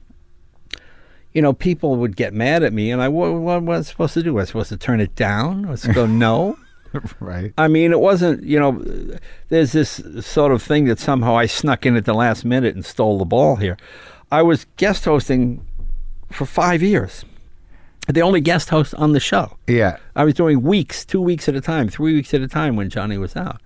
you 1.36 1.42
know, 1.42 1.52
people 1.54 1.98
would 1.98 2.16
get 2.16 2.34
mad 2.34 2.64
at 2.64 2.72
me, 2.74 2.90
and 2.90 3.02
I 3.02 3.10
what, 3.10 3.34
what 3.34 3.62
was 3.62 3.88
I 3.88 3.92
supposed 3.92 4.14
to 4.16 4.24
do? 4.24 4.34
Was 4.34 4.46
I 4.46 4.48
supposed 4.48 4.70
to 4.70 4.78
turn 4.78 5.02
it 5.02 5.14
down? 5.16 5.68
Was 5.68 5.88
I 5.88 5.92
go 5.92 6.06
no? 6.08 6.58
Right. 7.20 7.54
I 7.58 7.68
mean, 7.68 7.92
it 7.92 8.00
wasn't. 8.00 8.42
You 8.44 8.58
know, 8.58 9.18
there's 9.50 9.74
this 9.74 10.02
sort 10.22 10.54
of 10.54 10.64
thing 10.64 10.86
that 10.86 10.98
somehow 10.98 11.36
I 11.38 11.46
snuck 11.46 11.86
in 11.86 11.98
at 11.98 12.06
the 12.06 12.14
last 12.14 12.46
minute 12.46 12.74
and 12.74 12.86
stole 12.86 13.20
the 13.20 13.26
ball 13.26 13.58
here. 13.58 13.78
I 14.32 14.42
was 14.44 14.66
guest 14.78 15.04
hosting 15.04 15.68
for 16.32 16.46
five 16.46 16.82
years. 16.82 17.26
The 18.08 18.22
only 18.22 18.40
guest 18.40 18.70
host 18.70 18.94
on 18.96 19.12
the 19.12 19.20
show. 19.20 19.58
Yeah. 19.68 19.98
I 20.16 20.24
was 20.24 20.36
doing 20.36 20.62
weeks, 20.62 21.04
two 21.04 21.22
weeks 21.22 21.50
at 21.50 21.56
a 21.56 21.62
time, 21.62 21.90
three 21.90 22.14
weeks 22.14 22.34
at 22.34 22.42
a 22.42 22.48
time 22.48 22.78
when 22.78 22.90
Johnny 22.90 23.18
was 23.18 23.36
out, 23.36 23.60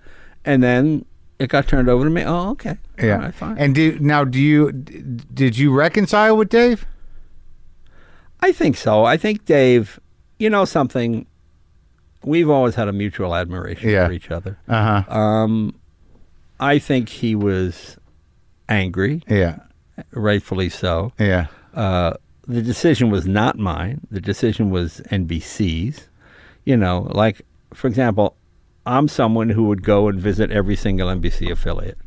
and 0.44 0.60
then 0.60 1.04
it 1.38 1.50
got 1.50 1.68
turned 1.68 1.88
over 1.88 2.02
to 2.02 2.10
me. 2.10 2.24
Oh, 2.24 2.50
okay, 2.50 2.78
Yeah. 3.00 3.14
All 3.14 3.20
right, 3.20 3.34
fine. 3.34 3.58
And 3.58 3.76
do 3.76 3.96
now 4.00 4.24
do 4.24 4.40
you 4.40 4.72
did 4.72 5.56
you 5.56 5.72
reconcile 5.72 6.36
with 6.36 6.48
Dave? 6.48 6.84
I 8.42 8.52
think 8.52 8.76
so. 8.76 9.04
I 9.04 9.16
think 9.16 9.44
Dave, 9.44 10.00
you 10.38 10.48
know 10.50 10.64
something, 10.64 11.26
we've 12.24 12.48
always 12.50 12.74
had 12.74 12.88
a 12.88 12.92
mutual 12.92 13.34
admiration 13.34 13.88
Yeah. 13.90 14.06
for 14.06 14.12
each 14.12 14.30
other. 14.30 14.58
Uh 14.68 15.02
huh. 15.02 15.14
Um, 15.18 15.74
I 16.58 16.78
think 16.78 17.08
he 17.08 17.34
was 17.34 17.96
angry, 18.68 19.22
Yeah. 19.28 19.60
rightfully 20.12 20.68
so. 20.68 21.12
Yeah. 21.18 21.46
Uh, 21.74 22.14
the 22.46 22.62
decision 22.62 23.10
was 23.10 23.26
not 23.26 23.58
mine. 23.58 24.00
The 24.10 24.20
decision 24.20 24.70
was 24.70 25.00
NBC's. 25.10 26.08
You 26.64 26.76
know, 26.76 27.08
like 27.12 27.42
for 27.74 27.86
example, 27.88 28.36
I'm 28.86 29.08
someone 29.08 29.50
who 29.50 29.64
would 29.64 29.82
go 29.82 30.08
and 30.08 30.20
visit 30.20 30.50
every 30.50 30.76
single 30.76 31.08
NBC 31.08 31.50
affiliate. 31.50 31.98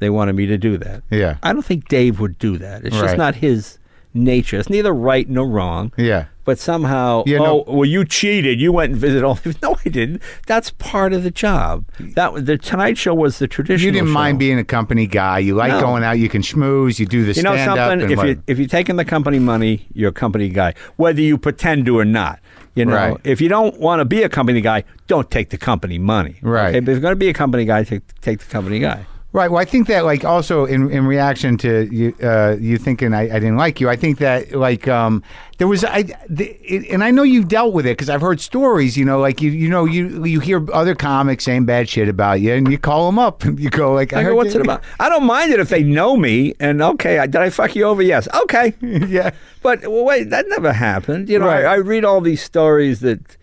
They 0.00 0.10
wanted 0.10 0.34
me 0.34 0.46
to 0.46 0.58
do 0.58 0.76
that. 0.78 1.02
Yeah. 1.10 1.38
I 1.42 1.52
don't 1.52 1.64
think 1.64 1.88
Dave 1.88 2.20
would 2.20 2.38
do 2.38 2.58
that. 2.58 2.84
It's 2.84 2.94
Right. 2.96 3.04
just 3.04 3.16
not 3.16 3.36
his 3.36 3.78
nature. 4.14 4.58
It's 4.58 4.70
neither 4.70 4.92
right 4.94 5.28
nor 5.28 5.46
wrong. 5.48 5.92
Yeah. 5.96 6.26
But 6.44 6.58
somehow, 6.58 7.22
Yeah, 7.26 7.38
oh, 7.38 7.44
no- 7.44 7.64
well, 7.66 7.84
you 7.86 8.04
cheated. 8.04 8.60
You 8.60 8.70
went 8.70 8.92
and 8.92 9.00
visited 9.00 9.24
all. 9.24 9.38
No, 9.62 9.76
I 9.84 9.88
didn't. 9.88 10.20
That's 10.46 10.70
part 10.70 11.12
of 11.14 11.22
the 11.22 11.30
job. 11.30 11.86
That 11.98 12.32
was 12.34 12.44
the 12.44 12.58
Tonight 12.58 12.98
Show 12.98 13.14
was 13.14 13.38
the 13.38 13.48
traditional. 13.48 13.86
You 13.86 13.92
didn't 13.92 14.10
mind 14.10 14.38
being 14.38 14.58
a 14.58 14.64
company 14.64 15.06
guy. 15.06 15.38
You 15.38 15.54
like 15.54 15.72
No. 15.72 15.80
going 15.80 16.04
out. 16.04 16.18
You 16.18 16.28
can 16.28 16.42
schmooze. 16.42 16.98
You 16.98 17.06
do 17.06 17.24
the 17.24 17.32
You 17.32 17.42
know 17.42 17.56
something? 17.56 18.10
If 18.10 18.16
what- 18.18 18.26
you 18.28 18.42
if 18.46 18.58
you're 18.58 18.68
taking 18.68 18.96
the 18.96 19.04
company 19.06 19.38
money, 19.38 19.86
you're 19.94 20.10
a 20.10 20.12
company 20.12 20.48
guy, 20.50 20.74
whether 20.96 21.20
you 21.22 21.38
pretend 21.38 21.86
to 21.86 21.98
or 21.98 22.04
not. 22.04 22.40
You 22.74 22.84
know, 22.84 22.94
Right. 22.94 23.16
if 23.24 23.40
you 23.40 23.48
don't 23.48 23.78
want 23.80 24.00
to 24.00 24.04
be 24.04 24.22
a 24.24 24.28
company 24.28 24.60
guy, 24.60 24.82
don't 25.06 25.30
take 25.30 25.50
the 25.50 25.56
company 25.56 25.96
money. 25.96 26.36
Right. 26.42 26.70
Okay? 26.70 26.80
But 26.80 26.90
if 26.90 26.96
you're 26.96 27.02
going 27.02 27.12
to 27.12 27.16
be 27.16 27.28
a 27.28 27.32
company 27.34 27.64
guy, 27.64 27.84
take 27.84 28.02
take 28.20 28.40
the 28.40 28.50
company 28.50 28.80
guy. 28.80 29.06
Right. 29.34 29.50
Well, 29.50 29.60
I 29.60 29.64
think 29.64 29.88
that 29.88 30.04
like 30.04 30.24
also 30.24 30.64
in, 30.64 30.88
in 30.92 31.06
reaction 31.06 31.58
to 31.58 31.88
you 31.92 32.14
uh, 32.22 32.56
you 32.60 32.78
thinking 32.78 33.12
I, 33.12 33.22
I 33.22 33.40
didn't 33.40 33.56
like 33.56 33.80
you, 33.80 33.88
I 33.90 33.96
think 33.96 34.18
that 34.18 34.52
like 34.52 34.86
um, 34.86 35.24
there 35.58 35.66
was 35.66 35.84
I 35.84 36.04
the, 36.28 36.56
it, 36.62 36.88
and 36.88 37.02
I 37.02 37.10
know 37.10 37.24
you've 37.24 37.48
dealt 37.48 37.74
with 37.74 37.84
it 37.84 37.98
because 37.98 38.08
I've 38.08 38.20
heard 38.20 38.40
stories. 38.40 38.96
You 38.96 39.04
know, 39.04 39.18
like 39.18 39.42
you 39.42 39.50
you 39.50 39.68
know 39.68 39.86
you 39.86 40.24
you 40.24 40.38
hear 40.38 40.64
other 40.72 40.94
comics 40.94 41.42
saying 41.44 41.64
bad 41.64 41.88
shit 41.88 42.08
about 42.08 42.40
you, 42.42 42.54
and 42.54 42.70
you 42.70 42.78
call 42.78 43.06
them 43.06 43.18
up 43.18 43.42
and 43.42 43.58
you 43.64 43.70
go 43.70 43.92
like, 43.92 44.12
I 44.12 44.22
go, 44.22 44.28
heard 44.28 44.34
what's 44.36 44.54
it 44.54 44.60
about? 44.60 44.84
I 45.00 45.08
don't 45.08 45.24
mind 45.26 45.52
it 45.52 45.58
if 45.58 45.68
they 45.68 45.82
know 45.82 46.16
me 46.16 46.54
and 46.60 46.80
okay, 46.80 47.18
I- 47.18 47.26
did 47.26 47.40
I 47.40 47.50
fuck 47.50 47.74
you 47.74 47.82
over? 47.86 48.02
Yes. 48.02 48.28
Okay. 48.42 48.74
yeah. 48.80 49.32
But 49.62 49.80
well, 49.82 50.04
wait, 50.04 50.30
that 50.30 50.46
never 50.48 50.72
happened. 50.72 51.28
You 51.28 51.40
know, 51.40 51.46
Right. 51.46 51.64
I, 51.64 51.72
I 51.72 51.76
read 51.78 52.04
all 52.04 52.20
these 52.20 52.40
stories 52.42 53.00
that, 53.00 53.36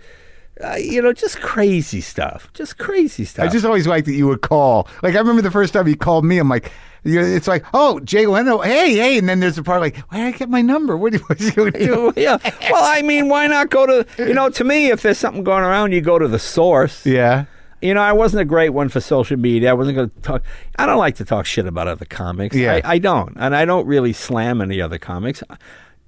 uh, 0.64 0.76
you 0.76 1.02
know, 1.02 1.14
just 1.14 1.42
crazy 1.42 2.02
stuff, 2.02 2.50
just 2.54 2.78
crazy 2.78 3.26
stuff. 3.26 3.46
I 3.46 3.52
just 3.52 3.66
always 3.66 3.88
liked 3.88 4.06
that 4.08 4.14
you 4.14 4.28
would 4.28 4.42
call. 4.42 4.88
Like 5.02 5.16
I 5.16 5.20
remember 5.20 5.42
the 5.42 5.52
first 5.52 5.74
time 5.74 5.88
you 5.88 5.96
called 5.96 6.26
me, 6.26 6.38
I'm 6.38 6.50
like. 6.50 6.72
It's 7.04 7.48
like, 7.48 7.66
oh, 7.74 8.00
Jay 8.02 8.28
Leno, 8.28 8.60
hey, 8.60 8.94
hey, 8.94 9.18
and 9.18 9.28
then 9.28 9.40
there's 9.40 9.58
a 9.58 9.64
part 9.64 9.82
like, 9.82 9.98
why 10.12 10.20
did 10.20 10.36
I 10.36 10.38
get 10.38 10.50
my 10.50 10.62
number? 10.62 10.96
What 10.96 11.14
was 11.14 11.22
you 11.24 11.24
want 11.64 11.74
to 11.74 11.80
do? 11.80 12.14
yeah. 12.22 12.38
Well, 12.70 12.84
I 12.84 13.02
mean, 13.02 13.28
why 13.28 13.48
not 13.48 13.72
go 13.72 13.88
to, 13.88 14.06
you 14.20 14.36
know, 14.36 14.52
to 14.52 14.64
me, 14.64 14.92
if 14.92 15.02
there's 15.02 15.18
something 15.18 15.44
going 15.44 15.64
around, 15.64 15.94
you 15.94 16.02
go 16.02 16.20
to 16.20 16.28
the 16.28 16.38
source. 16.38 17.04
Yeah, 17.04 17.46
You 17.82 17.96
know, 17.96 18.02
I 18.02 18.14
wasn't 18.14 18.42
a 18.42 18.46
great 18.46 18.70
one 18.70 18.88
for 18.88 19.00
social 19.00 19.36
media. 19.36 19.72
I 19.72 19.74
wasn't 19.74 19.96
going 19.96 20.12
to 20.12 20.22
talk. 20.22 20.44
I 20.78 20.86
don't 20.86 21.00
like 21.00 21.16
to 21.16 21.26
talk 21.26 21.48
shit 21.48 21.66
about 21.66 21.88
other 21.88 22.06
comics. 22.06 22.56
Yeah. 22.56 22.82
I, 22.84 22.94
I 22.94 22.98
don't. 23.00 23.36
And 23.36 23.56
I 23.56 23.66
don't 23.66 23.88
really 23.88 24.14
slam 24.14 24.62
any 24.62 24.80
other 24.80 25.00
comics. 25.00 25.42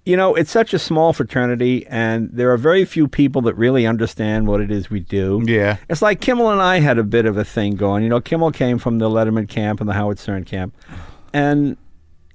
You 0.06 0.18
know, 0.18 0.36
it's 0.36 0.52
such 0.52 0.74
a 0.74 0.80
small 0.80 1.14
fraternity, 1.14 1.88
and 1.88 2.30
there 2.34 2.52
are 2.52 2.58
very 2.58 2.84
few 2.84 3.08
people 3.08 3.42
that 3.44 3.56
really 3.56 3.88
understand 3.88 4.48
what 4.48 4.60
it 4.60 4.70
is 4.70 4.90
we 4.90 5.00
do. 5.00 5.42
Yeah. 5.46 5.78
It's 5.90 6.02
like 6.02 6.20
Kimmel 6.20 6.50
and 6.50 6.62
I 6.62 6.80
had 6.82 6.98
a 6.98 7.04
bit 7.04 7.26
of 7.26 7.38
a 7.38 7.46
thing 7.46 7.76
going. 7.78 8.04
You 8.04 8.10
know, 8.10 8.20
Kimmel 8.20 8.52
came 8.52 8.80
from 8.80 9.00
the 9.00 9.10
Letterman 9.10 9.48
camp 9.48 9.80
and 9.80 9.88
the 9.90 9.94
Howard 9.94 10.20
Stern 10.20 10.44
camp. 10.44 10.76
And, 11.32 11.78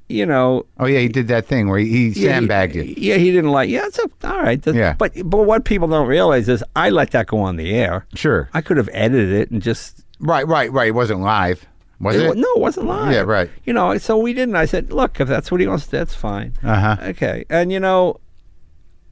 you 0.08 0.24
know, 0.24 0.64
Oh 0.78 0.86
yeah, 0.86 1.00
he 1.00 1.08
did 1.08 1.28
that 1.28 1.44
thing 1.44 1.68
where 1.68 1.78
he, 1.78 2.10
he 2.10 2.24
yeah, 2.24 2.30
sandbagged 2.32 2.74
he, 2.74 2.80
you. 2.84 2.94
Yeah, 2.96 3.16
he 3.16 3.30
didn't 3.30 3.50
like. 3.50 3.68
Yeah, 3.68 3.86
it's 3.86 3.98
a, 3.98 4.08
all 4.24 4.40
right. 4.40 4.60
That's- 4.62 4.78
Yeah. 4.78 4.94
But 4.96 5.12
but 5.28 5.44
what 5.44 5.66
people 5.66 5.88
don't 5.88 6.08
realize 6.08 6.48
is 6.48 6.64
I 6.74 6.88
let 6.88 7.10
that 7.10 7.26
go 7.26 7.38
on 7.38 7.56
the 7.56 7.74
air. 7.74 8.06
Sure. 8.14 8.48
I 8.54 8.62
could 8.62 8.78
have 8.78 8.88
edited 8.94 9.30
it 9.32 9.50
and 9.50 9.60
just. 9.60 10.04
Right, 10.20 10.48
right, 10.48 10.72
right. 10.72 10.88
It 10.88 10.92
wasn't 10.94 11.20
live, 11.20 11.66
was 12.00 12.16
it? 12.16 12.28
wa- 12.28 12.34
No, 12.34 12.48
it 12.54 12.60
wasn't 12.60 12.86
live. 12.86 13.12
Yeah, 13.12 13.20
right. 13.20 13.50
You 13.64 13.72
know, 13.72 13.96
so 13.98 14.16
we 14.18 14.32
didn't. 14.32 14.56
I 14.56 14.66
said, 14.66 14.92
look, 14.92 15.20
if 15.20 15.28
that's 15.28 15.50
what 15.50 15.60
he 15.60 15.66
wants, 15.66 15.86
that's 15.86 16.14
fine. 16.14 16.52
Uh-huh. 16.62 16.96
Okay. 17.08 17.44
And 17.50 17.72
you 17.72 17.80
know, 17.80 18.20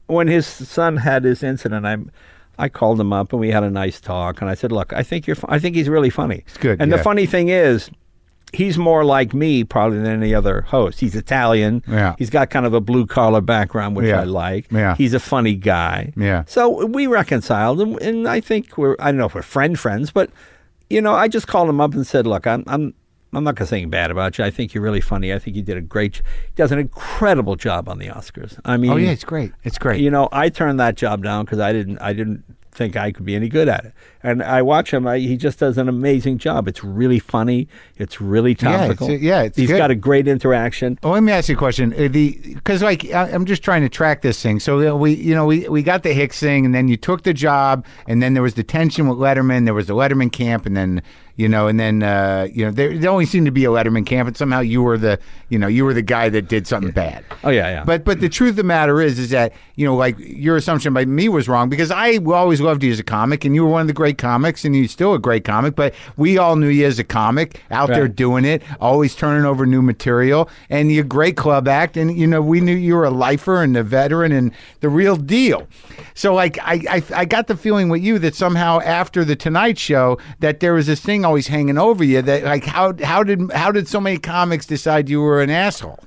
when 0.07 0.29
his 0.29 0.47
son 0.47 0.99
had 0.99 1.25
his 1.25 1.43
incident, 1.43 1.87
I. 1.87 1.97
I 2.59 2.71
called 2.71 2.99
him 2.99 3.13
up 3.13 3.35
and 3.35 3.41
we 3.41 3.51
had 3.51 3.65
a 3.65 3.69
nice 3.71 4.01
talk. 4.01 4.41
And 4.41 4.49
I 4.49 4.55
said, 4.55 4.73
"Look, 4.73 4.91
I 4.95 5.03
think 5.03 5.27
you're. 5.27 5.37
fu- 5.37 5.47
I 5.51 5.59
think 5.59 5.77
he's 5.77 5.91
really 5.91 6.09
funny. 6.09 6.43
It's 6.47 6.57
good, 6.57 6.81
And 6.81 6.91
yeah. 6.91 6.97
the 6.97 7.03
funny 7.03 7.27
thing 7.27 7.51
is, 7.51 7.91
he's 8.55 8.79
more 8.79 9.05
like 9.05 9.35
me 9.35 9.63
probably 9.63 9.99
than 9.99 10.07
any 10.07 10.35
other 10.35 10.63
host. 10.63 11.01
He's 11.01 11.15
Italian. 11.15 11.83
Yeah. 11.87 12.15
He's 12.19 12.31
got 12.31 12.49
kind 12.49 12.65
of 12.65 12.73
a 12.73 12.81
blue 12.81 13.05
collar 13.05 13.43
background, 13.43 13.95
which 13.95 14.07
Yeah. 14.07 14.23
I 14.23 14.25
like. 14.25 14.73
Yeah. 14.73 14.95
He's 14.97 15.13
a 15.13 15.21
funny 15.21 15.55
guy. 15.55 16.15
Yeah. 16.17 16.45
So 16.47 16.87
we 16.87 17.07
reconciled, 17.07 17.79
and, 17.83 18.01
and 18.01 18.27
I 18.27 18.41
think 18.41 18.79
we're. 18.79 18.97
I 18.99 19.11
don't 19.11 19.19
know 19.19 19.27
if 19.27 19.35
we're 19.35 19.43
friend 19.43 19.79
friends, 19.79 20.11
but 20.11 20.31
you 20.91 21.01
know, 21.01 21.15
I 21.15 21.29
just 21.29 21.47
called 21.47 21.69
him 21.69 21.81
up 21.81 21.95
and 21.95 22.07
said, 22.07 22.27
"Look, 22.27 22.47
I'm." 22.47 22.65
I'm 22.67 22.95
I'm 23.33 23.45
not 23.45 23.57
going 23.57 23.67
to 23.67 23.71
say 23.71 23.77
anything 23.77 23.91
bad 23.91 24.11
about 24.11 24.39
you. 24.39 24.45
I 24.45 24.51
think 24.51 24.73
you're 24.73 24.83
really 24.83 25.01
funny. 25.01 25.35
I 25.35 25.39
think 25.39 25.57
you 25.57 25.63
did 25.63 25.77
a 25.77 25.83
great, 25.83 26.17
he 26.17 26.53
does 26.55 26.73
an 26.73 26.79
incredible 26.79 27.55
job 27.55 27.87
on 27.89 27.99
the 27.99 28.07
Oscars. 28.07 28.59
I 28.65 28.75
oh, 28.75 28.79
mean, 28.79 28.91
Oh 28.93 28.97
yeah, 28.97 29.11
it's 29.11 29.25
great. 29.25 29.53
It's 29.63 29.77
great. 29.77 30.01
you 30.01 30.11
know, 30.11 30.29
I 30.33 30.49
turned 30.49 30.81
that 30.81 30.95
job 30.95 31.23
down 31.23 31.45
because 31.45 31.59
I 31.59 31.73
didn't, 31.73 31.99
I 31.99 32.15
didn't 32.15 32.45
think 32.77 32.97
I 32.97 33.11
could 33.13 33.25
be 33.25 33.35
any 33.35 33.49
good 33.49 33.69
at 33.69 33.85
it. 33.87 33.93
And 34.23 34.43
I 34.43 34.63
watch 34.63 34.93
him; 34.93 35.07
I, 35.07 35.19
he 35.19 35.37
just 35.37 35.59
does 35.59 35.79
an 35.79 35.89
amazing 35.89 36.39
job. 36.39 36.69
It's 36.69 36.85
really 36.85 37.19
funny. 37.19 37.69
It's 37.97 38.21
really 38.21 38.57
Yeah, 38.61 38.75
it's- 38.85 38.99
topical. 38.99 39.11
yeah, 39.11 39.43
it's 39.43 39.57
he's 39.57 39.69
good. 39.69 39.79
got 39.79 39.91
a 39.91 39.95
great 39.95 40.29
interaction. 40.29 40.99
Well, 41.03 41.13
let 41.13 41.23
me 41.23 41.33
ask 41.33 41.49
you 41.49 41.55
a 41.55 41.59
question. 41.59 41.93
Uh, 41.95 42.09
The 42.09 42.39
because 42.55 42.83
like 42.83 43.05
I- 43.13 43.31
I'm 43.31 43.45
just 43.47 43.63
trying 43.63 43.83
to 43.83 43.89
track 43.89 44.23
this 44.23 44.41
thing. 44.43 44.61
So 44.61 44.95
uh, 44.95 44.97
we, 44.97 45.15
you 45.15 45.35
know, 45.35 45.47
we 45.47 45.69
we 45.69 45.83
got 45.83 46.03
the 46.03 46.13
Hicks 46.13 46.39
thing, 46.41 46.65
and 46.67 46.75
then 46.75 46.89
you 46.89 46.97
took 46.97 47.23
the 47.23 47.35
job, 47.35 47.85
and 48.07 48.23
then 48.23 48.35
there 48.35 48.43
was 48.43 48.55
the 48.55 48.63
tension 48.65 49.09
with 49.09 49.19
Letterman. 49.19 49.65
There 49.65 49.75
was 49.75 49.87
the 49.87 49.95
Letterman 49.95 50.31
camp, 50.33 50.67
and 50.67 50.77
then 50.77 51.03
you 51.37 51.49
know, 51.49 51.69
and 51.69 51.79
then 51.79 52.03
uh, 52.03 52.49
you 52.53 52.65
know, 52.65 52.71
there, 52.71 52.97
there 52.97 53.11
only 53.11 53.27
seemed 53.27 53.47
to 53.47 53.53
be 53.53 53.65
a 53.65 53.69
Letterman 53.69 54.07
camp, 54.07 54.27
and 54.27 54.37
somehow 54.37 54.61
you 54.61 54.83
were 54.83 54.99
the, 54.99 55.19
you 55.49 55.59
know, 55.59 55.67
you 55.67 55.85
were 55.85 55.95
the 55.95 56.03
guy 56.03 56.29
that 56.29 56.49
did 56.49 56.67
something 56.67 56.93
bad. 56.93 57.25
Oh 57.45 57.51
yeah, 57.51 57.69
yeah. 57.69 57.85
But 57.85 58.05
but 58.05 58.21
the 58.21 58.29
truth 58.29 58.51
of 58.51 58.57
the 58.57 58.65
matter 58.65 59.01
is 59.01 59.19
is 59.19 59.31
that 59.31 59.53
you 59.75 59.87
know 59.87 59.95
like 59.95 60.17
your 60.19 60.57
assumption 60.57 60.95
by 60.95 61.05
me 61.05 61.29
was 61.29 61.49
wrong 61.49 61.69
because 61.69 61.91
I 61.91 62.17
always 62.17 62.61
loved 62.61 62.83
you 62.83 62.91
as 62.91 62.99
a 62.99 63.05
comic 63.05 63.45
and 63.45 63.55
you 63.55 63.65
were 63.65 63.71
one 63.71 63.83
of 63.83 63.87
the 63.87 63.93
great 63.93 64.19
comics 64.19 64.65
and 64.65 64.75
you're 64.75 64.89
still 64.89 65.15
a 65.15 65.19
great 65.19 65.45
comic 65.45 65.77
but 65.77 65.95
we 66.17 66.39
all 66.39 66.57
knew 66.57 66.69
you 66.69 66.87
as 66.87 66.99
a 66.99 67.05
comic 67.05 67.63
out 67.71 67.89
there 67.89 68.09
doing 68.09 68.45
it 68.45 68.63
always 68.81 69.15
turning 69.15 69.45
over 69.45 69.67
new 69.67 69.83
material 69.83 70.49
and 70.71 70.91
you're 70.91 71.05
a 71.05 71.07
great 71.07 71.37
club 71.37 71.69
act 71.69 71.97
and 71.97 72.17
you 72.17 72.27
know 72.27 72.41
we 72.41 72.61
knew 72.61 72.75
you 72.75 72.95
were 72.95 73.05
a 73.05 73.11
lifer 73.11 73.63
and 73.63 73.77
a 73.77 73.83
veteran 73.83 74.33
and 74.33 74.53
the 74.81 74.89
real 74.89 75.17
deal. 75.17 75.67
So 76.15 76.35
like 76.35 76.59
I 76.61 76.81
I, 76.89 77.03
I 77.15 77.25
got 77.25 77.47
the 77.47 77.57
feeling 77.57 77.89
with 77.89 78.03
you 78.03 78.19
that 78.21 78.35
somehow 78.35 78.81
after 78.81 79.25
the 79.25 79.37
Tonight 79.37 79.79
Show 79.79 80.19
that 80.41 80.61
there 80.61 80.75
was 80.75 80.87
this 80.87 81.01
thing 81.01 81.25
always 81.27 81.47
hanging 81.49 81.77
over 81.79 82.03
you. 82.05 82.23
That 82.23 82.45
like 82.45 82.65
how 82.65 82.95
how 83.03 83.23
did 83.23 83.53
how 83.53 83.71
did 83.73 83.87
so 83.89 84.01
many 84.01 84.17
comics 84.19 84.65
decide 84.67 85.09
you 85.11 85.21
were 85.21 85.43
an 85.43 85.51
asshole? 85.51 86.01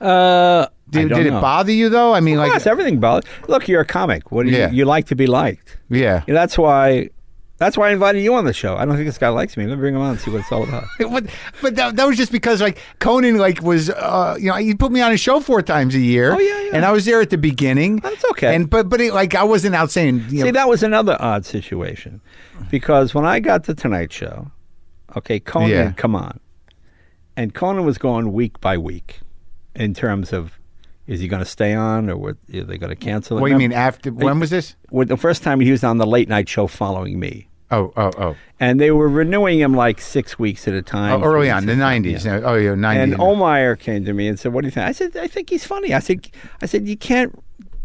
Uh, 0.00 0.66
Did, 0.90 1.08
did 1.08 1.26
it 1.26 1.30
know. 1.32 1.40
bother 1.40 1.72
you 1.72 1.88
though? 1.88 2.14
I 2.14 2.20
mean, 2.20 2.34
Of 2.36 2.42
like 2.42 2.50
course, 2.52 2.66
everything 2.66 3.00
bothers. 3.00 3.28
Look, 3.48 3.66
you're 3.68 3.80
a 3.80 3.84
comic. 3.84 4.30
What 4.30 4.46
do 4.46 4.52
you, 4.52 4.56
Yeah. 4.58 4.70
you 4.70 4.84
like 4.84 5.06
to 5.08 5.16
be 5.16 5.26
liked? 5.26 5.76
yeah. 5.90 6.22
That's 6.26 6.56
why. 6.56 7.10
That's 7.56 7.76
why 7.76 7.88
I 7.88 7.92
invited 7.92 8.22
you 8.22 8.34
on 8.34 8.44
the 8.44 8.52
show. 8.52 8.76
I 8.76 8.84
don't 8.84 8.94
think 8.94 9.08
this 9.08 9.18
guy 9.18 9.30
likes 9.30 9.56
me. 9.56 9.66
Let 9.66 9.74
me 9.78 9.80
bring 9.80 9.96
him 9.96 10.00
on 10.00 10.10
and 10.12 10.20
see 10.20 10.30
what 10.30 10.42
it's 10.42 10.52
all 10.52 10.62
about. 10.62 10.84
But, 11.00 11.24
but 11.60 11.74
that, 11.74 11.96
that 11.96 12.06
was 12.06 12.16
just 12.16 12.30
because 12.30 12.60
like 12.60 12.78
Conan 13.00 13.36
like 13.38 13.60
was 13.64 13.90
uh 13.90 14.36
you 14.38 14.46
know 14.46 14.54
he 14.54 14.76
put 14.76 14.92
me 14.92 15.00
on 15.00 15.10
his 15.10 15.18
show 15.18 15.40
four 15.40 15.60
times 15.60 15.96
a 15.96 15.98
year. 15.98 16.32
Oh, 16.34 16.38
yeah, 16.38 16.60
yeah. 16.66 16.70
And 16.74 16.84
I 16.84 16.92
was 16.92 17.04
there 17.04 17.20
at 17.20 17.30
the 17.30 17.38
beginning. 17.38 17.96
That's 17.96 18.24
okay. 18.30 18.54
And 18.54 18.70
but 18.70 18.88
but 18.88 19.00
it, 19.00 19.12
like 19.12 19.34
I 19.34 19.42
wasn't 19.42 19.74
out 19.74 19.90
saying 19.90 20.26
you 20.28 20.38
See, 20.38 20.44
know, 20.44 20.52
that 20.52 20.68
was 20.68 20.84
another 20.84 21.16
odd 21.18 21.44
situation 21.44 22.20
because 22.70 23.14
when 23.14 23.24
I 23.26 23.40
got 23.40 23.64
the 23.64 23.74
Tonight 23.74 24.12
Show, 24.12 24.50
okay, 25.16 25.40
Conan, 25.40 25.70
Yeah. 25.70 25.92
come 25.92 26.14
on, 26.14 26.40
and 27.36 27.54
Conan 27.54 27.84
was 27.84 27.98
going 27.98 28.32
week 28.32 28.60
by 28.60 28.76
week 28.78 29.20
in 29.74 29.94
terms 29.94 30.32
of 30.32 30.52
is 31.06 31.20
he 31.20 31.28
going 31.28 31.42
to 31.42 31.48
stay 31.48 31.72
on 31.72 32.10
or 32.10 32.16
what, 32.18 32.36
are 32.52 32.64
they 32.64 32.76
going 32.76 32.90
to 32.90 32.96
cancel 32.96 33.38
it? 33.38 33.40
what 33.40 33.46
do 33.48 33.52
you 33.54 33.58
mean 33.58 33.72
after 33.72 34.12
when 34.12 34.38
was 34.40 34.50
this? 34.50 34.76
The 34.92 35.16
first 35.16 35.42
time 35.42 35.58
he 35.60 35.70
was 35.70 35.82
on 35.82 35.96
the 35.96 36.06
late 36.06 36.28
night 36.28 36.48
show 36.48 36.66
following 36.66 37.18
me. 37.18 37.48
Oh 37.70 37.92
oh 37.96 38.10
oh. 38.18 38.36
And 38.60 38.80
they 38.80 38.90
were 38.90 39.08
renewing 39.08 39.58
him 39.60 39.74
like 39.74 40.00
six 40.00 40.38
weeks 40.38 40.66
at 40.68 40.74
a 40.74 40.82
time. 40.82 41.22
Oh, 41.22 41.26
early 41.26 41.50
on, 41.50 41.66
the 41.66 41.72
weeks 41.72 41.80
at 41.80 41.82
a 41.82 41.84
time, 41.84 42.02
nineties. 42.02 42.24
yeah. 42.26 42.40
Oh 42.42 42.54
yeah, 42.54 42.74
nineties. 42.74 43.12
And 43.14 43.22
Ohlmeyer 43.22 43.78
came 43.78 44.04
to 44.06 44.12
me 44.14 44.26
and 44.26 44.38
said, 44.38 44.52
"What 44.54 44.62
do 44.62 44.68
you 44.68 44.70
think?" 44.70 44.86
I 44.86 44.92
said, 44.92 45.16
"I 45.16 45.26
think 45.26 45.50
he's 45.50 45.64
funny." 45.66 45.92
I 45.92 45.98
said, 45.98 46.28
"I 46.62 46.66
said 46.66 46.88
you 46.88 46.96
can't 46.96 47.38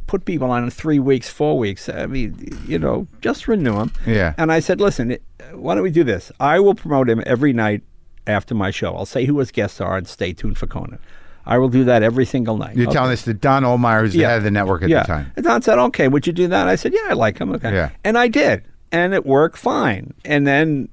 put 0.07 0.25
people 0.25 0.51
on 0.51 0.69
three 0.69 0.99
weeks, 0.99 1.29
four 1.29 1.57
weeks. 1.57 1.89
I 1.89 2.05
mean, 2.05 2.57
you 2.67 2.77
know, 2.79 3.07
just 3.21 3.47
renew 3.47 3.79
him." 3.79 3.91
Yeah. 4.05 4.33
And 4.37 4.51
I 4.51 4.59
said, 4.59 4.79
"Listen, 4.81 5.17
why 5.53 5.75
don't 5.75 5.83
we 5.83 5.91
do 5.91 6.03
this? 6.03 6.31
I 6.39 6.59
will 6.59 6.75
promote 6.75 7.09
him 7.09 7.21
every 7.25 7.53
night 7.53 7.81
after 8.27 8.55
my 8.55 8.71
show. 8.71 8.95
I'll 8.95 9.05
say 9.05 9.25
who 9.25 9.37
his 9.39 9.51
guests 9.51 9.81
are 9.81 9.97
and 9.97 10.07
stay 10.07 10.33
tuned 10.33 10.57
for 10.57 10.67
Conan. 10.67 10.99
I 11.45 11.57
will 11.57 11.67
do 11.69 11.83
that 11.85 12.03
every 12.03 12.25
single 12.25 12.57
night." 12.57 12.75
You're 12.75 12.87
Okay. 12.87 12.93
telling 12.93 13.09
this 13.11 13.23
to 13.23 13.33
Don 13.33 13.63
Ohlmeyer, 13.63 14.01
who's 14.01 14.13
the 14.13 14.19
Yeah. 14.19 14.29
head 14.29 14.37
of 14.37 14.43
the 14.43 14.51
network 14.51 14.83
at 14.83 14.89
yeah. 14.89 15.01
the 15.01 15.07
time. 15.07 15.31
And 15.35 15.45
Don 15.45 15.61
said, 15.61 15.77
"Okay, 15.79 16.07
would 16.07 16.25
you 16.27 16.33
do 16.33 16.47
that?" 16.47 16.67
I 16.67 16.75
said, 16.75 16.93
"Yeah, 16.93 17.07
I 17.09 17.13
like 17.13 17.39
him." 17.39 17.51
Okay. 17.53 17.73
Yeah. 17.73 17.89
And 18.03 18.17
I 18.17 18.27
did, 18.27 18.63
and 18.91 19.13
it 19.13 19.25
worked 19.25 19.57
fine. 19.57 20.13
And 20.23 20.47
then 20.47 20.89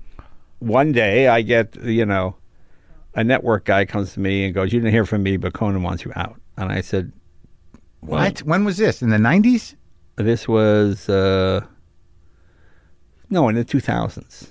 one 0.59 0.93
day, 0.93 1.29
I 1.29 1.43
get 1.43 1.77
you 1.85 2.05
know, 2.05 2.37
a 3.15 3.25
network 3.25 3.65
guy 3.65 3.85
comes 3.85 4.13
to 4.15 4.21
me 4.21 4.45
and 4.45 4.55
goes, 4.55 4.73
"You 4.73 4.81
didn't 4.81 4.93
hear 4.93 5.05
from 5.07 5.23
me, 5.23 5.37
but 5.37 5.53
Conan 5.53 5.83
wants 5.83 6.05
you 6.05 6.13
out." 6.17 6.37
And 6.57 6.71
I 6.71 6.81
said, 6.81 7.13
What? 8.01 8.41
When 8.41 8.65
was 8.65 8.77
this? 8.79 9.03
In 9.03 9.11
the 9.11 9.19
nineties? 9.19 9.77
"This 10.17 10.49
was 10.49 11.09
uh, 11.09 11.65
no, 13.29 13.49
in 13.49 13.55
the 13.55 13.65
2000s, 13.65 14.49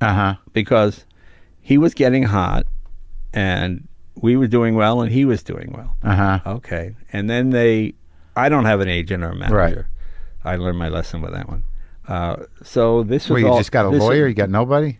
Uh 0.00 0.14
huh. 0.14 0.34
because 0.52 1.04
he 1.60 1.78
was 1.78 1.94
getting 1.94 2.24
hot, 2.24 2.66
and 3.32 3.86
we 4.20 4.36
were 4.36 4.46
doing 4.48 4.74
well, 4.74 5.00
and 5.02 5.12
he 5.12 5.24
was 5.24 5.42
doing 5.42 5.72
well." 5.76 5.96
Uh 6.02 6.14
huh. 6.14 6.40
Okay. 6.46 6.94
And 7.12 7.28
then 7.30 7.50
they, 7.50 7.94
I 8.36 8.48
don't 8.48 8.64
have 8.64 8.80
an 8.80 8.88
agent 8.88 9.22
or 9.22 9.30
a 9.30 9.34
manager. 9.36 9.54
Right. 9.56 9.78
I 10.44 10.56
learned 10.56 10.78
my 10.78 10.88
lesson 10.88 11.20
with 11.20 11.32
that 11.32 11.48
one. 11.48 11.64
Uh, 12.06 12.36
so 12.62 13.02
this 13.02 13.24
was 13.28 13.30
Well, 13.30 13.40
you 13.40 13.48
all- 13.48 13.58
just 13.58 13.70
got 13.72 13.84
a 13.86 13.90
lawyer. 13.90 14.26
You 14.26 14.34
got 14.34 14.50
nobody. 14.50 14.98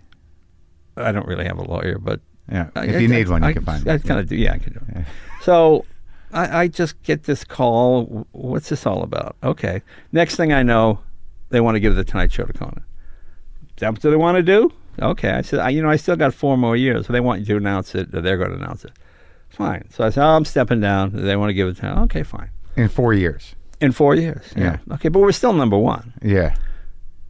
I 0.97 1.13
don't 1.13 1.27
really 1.27 1.45
have 1.47 1.59
a 1.59 1.65
lawyer, 1.65 1.99
but 1.99 2.21
Yeah. 2.51 2.69
If 2.77 2.77
I- 2.77 2.99
you 2.99 3.09
need 3.09 3.29
I- 3.29 3.31
one, 3.31 3.43
you 3.43 3.49
I, 3.49 3.53
can 3.55 3.65
find. 3.65 3.89
I 3.89 3.95
it. 3.95 4.05
kind 4.05 4.21
of 4.21 4.29
do. 4.29 4.37
Yeah, 4.37 4.53
I 4.55 4.59
can 4.59 4.73
do 4.75 4.81
it. 4.89 4.95
Yeah. 4.97 5.05
So 5.43 5.85
I, 6.33 6.61
I 6.63 6.69
just 6.69 7.01
get 7.03 7.25
this 7.25 7.45
call. 7.45 8.27
What's 8.33 8.69
this 8.69 8.87
all 8.87 9.03
about? 9.03 9.37
Okay. 9.43 9.83
Next 10.13 10.37
thing 10.37 10.53
I 10.53 10.63
know, 10.63 11.01
they 11.51 11.61
want 11.61 11.77
to 11.77 11.81
give 11.81 11.95
the 11.97 12.05
Tonight 12.05 12.33
Show 12.33 12.45
to 12.45 12.53
Conan. 12.53 12.85
Is 13.77 13.81
that 13.81 13.93
what 13.93 14.03
they 14.03 14.17
want 14.17 14.37
to 14.37 14.43
do? 14.43 14.73
Okay. 15.01 15.31
I 15.31 15.43
said, 15.43 15.61
I, 15.61 15.71
you 15.71 15.81
know, 15.83 15.89
I 15.91 15.97
still 15.97 16.17
got 16.17 16.35
four 16.35 16.57
more 16.57 16.77
years. 16.77 17.07
So 17.07 17.13
they 17.13 17.21
want 17.21 17.41
you 17.41 17.47
to 17.47 17.57
announce 17.57 17.95
it, 17.95 18.15
or 18.15 18.21
they're 18.21 18.37
going 18.37 18.51
to 18.51 18.57
announce 18.57 18.85
it. 18.85 18.93
Fine. 19.49 19.89
So 19.91 20.05
I 20.05 20.11
said, 20.11 20.23
oh, 20.25 20.37
I'm 20.37 20.45
stepping 20.45 20.81
down. 20.81 21.11
They 21.15 21.37
want 21.37 21.51
to 21.51 21.55
give 21.55 21.69
it 21.69 21.77
to 21.79 21.99
Okay, 22.03 22.23
fine. 22.23 22.51
in 22.77 22.89
four 22.89 23.15
years. 23.15 23.55
In 23.81 23.93
four 23.93 24.15
years. 24.15 24.53
Yeah. 24.57 24.79
Okay, 24.93 25.09
but 25.09 25.21
we're 25.21 25.33
still 25.33 25.53
number 25.53 25.79
one. 25.79 26.13
Yeah. 26.23 26.55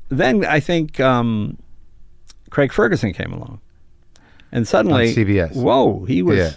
Then 0.09 0.44
I 0.44 0.61
think 0.61 0.99
um, 0.99 1.59
Craig 2.51 2.72
Ferguson 2.72 3.12
came 3.12 3.32
along, 3.32 3.61
and 4.51 4.66
suddenly 4.66 5.11
On 5.11 5.14
CBS. 5.14 5.55
Whoa, 5.55 6.05
he 6.07 6.22
was 6.22 6.38
Yeah. 6.38 6.51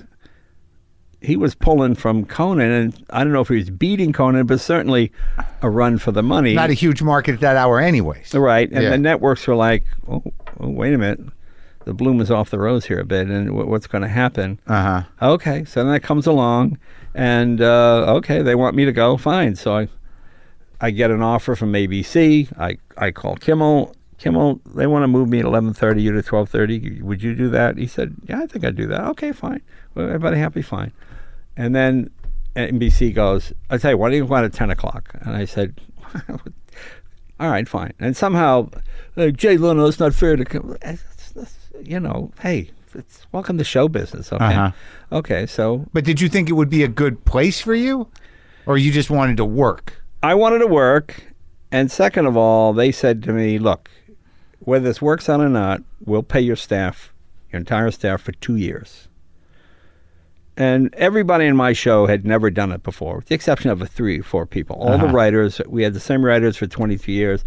He 1.22 1.36
was 1.38 1.54
pulling 1.56 1.96
from 1.96 2.26
Conan, 2.26 2.72
and 2.72 3.06
I 3.12 3.24
don't 3.24 3.32
know 3.34 3.42
if 3.42 3.48
he 3.50 3.56
was 3.56 3.70
beating 3.70 4.12
Conan, 4.12 4.48
but 4.48 4.60
certainly 4.60 5.12
a 5.62 5.70
run 5.70 5.98
for 6.00 6.12
the 6.12 6.24
money. 6.24 6.54
Not 6.56 6.70
a 6.72 6.74
huge 6.74 7.02
market 7.02 7.36
at 7.36 7.40
that 7.42 7.58
hour, 7.58 7.80
anyways. 7.80 8.34
right, 8.34 8.70
and 8.72 8.84
Yeah. 8.84 8.90
the 8.90 8.98
networks 8.98 9.46
were 9.48 9.56
like, 9.56 9.84
oh, 10.10 10.24
oh, 10.60 10.70
wait 10.70 10.94
a 10.94 10.98
minute, 10.98 11.20
the 11.86 11.94
bloom 11.94 12.22
is 12.22 12.32
off 12.32 12.50
the 12.50 12.60
rose 12.60 12.86
here 12.86 13.00
a 13.00 13.06
bit, 13.06 13.28
and 13.28 13.50
wh- 13.50 13.68
what's 13.68 13.88
going 13.88 14.02
to 14.02 14.08
happen? 14.08 14.60
Uh 14.68 14.82
huh. 15.20 15.32
Okay, 15.34 15.64
so 15.66 15.84
then 15.84 15.92
that 15.94 16.02
comes 16.02 16.26
along, 16.28 16.78
and 17.14 17.62
uh, 17.62 18.16
okay, 18.18 18.42
they 18.42 18.56
want 18.56 18.76
me 18.76 18.86
to 18.86 18.92
go. 18.92 19.16
Fine, 19.18 19.56
so 19.56 19.76
I, 19.78 19.88
I 20.80 20.90
get 20.92 21.12
an 21.12 21.22
offer 21.22 21.56
from 21.56 21.74
ABC. 21.74 22.52
I 22.60 22.78
I 22.98 23.12
call 23.12 23.36
Kimmel. 23.36 23.96
Kimmel, 24.18 24.60
they 24.76 24.86
want 24.86 25.02
to 25.04 25.08
move 25.08 25.30
me 25.30 25.40
at 25.40 25.46
eleven 25.46 25.74
thirty, 25.74 26.02
you 26.04 26.12
to 26.14 26.22
twelve 26.22 26.50
thirty. 26.50 27.02
Would 27.02 27.22
you 27.24 27.34
do 27.36 27.50
that? 27.50 27.78
He 27.78 27.88
said, 27.88 28.16
Yeah, 28.28 28.40
I 28.42 28.46
think 28.48 28.64
I'd 28.66 28.76
do 28.76 28.86
that. 28.88 29.02
Okay, 29.10 29.32
fine. 29.32 29.62
Well, 29.96 30.06
everybody 30.08 30.38
happy, 30.38 30.62
fine. 30.62 30.92
And 31.58 31.76
then 31.76 32.10
NBC 32.56 33.14
goes, 33.14 33.54
I 33.70 33.78
tell 33.78 33.92
you, 33.92 33.98
why 33.98 34.10
don't 34.10 34.18
you 34.18 34.26
go 34.26 34.36
on 34.36 34.44
at 34.44 34.54
ten 34.54 34.70
o'clock? 34.70 35.14
And 35.22 35.36
I 35.36 35.46
said, 35.46 35.80
All 37.40 37.50
right, 37.50 37.68
fine. 37.68 37.94
And 38.00 38.16
somehow, 38.16 38.70
uh, 39.18 39.30
Jay 39.30 39.58
Leno, 39.58 39.86
it's 39.88 40.00
not 40.00 40.14
fair 40.14 40.36
to 40.36 40.46
come. 40.46 40.74
It's- 40.82 41.04
it's- 41.36 41.58
You 41.84 42.00
know, 42.00 42.32
hey, 42.42 42.70
it's 42.94 43.26
welcome 43.32 43.58
to 43.58 43.64
show 43.64 43.88
business. 43.88 44.32
Okay, 44.32 44.44
Uh-huh. 44.46 44.72
okay. 45.12 45.46
So 45.48 45.88
But 45.94 46.04
did 46.04 46.22
you 46.22 46.30
think 46.30 46.48
it 46.50 46.54
would 46.54 46.70
be 46.70 46.84
a 46.84 46.88
good 46.88 47.26
place 47.26 47.60
for 47.60 47.74
you, 47.74 48.08
or 48.68 48.78
you 48.78 48.92
just 48.92 49.10
wanted 49.10 49.38
to 49.38 49.46
work? 49.46 50.04
I 50.22 50.36
wanted 50.36 50.60
to 50.60 50.68
work, 50.68 51.24
and 51.72 51.90
second 51.90 52.28
of 52.28 52.38
all, 52.38 52.74
they 52.74 52.92
said 52.92 53.24
to 53.24 53.34
me, 53.34 53.58
"Look, 53.58 53.90
whether 54.60 54.84
this 54.86 55.02
works 55.02 55.28
out 55.28 55.40
or 55.42 55.50
not, 55.50 55.82
we'll 56.06 56.22
pay 56.22 56.42
your 56.42 56.56
staff, 56.56 57.12
your 57.52 57.60
entire 57.62 57.90
staff, 57.90 58.22
for 58.22 58.34
two 58.34 58.58
years." 58.58 59.08
And 60.62 60.94
everybody 60.94 61.46
in 61.46 61.56
my 61.56 61.74
show 61.74 62.06
had 62.06 62.24
never 62.26 62.52
done 62.52 62.72
it 62.72 62.84
before, 62.84 63.16
with 63.18 63.26
the 63.26 63.36
exception 63.36 63.72
of 63.72 63.82
a 63.82 63.88
three 63.88 64.20
or 64.20 64.24
four 64.24 64.46
people. 64.46 64.76
All 64.76 64.98
the 64.98 65.06
Uh-huh. 65.06 65.14
writers, 65.14 65.60
we 65.68 65.82
had 65.82 65.94
the 65.94 66.00
same 66.00 66.24
writers 66.24 66.56
for 66.56 66.68
23 66.68 67.14
years. 67.16 67.44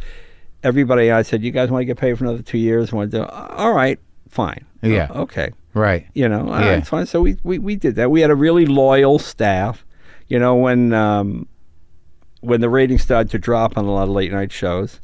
Everybody, 0.64 1.12
I 1.12 1.22
said, 1.22 1.42
"You 1.42 1.52
guys 1.52 1.70
want 1.70 1.82
to 1.82 1.84
get 1.86 1.96
paid 1.96 2.18
for 2.18 2.24
another 2.24 2.42
two 2.42 2.58
years?" 2.58 2.92
Want 2.92 3.12
to? 3.12 3.28
All 3.30 3.72
right, 3.72 4.00
fine. 4.30 4.64
Yeah. 4.82 5.06
"Oh, 5.10 5.22
okay. 5.22 5.50
Right. 5.74 6.06
You 6.14 6.28
know, 6.28 6.48
all 6.48 6.60
Yeah. 6.60 6.70
right, 6.74 6.86
fine. 6.86 7.06
So 7.06 7.20
we, 7.20 7.36
we, 7.44 7.58
we 7.58 7.76
did 7.76 7.94
that. 7.96 8.10
We 8.10 8.20
had 8.20 8.30
a 8.30 8.34
really 8.34 8.66
loyal 8.66 9.18
staff. 9.18 9.84
You 10.28 10.38
know, 10.40 10.56
when 10.56 10.92
um, 10.92 11.46
when 12.40 12.60
the 12.62 12.68
ratings 12.68 13.02
started 13.02 13.30
to 13.30 13.38
drop 13.38 13.76
on 13.78 13.84
a 13.84 13.92
lot 13.92 14.04
of 14.04 14.08
late 14.10 14.32
night 14.32 14.50
shows, 14.50 14.98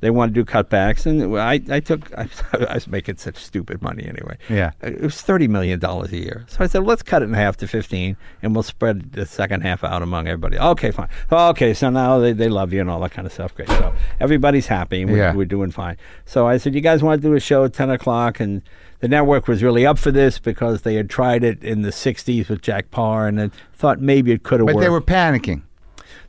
they 0.00 0.10
wanted 0.10 0.34
to 0.34 0.42
do 0.42 0.50
cutbacks, 0.50 1.04
and 1.06 1.38
I, 1.38 1.60
I 1.74 1.80
took 1.80 2.12
I, 2.16 2.28
I 2.68 2.74
was 2.74 2.88
making 2.88 3.16
such 3.18 3.36
stupid 3.36 3.82
money 3.82 4.04
anyway. 4.04 4.38
Yeah. 4.48 4.72
it 4.82 5.00
was 5.00 5.20
thirty 5.20 5.46
million 5.48 5.78
dollars 5.78 6.12
a 6.12 6.16
year. 6.18 6.44
So 6.48 6.64
I 6.64 6.66
said, 6.66 6.84
let's 6.84 7.02
cut 7.02 7.22
it 7.22 7.26
in 7.26 7.34
half 7.34 7.56
to 7.58 7.68
fifteen, 7.68 8.16
and 8.42 8.54
we'll 8.54 8.62
spread 8.62 9.12
the 9.12 9.26
second 9.26 9.60
half 9.62 9.84
out 9.84 10.02
among 10.02 10.26
everybody. 10.26 10.58
Okay, 10.58 10.90
fine. 10.90 11.08
Okay, 11.30 11.74
so 11.74 11.90
now 11.90 12.18
they, 12.18 12.32
they 12.32 12.48
love 12.48 12.72
you 12.72 12.80
and 12.80 12.88
all 12.90 13.00
that 13.00 13.12
kind 13.12 13.26
of 13.26 13.32
stuff. 13.32 13.54
Great. 13.54 13.68
So 13.68 13.94
everybody's 14.20 14.66
happy, 14.66 15.02
and 15.02 15.10
we're, 15.10 15.18
Yeah. 15.18 15.34
we're 15.34 15.44
doing 15.44 15.70
fine. 15.70 15.96
So 16.24 16.46
I 16.46 16.56
said, 16.56 16.74
you 16.74 16.80
guys 16.80 17.02
want 17.02 17.20
to 17.20 17.28
do 17.28 17.34
a 17.34 17.40
show 17.40 17.64
at 17.64 17.74
ten 17.74 17.90
o'clock, 17.90 18.40
and 18.40 18.62
the 19.00 19.08
network 19.08 19.48
was 19.48 19.62
really 19.62 19.86
up 19.86 19.98
for 19.98 20.10
this 20.10 20.38
because 20.38 20.82
they 20.82 20.94
had 20.94 21.10
tried 21.10 21.44
it 21.44 21.62
in 21.62 21.82
the 21.82 21.90
'60s 21.90 22.48
with 22.48 22.62
Jack 22.62 22.90
Paar, 22.90 23.28
and 23.28 23.52
thought 23.74 24.00
maybe 24.00 24.32
it 24.32 24.42
could 24.42 24.60
have 24.60 24.66
worked. 24.66 24.76
But 24.78 24.90
worked. 24.90 25.06
they 25.06 25.14
were 25.14 25.20
panicking. 25.22 25.62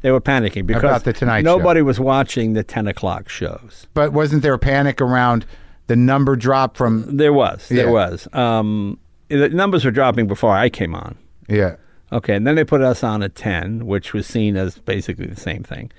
They 0.02 0.12
were 0.12 0.22
panicking 0.22 0.66
because 0.66 0.84
About 0.84 1.04
the 1.04 1.14
Tonight 1.14 1.42
Show. 1.44 1.58
nobody 1.58 1.82
was 1.82 2.00
watching 2.00 2.54
the 2.54 2.64
ten 2.64 2.88
o'clock 2.88 3.30
shows. 3.30 3.88
But 3.94 4.14
wasn't 4.14 4.42
there 4.42 4.54
a 4.54 4.60
panic 4.60 5.00
around 5.00 5.46
the 5.88 5.96
number 5.96 6.36
drop 6.36 6.76
from? 6.78 7.18
There 7.18 7.34
was, 7.34 7.68
there 7.70 7.86
Yeah. 7.86 7.92
was. 7.92 8.28
Um, 8.34 8.98
the 9.30 9.50
numbers 9.50 9.86
were 9.86 9.92
dropping 9.92 10.28
before 10.28 10.56
I 10.56 10.70
came 10.70 10.96
on. 10.96 11.18
Yeah. 11.48 11.76
Okay, 12.12 12.36
and 12.36 12.46
then 12.46 12.56
they 12.56 12.64
put 12.66 12.82
us 12.82 13.04
on 13.04 13.24
at 13.24 13.36
ten, 13.36 13.86
which 13.86 14.12
was 14.14 14.26
seen 14.28 14.58
as 14.58 14.78
basically 14.80 15.28
the 15.28 15.40
same 15.40 15.64
thing. 15.64 15.92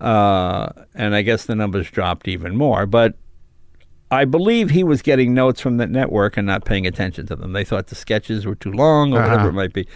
Uh, 0.00 0.68
and 0.94 1.14
I 1.14 1.22
guess 1.22 1.46
the 1.46 1.54
numbers 1.54 1.90
dropped 1.90 2.28
even 2.28 2.56
more. 2.56 2.84
But 2.86 3.14
I 4.10 4.24
believe 4.26 4.70
he 4.70 4.84
was 4.84 5.00
getting 5.00 5.32
notes 5.32 5.60
from 5.60 5.78
the 5.78 5.86
network 5.86 6.36
and 6.36 6.46
not 6.46 6.64
paying 6.64 6.86
attention 6.86 7.26
to 7.28 7.36
them. 7.36 7.52
They 7.52 7.64
thought 7.64 7.86
the 7.86 7.94
sketches 7.94 8.44
were 8.44 8.54
too 8.56 8.72
long 8.72 9.12
or 9.14 9.20
whatever 9.22 9.34
Uh-huh. 9.40 9.48
it 9.48 9.52
might 9.52 9.72
be. 9.72 9.86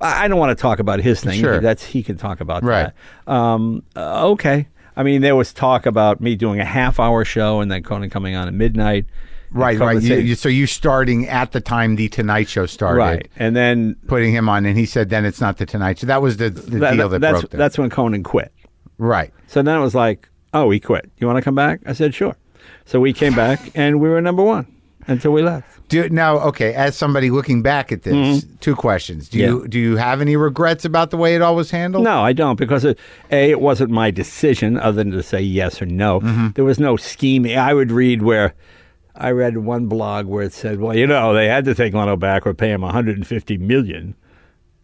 I 0.00 0.28
don't 0.28 0.38
want 0.38 0.56
to 0.56 0.60
talk 0.62 0.78
about 0.78 1.00
his 1.00 1.20
thing. 1.20 1.40
Sure. 1.40 1.60
That's 1.60 1.84
he 1.84 2.02
can 2.02 2.16
talk 2.16 2.40
about 2.40 2.62
Right. 2.62 2.92
that. 3.26 3.32
Um, 3.32 3.82
uh, 3.96 4.28
okay. 4.30 4.68
I 4.96 5.02
mean, 5.02 5.20
there 5.22 5.34
was 5.36 5.52
talk 5.52 5.86
about 5.86 6.20
me 6.20 6.36
doing 6.36 6.60
a 6.60 6.64
half-hour 6.64 7.24
show 7.24 7.60
and 7.60 7.70
then 7.70 7.82
Conan 7.82 8.10
coming 8.10 8.34
on 8.36 8.48
at 8.48 8.54
midnight. 8.54 9.06
Right. 9.50 9.78
Right. 9.78 10.00
You, 10.02 10.16
you, 10.16 10.34
so 10.34 10.48
you 10.48 10.66
starting 10.66 11.26
at 11.28 11.52
the 11.52 11.60
time 11.60 11.96
the 11.96 12.08
Tonight 12.08 12.48
Show 12.48 12.66
started. 12.66 12.98
right, 12.98 13.28
and 13.36 13.56
then 13.56 13.96
Putting 14.06 14.32
him 14.34 14.46
on, 14.48 14.66
and 14.66 14.76
he 14.76 14.84
said, 14.84 15.08
"Then 15.08 15.24
it's 15.24 15.40
not 15.40 15.56
the 15.56 15.64
Tonight 15.64 16.00
Show." 16.00 16.06
That 16.06 16.20
was 16.20 16.36
the, 16.36 16.50
the 16.50 16.78
that- 16.80 16.94
deal 16.96 17.08
that 17.08 17.20
that's 17.22 17.40
broke 17.40 17.50
that's 17.52 17.78
when 17.78 17.88
Conan 17.88 18.22
quit. 18.24 18.52
right. 18.98 19.32
So 19.46 19.62
then 19.62 19.78
it 19.78 19.80
was 19.80 19.94
like, 19.94 20.28
oh, 20.52 20.68
he 20.70 20.78
quit. 20.80 21.10
You 21.16 21.26
want 21.26 21.38
to 21.38 21.42
come 21.42 21.54
back? 21.54 21.80
I 21.86 21.94
said, 21.94 22.14
sure. 22.14 22.36
So 22.84 23.00
we 23.00 23.14
came 23.14 23.34
back 23.34 23.70
and 23.74 24.00
we 24.00 24.10
were 24.10 24.20
number 24.20 24.42
one. 24.42 24.66
Until 25.08 25.32
we 25.32 25.42
left. 25.42 25.66
Do 25.88 26.08
now, 26.10 26.38
okay. 26.40 26.74
As 26.74 26.94
somebody 26.96 27.30
looking 27.30 27.62
back 27.62 27.90
at 27.92 28.02
this, 28.02 28.14
Mm-hmm. 28.44 28.56
two 28.60 28.76
questions. 28.76 29.28
Do 29.28 29.38
you 29.38 29.66
do 29.68 29.78
you 29.78 29.96
have 29.96 30.20
any 30.20 30.36
regrets 30.36 30.84
about 30.84 31.10
the 31.10 31.16
way 31.16 31.34
it 31.34 31.42
all 31.42 31.56
was 31.56 31.70
handled? 31.70 32.04
No, 32.04 32.20
I 32.22 32.32
don't 32.34 32.56
because 32.56 32.84
it, 32.84 32.98
a 33.32 33.50
it 33.50 33.60
wasn't 33.60 33.90
my 33.90 34.10
decision 34.10 34.76
other 34.78 35.02
than 35.02 35.10
to 35.12 35.22
say 35.22 35.40
yes 35.40 35.80
or 35.82 35.86
no. 35.86 36.20
There 36.54 36.64
was 36.64 36.78
no 36.78 36.96
scheming. 36.96 37.56
I 37.56 37.72
would 37.74 37.90
read 37.90 38.22
where 38.22 38.54
I 39.16 39.30
read 39.30 39.56
one 39.58 39.86
blog 39.86 40.26
where 40.26 40.44
it 40.44 40.52
said, 40.52 40.78
"Well, 40.78 40.94
you 40.96 41.06
know, 41.06 41.32
they 41.34 41.46
had 41.48 41.64
to 41.64 41.74
take 41.74 41.94
Leno 41.94 42.16
back 42.16 42.46
or 42.46 42.54
pay 42.54 42.70
him 42.70 42.82
150 42.82 43.58
million." 43.58 44.14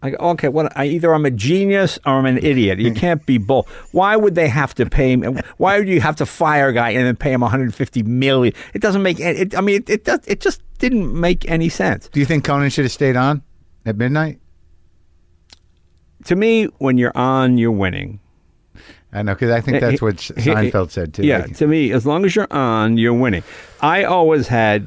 I 0.05 0.11
go, 0.11 0.17
okay, 0.33 0.49
what? 0.49 0.71
I, 0.77 0.85
either 0.85 1.15
I'm 1.15 1.25
a 1.25 1.31
genius 1.31 1.99
or 2.05 2.13
I'm 2.13 2.27
an 2.27 2.37
idiot. 2.37 2.79
You 2.79 2.91
hmm. 2.91 2.97
can't 2.97 3.25
be 3.25 3.39
both. 3.39 3.67
Why 3.93 4.17
would 4.17 4.35
they 4.35 4.49
have 4.49 4.75
to 4.75 4.85
pay 4.85 5.13
him? 5.13 5.41
Why 5.57 5.79
would 5.79 5.89
you 5.89 6.03
have 6.03 6.17
to 6.17 6.27
fire 6.27 6.69
a 6.69 6.73
guy 6.75 6.91
and 6.91 7.07
then 7.07 7.17
pay 7.17 7.33
him 7.33 7.41
150 7.41 8.03
million? 8.03 8.53
It 8.75 8.83
doesn't 8.83 9.03
make. 9.03 9.19
any- 9.19 9.39
It, 9.39 9.57
I 9.57 9.63
mean, 9.63 9.77
it 9.77 9.89
it, 9.89 10.05
does, 10.05 10.21
it 10.27 10.41
just 10.41 10.61
didn't 10.79 11.19
make 11.19 11.51
any 11.51 11.71
sense. 11.71 12.09
Do 12.09 12.21
you 12.21 12.27
think 12.27 12.45
Conan 12.45 12.69
should 12.69 12.85
have 12.85 12.93
stayed 12.93 13.17
on 13.17 13.43
at 13.87 13.97
midnight? 13.97 14.41
To 16.25 16.37
me, 16.37 16.65
when 16.79 16.99
you're 16.99 17.17
on, 17.17 17.57
you're 17.57 17.73
winning. 17.73 18.21
I 19.11 19.23
know 19.23 19.33
because 19.33 19.53
I 19.53 19.63
think 19.63 19.79
eh, 19.79 19.81
that's 19.81 20.03
eh, 20.03 20.05
what 20.05 20.21
He- 20.21 20.35
he- 20.35 20.51
Seinfeld 20.51 20.91
said 20.91 21.15
too. 21.15 21.25
Yeah, 21.25 21.39
Like, 21.39 21.57
to 21.57 21.67
me, 21.67 21.93
as 21.93 22.05
long 22.05 22.27
as 22.27 22.37
you're 22.37 22.53
on, 22.53 22.99
you're 22.99 23.15
winning. 23.15 23.43
I 23.81 24.05
always 24.05 24.49
had 24.49 24.87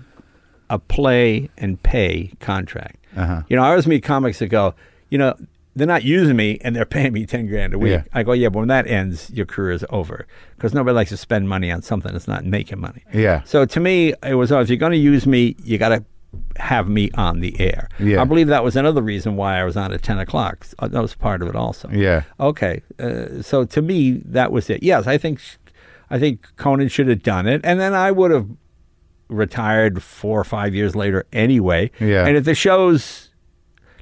a 0.70 0.78
play 0.78 1.50
and 1.58 1.82
pay 1.82 2.34
contract. 2.40 3.04
Uh-huh. 3.16 3.42
You 3.50 3.56
know, 3.56 3.64
I 3.64 3.70
always 3.70 3.88
meet 3.88 4.04
comics 4.04 4.38
that 4.40 4.48
go, 4.48 4.76
you 5.10 5.18
know, 5.18 5.36
they're 5.76 5.86
not 5.86 6.04
using 6.04 6.36
me 6.36 6.58
and 6.62 6.76
they're 6.76 6.86
paying 6.86 7.14
me 7.14 7.26
ten 7.26 7.46
grand 7.48 7.74
a 7.74 7.80
week. 7.80 7.92
Yeah. 7.92 8.04
I 8.14 8.24
go, 8.24 8.32
yeah, 8.32 8.50
but 8.50 8.60
when 8.60 8.68
that 8.70 8.88
ends, 8.88 9.30
your 9.30 9.46
career 9.46 9.72
is 9.72 9.86
over 9.90 10.26
because 10.56 10.74
nobody 10.74 10.96
likes 10.96 11.12
to 11.12 11.18
spend 11.18 11.48
money 11.48 11.72
on 11.72 11.84
something 11.84 12.12
that's 12.12 12.28
not 12.28 12.46
making 12.46 12.80
money. 12.80 13.04
Yeah. 13.14 13.44
So 13.44 13.66
to 13.66 13.80
me, 13.80 14.14
it 14.24 14.34
was 14.34 14.52
oh, 14.52 14.60
if 14.60 14.70
you're 14.70 14.78
going 14.78 14.94
to 14.94 14.98
use 14.98 15.28
me, 15.28 15.56
you 15.64 15.78
got 15.78 15.90
to 15.90 16.04
have 16.58 16.90
me 16.90 17.10
on 17.14 17.40
the 17.40 17.60
air. 17.60 17.90
Yeah. 18.00 18.22
I 18.22 18.26
believe 18.26 18.48
that 18.48 18.64
was 18.64 18.76
another 18.76 19.02
reason 19.02 19.38
why 19.38 19.60
I 19.60 19.64
was 19.64 19.78
on 19.78 19.94
at 19.94 20.02
ten 20.02 20.20
o'clock. 20.20 20.66
That 20.82 21.02
was 21.02 21.14
part 21.14 21.42
of 21.42 21.48
it 21.48 21.56
also. 21.56 21.90
Yeah. 21.90 22.24
Okay. 22.40 22.82
Uh, 23.00 23.42
so 23.42 23.64
to 23.66 23.82
me, 23.82 24.14
that 24.26 24.52
was 24.52 24.70
it. 24.70 24.84
Yes, 24.84 25.08
I 25.08 25.18
think, 25.18 25.40
I 26.10 26.20
think 26.20 26.48
Conan 26.58 26.90
should 26.90 27.08
have 27.08 27.24
done 27.24 27.48
it, 27.48 27.62
and 27.64 27.80
then 27.80 27.94
I 27.94 28.12
would 28.12 28.32
have 28.32 28.50
retired 29.30 30.02
four 30.02 30.40
or 30.40 30.44
five 30.44 30.74
years 30.74 30.96
later 30.96 31.26
anyway. 31.32 31.92
Yeah. 32.00 32.26
And 32.26 32.36
if 32.36 32.46
the 32.46 32.56
shows, 32.56 33.27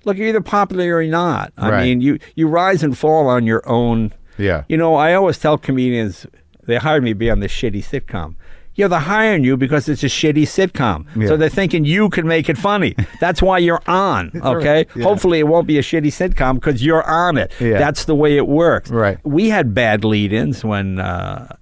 look, 0.06 0.18
you're 0.18 0.28
either 0.28 0.42
popular 0.42 0.96
or 0.96 1.02
you're 1.02 1.12
not. 1.12 1.52
I 1.58 1.70
Right. 1.70 1.84
mean, 1.84 2.02
you 2.02 2.20
you 2.36 2.48
rise 2.48 2.84
and 2.84 2.98
fall 2.98 3.28
on 3.28 3.46
your 3.46 3.68
own. 3.68 4.14
Yeah. 4.38 4.64
You 4.68 4.78
know, 4.78 4.96
I 4.96 5.14
always 5.14 5.38
tell 5.38 5.58
comedians 5.58 6.26
they 6.66 6.78
hired 6.78 7.04
me 7.04 7.12
to 7.12 7.16
be 7.16 7.30
on 7.30 7.40
this 7.42 7.52
shitty 7.52 7.84
sitcom. 7.84 8.36
Yeah, 8.78 8.88
they're 8.90 9.00
hiring 9.00 9.46
you 9.46 9.56
because 9.56 9.88
it's 9.88 10.04
a 10.04 10.08
shitty 10.08 10.44
sitcom. 10.44 11.06
Yeah. 11.16 11.28
So 11.30 11.38
they're 11.38 11.48
thinking 11.48 11.86
you 11.86 12.10
can 12.10 12.28
make 12.28 12.50
it 12.50 12.58
funny. 12.58 12.94
That's 13.22 13.42
why 13.42 13.60
you're 13.60 13.82
on. 13.88 14.32
Okay. 14.36 14.86
Yeah. 14.96 15.04
Hopefully, 15.04 15.40
it 15.40 15.48
won't 15.48 15.66
be 15.66 15.78
a 15.78 15.82
shitty 15.82 16.08
sitcom 16.12 16.56
because 16.56 16.84
you're 16.86 17.04
on 17.10 17.38
it. 17.38 17.54
Yeah. 17.62 17.78
That's 17.80 18.04
the 18.04 18.16
way 18.16 18.36
it 18.36 18.48
works. 18.48 18.90
Right. 18.92 19.18
We 19.24 19.48
had 19.50 19.74
bad 19.74 20.04
lead-ins 20.04 20.66
when 20.66 21.00
uh, 21.00 21.56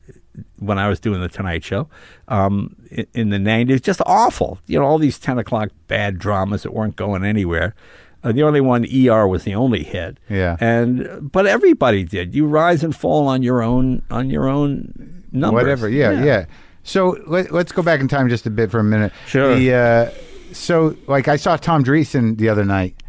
when 0.57 0.79
I 0.79 0.87
was 0.89 0.99
doing 0.99 1.21
the 1.21 1.29
Tonight 1.29 1.63
Show 1.63 1.87
um, 2.29 2.75
in, 2.89 3.05
in 3.13 3.29
the 3.29 3.37
'90s. 3.37 3.83
Just 3.83 4.01
awful. 4.07 4.57
You 4.65 4.79
know, 4.79 4.85
all 4.85 4.97
these 4.97 5.19
ten 5.19 5.37
o'clock 5.37 5.69
bad 5.87 6.17
dramas 6.17 6.63
that 6.63 6.73
weren't 6.73 6.95
going 6.95 7.23
anywhere. 7.23 7.75
Uh, 8.23 8.31
the 8.31 8.43
only 8.43 8.61
one, 8.61 8.85
ER, 8.85 9.27
was 9.27 9.43
the 9.43 9.53
only 9.53 9.83
hit. 9.83 10.17
Yeah. 10.29 10.55
And 10.59 11.31
but 11.31 11.45
everybody 11.45 12.03
did. 12.03 12.33
You 12.33 12.45
rise 12.45 12.83
and 12.83 12.95
fall 12.95 13.27
on 13.27 13.43
your 13.43 13.61
own 13.61 14.01
on 14.09 14.29
your 14.29 14.47
own 14.47 15.23
numbers. 15.31 15.63
Whatever. 15.63 15.89
Yeah, 15.89 16.23
yeah. 16.23 16.45
So 16.83 17.17
let, 17.27 17.51
let's 17.51 17.71
go 17.71 17.81
back 17.81 17.99
in 17.99 18.07
time 18.07 18.29
just 18.29 18.45
a 18.45 18.49
bit 18.49 18.71
for 18.71 18.79
a 18.79 18.83
minute. 18.83 19.11
Sure. 19.27 19.55
The, 19.55 19.73
uh, 19.73 20.11
so, 20.53 20.95
like, 21.07 21.27
I 21.27 21.37
saw 21.37 21.57
Tom 21.57 21.83
Dreesen 21.83 22.37
the 22.37 22.49
other 22.49 22.63
night, 22.63 23.01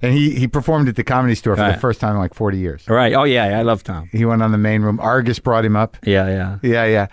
and 0.00 0.14
he, 0.14 0.34
he 0.34 0.46
performed 0.46 0.88
at 0.88 0.96
the 0.96 1.02
comedy 1.02 1.34
store 1.34 1.56
for 1.56 1.72
the 1.72 1.78
first 1.78 2.00
time 2.00 2.12
in 2.12 2.18
like 2.18 2.34
40 2.34 2.58
years. 2.58 2.88
Right. 2.88 3.14
Oh 3.14 3.24
yeah, 3.24 3.58
I 3.58 3.62
love 3.62 3.82
Tom. 3.82 4.08
He 4.12 4.24
went 4.24 4.42
on 4.42 4.52
the 4.52 4.58
main 4.58 4.82
room. 4.82 5.00
Argus 5.00 5.38
brought 5.38 5.64
him 5.64 5.74
up. 5.76 5.96
Yeah, 6.04 6.28
yeah. 6.28 6.58
Yeah, 6.62 6.84
yeah. 6.84 7.06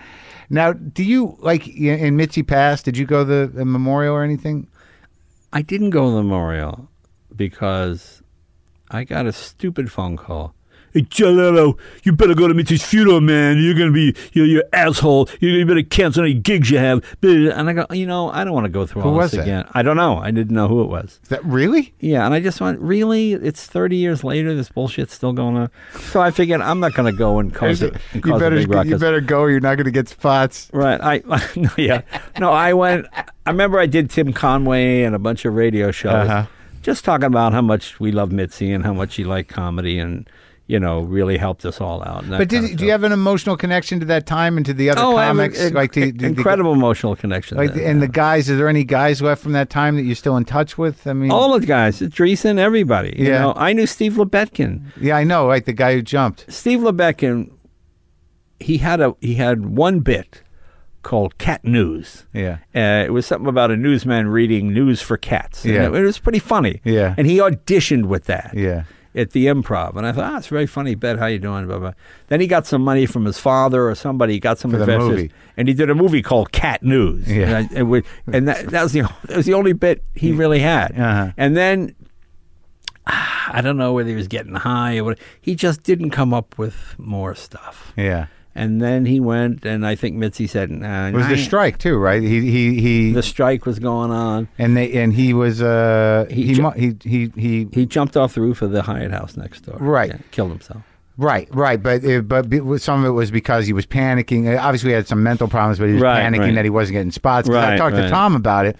Now, 0.49 0.73
do 0.73 1.03
you, 1.03 1.35
like, 1.39 1.67
in 1.67 2.15
Mitzi 2.15 2.43
Pass, 2.43 2.83
did 2.83 2.97
you 2.97 3.05
go 3.05 3.23
to 3.23 3.25
the, 3.25 3.47
the 3.47 3.65
memorial 3.65 4.13
or 4.13 4.23
anything? 4.23 4.67
I 5.51 5.63
didn't 5.63 5.89
go 5.89 6.05
to 6.05 6.11
the 6.11 6.21
memorial 6.21 6.87
because 7.35 8.21
I 8.89 9.03
got 9.03 9.25
a 9.25 9.31
stupid 9.33 9.91
phone 9.91 10.17
call. 10.17 10.53
Hey, 10.93 11.01
Jay 11.01 11.25
Leno, 11.25 11.75
you 12.03 12.13
better 12.13 12.33
go 12.33 12.47
to 12.47 12.53
Mitzi's 12.53 12.81
funeral, 12.81 13.19
man. 13.19 13.57
You're 13.57 13.73
going 13.73 13.89
to 13.89 13.93
be, 13.93 14.15
you're, 14.31 14.45
you're 14.45 14.63
asshole. 14.71 15.27
You, 15.41 15.49
you 15.49 15.65
better 15.65 15.83
cancel 15.83 16.23
any 16.23 16.33
gigs 16.33 16.71
you 16.71 16.77
have. 16.77 17.03
And 17.21 17.69
I 17.69 17.73
go, 17.73 17.85
you 17.91 18.07
know, 18.07 18.29
I 18.31 18.45
don't 18.45 18.53
want 18.53 18.63
to 18.63 18.69
go 18.69 18.85
through 18.85 19.01
Who 19.01 19.09
all 19.09 19.15
was 19.15 19.31
this 19.31 19.39
that? 19.39 19.43
again. 19.43 19.65
I 19.73 19.81
don't 19.81 19.97
know. 19.97 20.19
I 20.19 20.31
didn't 20.31 20.55
know 20.55 20.69
who 20.69 20.81
it 20.83 20.87
was. 20.87 21.19
Is 21.21 21.27
that 21.27 21.43
really? 21.43 21.93
Yeah, 21.99 22.25
and 22.25 22.33
I 22.33 22.39
just 22.39 22.61
went, 22.61 22.79
really? 22.79 23.33
It's 23.33 23.65
30 23.65 23.97
years 23.97 24.23
later. 24.23 24.55
This 24.55 24.69
bullshit's 24.69 25.11
still 25.11 25.33
going 25.33 25.57
on. 25.57 25.69
So 25.99 26.21
I 26.21 26.31
figured 26.31 26.61
I'm 26.61 26.79
not 26.79 26.93
going 26.93 27.11
to 27.11 27.17
go 27.17 27.39
and 27.39 27.53
cause, 27.53 27.81
it, 27.81 27.93
and 28.13 28.25
you 28.25 28.31
cause 28.31 28.39
better 28.39 28.55
a 28.55 28.59
big 28.59 28.69
ruckus. 28.73 28.91
you 28.91 28.97
better 28.97 29.19
go 29.19 29.41
or 29.41 29.51
you're 29.51 29.59
not 29.59 29.75
going 29.75 29.85
to 29.85 29.91
get 29.91 30.07
spots. 30.07 30.69
Right. 30.71 31.01
I 31.03 31.21
no, 31.57 31.71
yeah. 31.77 32.03
No, 32.39 32.51
I 32.53 32.71
went. 32.71 33.05
I 33.45 33.49
remember 33.49 33.79
I 33.79 33.85
did 33.85 34.09
Tim 34.11 34.31
Conway 34.31 35.01
and 35.03 35.13
a 35.13 35.19
bunch 35.19 35.43
of 35.43 35.55
radio 35.55 35.91
shows, 35.91 36.13
Uh-huh. 36.29 36.45
Just 36.85 37.03
talking 37.03 37.25
about 37.25 37.51
how 37.51 37.61
much 37.61 37.99
we 37.99 38.11
love 38.11 38.31
Mitzi 38.31 38.71
and 38.71 38.85
how 38.85 38.93
much 38.93 39.13
she 39.13 39.23
liked 39.23 39.49
comedy 39.49 39.97
and 39.97 40.29
you 40.67 40.79
know 40.79 40.99
really 41.01 41.37
helped 41.37 41.65
us 41.65 41.81
all 41.81 42.03
out. 42.03 42.27
But 42.29 42.37
kind 42.37 42.49
did, 42.49 42.63
of 42.71 42.77
do 42.77 42.85
you 42.85 42.91
have 42.91 43.03
an 43.03 43.11
emotional 43.11 43.57
connection 43.57 43.99
to 44.01 44.05
that 44.07 44.25
time 44.27 44.57
and 44.57 44.65
to 44.67 44.73
the 44.73 44.89
other 44.91 45.01
Oh, 45.01 45.13
comics? 45.15 45.59
an 45.59 45.73
like 45.73 45.93
the, 45.93 46.11
the- 46.11 46.17
the- 46.19 46.25
incredible 46.27 46.73
emotional 46.73 47.15
connection. 47.15 47.57
like 47.57 47.73
the, 47.73 47.85
and 47.87 47.99
yeah. 47.99 48.05
the 48.07 48.11
guys, 48.11 48.49
is 48.49 48.57
there 48.59 48.69
any 48.69 48.83
guys 48.83 49.21
left 49.21 49.41
from 49.41 49.53
that 49.53 49.69
time 49.69 49.95
that 49.95 50.03
you're 50.03 50.15
still 50.15 50.37
in 50.37 50.45
touch 50.45 50.77
with? 50.77 51.07
I 51.07 51.13
mean, 51.13 51.31
all 51.31 51.57
the 51.59 51.65
guys, 51.65 51.99
Dreesen, 52.01 52.57
everybody. 52.59 53.15
You 53.17 53.29
Yeah. 53.29 53.39
know, 53.41 53.53
I 53.55 53.73
knew 53.73 53.87
Steve 53.87 54.13
Lubetkin. 54.13 54.83
yeah, 55.01 55.17
I 55.17 55.23
know, 55.23 55.47
like 55.47 55.65
the 55.65 55.73
guy 55.73 55.93
who 55.95 56.01
jumped. 56.03 56.45
Steve 56.53 56.79
Lubetkin, 56.81 57.51
he 58.59 58.77
had 58.77 59.01
a 59.01 59.15
he 59.21 59.35
had 59.35 59.65
one 59.65 59.99
bit 60.01 60.41
called 61.05 61.37
Cat 61.37 61.63
News. 61.63 62.25
Yeah. 62.33 62.57
Uh, 62.75 63.05
it 63.05 63.13
was 63.13 63.25
something 63.25 63.47
about 63.47 63.71
a 63.71 63.77
newsman 63.77 64.27
reading 64.27 64.73
news 64.73 65.01
for 65.01 65.15
cats. 65.15 65.63
And 65.63 65.73
Yeah. 65.73 65.83
it, 65.87 65.93
it 65.95 66.03
was 66.03 66.19
pretty 66.19 66.39
funny. 66.39 66.81
Yeah. 66.83 67.15
And 67.17 67.25
he 67.27 67.37
auditioned 67.37 68.07
with 68.07 68.25
that. 68.25 68.51
Yeah. 68.53 68.83
At 69.13 69.31
the 69.31 69.45
improv. 69.45 69.95
And 69.95 70.05
I 70.05 70.11
thought, 70.11 70.33
ah, 70.33 70.37
it's 70.37 70.47
very 70.47 70.65
funny 70.67 70.93
bet. 70.95 71.17
How 71.19 71.27
you 71.27 71.39
doing? 71.39 71.67
Blah, 71.67 71.77
blah. 71.79 71.93
Then 72.27 72.41
he 72.41 72.47
got 72.47 72.67
some 72.67 72.81
money 72.81 73.05
from 73.05 73.23
his 73.23 73.39
father 73.39 73.87
or 73.87 73.95
somebody. 73.95 74.33
He 74.33 74.39
got 74.41 74.57
some 74.57 74.71
For 74.71 74.79
investors. 74.81 75.07
movie. 75.09 75.31
And 75.55 75.69
he 75.69 75.73
did 75.73 75.89
a 75.89 75.95
movie 75.95 76.21
called 76.21 76.51
Cat 76.51 76.83
News. 76.83 77.31
Yeah. 77.31 77.43
And, 77.59 77.69
I, 77.71 77.79
it 77.79 77.83
would, 77.83 78.03
and 78.33 78.47
that, 78.49 78.67
that, 78.71 78.83
was 78.83 78.91
the, 78.91 79.01
that 79.27 79.37
was 79.37 79.45
the 79.45 79.53
only 79.53 79.71
bit 79.71 80.03
he 80.15 80.33
really 80.33 80.59
had. 80.59 80.91
Uh-huh. 80.99 81.31
And 81.37 81.55
then 81.55 81.95
ah, 83.07 83.51
I 83.53 83.61
don't 83.61 83.77
know 83.77 83.93
whether 83.93 84.09
he 84.09 84.15
was 84.15 84.27
getting 84.27 84.55
high 84.55 84.97
or 84.97 85.03
what. 85.05 85.19
He 85.39 85.55
just 85.55 85.83
didn't 85.83 86.09
come 86.09 86.33
up 86.33 86.57
with 86.57 86.95
more 86.97 87.35
stuff. 87.35 87.93
Yeah. 87.95 88.25
And 88.57 88.81
then 88.81 89.05
he 89.05 89.19
went, 89.19 89.65
and 89.65 89.85
I 89.85 89.95
think 89.95 90.15
Mitzi 90.15 90.47
said, 90.47 90.71
nah, 90.71 91.07
It 91.07 91.13
was 91.13 91.27
the 91.27 91.37
strike 91.37 91.77
too, 91.77 91.97
right? 91.97 92.21
He 92.21 92.39
he 92.49 92.79
he 92.79 93.11
the 93.11 93.21
strike 93.21 93.65
was 93.65 93.79
going 93.79 94.11
on. 94.11 94.47
and 94.57 94.77
they 94.77 94.93
and 94.93 95.13
he 95.13 95.33
was 95.33 95.61
uh 95.61 96.25
He 96.29 96.43
he 96.47 96.53
ju- 96.53 96.71
he 96.77 96.95
he 97.03 97.31
he 97.35 97.67
He 97.73 97.85
jumped 97.85 98.15
off 98.15 98.33
the 98.35 98.41
roof 98.41 98.61
of 98.61 98.71
the 98.71 98.81
Hyatt 98.83 99.11
House 99.11 99.35
next 99.35 99.61
door. 99.65 99.77
Right. 99.79 100.09
Yeah, 100.11 100.17
killed 100.31 100.51
himself. 100.51 100.83
right 101.17 101.47
right, 101.51 101.81
but 101.83 102.03
it, 102.05 102.27
but 102.29 102.45
some 102.81 103.01
of 103.01 103.05
it 103.05 103.11
was 103.11 103.29
because 103.29 103.65
he 103.67 103.73
was 103.73 103.85
panicking. 103.85 104.47
Uh, 104.53 104.61
Obviously, 104.61 104.89
he 104.91 104.95
had 104.95 105.07
some 105.07 105.21
mental 105.21 105.47
problems, 105.49 105.77
but 105.79 105.87
he 105.87 105.93
was 105.95 106.01
Right, 106.01 106.23
panicking 106.23 106.39
right. 106.39 106.55
that 106.55 106.63
he 106.65 106.69
wasn't 106.69 106.93
getting 106.93 107.11
spots. 107.11 107.47
'Cause 107.49 107.57
I 107.57 107.71
Right, 107.71 107.77
talked 107.77 107.95
to 107.97 108.01
right. 108.03 108.09
Tom 108.09 108.35
about 108.35 108.65
it. 108.67 108.77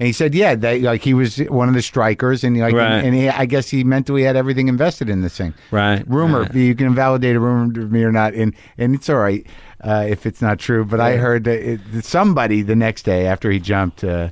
And 0.00 0.06
he 0.06 0.12
said, 0.12 0.32
"Yeah, 0.34 0.54
that, 0.54 0.80
like 0.82 1.02
he 1.02 1.12
was 1.12 1.38
one 1.38 1.68
of 1.68 1.74
the 1.74 1.82
strikers, 1.82 2.44
and 2.44 2.56
like, 2.56 2.72
Right. 2.74 3.04
and 3.04 3.14
he, 3.14 3.28
I 3.28 3.46
guess 3.46 3.68
he 3.68 3.82
mentally 3.82 4.22
had 4.22 4.36
everything 4.36 4.68
invested 4.68 5.08
in 5.10 5.22
this 5.22 5.36
thing. 5.36 5.54
Right. 5.72 6.08
rumor. 6.08 6.42
Right. 6.42 6.54
You 6.54 6.74
can 6.76 6.86
invalidate 6.86 7.34
a 7.34 7.40
rumor 7.40 7.72
to 7.74 7.80
me 7.80 8.04
or 8.04 8.12
not, 8.12 8.34
and 8.34 8.54
and 8.78 8.94
it's 8.94 9.08
all 9.10 9.16
right 9.16 9.44
uh, 9.82 10.06
if 10.08 10.24
it's 10.24 10.40
not 10.40 10.60
true. 10.60 10.84
But 10.84 11.00
I 11.00 11.16
heard 11.16 11.42
that, 11.44 11.60
it, 11.72 11.80
that 11.92 12.04
somebody 12.04 12.62
the 12.62 12.76
next 12.76 13.02
day 13.02 13.26
after 13.26 13.50
he 13.50 13.58
jumped 13.58 14.04
uh, 14.04 14.28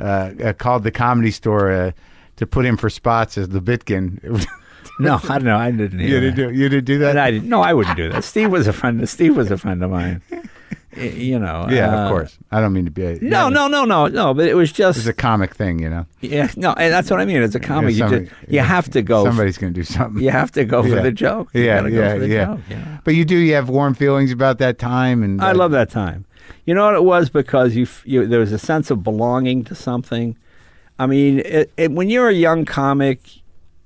uh, 0.00 0.04
uh, 0.44 0.52
called 0.52 0.84
the 0.84 0.92
comedy 0.92 1.32
store 1.32 1.72
uh, 1.72 1.90
to 2.36 2.46
put 2.46 2.64
him 2.64 2.76
for 2.76 2.88
spots 2.88 3.36
as 3.36 3.48
the 3.48 3.60
Bitkin. 3.60 4.46
No, 4.98 5.14
I 5.30 5.38
don't 5.38 5.44
know. 5.44 5.56
I 5.56 5.70
didn't. 5.70 5.98
you 5.98 6.08
hear 6.08 6.20
didn't 6.20 6.36
that. 6.36 6.52
do 6.52 6.58
you 6.58 6.68
didn't 6.68 6.84
do 6.84 6.98
that. 6.98 7.10
And 7.10 7.20
I 7.20 7.30
didn't. 7.30 7.48
No, 7.48 7.62
I 7.62 7.72
wouldn't 7.72 7.96
do 7.96 8.10
that. 8.10 8.22
Steve 8.22 8.50
was 8.52 8.66
a 8.66 8.72
friend. 8.74 9.08
Steve 9.08 9.34
was 9.34 9.50
a 9.50 9.56
friend 9.56 9.82
of 9.82 9.90
mine. 9.90 10.20
You 10.96 11.38
know. 11.38 11.68
yeah, 11.70 11.86
uh, 11.88 12.04
of 12.06 12.10
course. 12.10 12.36
I 12.50 12.60
don't 12.60 12.72
mean 12.72 12.84
to 12.84 12.90
be. 12.90 13.04
A, 13.04 13.18
No, 13.20 13.48
no, 13.48 13.68
no, 13.68 13.84
no, 13.84 14.06
no. 14.08 14.34
But 14.34 14.48
it 14.48 14.54
was 14.54 14.72
just. 14.72 14.98
It's 14.98 15.06
a 15.06 15.12
comic 15.12 15.54
thing, 15.54 15.78
you 15.78 15.88
know. 15.88 16.04
yeah. 16.20 16.50
No, 16.56 16.72
and 16.72 16.92
that's 16.92 17.08
what 17.10 17.20
I 17.20 17.24
mean. 17.24 17.42
It's 17.42 17.54
a 17.54 17.60
comic. 17.60 17.92
You, 17.92 17.98
somebody- 17.98 18.26
just, 18.26 18.48
you 18.48 18.58
have 18.60 18.90
to 18.90 19.02
go. 19.02 19.24
Somebody's 19.24 19.56
going 19.56 19.72
to 19.72 19.78
do 19.80 19.84
something. 19.84 20.22
You 20.22 20.30
have 20.30 20.50
to 20.52 20.64
go 20.64 20.82
for 20.82 20.88
Yeah. 20.88 21.02
the 21.02 21.12
joke. 21.12 21.50
You 21.54 21.62
yeah, 21.62 21.86
yeah, 21.86 22.12
for 22.14 22.18
the 22.18 22.28
yeah. 22.28 22.44
joke. 22.46 22.60
You 22.68 22.76
know? 22.76 22.98
But 23.04 23.14
you 23.14 23.24
do. 23.24 23.36
You 23.36 23.54
have 23.54 23.68
warm 23.68 23.94
feelings 23.94 24.32
about 24.32 24.58
that 24.58 24.78
time, 24.78 25.22
and 25.22 25.40
I 25.40 25.52
love 25.52 25.70
that 25.70 25.90
time. 25.90 26.24
You 26.64 26.74
know 26.74 26.84
what 26.86 26.94
it 26.94 27.04
was 27.04 27.30
because 27.30 27.76
you, 27.76 27.86
you 28.04 28.26
there 28.26 28.40
was 28.40 28.52
a 28.52 28.58
sense 28.58 28.90
of 28.90 29.04
belonging 29.04 29.62
to 29.64 29.74
something. 29.76 30.36
I 30.98 31.06
mean, 31.06 31.38
it, 31.40 31.72
it, 31.76 31.92
when 31.92 32.10
you're 32.10 32.28
a 32.28 32.34
young 32.34 32.64
comic, 32.64 33.20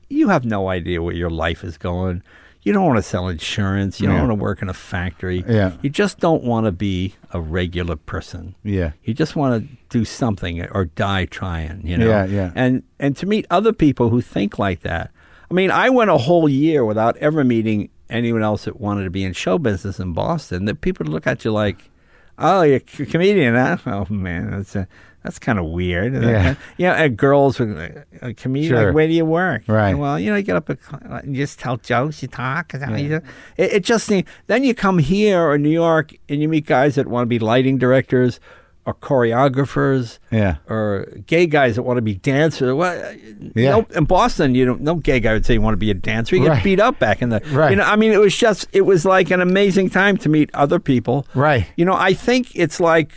you 0.09 0.29
have 0.29 0.45
no 0.45 0.69
idea 0.69 1.03
where 1.03 1.15
your 1.15 1.31
life 1.31 1.63
is 1.63 1.77
going. 1.79 2.23
You 2.65 2.73
don't 2.73 2.86
want 2.86 2.97
to 2.97 3.03
sell 3.03 3.28
insurance. 3.28 4.01
You 4.01 4.09
don't 4.09 4.19
want 4.19 4.31
to 4.31 4.43
work 4.43 4.62
in 4.62 4.70
a 4.70 4.74
factory. 4.74 5.45
Yeah. 5.47 5.73
You 5.82 5.91
just 5.91 6.19
don't 6.19 6.43
want 6.43 6.65
to 6.65 6.73
be 6.73 7.15
a 7.31 7.41
regular 7.41 7.95
person. 7.97 8.55
Yeah. 8.65 8.93
You 9.05 9.12
just 9.12 9.36
want 9.36 9.62
to 9.62 9.77
do 9.91 10.07
something 10.07 10.62
or 10.73 10.86
die 10.86 11.27
trying, 11.27 11.86
you 11.86 11.99
know. 11.99 12.09
Yeah, 12.09 12.24
yeah. 12.24 12.53
And 12.55 12.82
and 12.99 13.16
to 13.19 13.27
meet 13.27 13.47
other 13.51 13.74
people 13.74 14.09
who 14.09 14.23
think 14.23 14.59
like 14.59 14.81
that. 14.81 15.11
I 15.51 15.55
mean, 15.55 15.70
I 15.70 15.91
went 15.91 16.11
a 16.11 16.16
whole 16.16 16.49
year 16.49 16.86
without 16.86 17.19
ever 17.19 17.45
meeting 17.45 17.91
anyone 18.09 18.43
else 18.43 18.65
that 18.65 18.81
wanted 18.81 19.05
to 19.05 19.11
be 19.11 19.24
in 19.24 19.35
show 19.35 19.59
business 19.59 20.01
in 20.01 20.15
Boston. 20.15 20.65
That 20.65 20.81
people 20.81 21.05
look 21.07 21.27
at 21.27 21.45
you 21.45 21.53
like, 21.53 21.91
"Oh, 22.39 22.62
you're 22.62 22.77
a 22.77 22.81
comedian, 22.81 23.55
huh? 23.55 23.77
Oh 23.85 24.07
man, 24.09 24.51
that's 24.53 24.74
a, 24.74 24.89
that's 25.25 25.41
kind 25.41 25.59
of 25.59 25.65
weird." 25.67 26.15
Yeah. 26.15 26.55
yeah. 26.77 26.93
Uh, 26.93 27.05
and 27.05 27.17
girls 27.17 27.59
were 27.59 28.05
a 28.23 28.33
comedian. 28.35 28.73
Sure. 28.77 28.87
Like, 28.87 28.95
where 28.95 29.09
do 29.09 29.15
you 29.15 29.25
work? 29.25 29.63
Right. 29.67 29.95
Well, 29.95 30.21
you 30.21 30.31
know, 30.31 30.37
you 30.37 30.43
get 30.45 30.55
up, 30.55 30.69
and 30.69 30.79
uh, 31.11 31.21
you 31.25 31.35
just 31.35 31.59
tell 31.59 31.77
jokes, 31.79 32.23
you 32.23 32.29
talk. 32.29 32.73
What 32.73 33.01
you? 33.01 33.17
It, 33.57 33.73
it 33.73 33.85
just 33.85 34.07
seems. 34.07 34.29
Then 34.47 34.63
you 34.63 34.75
come 34.75 34.99
here 34.99 35.43
or 35.43 35.59
New 35.59 35.71
York, 35.71 36.13
and 36.29 36.41
you 36.41 36.49
meet 36.49 36.67
guys 36.67 36.95
that 36.95 37.09
want 37.09 37.23
to 37.25 37.29
be 37.29 37.41
lighting 37.41 37.79
directors 37.79 38.39
or 38.87 38.93
choreographers 38.93 40.19
Yeah. 40.31 40.57
or 40.69 41.07
gay 41.27 41.47
guys 41.47 41.77
that 41.77 41.83
want 41.83 41.97
to 41.97 42.03
be 42.03 42.15
dancers. 42.17 42.75
Well, 42.75 42.93
uh, 43.05 43.13
Yeah. 43.55 43.71
no, 43.71 43.87
in 43.95 44.05
Boston, 44.05 44.55
you 44.55 44.65
don't. 44.67 44.81
No 44.83 44.97
gay 44.97 45.21
guy 45.21 45.33
would 45.33 45.47
say 45.47 45.55
you 45.55 45.61
want 45.63 45.73
to 45.75 45.79
be 45.79 45.91
a 45.91 45.95
dancer. 45.95 46.37
You 46.37 46.43
get 46.43 46.49
Right. 46.51 46.65
beat 46.65 46.81
up 46.81 46.99
back 46.99 47.23
in 47.23 47.31
the. 47.31 47.41
Right. 47.51 47.71
You 47.71 47.77
know, 47.77 47.85
I 47.85 47.97
mean, 47.97 48.13
it 48.13 48.21
was 48.21 48.37
just. 48.37 48.69
It 48.73 48.83
was 48.83 49.05
like 49.05 49.31
an 49.31 49.41
amazing 49.41 49.91
time 49.91 50.17
to 50.19 50.29
meet 50.29 50.51
other 50.55 50.79
people. 50.79 51.27
Right. 51.35 51.67
You 51.77 51.85
know, 51.85 51.95
I 51.95 52.13
think 52.13 52.49
it's 52.55 52.79
like 52.81 53.11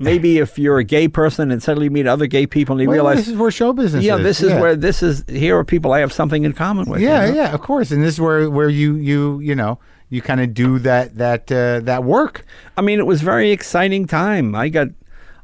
maybe 0.00 0.38
if 0.38 0.58
you're 0.58 0.78
a 0.78 0.84
gay 0.84 1.06
person 1.06 1.50
and 1.52 1.62
suddenly 1.62 1.84
you 1.84 1.90
meet 1.92 2.06
other 2.08 2.26
gay 2.26 2.46
people 2.46 2.74
and 2.74 2.82
you 2.82 2.88
Well, 2.88 2.94
realize. 2.96 3.18
this 3.18 3.28
is 3.28 3.36
where 3.36 3.50
show 3.52 3.72
business 3.72 4.02
yeah, 4.04 4.16
is. 4.16 4.22
this 4.24 4.42
is 4.42 4.50
Yeah. 4.50 4.60
where 4.60 4.74
this 4.74 5.02
is. 5.02 5.24
Here 5.28 5.56
are 5.56 5.64
people 5.64 5.92
I 5.92 6.00
have 6.00 6.12
something 6.12 6.42
in 6.44 6.52
common 6.54 6.90
with. 6.90 7.00
Yeah, 7.00 7.26
you 7.26 7.32
know? 7.32 7.36
yeah, 7.42 7.52
of 7.54 7.60
course. 7.60 7.92
And 7.92 8.02
this 8.02 8.14
is 8.14 8.20
where 8.20 8.50
where 8.50 8.68
you 8.68 8.96
you 8.96 9.38
you 9.40 9.54
know 9.54 9.78
you 10.08 10.20
kind 10.22 10.40
of 10.40 10.52
do 10.54 10.78
that 10.80 11.16
that 11.18 11.52
uh, 11.52 11.80
that 11.84 12.02
work. 12.02 12.44
I 12.76 12.80
mean, 12.80 12.98
it 12.98 13.06
was 13.06 13.22
a 13.22 13.24
very 13.24 13.50
exciting 13.52 14.06
time. 14.06 14.54
I 14.56 14.68
got, 14.68 14.88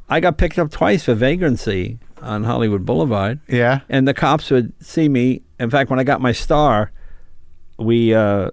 I 0.09 0.19
got 0.21 0.39
picked 0.39 0.59
up 0.59 0.71
twice 0.73 1.05
for 1.05 1.15
vagrancy 1.15 1.99
on 2.23 2.43
Hollywood 2.45 2.85
Boulevard. 2.85 3.39
Yeah. 3.49 3.81
and 3.89 4.09
the 4.09 4.15
cops 4.15 4.51
would 4.51 4.73
see 4.83 5.09
me. 5.09 5.43
In 5.61 5.71
fact, 5.71 5.89
when 5.91 6.01
I 6.01 6.05
got 6.05 6.21
my 6.21 6.33
star, 6.33 6.91
we 7.79 8.15
uh, 8.15 8.51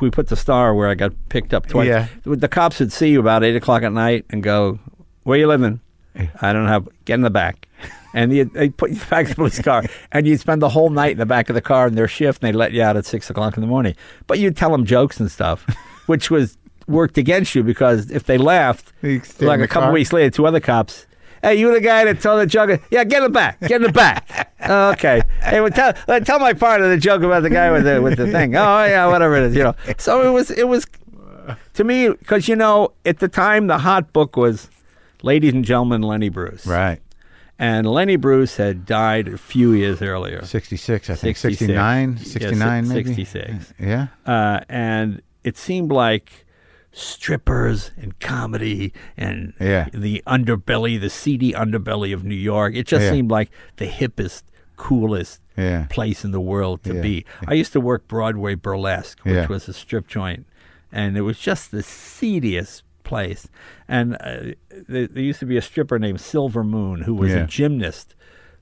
we 0.00 0.10
put 0.10 0.28
the 0.28 0.36
star 0.36 0.74
where 0.74 0.88
I 0.88 0.94
got 0.94 1.12
picked 1.28 1.52
up 1.54 1.66
twice. 1.66 1.86
Yeah. 1.88 2.06
The 2.24 2.48
cops 2.48 2.80
would 2.80 2.92
see 2.92 3.10
you 3.10 3.20
about 3.20 3.44
eight 3.44 3.54
o'clock 3.56 3.82
at 3.82 3.92
night 3.92 4.24
and 4.30 4.42
go, 4.42 4.78
"Where 5.24 5.38
you 5.38 5.46
living?" 5.46 5.80
I 6.42 6.52
don't 6.52 6.66
have. 6.68 6.88
Get 7.06 7.14
in 7.14 7.22
the 7.22 7.30
back. 7.30 7.66
And 8.14 8.30
they 8.30 8.42
they 8.42 8.68
put 8.68 8.90
you 8.90 9.00
back 9.10 9.24
in 9.24 9.30
the 9.30 9.34
police 9.36 9.60
car, 9.62 9.84
and 10.12 10.26
you'd 10.26 10.40
spend 10.40 10.60
the 10.60 10.68
whole 10.68 10.90
night 10.90 11.12
in 11.12 11.18
the 11.18 11.24
back 11.26 11.48
of 11.48 11.54
the 11.54 11.62
car 11.62 11.86
in 11.88 11.94
their 11.94 12.08
shift, 12.08 12.42
and 12.42 12.52
they 12.52 12.56
let 12.56 12.72
you 12.72 12.82
out 12.82 12.96
at 12.96 13.06
six 13.06 13.30
o'clock 13.30 13.56
in 13.56 13.62
the 13.62 13.66
morning. 13.66 13.94
But 14.26 14.38
you'd 14.38 14.56
tell 14.56 14.70
them 14.70 14.84
jokes 14.84 15.18
and 15.18 15.30
stuff, 15.30 15.64
which 16.06 16.30
was 16.30 16.58
worked 16.86 17.16
against 17.16 17.54
you 17.54 17.62
because 17.62 18.10
if 18.10 18.24
they 18.24 18.36
laughed, 18.36 18.92
You 19.02 19.22
like 19.40 19.60
a 19.60 19.66
couple 19.68 19.86
car? 19.86 19.92
weeks 19.92 20.12
later, 20.12 20.28
two 20.30 20.46
other 20.46 20.60
cops. 20.60 21.06
Hey, 21.40 21.54
you 21.56 21.72
the 21.72 21.80
guy 21.80 22.04
that 22.04 22.20
told 22.20 22.40
the 22.40 22.46
joke? 22.46 22.82
Yeah, 22.90 23.02
get 23.04 23.18
in 23.18 23.22
the 23.24 23.28
back. 23.30 23.58
Get 23.60 23.72
in 23.72 23.82
the 23.82 23.92
back. 23.92 24.48
Okay. 24.62 25.22
Hey, 25.42 25.60
well, 25.60 25.70
tell 25.70 25.92
tell 26.20 26.38
my 26.38 26.52
part 26.52 26.82
of 26.82 26.88
the 26.90 26.96
joke 26.96 27.22
about 27.22 27.42
the 27.42 27.50
guy 27.50 27.72
with 27.72 27.82
the 27.82 28.00
with 28.00 28.16
the 28.16 28.30
thing. 28.30 28.54
Oh 28.56 28.84
yeah, 28.84 29.08
whatever 29.08 29.34
it 29.36 29.42
is. 29.44 29.56
You 29.56 29.64
know. 29.64 29.74
So 29.98 30.22
it 30.22 30.30
was 30.32 30.52
it 30.52 30.68
was 30.68 30.86
to 31.74 31.82
me 31.82 32.10
because 32.10 32.46
you 32.46 32.54
know 32.54 32.92
at 33.04 33.18
the 33.18 33.26
time 33.26 33.66
the 33.66 33.78
hot 33.78 34.12
book 34.12 34.36
was, 34.36 34.70
ladies 35.22 35.52
and 35.54 35.64
gentlemen, 35.64 36.02
Lenny 36.02 36.28
Bruce. 36.28 36.66
Right. 36.66 37.00
And 37.58 37.86
Lenny 37.86 38.16
Bruce 38.16 38.56
had 38.56 38.84
died 38.86 39.28
a 39.28 39.38
few 39.38 39.72
years 39.72 40.02
earlier. 40.02 40.44
66, 40.44 41.10
I 41.10 41.14
think. 41.14 41.36
66. 41.36 41.58
69, 41.58 42.12
Yeah, 42.18 42.24
69 42.24 42.84
si- 42.84 42.88
maybe. 42.94 43.14
66. 43.14 43.74
Yeah. 43.78 44.06
uh, 44.26 44.60
and 44.68 45.22
it 45.44 45.56
seemed 45.56 45.92
like 45.92 46.44
strippers 46.92 47.90
and 47.96 48.18
comedy 48.20 48.92
and 49.16 49.52
Yeah. 49.60 49.88
the 49.94 50.22
underbelly, 50.26 51.00
the 51.00 51.10
seedy 51.10 51.52
underbelly 51.52 52.12
of 52.12 52.24
New 52.24 52.34
York. 52.34 52.74
It 52.74 52.86
just 52.86 53.04
Yeah. 53.04 53.10
seemed 53.12 53.30
like 53.30 53.50
the 53.76 53.86
hippest, 53.86 54.42
coolest 54.76 55.40
Yeah. 55.56 55.86
place 55.88 56.24
in 56.24 56.32
the 56.32 56.40
world 56.40 56.82
to 56.84 56.94
Yeah. 56.94 57.00
be. 57.00 57.24
I 57.46 57.54
used 57.54 57.72
to 57.74 57.80
work 57.80 58.08
Broadway 58.08 58.54
burlesque, 58.54 59.20
which 59.22 59.34
Yeah. 59.34 59.46
was 59.46 59.68
a 59.68 59.72
strip 59.72 60.06
joint, 60.08 60.46
and 60.90 61.16
it 61.16 61.22
was 61.22 61.38
just 61.38 61.70
the 61.70 61.82
seediest 61.82 62.82
place. 63.12 63.48
And 63.88 64.14
uh, 64.14 64.54
there, 64.88 65.06
there 65.06 65.22
used 65.22 65.40
to 65.40 65.46
be 65.46 65.56
a 65.58 65.62
stripper 65.62 65.98
named 65.98 66.20
Silver 66.20 66.64
Moon 66.64 67.02
who 67.02 67.14
was 67.14 67.30
Yeah. 67.32 67.44
a 67.44 67.46
gymnast 67.46 68.14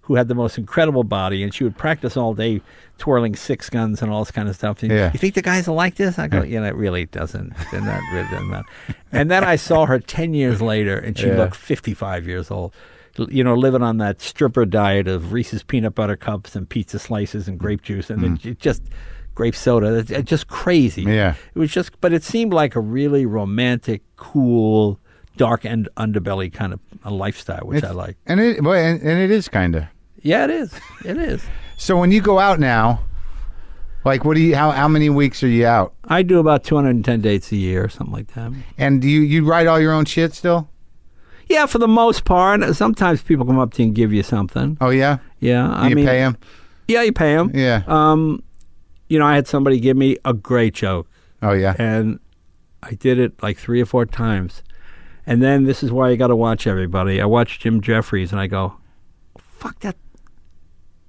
who 0.02 0.16
had 0.16 0.26
the 0.26 0.34
most 0.34 0.58
incredible 0.58 1.04
body, 1.04 1.44
and 1.44 1.54
she 1.54 1.62
would 1.62 1.76
practice 1.76 2.16
all 2.16 2.34
day 2.34 2.60
twirling 2.98 3.36
six 3.36 3.70
guns 3.70 4.02
and 4.02 4.10
all 4.10 4.24
this 4.24 4.32
kind 4.32 4.48
of 4.48 4.56
stuff. 4.56 4.82
And, 4.82 4.90
Yeah. 4.90 5.12
You 5.12 5.18
think 5.20 5.34
the 5.34 5.42
guys 5.52 5.68
will 5.68 5.76
like 5.76 5.94
this? 5.94 6.18
I 6.18 6.26
go, 6.26 6.42
you 6.42 6.58
know, 6.60 6.66
it 6.66 6.74
really 6.74 7.06
doesn't. 7.06 7.52
They're 7.70 7.80
not 7.80 8.00
really 8.12 8.28
doesn't. 8.28 8.66
And 9.12 9.30
then 9.30 9.44
I 9.44 9.54
saw 9.56 9.86
her 9.86 10.00
ten 10.00 10.34
years 10.34 10.60
later, 10.60 10.96
and 10.98 11.16
she 11.16 11.28
Yeah. 11.28 11.36
looked 11.40 11.54
fifty-five 11.54 12.26
years 12.26 12.50
old. 12.50 12.72
You 13.28 13.44
know, 13.44 13.54
living 13.54 13.82
on 13.82 13.98
that 13.98 14.20
stripper 14.20 14.64
diet 14.66 15.06
of 15.06 15.32
Reese's 15.32 15.62
peanut 15.62 15.94
butter 15.94 16.16
cups 16.16 16.56
and 16.56 16.68
pizza 16.68 16.98
slices 16.98 17.46
and 17.48 17.56
grape 17.58 17.82
juice, 17.82 18.10
and 18.10 18.20
it, 18.24 18.46
it 18.46 18.58
just 18.58 18.82
grape 19.40 19.56
soda. 19.56 19.96
It's, 19.96 20.10
it's 20.10 20.28
just 20.28 20.48
crazy. 20.48 21.00
Yeah. 21.02 21.34
It 21.54 21.58
was 21.58 21.72
just, 21.72 21.98
but 22.02 22.12
it 22.12 22.22
seemed 22.22 22.52
like 22.52 22.76
a 22.76 22.80
really 22.80 23.24
romantic, 23.24 24.02
cool, 24.16 25.00
dark 25.38 25.64
and 25.64 25.88
underbelly 25.96 26.52
kind 26.52 26.74
of 26.74 26.80
a 27.04 27.10
lifestyle, 27.10 27.66
which 27.66 27.82
I 27.82 27.92
like. 27.92 28.18
And 28.26 28.38
it 28.38 28.62
well, 28.62 28.74
and, 28.74 29.00
and 29.00 29.18
it 29.18 29.30
is 29.30 29.48
kind 29.48 29.76
of. 29.76 29.84
Yeah, 30.20 30.44
it 30.44 30.50
is. 30.50 30.74
It 31.04 31.16
is. 31.16 31.42
So 31.78 31.98
when 31.98 32.12
you 32.12 32.20
go 32.20 32.38
out 32.38 32.60
now, 32.60 33.00
like 34.04 34.26
what 34.26 34.34
do 34.34 34.42
you 34.42 34.54
how 34.54 34.70
how 34.70 34.86
many 34.86 35.08
weeks 35.08 35.42
are 35.42 35.48
you 35.48 35.64
out? 35.64 35.94
I 36.04 36.20
do 36.20 36.38
about 36.38 36.62
210 36.62 37.22
dates 37.22 37.50
a 37.52 37.56
year, 37.56 37.84
or 37.84 37.88
something 37.88 38.12
like 38.12 38.34
that. 38.34 38.52
And 38.76 39.00
do 39.00 39.08
you 39.08 39.22
you 39.22 39.46
write 39.46 39.66
all 39.66 39.80
your 39.80 39.94
own 39.94 40.04
shit 40.04 40.34
still? 40.34 40.68
Yeah, 41.48 41.64
for 41.64 41.78
the 41.78 41.88
most 41.88 42.26
part. 42.26 42.60
Sometimes 42.76 43.22
people 43.22 43.46
come 43.46 43.58
up 43.58 43.72
to 43.72 43.82
you 43.82 43.86
and 43.86 43.94
give 43.94 44.12
you 44.12 44.22
something. 44.22 44.76
Oh 44.78 44.90
yeah. 44.90 45.20
Yeah, 45.38 45.72
I 45.72 45.88
you 45.88 45.96
mean, 45.96 46.04
pay 46.04 46.18
them? 46.18 46.36
yeah, 46.86 47.00
you 47.00 47.14
pay 47.14 47.34
them. 47.34 47.50
Yeah. 47.54 47.82
Um, 47.86 48.42
you 49.10 49.18
know, 49.18 49.26
I 49.26 49.34
had 49.34 49.48
somebody 49.48 49.80
give 49.80 49.96
me 49.96 50.16
a 50.24 50.32
great 50.32 50.72
joke, 50.72 51.08
oh 51.42 51.52
yeah. 51.52 51.74
and 51.78 52.20
I 52.82 52.92
did 52.92 53.18
it 53.18 53.42
like 53.42 53.58
three 53.58 53.82
or 53.82 53.86
four 53.86 54.06
times. 54.06 54.62
And 55.26 55.42
then 55.42 55.64
this 55.64 55.82
is 55.82 55.90
why 55.92 56.10
you 56.10 56.16
got 56.16 56.28
to 56.28 56.36
watch 56.36 56.66
everybody. 56.66 57.20
I 57.20 57.26
watched 57.26 57.60
Jim 57.60 57.80
Jeffries, 57.80 58.30
and 58.30 58.40
I 58.40 58.46
go, 58.46 58.76
"Fuck 59.36 59.80
that! 59.80 59.96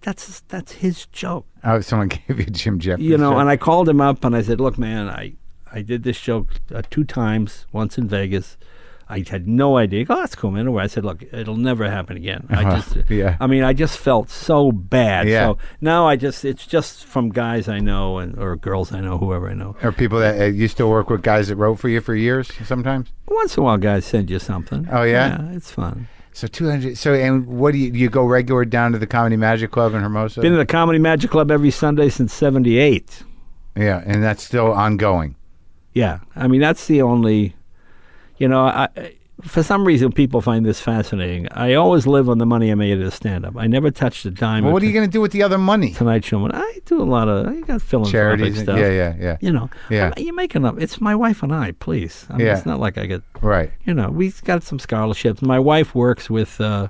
That's 0.02 0.42
that's 0.48 0.74
his 0.74 1.06
joke." 1.06 1.46
Oh, 1.64 1.80
someone 1.80 2.08
gave 2.28 2.40
you 2.40 2.46
Jim 2.46 2.80
Jeffries. 2.80 3.08
you 3.08 3.18
know, 3.18 3.32
joke. 3.32 3.40
and 3.40 3.50
I 3.50 3.56
called 3.56 3.88
him 3.88 4.02
up 4.02 4.26
and 4.26 4.36
I 4.36 4.42
said, 4.42 4.60
"Look, 4.60 4.80
man, 4.80 5.08
I 5.08 5.34
I 5.72 5.84
did 5.84 6.02
this 6.02 6.20
joke 6.20 6.56
uh, 6.74 6.82
two 6.90 7.04
times, 7.04 7.68
once 7.72 8.00
in 8.00 8.08
Vegas. 8.08 8.58
I 9.12 9.24
had 9.30 9.48
no 9.48 9.78
idea. 9.78 10.06
Oh, 10.10 10.16
that's 10.16 10.36
cool, 10.36 10.52
man. 10.52 10.62
Anyway, 10.62 10.84
I 10.84 10.88
said, 10.88 11.04
"Look, 11.06 11.22
it'll 11.34 11.58
never 11.58 11.90
happen 11.90 12.18
again." 12.18 12.48
I 12.50 12.64
Uh-huh. 12.64 12.76
just, 12.82 13.10
Yeah. 13.12 13.36
I 13.40 13.48
mean, 13.48 13.64
I 13.64 13.74
just 13.74 13.98
felt 13.98 14.30
so 14.30 14.72
bad. 14.72 15.28
Yeah. 15.28 15.46
So 15.48 15.58
now 15.82 16.08
I 16.08 16.16
just, 16.16 16.46
it's 16.46 16.66
just 16.66 17.06
from 17.06 17.30
guys 17.30 17.68
I 17.68 17.80
know 17.80 18.18
and 18.20 18.38
or 18.40 18.56
girls 18.56 18.92
I 18.94 19.02
know, 19.02 19.18
whoever 19.18 19.50
I 19.50 19.54
know. 19.54 19.76
Or 19.84 19.92
people 19.92 20.20
that 20.20 20.40
uh, 20.42 20.46
you 20.46 20.68
still 20.68 20.90
work 20.90 21.10
with 21.10 21.22
guys 21.22 21.50
that 21.50 21.58
wrote 21.58 21.76
for 21.80 21.90
you 21.90 22.02
for 22.02 22.16
years 22.16 22.50
sometimes. 22.66 23.12
Once 23.28 23.58
in 23.58 23.62
a 23.62 23.66
while, 23.66 23.78
guys 23.78 24.06
send 24.06 24.30
you 24.30 24.40
something. 24.40 24.88
Oh, 24.92 25.04
yeah? 25.04 25.50
it's 25.52 25.72
fun. 25.72 26.08
So 26.34 26.48
two 26.48 26.70
hundred. 26.70 26.98
So 26.98 27.14
and 27.14 27.46
what 27.46 27.74
do 27.74 27.78
you 27.78 27.92
you 27.92 28.10
go 28.10 28.24
regular 28.24 28.64
down 28.64 28.94
to 28.94 28.98
the 28.98 29.06
Comedy 29.08 29.36
Magic 29.36 29.70
Club 29.72 29.94
in 29.94 30.02
Hermosa? 30.02 30.40
Been 30.40 30.54
in 30.54 30.58
the 30.60 30.66
Comedy 30.66 30.98
Magic 30.98 31.30
Club 31.30 31.52
every 31.52 31.72
Sunday 31.72 32.08
since 32.08 32.34
'78. 32.34 33.24
yeah, 33.76 34.02
and 34.06 34.24
that's 34.24 34.42
still 34.42 34.72
ongoing. 34.72 35.36
Yeah, 35.94 36.20
I 36.34 36.48
mean 36.48 36.62
that's 36.62 36.88
the 36.88 37.02
only, 37.02 37.54
you 38.42 38.48
know, 38.48 38.64
I, 38.66 38.88
for 39.44 39.64
some 39.64 39.86
reason 39.86 40.12
people 40.12 40.40
find 40.42 40.64
this 40.66 40.80
fascinating. 40.80 41.48
I 41.52 41.74
always 41.74 42.06
live 42.06 42.30
on 42.30 42.38
the 42.38 42.46
money 42.46 42.72
I 42.72 42.76
made 42.76 43.00
as 43.02 43.08
a 43.08 43.16
stand-up. 43.22 43.56
I 43.58 43.66
never 43.68 43.90
touched 43.90 44.24
a 44.26 44.32
dime. 44.32 44.64
Well, 44.64 44.74
what 44.74 44.84
are 44.84 44.86
you 44.86 44.94
going 44.94 45.08
to 45.08 45.12
do 45.12 45.22
with 45.22 45.32
the 45.32 45.42
other 45.44 45.58
money? 45.58 45.92
Tonight 45.94 46.24
Show? 46.26 46.46
I 46.52 46.80
do 46.86 47.02
a 47.02 47.10
lot 47.16 47.28
of 47.28 47.48
I 47.48 47.62
got 47.62 47.82
philanthropic 47.82 48.12
Charities. 48.12 48.62
stuff. 48.62 48.78
Yeah, 48.78 48.90
yeah, 49.02 49.16
yeah. 49.20 49.38
You 49.42 49.52
know, 49.52 49.70
Yeah. 49.90 50.04
I'm- 50.06 50.14
you're 50.26 50.36
making 50.36 50.64
up. 50.66 50.76
It's 50.80 51.02
my 51.02 51.16
wife 51.16 51.42
and 51.44 51.54
I. 51.54 51.72
Please, 51.74 52.28
I 52.30 52.38
mean, 52.38 52.46
Yeah. 52.48 52.58
it's 52.58 52.66
not 52.66 52.80
like 52.80 52.98
I 53.00 53.06
get. 53.08 53.22
Right. 53.42 53.72
You 53.86 53.94
know, 53.96 54.10
we 54.10 54.32
got 54.44 54.62
some 54.64 54.80
scholarships. 54.80 55.42
My 55.42 55.60
wife 55.60 55.96
works 55.96 56.30
with 56.30 56.62
uh, 56.62 56.88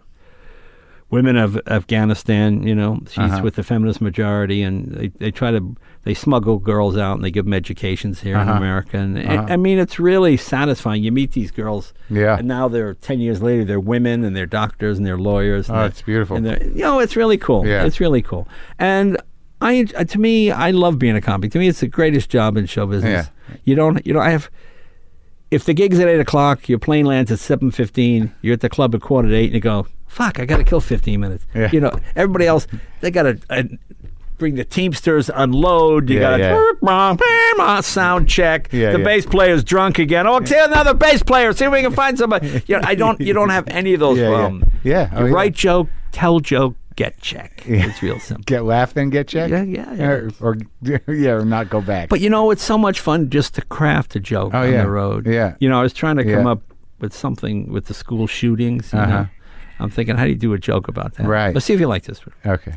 women 1.11 1.38
of 1.38 1.59
Afghanistan. 1.67 2.63
You 2.65 2.73
know, 2.73 2.99
she's 3.07 3.17
Uh-huh. 3.19 3.41
with 3.43 3.55
the 3.55 3.63
feminist 3.63 4.01
majority, 4.01 4.63
and 4.63 4.88
they, 4.91 5.07
they 5.09 5.31
try 5.31 5.51
to 5.51 5.75
they 6.03 6.15
smuggle 6.15 6.57
girls 6.57 6.97
out 6.97 7.13
and 7.13 7.23
they 7.23 7.29
give 7.29 7.45
them 7.45 7.53
educations 7.53 8.21
here 8.21 8.35
Uh-huh. 8.35 8.51
in 8.51 8.57
America. 8.57 8.97
And 8.97 9.17
Uh-huh. 9.19 9.45
I, 9.49 9.53
I 9.53 9.57
mean, 9.57 9.77
it's 9.77 9.99
really 9.99 10.35
satisfying. 10.38 11.03
You 11.03 11.11
meet 11.11 11.33
these 11.33 11.51
girls, 11.51 11.93
Yeah. 12.09 12.38
and 12.39 12.47
now 12.47 12.67
they're 12.67 12.95
ten 12.95 13.19
years 13.19 13.41
later, 13.43 13.63
they're 13.65 13.79
women 13.79 14.23
and 14.23 14.35
they're 14.35 14.47
doctors 14.47 14.97
and 14.97 15.05
they're 15.05 15.19
lawyers. 15.19 15.69
and 15.69 15.77
Oh, 15.77 15.85
it's 15.85 16.01
beautiful. 16.01 16.38
And 16.38 16.45
they're- 16.47 16.63
you 16.63 16.81
know, 16.81 16.99
it's 16.99 17.15
really 17.15 17.38
cool. 17.38 17.67
Yeah. 17.67 17.85
it's 17.85 17.99
really 17.99 18.21
cool. 18.23 18.47
And 18.79 19.17
I, 19.63 19.83
to 19.83 20.19
me, 20.19 20.49
I 20.49 20.71
love 20.71 20.97
being 20.97 21.15
a 21.15 21.21
comic. 21.21 21.51
To 21.51 21.59
me, 21.59 21.67
it's 21.67 21.81
the 21.81 21.88
greatest 21.88 22.31
job 22.31 22.57
in 22.57 22.65
show 22.65 22.88
business. 22.88 23.27
Yeah. 23.27 23.55
You 23.63 23.75
don't, 23.75 24.03
you 24.07 24.13
know, 24.13 24.19
I 24.19 24.31
have. 24.31 24.49
If 25.51 25.65
the 25.65 25.73
gig's 25.73 25.99
at 25.99 26.07
eight 26.07 26.19
o'clock, 26.19 26.67
your 26.69 26.79
plane 26.79 27.05
lands 27.05 27.31
at 27.31 27.39
seven 27.39 27.71
fifteen. 27.71 28.33
You're 28.41 28.53
at 28.53 28.61
the 28.61 28.69
club 28.69 28.95
at 28.95 29.01
quarter 29.01 29.27
to 29.27 29.35
eight, 29.35 29.45
and 29.47 29.53
you 29.55 29.59
go, 29.59 29.85
"Fuck, 30.07 30.39
I 30.39 30.45
got 30.45 30.57
to 30.57 30.63
kill 30.63 30.79
fifteen 30.81 31.19
minutes." 31.19 31.45
Yeah. 31.53 31.69
You 31.71 31.81
know, 31.81 31.91
everybody 32.15 32.47
else 32.47 32.67
they 33.01 33.11
got 33.11 33.25
a, 33.25 33.39
a 33.49 33.65
bring 34.37 34.55
the 34.55 34.63
Teamsters 34.63 35.29
unload. 35.33 36.09
You 36.09 36.19
Yeah, 36.19 36.37
got 36.37 36.39
yeah. 36.39 36.55
to 37.77 37.83
sound 37.83 38.27
check. 38.29 38.69
Yeah, 38.71 38.91
the 38.91 38.99
yeah. 38.99 39.03
bass 39.05 39.25
player's 39.25 39.63
drunk 39.63 39.99
again. 39.99 40.25
Oh, 40.25 40.43
see 40.43 40.57
another 40.57 40.93
bass 40.93 41.21
player. 41.21 41.51
See 41.53 41.65
if 41.65 41.71
we 41.71 41.81
can 41.81 41.91
find 41.91 42.17
somebody. 42.17 42.63
You 42.65 42.77
know, 42.79 42.83
I 42.87 42.95
don't. 42.95 43.19
You 43.19 43.33
don't 43.33 43.49
have 43.49 43.67
any 43.67 43.93
of 43.93 43.99
those. 43.99 44.17
Yeah, 44.21 44.29
yeah. 44.29 44.45
um, 44.45 44.63
Yeah, 44.83 45.09
oh, 45.13 45.19
you 45.21 45.27
yeah. 45.27 45.33
write 45.33 45.53
joke, 45.53 45.89
tell 46.11 46.39
joke, 46.39 46.75
get 47.03 47.19
check. 47.21 47.63
Yeah. 47.67 47.87
It's 47.87 48.01
real 48.03 48.19
simple. 48.19 48.43
Get 48.45 48.63
laugh, 48.63 48.93
then 48.93 49.09
get 49.09 49.27
check. 49.27 49.49
Yeah, 49.49 49.63
yeah, 49.63 49.93
yeah. 49.93 50.09
Or, 50.09 50.29
or 50.39 50.57
yeah, 51.07 51.31
or 51.31 51.45
not 51.45 51.69
go 51.69 51.81
back. 51.81 52.09
But 52.09 52.19
you 52.21 52.29
know, 52.29 52.51
it's 52.51 52.63
so 52.63 52.77
much 52.77 52.99
fun 52.99 53.29
just 53.29 53.55
to 53.55 53.61
craft 53.63 54.15
a 54.15 54.19
joke 54.19 54.53
Oh, 54.53 54.59
on 54.63 54.71
yeah. 54.71 54.83
the 54.83 54.89
road. 54.89 55.25
Yeah. 55.27 55.55
You 55.59 55.69
know, 55.69 55.79
I 55.79 55.83
was 55.83 55.93
trying 55.93 56.17
to 56.17 56.23
come 56.23 56.47
up 56.47 56.61
with 56.99 57.13
something 57.13 57.71
with 57.71 57.85
the 57.85 57.93
school 57.93 58.27
shootings. 58.27 58.93
You 58.93 58.99
Uh-huh. 58.99 59.11
know? 59.23 59.27
I'm 59.79 59.89
thinking, 59.89 60.15
how 60.17 60.25
do 60.25 60.29
you 60.29 60.35
do 60.37 60.53
a 60.53 60.59
joke 60.59 60.87
about 60.87 61.15
that? 61.15 61.25
Right. 61.27 61.53
Let's 61.55 61.65
see 61.65 61.73
if 61.73 61.79
you 61.79 61.87
like 61.87 62.03
this. 62.03 62.19
One. 62.25 62.35
Okay. 62.55 62.73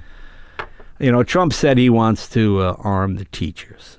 You 0.98 1.12
know, 1.12 1.22
Trump 1.22 1.52
said 1.52 1.76
he 1.76 1.90
wants 1.90 2.28
to 2.30 2.60
uh, 2.60 2.76
arm 2.78 3.16
the 3.16 3.26
teachers. 3.26 3.98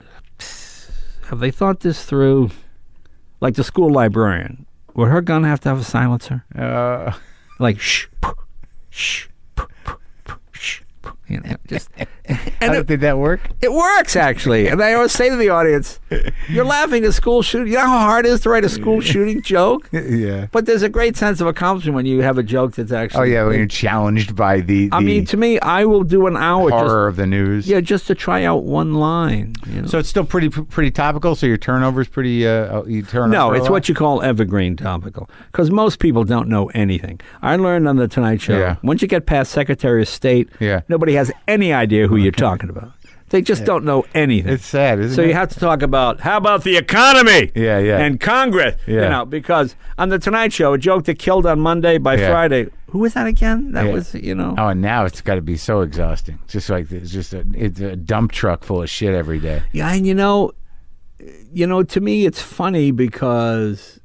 Have 1.29 1.39
they 1.39 1.51
thought 1.51 1.79
this 1.81 2.03
through? 2.05 2.49
Like 3.41 3.55
the 3.55 3.63
school 3.63 3.91
librarian, 3.91 4.65
would 4.95 5.09
her 5.09 5.21
gun 5.21 5.43
have 5.43 5.59
to 5.61 5.69
have 5.69 5.79
a 5.79 5.83
silencer? 5.83 6.45
Uh, 6.57 7.11
Like 7.59 7.79
shh, 7.79 8.07
pooh, 8.21 8.33
shh, 8.89 9.27
you 11.27 11.39
know, 11.41 11.55
just. 11.67 11.89
how 12.61 12.67
And 12.67 12.75
it, 12.75 12.87
did 12.87 13.01
that 13.01 13.17
work? 13.17 13.41
it 13.61 13.71
works 13.71 14.15
actually, 14.15 14.67
and 14.67 14.81
I 14.81 14.93
always 14.93 15.11
say 15.11 15.29
to 15.29 15.35
the 15.35 15.49
audience, 15.49 15.99
"You're 16.49 16.65
laughing 16.65 17.03
at 17.05 17.13
school 17.13 17.41
shooting. 17.41 17.67
You 17.71 17.79
know 17.79 17.85
how 17.87 17.99
hard 17.99 18.25
it 18.25 18.29
is 18.29 18.41
to 18.41 18.49
write 18.49 18.63
a 18.65 18.69
school 18.69 19.01
shooting 19.01 19.41
joke." 19.41 19.89
yeah. 19.91 20.47
But 20.51 20.65
there's 20.65 20.81
a 20.83 20.89
great 20.89 21.17
sense 21.17 21.41
of 21.41 21.47
accomplishment 21.47 21.95
when 21.95 22.05
you 22.05 22.21
have 22.21 22.37
a 22.37 22.43
joke 22.43 22.73
that's 22.75 22.91
actually. 22.91 23.19
Oh 23.21 23.23
yeah, 23.23 23.45
when 23.45 23.57
you're 23.57 23.67
challenged 23.67 24.35
by 24.35 24.61
the, 24.61 24.89
the 24.89 24.95
I 24.95 24.99
mean, 24.99 25.25
to 25.25 25.37
me, 25.37 25.59
I 25.59 25.85
will 25.85 26.03
do 26.03 26.27
an 26.27 26.37
hour 26.37 26.69
just 26.69 26.83
horror 26.85 27.07
of 27.07 27.15
the 27.15 27.27
news. 27.27 27.67
Yeah, 27.67 27.81
just 27.81 28.07
to 28.07 28.15
try 28.15 28.43
out 28.43 28.63
one 28.63 28.93
line. 28.95 29.53
You 29.67 29.81
know? 29.81 29.87
So 29.87 29.99
it's 29.99 30.09
still 30.09 30.25
pretty 30.25 30.49
pretty 30.49 30.91
topical. 30.91 31.35
So 31.35 31.45
your 31.45 31.57
turnover's 31.57 32.07
pretty. 32.07 32.47
Uh, 32.47 32.83
you 32.83 33.01
turn. 33.03 33.31
no, 33.31 33.51
it's 33.53 33.69
what 33.69 33.89
you 33.89 33.95
call 33.95 34.21
evergreen 34.21 34.75
topical. 34.75 35.29
Because 35.51 35.71
most 35.71 35.99
people 35.99 36.23
don't 36.23 36.47
know 36.49 36.67
anything. 36.73 37.19
I 37.41 37.55
learned 37.55 37.87
on 37.87 37.95
the 37.97 38.07
Tonight 38.07 38.41
Show. 38.41 38.57
Yeah. 38.57 38.75
Once 38.83 39.01
you 39.01 39.07
get 39.07 39.25
past 39.25 39.51
Secretary 39.51 40.01
of 40.01 40.07
State, 40.07 40.49
Yeah. 40.59 40.81
nobody 40.89 41.13
has 41.13 41.31
any 41.47 41.73
idea 41.73 42.07
who 42.07 42.15
you're 42.17 42.31
talking 42.31 42.44
about. 42.53 42.91
They 43.29 43.41
just 43.41 43.65
don't 43.65 43.83
know 43.83 44.05
anything. 44.13 44.53
It's 44.53 44.65
sad, 44.67 44.99
isn't 44.99 45.13
it? 45.13 45.15
so 45.15 45.21
it? 45.23 45.29
you 45.29 45.33
have 45.33 45.49
to 45.49 45.59
talk 45.59 45.81
about 45.81 46.19
how 46.19 46.37
about 46.37 46.63
the 46.63 46.77
economy? 46.77 47.51
Yeah, 47.55 47.79
yeah. 47.79 47.97
And 47.97 48.19
Congress. 48.19 48.75
You 48.85 49.01
Yeah. 49.01 49.09
know, 49.09 49.25
because 49.25 49.75
on 49.97 50.09
the 50.09 50.19
Tonight 50.19 50.53
Show, 50.53 50.73
a 50.73 50.77
joke 50.77 51.05
that 51.05 51.17
killed 51.17 51.45
on 51.47 51.59
Monday 51.59 51.97
by 51.97 52.15
Yeah. 52.17 52.29
Friday. 52.29 52.67
Who 52.91 52.99
was 52.99 53.15
that 53.15 53.25
again? 53.25 53.71
That 53.71 53.87
Yeah. 53.87 53.93
was 53.93 54.13
you 54.13 54.35
know. 54.35 54.53
Oh, 54.57 54.67
and 54.67 54.81
now 54.81 55.05
it's 55.05 55.21
got 55.21 55.35
to 55.35 55.41
be 55.41 55.57
so 55.57 55.81
exhausting. 55.81 56.37
It's 56.43 56.53
just 56.53 56.69
like 56.69 56.91
it's 56.91 57.11
just 57.11 57.33
a 57.33 57.43
it's 57.55 57.79
a 57.79 57.95
dump 57.95 58.31
truck 58.31 58.63
full 58.63 58.83
of 58.83 58.89
shit 58.89 59.13
every 59.15 59.39
day. 59.39 59.63
Yeah, 59.73 59.91
and 59.91 60.05
you 60.05 60.13
know, 60.13 60.51
you 61.51 61.65
know, 61.65 61.81
to 61.81 61.99
me, 61.99 62.25
it's 62.27 62.41
funny 62.41 62.91
because 62.91 63.99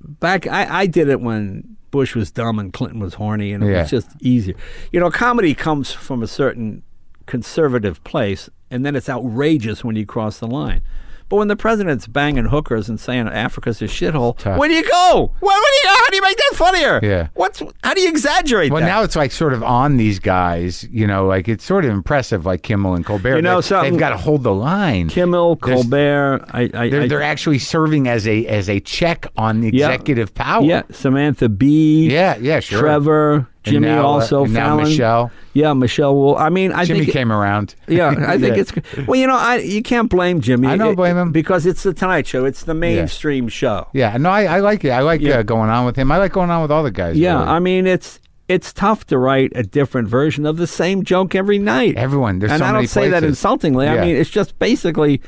back 0.00 0.46
I, 0.46 0.80
I 0.82 0.86
did 0.86 1.08
it 1.08 1.20
when 1.20 1.76
Bush 1.90 2.14
was 2.14 2.30
dumb 2.30 2.58
and 2.58 2.72
Clinton 2.72 2.98
was 3.00 3.14
horny, 3.14 3.52
and 3.52 3.62
it 3.62 3.70
Yeah. 3.70 3.82
was 3.82 3.90
just 3.90 4.08
easier. 4.20 4.54
You 4.90 5.00
know, 5.00 5.10
comedy 5.10 5.54
comes 5.54 5.92
from 5.92 6.22
a 6.22 6.26
certain 6.26 6.82
conservative 7.26 8.02
place, 8.04 8.48
and 8.70 8.84
then 8.86 8.96
it's 8.96 9.08
outrageous 9.08 9.84
when 9.84 9.96
you 9.96 10.06
cross 10.06 10.38
the 10.38 10.46
line. 10.46 10.82
But 11.28 11.38
when 11.38 11.48
the 11.48 11.56
president's 11.56 12.06
banging 12.06 12.44
hookers 12.44 12.88
and 12.88 13.00
saying 13.00 13.26
Africa's 13.26 13.82
a 13.82 13.86
shithole, 13.86 14.40
where 14.56 14.68
do 14.68 14.74
you 14.76 14.88
go? 14.88 15.32
Where, 15.40 15.56
where 15.60 15.72
do 15.82 15.88
you, 15.88 15.94
how 15.96 16.06
do 16.08 16.14
you 16.16 16.22
make 16.22 16.36
that 16.36 16.52
funnier? 16.54 17.00
Yeah. 17.02 17.28
What's 17.34 17.60
how 17.82 17.94
do 17.94 18.00
you 18.00 18.08
exaggerate 18.08 18.70
Well, 18.70 18.80
that? 18.80 18.86
now 18.86 19.02
it's 19.02 19.16
like 19.16 19.32
sort 19.32 19.52
of 19.52 19.60
on 19.64 19.96
these 19.96 20.20
guys. 20.20 20.84
You 20.88 21.04
know, 21.08 21.26
like 21.26 21.48
it's 21.48 21.64
sort 21.64 21.84
of 21.84 21.90
impressive. 21.90 22.46
Like 22.46 22.62
Kimmel 22.62 22.94
and 22.94 23.04
Colbert. 23.04 23.34
You 23.34 23.42
know? 23.42 23.60
They've 23.60 23.98
got 23.98 24.10
to 24.10 24.16
hold 24.16 24.44
the 24.44 24.54
line. 24.54 25.08
Kimmel, 25.08 25.56
There's- 25.56 25.82
Colbert, 25.82 26.44
I, 26.52 26.70
I, 26.72 26.88
They're, 26.90 27.02
I 27.02 27.08
they're 27.08 27.22
actually 27.22 27.58
serving 27.58 28.06
as 28.06 28.28
a 28.28 28.46
as 28.46 28.68
a 28.70 28.78
check 28.78 29.26
on 29.36 29.62
the 29.62 29.72
Yeah. 29.74 29.88
executive 29.88 30.32
power. 30.32 30.62
yeah, 30.62 30.82
Samantha 30.92 31.48
Bee. 31.48 32.08
yeah, 32.08 32.36
yeah, 32.36 32.60
sure. 32.60 32.78
Trevor, 32.78 33.48
Jimmy 33.72 33.88
now, 33.88 34.00
uh, 34.04 34.08
also, 34.08 34.44
and 34.44 34.52
now 34.52 34.66
Fallon. 34.76 34.84
Michelle. 34.84 35.30
Yeah, 35.52 35.72
Michelle 35.72 36.14
will. 36.16 36.36
I 36.36 36.48
mean, 36.50 36.72
I 36.72 36.84
Jimmy 36.84 37.00
think. 37.00 37.12
came 37.12 37.32
around. 37.32 37.74
yeah, 37.88 38.14
I 38.16 38.38
think 38.38 38.56
Yeah. 38.56 38.62
it's. 38.62 39.06
Well, 39.06 39.18
you 39.18 39.26
know, 39.26 39.36
I 39.36 39.56
you 39.56 39.82
can't 39.82 40.08
blame 40.10 40.40
Jimmy. 40.40 40.68
I 40.68 40.76
don't 40.76 40.92
It- 40.92 40.96
blame 40.96 41.16
him. 41.16 41.32
because 41.32 41.66
it's 41.66 41.82
the 41.82 41.94
Tonight 41.94 42.26
Show. 42.26 42.44
It's 42.44 42.64
the 42.64 42.74
mainstream 42.74 43.48
show. 43.48 43.88
Yeah, 43.92 44.16
no, 44.16 44.30
I, 44.30 44.44
I 44.44 44.60
like 44.60 44.84
it. 44.84 44.90
I 44.90 45.00
like 45.00 45.20
Yeah. 45.20 45.38
uh, 45.38 45.42
going 45.42 45.70
on 45.70 45.86
with 45.86 45.96
him. 45.96 46.10
I 46.12 46.18
like 46.18 46.32
going 46.32 46.50
on 46.50 46.62
with 46.62 46.70
all 46.70 46.82
the 46.82 46.90
guys. 46.90 47.16
Yeah, 47.16 47.34
really. 47.38 47.46
I 47.48 47.58
mean, 47.58 47.86
it's 47.86 48.20
it's 48.48 48.72
tough 48.72 49.04
to 49.06 49.18
write 49.18 49.50
a 49.56 49.62
different 49.64 50.08
version 50.08 50.46
of 50.46 50.56
the 50.56 50.66
same 50.68 51.02
joke 51.02 51.34
every 51.34 51.58
night. 51.58 51.96
Everyone, 51.96 52.38
there's 52.38 52.52
and 52.52 52.60
so 52.60 52.64
I 52.66 52.72
don't 52.72 52.86
say 52.86 53.08
that 53.08 53.24
insultingly. 53.24 53.86
Yeah. 53.86 53.94
I 53.94 54.00
mean, 54.02 54.14
it's 54.16 54.30
just 54.30 54.56
basically, 54.60 55.20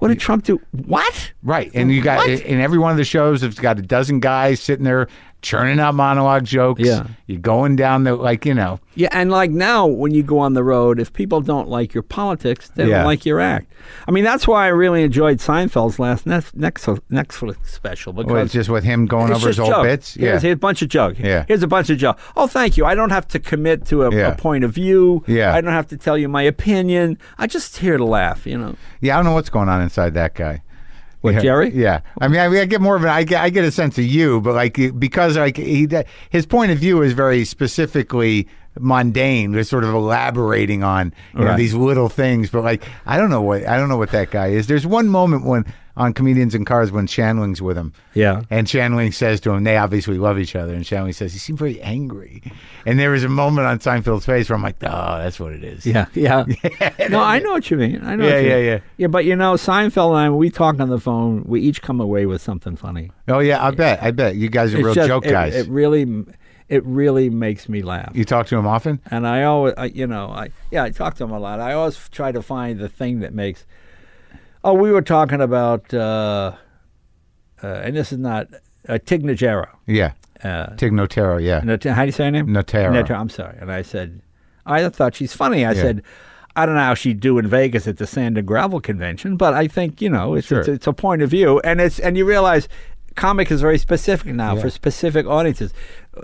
what 0.00 0.08
did 0.08 0.18
Trump 0.20 0.44
do? 0.44 0.60
What? 0.84 1.32
Right, 1.42 1.70
and 1.74 1.90
you 1.90 2.02
got 2.02 2.18
What? 2.18 2.28
in 2.28 2.60
every 2.60 2.78
one 2.78 2.90
of 2.90 2.98
the 2.98 3.04
shows, 3.04 3.42
it's 3.42 3.58
got 3.58 3.78
a 3.78 3.82
dozen 3.82 4.20
guys 4.20 4.60
sitting 4.60 4.84
there 4.84 5.06
churning 5.42 5.78
out 5.80 5.94
monologue 5.94 6.44
jokes. 6.44 6.80
Yeah. 6.80 7.06
you're 7.26 7.40
going 7.40 7.76
down 7.76 8.04
the 8.04 8.14
like 8.16 8.46
you 8.46 8.54
know. 8.54 8.80
Yeah, 8.94 9.08
and 9.12 9.30
like 9.30 9.50
now, 9.50 9.86
when 9.86 10.12
you 10.12 10.22
go 10.22 10.38
on 10.38 10.52
the 10.54 10.62
road, 10.62 11.00
if 11.00 11.12
people 11.12 11.40
don't 11.40 11.68
like 11.68 11.94
your 11.94 12.02
politics, 12.02 12.70
they 12.74 12.86
Yeah. 12.86 12.98
don't 12.98 13.06
like 13.06 13.24
your 13.26 13.40
act. 13.40 13.72
I 14.06 14.10
mean, 14.10 14.22
that's 14.22 14.46
why 14.46 14.64
I 14.66 14.68
really 14.68 15.02
enjoyed 15.02 15.38
Seinfeld's 15.38 15.98
last 15.98 16.26
Netf- 16.26 16.54
next 16.54 16.84
Netflix 17.10 17.66
special 17.68 18.12
because 18.12 18.30
Well, 18.32 18.42
it's 18.44 18.52
just 18.52 18.68
with 18.70 18.84
him 18.84 19.06
going 19.06 19.32
over 19.32 19.48
his 19.48 19.56
just 19.56 19.60
old 19.60 19.70
joke. 19.70 19.84
bits. 19.84 20.16
Yeah, 20.16 20.30
Here's, 20.30 20.42
here's 20.42 20.52
a 20.54 20.56
bunch 20.58 20.82
of 20.82 20.88
joke. 20.88 21.18
Yeah. 21.18 21.44
Here's 21.48 21.62
a 21.62 21.66
bunch 21.66 21.88
of 21.90 21.98
joke. 21.98 22.18
Oh, 22.36 22.46
thank 22.46 22.76
you. 22.76 22.84
I 22.84 22.94
don't 22.94 23.10
have 23.10 23.26
to 23.28 23.38
commit 23.38 23.86
to 23.86 24.02
a, 24.04 24.14
Yeah. 24.14 24.28
a 24.28 24.36
point 24.36 24.62
of 24.64 24.72
view. 24.72 25.24
Yeah. 25.26 25.54
I 25.54 25.60
don't 25.60 25.72
have 25.72 25.88
to 25.88 25.96
tell 25.96 26.16
you 26.18 26.28
my 26.28 26.42
opinion. 26.42 27.18
I 27.38 27.46
just 27.46 27.78
here 27.78 27.96
to 27.96 28.04
laugh. 28.04 28.46
You 28.46 28.58
know. 28.58 28.74
yeah. 29.00 29.14
I 29.14 29.16
don't 29.16 29.24
know 29.24 29.32
what's 29.34 29.50
going 29.50 29.68
on 29.70 29.80
inside 29.80 30.14
that 30.14 30.34
guy. 30.34 30.62
What, 31.22 31.34
yeah. 31.34 31.40
Jerry? 31.40 31.70
Yeah, 31.70 32.00
I 32.20 32.28
mean, 32.28 32.40
I, 32.40 32.46
I 32.46 32.64
get 32.66 32.80
more 32.80 32.96
of 32.96 33.02
an 33.02 33.08
I 33.08 33.22
get 33.22 33.42
I 33.42 33.50
get 33.50 33.64
a 33.64 33.72
sense 33.72 33.96
of 33.96 34.04
you, 34.04 34.40
but 34.40 34.54
like 34.54 34.78
because 34.98 35.36
like 35.36 35.56
he 35.56 35.88
his 36.30 36.46
point 36.46 36.72
of 36.72 36.78
view 36.78 37.00
is 37.00 37.12
very 37.12 37.44
specifically 37.44 38.48
mundane. 38.78 39.52
They're 39.52 39.64
sort 39.64 39.84
of 39.84 39.94
elaborating 39.94 40.82
on 40.82 41.14
you 41.34 41.44
know 41.44 41.56
these 41.56 41.74
little 41.74 42.08
things, 42.08 42.50
but 42.50 42.64
like 42.64 42.84
I 43.06 43.16
don't 43.16 43.30
know 43.30 43.42
what 43.42 43.66
I 43.66 43.76
don't 43.76 43.88
know 43.88 43.96
what 43.96 44.10
that 44.10 44.30
guy 44.30 44.48
is. 44.48 44.66
There's 44.66 44.86
one 44.86 45.08
moment 45.08 45.44
when 45.44 45.64
on 45.96 46.12
comedians 46.14 46.54
in 46.54 46.64
cars 46.64 46.90
when 46.90 47.06
Shandling's 47.06 47.60
with 47.60 47.76
him. 47.76 47.92
Yeah. 48.14 48.42
And 48.50 48.66
Shandling 48.66 49.12
says 49.12 49.40
to 49.42 49.50
him, 49.50 49.64
they 49.64 49.76
obviously 49.76 50.16
love 50.16 50.38
each 50.38 50.56
other. 50.56 50.72
And 50.72 50.84
Shandling 50.84 51.14
says, 51.14 51.32
he 51.32 51.38
seemed 51.38 51.58
very 51.58 51.80
angry. 51.82 52.42
And 52.86 52.98
there 52.98 53.10
was 53.10 53.24
a 53.24 53.28
moment 53.28 53.66
on 53.66 53.78
Seinfeld's 53.78 54.24
face 54.24 54.48
where 54.48 54.56
I'm 54.56 54.62
like, 54.62 54.76
oh, 54.82 55.18
that's 55.18 55.38
what 55.38 55.52
it 55.52 55.62
is. 55.62 55.84
Yeah, 55.86 56.06
yeah. 56.14 56.44
no, 57.10 57.20
I 57.20 57.38
know 57.40 57.52
what 57.52 57.70
you 57.70 57.76
mean. 57.76 58.00
I 58.04 58.16
know. 58.16 58.26
Yeah, 58.26 58.34
what 58.34 58.42
you 58.42 58.48
yeah, 58.48 58.56
mean. 58.56 58.64
yeah. 58.66 58.78
Yeah, 58.96 59.06
but 59.08 59.24
you 59.24 59.36
know, 59.36 59.54
Seinfeld 59.54 60.08
and 60.10 60.16
I, 60.18 60.28
when 60.30 60.38
we 60.38 60.50
talk 60.50 60.80
on 60.80 60.88
the 60.88 60.98
phone, 61.00 61.44
we 61.46 61.60
each 61.60 61.82
come 61.82 62.00
away 62.00 62.24
with 62.26 62.40
something 62.40 62.76
funny. 62.76 63.10
Oh, 63.28 63.40
yeah, 63.40 63.62
I 63.64 63.70
bet. 63.70 64.02
I 64.02 64.10
bet. 64.12 64.36
You 64.36 64.48
guys 64.48 64.72
are 64.74 64.78
It's 64.78 64.84
real 64.84 64.94
just- 64.94 65.08
joke 65.08 65.26
it- 65.26 65.30
guys. 65.30 65.54
It, 65.54 65.68
really, 65.68 66.24
it 66.68 66.82
really 66.86 67.28
makes 67.28 67.68
me 67.68 67.82
laugh. 67.82 68.12
you 68.14 68.24
talk 68.24 68.46
to 68.46 68.56
him 68.56 68.66
often? 68.66 68.98
And 69.10 69.26
I 69.26 69.42
always, 69.42 69.74
I, 69.76 69.86
you 69.86 70.06
know, 70.06 70.28
I 70.28 70.48
yeah, 70.70 70.84
I 70.84 70.90
talk 70.90 71.16
to 71.16 71.24
him 71.24 71.32
a 71.32 71.38
lot. 71.38 71.60
I 71.60 71.74
always 71.74 72.08
try 72.08 72.32
to 72.32 72.40
find 72.40 72.78
the 72.80 72.88
thing 72.88 73.20
that 73.20 73.34
makes. 73.34 73.66
Oh, 74.64 74.74
we 74.74 74.92
were 74.92 75.02
talking 75.02 75.40
about, 75.40 75.92
uh, 75.92 76.52
uh, 77.62 77.66
and 77.66 77.96
this 77.96 78.12
is 78.12 78.18
not 78.18 78.48
uh, 78.88 78.98
Tig 79.04 79.22
Notaro. 79.24 79.68
Yeah. 79.86 80.12
Uh, 80.42 80.74
Tig 80.76 80.92
Notaro, 80.92 81.42
yeah. 81.42 81.60
Not- 81.64 81.82
how 81.84 82.02
do 82.02 82.06
you 82.06 82.12
say 82.12 82.24
her 82.24 82.30
name? 82.30 82.46
Notaro. 82.48 82.92
Notaro. 82.92 83.18
I'm 83.18 83.28
sorry. 83.28 83.56
And 83.60 83.70
I 83.72 83.82
said, 83.82 84.22
I 84.66 84.88
thought 84.88 85.14
she's 85.14 85.32
funny. 85.34 85.64
I 85.66 85.74
said, 85.74 86.02
I 86.54 86.66
don't 86.66 86.74
know 86.76 86.82
how 86.82 86.94
she'd 86.94 87.18
do 87.20 87.38
in 87.38 87.46
Vegas 87.48 87.88
at 87.88 87.96
the 87.96 88.06
Sand 88.06 88.38
and 88.38 88.46
Gravel 88.46 88.80
convention, 88.80 89.36
but 89.36 89.54
I 89.54 89.66
think 89.68 90.00
you 90.02 90.10
know 90.10 90.34
it's 90.34 90.46
Sure. 90.48 90.60
it's, 90.60 90.68
it's 90.68 90.86
a 90.86 90.92
point 90.92 91.22
of 91.22 91.30
view, 91.30 91.60
and 91.60 91.80
it's 91.80 91.98
and 91.98 92.16
you 92.16 92.24
realize. 92.26 92.68
Comic 93.14 93.50
is 93.50 93.60
very 93.60 93.78
specific 93.78 94.34
now 94.34 94.56
for 94.56 94.70
specific 94.70 95.26
audiences. 95.26 95.72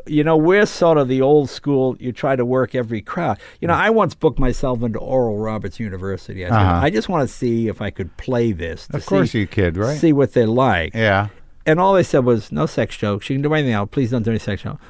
You 0.06 0.22
know, 0.24 0.36
we're 0.36 0.66
sort 0.66 0.98
of 0.98 1.08
the 1.08 1.22
old 1.22 1.48
school. 1.50 1.96
You 1.98 2.12
try 2.12 2.36
to 2.36 2.44
work 2.44 2.74
every 2.74 3.00
crowd. 3.00 3.38
You 3.60 3.68
know, 3.68 3.74
I 3.74 3.90
once 3.90 4.14
booked 4.14 4.38
myself 4.38 4.82
into 4.82 4.98
Oral 4.98 5.38
Roberts 5.38 5.80
University. 5.80 6.44
I 6.44 6.48
said, 6.48 6.56
Uh-huh. 6.56 6.80
I 6.84 6.90
just 6.90 7.08
want 7.08 7.28
to 7.28 7.34
see 7.34 7.68
if 7.68 7.80
I 7.80 7.90
could 7.90 8.14
play 8.16 8.52
this. 8.52 8.88
Of 8.92 9.06
course 9.06 9.32
see, 9.32 9.40
you 9.40 9.46
kid, 9.46 9.76
right? 9.76 9.98
See 9.98 10.12
what 10.12 10.32
they're 10.34 10.46
like. 10.46 10.94
Yeah. 10.94 11.28
And 11.64 11.80
all 11.80 11.94
they 11.94 12.02
said 12.02 12.24
was, 12.24 12.50
no 12.52 12.66
sex 12.66 12.96
jokes. 12.96 13.28
You 13.30 13.36
can 13.36 13.42
do 13.42 13.52
anything 13.54 13.72
else. 13.74 13.88
Please 13.90 14.10
don't 14.10 14.22
do 14.22 14.30
any 14.30 14.38
sex 14.38 14.62
jokes. 14.62 14.82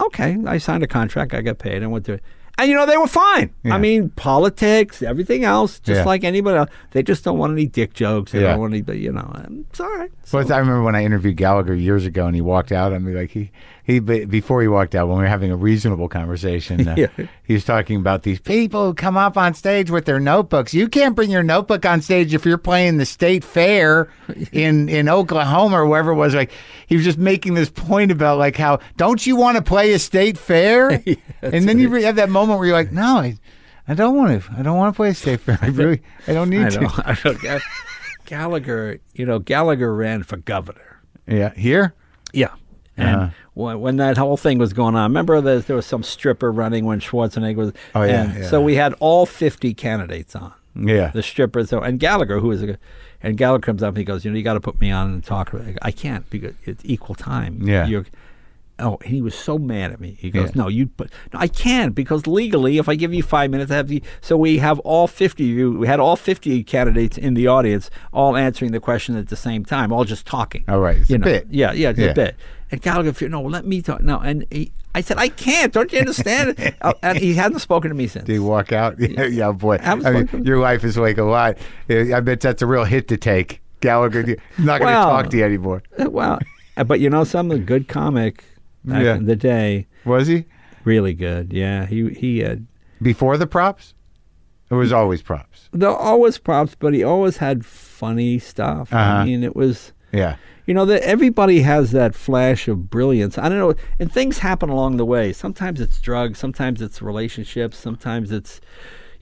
Okay. 0.00 0.36
I 0.46 0.58
signed 0.58 0.82
a 0.82 0.86
contract. 0.88 1.34
I 1.34 1.42
got 1.42 1.58
paid. 1.58 1.82
I 1.82 1.86
went 1.86 2.04
through 2.04 2.16
it. 2.16 2.22
And, 2.58 2.68
you 2.68 2.74
know, 2.74 2.86
they 2.86 2.96
were 2.96 3.06
fine. 3.06 3.54
Yeah. 3.62 3.76
I 3.76 3.78
mean, 3.78 4.10
politics, 4.10 5.00
everything 5.00 5.44
else, 5.44 5.78
just 5.78 5.98
Yeah. 6.00 6.04
like 6.04 6.24
anybody 6.24 6.58
else. 6.58 6.70
They 6.90 7.02
just 7.04 7.22
don't 7.24 7.38
want 7.38 7.52
any 7.52 7.66
dick 7.66 7.94
jokes. 7.94 8.32
They 8.32 8.42
Yeah. 8.42 8.50
don't 8.52 8.60
want 8.60 8.74
any, 8.74 8.98
you 8.98 9.12
know, 9.12 9.32
it's 9.70 9.78
all 9.80 9.88
right. 9.96 10.10
But 10.32 10.50
I 10.50 10.58
remember 10.58 10.82
when 10.82 10.96
I 10.96 11.04
interviewed 11.04 11.36
Gallagher 11.36 11.74
years 11.74 12.04
ago, 12.04 12.26
and 12.26 12.34
he 12.34 12.40
walked 12.42 12.72
out 12.72 12.92
on 12.92 13.04
me 13.04 13.12
like 13.14 13.30
he 13.30 13.50
he 13.88 14.00
before 14.00 14.60
he 14.60 14.68
walked 14.68 14.94
out 14.94 15.08
when 15.08 15.16
we 15.16 15.22
were 15.24 15.28
having 15.28 15.50
a 15.50 15.56
reasonable 15.56 16.08
conversation. 16.08 16.86
Uh, 16.86 16.94
Yeah. 17.18 17.26
He 17.42 17.54
was 17.54 17.64
talking 17.64 17.96
about 17.96 18.22
these 18.22 18.38
people 18.38 18.84
who 18.88 18.94
come 18.94 19.16
up 19.16 19.38
on 19.38 19.54
stage 19.54 19.90
with 19.90 20.04
their 20.04 20.20
notebooks. 20.20 20.74
You 20.74 20.88
can't 20.88 21.16
bring 21.16 21.30
your 21.30 21.42
notebook 21.42 21.86
on 21.86 22.02
stage 22.02 22.34
if 22.34 22.44
you're 22.44 22.58
playing 22.58 22.98
the 22.98 23.06
state 23.06 23.42
fair 23.42 24.08
in 24.52 24.90
in 24.90 25.08
Oklahoma 25.08 25.80
or 25.80 25.86
wherever 25.86 26.10
it 26.12 26.16
was. 26.16 26.34
Like 26.34 26.52
he 26.86 26.96
was 26.96 27.04
just 27.04 27.16
making 27.18 27.54
this 27.54 27.70
point 27.70 28.12
about 28.12 28.38
like 28.38 28.56
how 28.58 28.80
don't 28.98 29.26
you 29.26 29.36
want 29.36 29.56
to 29.56 29.62
play 29.62 29.92
a 29.94 29.98
state 29.98 30.36
fair? 30.36 30.90
and 31.42 31.66
then 31.68 31.78
you 31.78 31.90
have 31.94 32.16
that 32.16 32.28
moment 32.28 32.58
where 32.58 32.68
you're 32.68 32.76
like, 32.76 32.92
no, 32.92 33.16
I. 33.16 33.38
I 33.90 33.94
don't 33.94 34.14
want 34.14 34.42
to. 34.44 34.52
I 34.52 34.60
don't 34.60 34.76
want 34.76 34.94
to 34.94 34.96
play 34.98 35.14
safe. 35.14 35.48
I 35.48 35.68
really. 35.68 36.02
I 36.26 36.34
don't 36.34 36.50
need 36.50 36.62
I 36.66 36.68
to. 36.68 36.80
know. 36.82 36.90
I. 36.98 37.14
Ga- 37.40 37.60
Gallagher, 38.26 39.00
you 39.14 39.24
know, 39.24 39.38
Gallagher 39.38 39.94
ran 39.94 40.22
for 40.24 40.36
governor. 40.36 41.00
Yeah. 41.26 41.54
Here. 41.54 41.94
Yeah. 42.34 42.50
And 42.98 43.16
Uh-huh. 43.16 43.30
when, 43.54 43.80
when 43.80 43.96
that 43.96 44.16
whole 44.18 44.36
thing 44.36 44.58
was 44.58 44.72
going 44.72 44.94
on, 44.96 45.04
remember 45.10 45.40
there, 45.40 45.60
there 45.60 45.76
was 45.76 45.86
some 45.86 46.02
stripper 46.02 46.50
running 46.52 46.84
when 46.84 47.00
Schwarzenegger 47.00 47.56
was. 47.56 47.72
Oh, 47.94 48.02
yeah, 48.02 48.22
and 48.24 48.38
yeah. 48.40 48.48
So 48.48 48.60
we 48.60 48.74
had 48.74 48.92
all 49.00 49.24
50 49.26 49.72
candidates 49.74 50.34
on. 50.36 50.52
Yeah. 50.74 51.10
The 51.12 51.22
stripper. 51.22 51.64
So, 51.66 51.80
and 51.80 51.98
Gallagher, 51.98 52.38
who 52.40 52.50
is 52.50 52.62
a. 52.62 52.78
And 53.20 53.36
Gallagher 53.36 53.62
comes 53.62 53.82
up 53.82 53.88
and 53.88 53.98
he 53.98 54.04
goes, 54.04 54.24
You 54.24 54.30
know, 54.30 54.36
you 54.36 54.44
got 54.44 54.54
to 54.54 54.60
put 54.60 54.80
me 54.80 54.92
on 54.92 55.08
and 55.08 55.24
talk. 55.24 55.52
I 55.82 55.90
can't 55.90 56.28
because 56.30 56.54
it's 56.64 56.82
equal 56.84 57.16
time. 57.16 57.66
Yeah. 57.66 57.86
You're, 57.88 58.06
Oh, 58.80 58.98
and 59.02 59.10
he 59.12 59.20
was 59.22 59.34
so 59.34 59.58
mad 59.58 59.90
at 59.92 60.00
me. 60.00 60.16
He 60.20 60.30
goes, 60.30 60.50
Yeah. 60.54 60.62
"No, 60.62 60.68
you, 60.68 60.86
but 60.86 61.10
no, 61.32 61.40
I 61.40 61.48
can't 61.48 61.94
because 61.94 62.26
legally, 62.26 62.78
if 62.78 62.88
I 62.88 62.94
give 62.94 63.12
you 63.12 63.22
five 63.22 63.50
minutes, 63.50 63.70
I 63.72 63.76
have 63.76 63.88
the." 63.88 64.02
So 64.20 64.36
we 64.36 64.58
have 64.58 64.78
all 64.80 65.06
fifty. 65.06 65.50
of 65.50 65.56
you- 65.58 65.72
We 65.78 65.86
had 65.86 65.98
all 66.00 66.16
fifty 66.16 66.62
candidates 66.62 67.18
in 67.18 67.34
the 67.34 67.46
audience, 67.48 67.90
all 68.12 68.36
answering 68.36 68.72
the 68.72 68.80
question 68.80 69.16
at 69.16 69.28
the 69.28 69.36
same 69.36 69.64
time, 69.64 69.92
all 69.92 70.04
just 70.04 70.26
talking. 70.26 70.64
All 70.68 70.80
right, 70.80 70.96
it's 70.98 71.10
you 71.10 71.16
a 71.16 71.18
know. 71.18 71.24
bit. 71.24 71.46
Yeah, 71.50 71.72
yeah, 71.72 71.90
it's 71.90 71.98
Yeah. 71.98 72.06
a 72.06 72.14
bit. 72.14 72.36
And 72.70 72.80
Gallagher, 72.82 73.08
if 73.08 73.20
you- 73.22 73.28
no, 73.28 73.42
let 73.42 73.66
me 73.66 73.80
talk. 73.82 74.02
No, 74.02 74.18
and 74.18 74.44
he, 74.50 74.70
I 74.94 75.00
said, 75.00 75.16
I 75.18 75.28
can't. 75.28 75.72
Don't 75.72 75.90
you 75.92 75.98
understand? 76.00 76.74
Uh, 76.82 76.92
and 77.02 77.18
he 77.18 77.34
hasn't 77.34 77.60
spoken 77.62 77.88
to 77.88 77.94
me 77.96 78.06
since. 78.06 78.26
Do 78.26 78.32
you 78.32 78.42
walk 78.44 78.72
out? 78.72 78.96
Yeah, 79.00 79.24
yeah 79.24 79.52
boy. 79.52 79.76
I 79.82 79.92
I 79.92 80.10
mean, 80.12 80.28
your 80.44 80.58
life 80.60 80.84
is 80.84 80.96
like 80.98 81.18
a 81.18 81.24
lot. 81.24 81.56
I 81.88 82.20
bet 82.20 82.40
that's 82.40 82.62
a 82.62 82.66
real 82.66 82.84
hit 82.84 83.08
to 83.08 83.16
take. 83.16 83.60
Gallagher, 83.80 84.22
not 84.58 84.80
going 84.80 84.80
to 84.80 84.84
Well- 84.84 85.10
talk 85.10 85.30
to 85.30 85.36
you 85.36 85.44
anymore. 85.44 85.82
Well, 85.98 86.38
uh, 86.76 86.84
but 86.84 87.00
you 87.00 87.10
know, 87.10 87.24
some 87.24 87.48
good 87.64 87.88
comic 87.88 88.44
back 88.88 89.04
Yeah. 89.04 89.16
in 89.16 89.26
the 89.26 89.36
day, 89.36 89.86
Was 90.04 90.26
he 90.26 90.44
really 90.84 91.14
good. 91.14 91.52
Yeah, 91.52 91.86
he 91.86 92.10
he 92.10 92.38
had. 92.40 92.66
before 93.02 93.36
the 93.36 93.46
props? 93.46 93.94
It 94.70 94.74
was 94.74 94.92
always 94.92 95.22
props. 95.22 95.68
There 95.72 95.88
always 95.88 96.36
props, 96.38 96.74
but 96.78 96.92
he 96.92 97.02
always 97.02 97.38
had 97.38 97.64
funny 97.64 98.38
stuff. 98.38 98.92
Uh-huh. 98.92 98.98
I 99.20 99.24
mean, 99.24 99.42
it 99.42 99.56
was. 99.56 99.92
Yeah. 100.12 100.36
You 100.66 100.74
know 100.74 100.84
that 100.84 101.00
everybody 101.02 101.60
has 101.62 101.92
that 101.92 102.14
flash 102.14 102.68
of 102.68 102.90
brilliance. 102.90 103.38
I 103.38 103.48
don't 103.48 103.58
know, 103.58 103.74
and 103.98 104.12
things 104.12 104.38
happen 104.40 104.68
along 104.68 104.98
the 104.98 105.06
way. 105.06 105.32
Sometimes 105.32 105.80
it's 105.80 105.98
drugs, 106.00 106.38
sometimes 106.38 106.82
it's 106.82 107.00
relationships, 107.00 107.78
sometimes 107.78 108.30
it's 108.30 108.60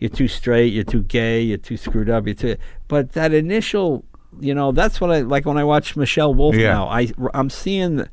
you're 0.00 0.10
too 0.10 0.26
straight, 0.28 0.72
you're 0.72 0.82
too 0.84 1.02
gay, 1.04 1.40
you're 1.40 1.56
too 1.58 1.76
screwed 1.76 2.10
up, 2.10 2.26
you're 2.26 2.34
too. 2.34 2.56
But 2.88 3.12
that 3.12 3.32
initial, 3.32 4.04
you 4.40 4.52
know, 4.54 4.72
that's 4.72 5.00
what 5.00 5.12
I 5.12 5.20
like 5.20 5.46
when 5.46 5.56
I 5.56 5.62
watch 5.64 5.94
Michelle 5.96 6.34
Wolf 6.34 6.56
Yeah. 6.56 6.72
now. 6.74 6.88
I 6.88 7.12
I'm 7.34 7.48
seeing 7.50 8.08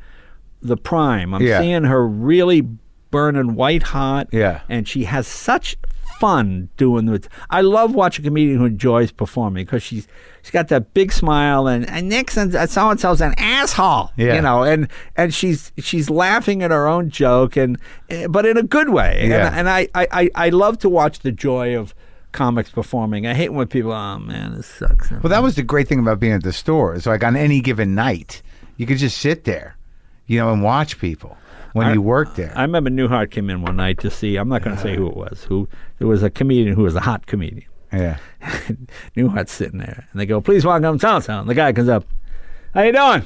the, 0.63 0.77
prime. 0.77 1.33
I'm 1.33 1.41
Yeah. 1.41 1.59
seeing 1.59 1.83
her 1.83 2.07
really 2.07 2.61
burning 3.11 3.55
white 3.55 3.83
hot. 3.83 4.27
Yeah. 4.31 4.61
and 4.69 4.87
she 4.87 5.03
has 5.03 5.27
such 5.27 5.75
fun 6.19 6.69
doing 6.77 7.07
it. 7.09 7.27
I 7.49 7.61
love 7.61 7.93
watching 7.95 8.25
a 8.25 8.27
comedian 8.29 8.59
who 8.59 8.65
enjoys 8.65 9.11
performing 9.11 9.65
because 9.65 9.83
she's 9.83 10.07
she's 10.41 10.51
got 10.51 10.69
that 10.69 10.93
big 10.93 11.11
smile 11.11 11.67
and 11.67 11.87
and 11.89 12.07
Nixon 12.09 12.51
so 12.67 12.89
and 12.89 12.99
so's 12.99 13.19
an 13.21 13.33
asshole, 13.37 14.11
Yeah. 14.15 14.35
you 14.35 14.41
know, 14.41 14.63
and 14.63 14.87
and 15.17 15.33
she's 15.33 15.71
she's 15.77 16.09
laughing 16.09 16.63
at 16.63 16.71
her 16.71 16.87
own 16.87 17.09
joke 17.09 17.57
and 17.57 17.77
eh, 18.09 18.27
but 18.27 18.45
in 18.45 18.57
a 18.57 18.63
good 18.63 18.89
way. 18.89 19.25
Yeah. 19.27 19.47
And, 19.47 19.55
and 19.67 19.69
I, 19.69 19.87
I 19.93 20.07
I 20.11 20.29
I 20.35 20.49
love 20.49 20.77
to 20.79 20.89
watch 20.89 21.19
the 21.19 21.31
joy 21.31 21.77
of 21.77 21.93
comics 22.31 22.69
performing. 22.71 23.27
I 23.27 23.33
hate 23.33 23.49
when 23.49 23.67
people, 23.67 23.91
oh 23.91 24.19
man, 24.19 24.55
this 24.55 24.67
sucks. 24.67 25.11
Well, 25.11 25.21
that 25.29 25.43
was 25.43 25.55
the 25.55 25.63
great 25.63 25.87
thing 25.87 25.99
about 25.99 26.19
being 26.19 26.33
at 26.33 26.43
the 26.43 26.53
store. 26.53 26.95
It's 26.95 27.05
like 27.05 27.23
on 27.23 27.35
any 27.35 27.59
given 27.59 27.95
night, 27.95 28.41
you 28.77 28.85
could 28.85 28.97
just 28.97 29.17
sit 29.17 29.43
there, 29.43 29.75
you 30.33 30.39
know, 30.39 30.51
and 30.51 30.61
watch 30.63 30.99
people 30.99 31.37
when 31.73 31.87
I- 31.87 31.93
you 31.93 32.01
worked 32.01 32.35
there. 32.35 32.51
I 32.55 32.61
remember 32.63 32.89
Newhart 32.89 33.31
came 33.31 33.49
in 33.49 33.61
one 33.61 33.75
night 33.75 33.99
to 33.99 34.09
see. 34.11 34.35
I'm 34.35 34.49
not 34.49 34.61
going 34.63 34.75
to 34.75 34.81
say 34.81 34.95
who 34.95 35.07
it 35.07 35.15
was. 35.15 35.45
Who 35.45 35.67
there 35.99 36.07
was 36.07 36.23
a 36.23 36.29
comedian 36.29 36.75
who 36.75 36.83
was 36.83 36.95
a 36.95 37.01
hot 37.01 37.25
comedian. 37.25 37.69
yeah. 37.91 38.17
Newhart's 39.15 39.51
sitting 39.51 39.79
there, 39.79 40.07
and 40.11 40.19
they 40.19 40.25
go, 40.25 40.41
"Please 40.41 40.65
welcome 40.65 40.99
Town." 40.99 41.47
The 41.47 41.53
guy 41.53 41.71
comes 41.73 41.89
up, 41.89 42.05
"How 42.73 42.81
you 42.81 42.91
doing? 42.91 43.23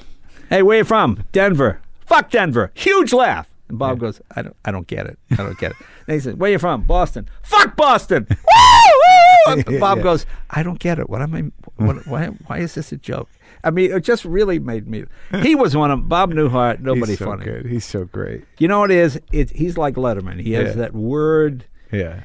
Hey, 0.49 0.61
where 0.63 0.77
you 0.77 0.83
from? 0.83 1.23
Denver. 1.31 1.79
Fuck 2.05 2.29
Denver. 2.31 2.71
Huge 2.73 3.13
laugh." 3.13 3.49
And 3.69 3.77
Bob 3.79 3.99
goes, 3.99 4.21
"I 4.35 4.41
don't, 4.43 4.55
I 4.65 4.71
don't 4.71 4.87
get 4.87 5.05
it. 5.07 5.17
I 5.31 5.35
don't 5.35 5.57
get 5.57 5.71
it." 5.71 5.77
And 6.07 6.13
he 6.15 6.19
says, 6.19 6.35
"Where 6.35 6.51
you 6.51 6.59
from? 6.59 6.81
Boston. 6.83 7.27
Fuck 7.43 7.75
Boston. 7.75 8.27
Woo, 9.47 9.55
woo!" 9.55 9.63
Bob 9.79 9.97
Yeah. 9.99 10.03
goes, 10.03 10.25
"I 10.49 10.63
don't 10.63 10.79
get 10.79 10.99
it. 10.99 11.09
What 11.09 11.21
am 11.21 11.33
I? 11.35 11.51
What, 11.83 12.05
why? 12.07 12.27
Why 12.47 12.59
is 12.59 12.75
this 12.75 12.91
a 12.91 12.97
joke?" 12.97 13.29
I 13.63 13.71
mean, 13.71 13.91
it 13.91 14.03
just 14.03 14.23
really 14.25 14.59
made 14.59 14.87
me. 14.87 15.05
He 15.41 15.55
was 15.55 15.75
one 15.75 15.91
of 15.91 16.07
Bob 16.07 16.31
Newhart. 16.31 16.79
Nobody 16.81 17.13
He's 17.13 17.19
so 17.19 17.25
funny. 17.25 17.43
good. 17.45 17.65
He's 17.65 17.85
so 17.85 18.05
great. 18.05 18.45
You 18.59 18.67
know 18.67 18.79
what 18.79 18.91
it 18.91 18.97
is? 18.97 19.19
It, 19.31 19.49
he's 19.51 19.77
like 19.77 19.95
Letterman. 19.95 20.39
He 20.41 20.53
has 20.53 20.69
Yeah. 20.69 20.81
that 20.81 20.93
word. 20.93 21.65
Yeah. 21.91 22.21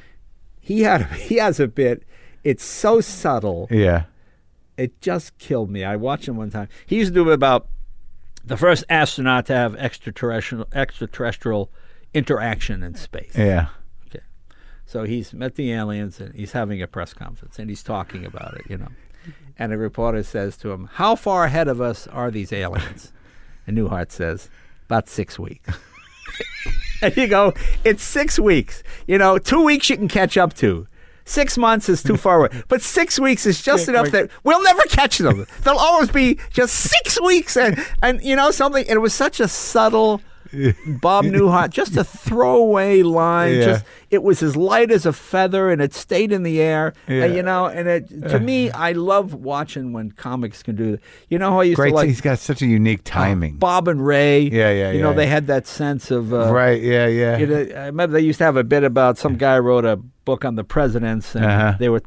He 0.59 0.81
had. 0.81 1.05
He 1.13 1.35
has 1.37 1.59
a 1.59 1.67
bit. 1.67 2.03
It's 2.43 2.63
so 2.63 3.01
subtle. 3.01 3.67
Yeah. 3.71 4.03
It 4.77 4.99
just 5.01 5.37
killed 5.37 5.69
me. 5.69 5.83
I 5.83 5.95
watched 5.95 6.27
him 6.27 6.35
one 6.37 6.49
time. 6.49 6.67
He 6.85 6.97
used 6.97 7.13
to 7.13 7.23
do 7.23 7.29
about 7.31 7.67
the 8.45 8.57
first 8.57 8.83
astronaut 8.89 9.45
to 9.47 9.53
have 9.53 9.75
extraterrestrial 9.75 10.67
extraterrestrial 10.73 11.71
interaction 12.13 12.83
in 12.83 12.95
space. 12.95 13.33
Yeah. 13.37 13.67
Okay. 14.07 14.23
So 14.85 15.03
he's 15.03 15.33
met 15.33 15.55
the 15.55 15.71
aliens 15.71 16.19
and 16.19 16.33
he's 16.35 16.51
having 16.51 16.81
a 16.81 16.87
press 16.87 17.13
conference 17.13 17.57
and 17.59 17.69
he's 17.69 17.83
talking 17.83 18.25
about 18.25 18.55
it, 18.55 18.63
you 18.69 18.77
know. 18.77 18.89
And 19.57 19.71
a 19.71 19.77
reporter 19.77 20.23
says 20.23 20.57
to 20.57 20.71
him, 20.71 20.89
How 20.93 21.15
far 21.15 21.45
ahead 21.45 21.67
of 21.67 21.79
us 21.79 22.07
are 22.07 22.31
these 22.31 22.51
aliens? 22.51 23.11
and 23.67 23.77
Newhart 23.77 24.11
says, 24.11 24.49
About 24.85 25.07
six 25.07 25.37
weeks. 25.37 25.69
and 27.01 27.15
you 27.15 27.27
go, 27.27 27.53
It's 27.83 28.03
six 28.03 28.39
weeks. 28.39 28.83
You 29.07 29.17
know, 29.17 29.37
two 29.37 29.63
weeks 29.63 29.89
you 29.89 29.97
can 29.97 30.07
catch 30.07 30.37
up 30.37 30.53
to. 30.55 30.87
Six 31.25 31.57
months 31.57 31.87
is 31.87 32.03
too 32.03 32.17
far 32.17 32.39
away. 32.39 32.63
But 32.67 32.81
six 32.81 33.17
weeks 33.19 33.45
is 33.45 33.61
just 33.61 33.87
enough 33.87 34.11
that 34.11 34.29
we'll 34.43 34.61
never 34.61 34.81
catch 34.83 35.19
them. 35.19 35.45
They'll 35.63 35.77
always 35.77 36.11
be 36.11 36.37
just 36.49 36.75
six 36.75 37.21
weeks 37.21 37.55
and 37.55 37.81
and 38.01 38.21
you 38.21 38.35
know 38.35 38.51
something 38.51 38.83
and 38.87 38.97
it 38.97 38.99
was 38.99 39.13
such 39.13 39.39
a 39.39 39.47
subtle 39.47 40.21
Bob 41.01 41.25
Newhart, 41.25 41.69
just 41.71 41.97
a 41.97 42.03
throwaway 42.03 43.01
line. 43.01 43.55
Yeah. 43.55 43.65
Just 43.65 43.85
it 44.09 44.21
was 44.23 44.43
as 44.43 44.55
light 44.55 44.91
as 44.91 45.05
a 45.05 45.13
feather, 45.13 45.69
and 45.71 45.81
it 45.81 45.93
stayed 45.93 46.31
in 46.31 46.43
the 46.43 46.61
air. 46.61 46.93
Yeah. 47.07 47.23
And, 47.25 47.35
you 47.35 47.41
know, 47.43 47.65
and 47.65 47.87
it 47.87 48.07
to 48.29 48.39
me, 48.39 48.69
I 48.71 48.91
love 48.91 49.33
watching 49.33 49.93
when 49.93 50.11
comics 50.11 50.61
can 50.63 50.75
do 50.75 50.91
that. 50.91 50.99
You 51.29 51.39
know 51.39 51.51
how 51.51 51.59
I 51.61 51.63
used 51.63 51.77
Great. 51.77 51.89
to 51.89 51.95
like 51.95 52.07
he's 52.07 52.21
got 52.21 52.39
such 52.39 52.61
a 52.61 52.67
unique 52.67 53.03
timing. 53.03 53.57
Bob 53.57 53.87
and 53.87 54.05
Ray. 54.05 54.41
Yeah, 54.41 54.69
yeah, 54.71 54.91
You 54.91 55.01
know, 55.01 55.09
yeah. 55.09 55.15
they 55.15 55.27
had 55.27 55.47
that 55.47 55.65
sense 55.67 56.11
of 56.11 56.33
uh, 56.33 56.53
right. 56.53 56.81
Yeah. 56.81 57.07
Yeah. 57.07 57.37
You 57.37 57.47
know, 57.47 57.57
I 57.75 57.85
remember 57.87 58.13
they 58.13 58.21
used 58.25 58.37
to 58.39 58.43
have 58.45 58.57
a 58.57 58.63
bit 58.63 58.83
about 58.83 59.17
some 59.17 59.35
guy 59.35 59.57
wrote 59.59 59.85
a 59.85 59.97
book 59.97 60.45
on 60.45 60.55
the 60.55 60.63
presidents, 60.63 61.35
and 61.35 61.43
Uh-huh. 61.45 61.75
they 61.79 61.89
were 61.89 62.01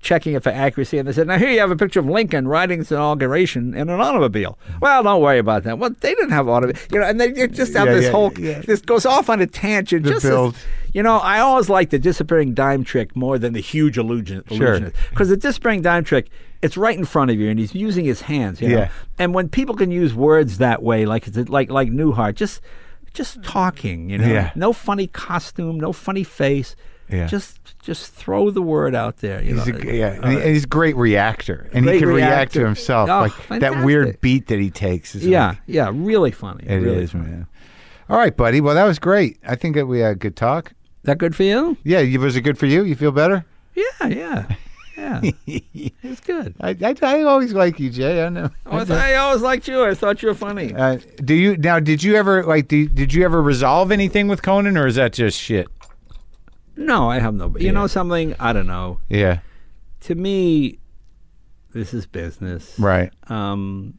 checking 0.00 0.34
it 0.34 0.42
for 0.42 0.50
accuracy. 0.50 0.98
And 0.98 1.06
they 1.06 1.12
said, 1.12 1.26
"Now 1.26 1.38
here 1.38 1.50
you 1.50 1.60
have 1.60 1.70
a 1.70 1.76
picture 1.76 2.00
of 2.00 2.06
Lincoln 2.06 2.48
riding 2.48 2.78
his 2.78 2.90
inauguration 2.90 3.74
in 3.74 3.88
an 3.90 4.00
automobile." 4.00 4.58
Well, 4.80 5.02
don't 5.02 5.20
worry 5.22 5.38
about 5.38 5.64
that. 5.64 5.78
Well, 5.78 5.90
they 6.00 6.14
didn't 6.14 6.30
have 6.30 6.48
automobile, 6.48 6.80
you 6.92 7.00
know, 7.00 7.06
and 7.06 7.20
they 7.20 7.32
just 7.48 7.74
have 7.74 7.86
Yeah, 7.88 7.94
this 7.94 8.04
yeah, 8.06 8.10
whole. 8.10 8.32
yeah. 8.38 8.60
This 8.60 8.80
goes 8.80 9.04
off 9.06 9.28
on 9.28 9.40
a 9.40 9.46
tangent. 9.46 10.04
The 10.04 10.10
just 10.12 10.24
as- 10.24 10.30
build. 10.30 10.56
you 10.92 11.02
know, 11.02 11.18
I 11.18 11.38
always 11.40 11.68
like 11.68 11.90
the 11.90 11.98
disappearing 11.98 12.54
dime 12.54 12.82
trick 12.84 13.14
more 13.14 13.38
than 13.38 13.52
the 13.52 13.60
huge 13.60 13.98
illusion. 13.98 14.42
Sure. 14.50 14.90
Because 15.10 15.28
the 15.28 15.36
disappearing 15.36 15.82
dime 15.82 16.02
trick, 16.04 16.28
it's 16.62 16.76
right 16.76 16.96
in 16.98 17.04
front 17.04 17.30
of 17.30 17.36
you, 17.38 17.48
and 17.50 17.58
he's 17.58 17.74
using 17.74 18.04
his 18.04 18.22
hands. 18.22 18.60
You 18.60 18.68
know? 18.70 18.78
Yeah. 18.78 18.88
And 19.18 19.34
when 19.34 19.48
people 19.48 19.74
can 19.76 19.90
use 19.90 20.14
words 20.14 20.58
that 20.58 20.82
way, 20.82 21.04
like 21.06 21.26
it's 21.26 21.36
like 21.48 21.70
like 21.70 21.90
Newhart, 21.90 22.34
just 22.36 22.60
just 23.12 23.42
talking, 23.42 24.08
you 24.08 24.18
know, 24.18 24.26
Yeah. 24.26 24.50
no 24.54 24.72
funny 24.72 25.08
costume, 25.08 25.80
no 25.80 25.92
funny 25.92 26.22
face, 26.22 26.76
Yeah. 27.10 27.26
just 27.26 27.58
just 27.82 28.12
throw 28.12 28.50
the 28.50 28.60
word 28.62 28.94
out 28.94 29.18
there. 29.18 29.42
You 29.42 29.56
He's 29.56 29.66
know, 29.66 29.78
a, 29.78 29.92
yeah, 29.94 30.14
he- 30.14 30.36
and 30.36 30.44
he's 30.54 30.64
a 30.64 30.68
great 30.68 30.96
reactor, 30.96 31.68
and 31.72 31.84
he 31.84 31.92
Great 31.92 31.98
can 32.00 32.08
react 32.08 32.52
to 32.52 32.64
himself. 32.64 33.08
Oh, 33.08 33.20
like 33.48 33.60
that 33.60 33.84
weird 33.84 34.20
beat 34.20 34.48
that 34.48 34.58
he 34.60 34.70
takes. 34.70 35.14
Is 35.14 35.26
yeah, 35.26 35.48
like- 35.48 35.58
yeah, 35.66 35.90
really 35.92 36.30
funny. 36.30 36.64
it 36.66 36.74
really 36.76 37.04
is, 37.04 37.12
funny. 37.12 37.24
man. 37.24 37.46
All 38.08 38.18
right, 38.18 38.36
buddy. 38.36 38.60
Well, 38.60 38.74
that 38.74 38.84
was 38.84 38.98
great. 38.98 39.38
I 39.46 39.54
think 39.56 39.76
that 39.76 39.86
we 39.86 40.00
had 40.00 40.12
a 40.12 40.14
good 40.16 40.36
talk. 40.36 40.72
That 41.04 41.16
good 41.18 41.34
for 41.34 41.44
you? 41.44 41.76
Yeah, 41.84 42.00
you- 42.00 42.20
was 42.20 42.36
it 42.36 42.42
good 42.42 42.58
for 42.58 42.66
you? 42.66 42.84
You 42.84 42.94
feel 42.96 43.12
better? 43.12 43.44
Yeah, 43.74 44.06
yeah, 44.08 44.54
yeah. 44.98 45.20
it's 45.46 46.20
good. 46.20 46.54
I, 46.60 46.76
I, 46.82 46.94
I 47.02 47.22
always 47.22 47.54
like 47.54 47.80
you, 47.80 47.88
Jay. 47.88 48.22
I 48.24 48.28
know. 48.28 48.50
Oh, 48.66 48.78
I, 48.78 48.84
thought- 48.84 48.98
I 48.98 49.14
always 49.14 49.40
liked 49.40 49.66
you. 49.68 49.82
I 49.84 49.94
thought 49.94 50.20
you 50.22 50.28
were 50.28 50.34
funny. 50.34 50.74
Uh, 50.74 50.98
do 51.24 51.34
you 51.34 51.56
now? 51.56 51.80
Did 51.80 52.02
you 52.02 52.16
ever 52.16 52.44
like? 52.44 52.68
Do, 52.68 52.86
did 52.88 53.14
you 53.14 53.24
ever 53.24 53.40
resolve 53.40 53.90
anything 53.90 54.28
with 54.28 54.42
Conan, 54.42 54.76
or 54.76 54.86
is 54.86 54.96
that 54.96 55.12
just 55.14 55.40
shit? 55.40 55.68
No, 56.80 57.10
I 57.10 57.18
have 57.18 57.34
no. 57.34 57.54
You 57.58 57.66
Yeah. 57.66 57.70
know 57.72 57.86
something? 57.86 58.34
I 58.40 58.52
don't 58.52 58.66
know. 58.66 59.00
Yeah. 59.08 59.40
To 60.00 60.14
me, 60.14 60.78
this 61.74 61.92
is 61.92 62.06
business. 62.06 62.74
Right. 62.78 63.12
Um, 63.28 63.94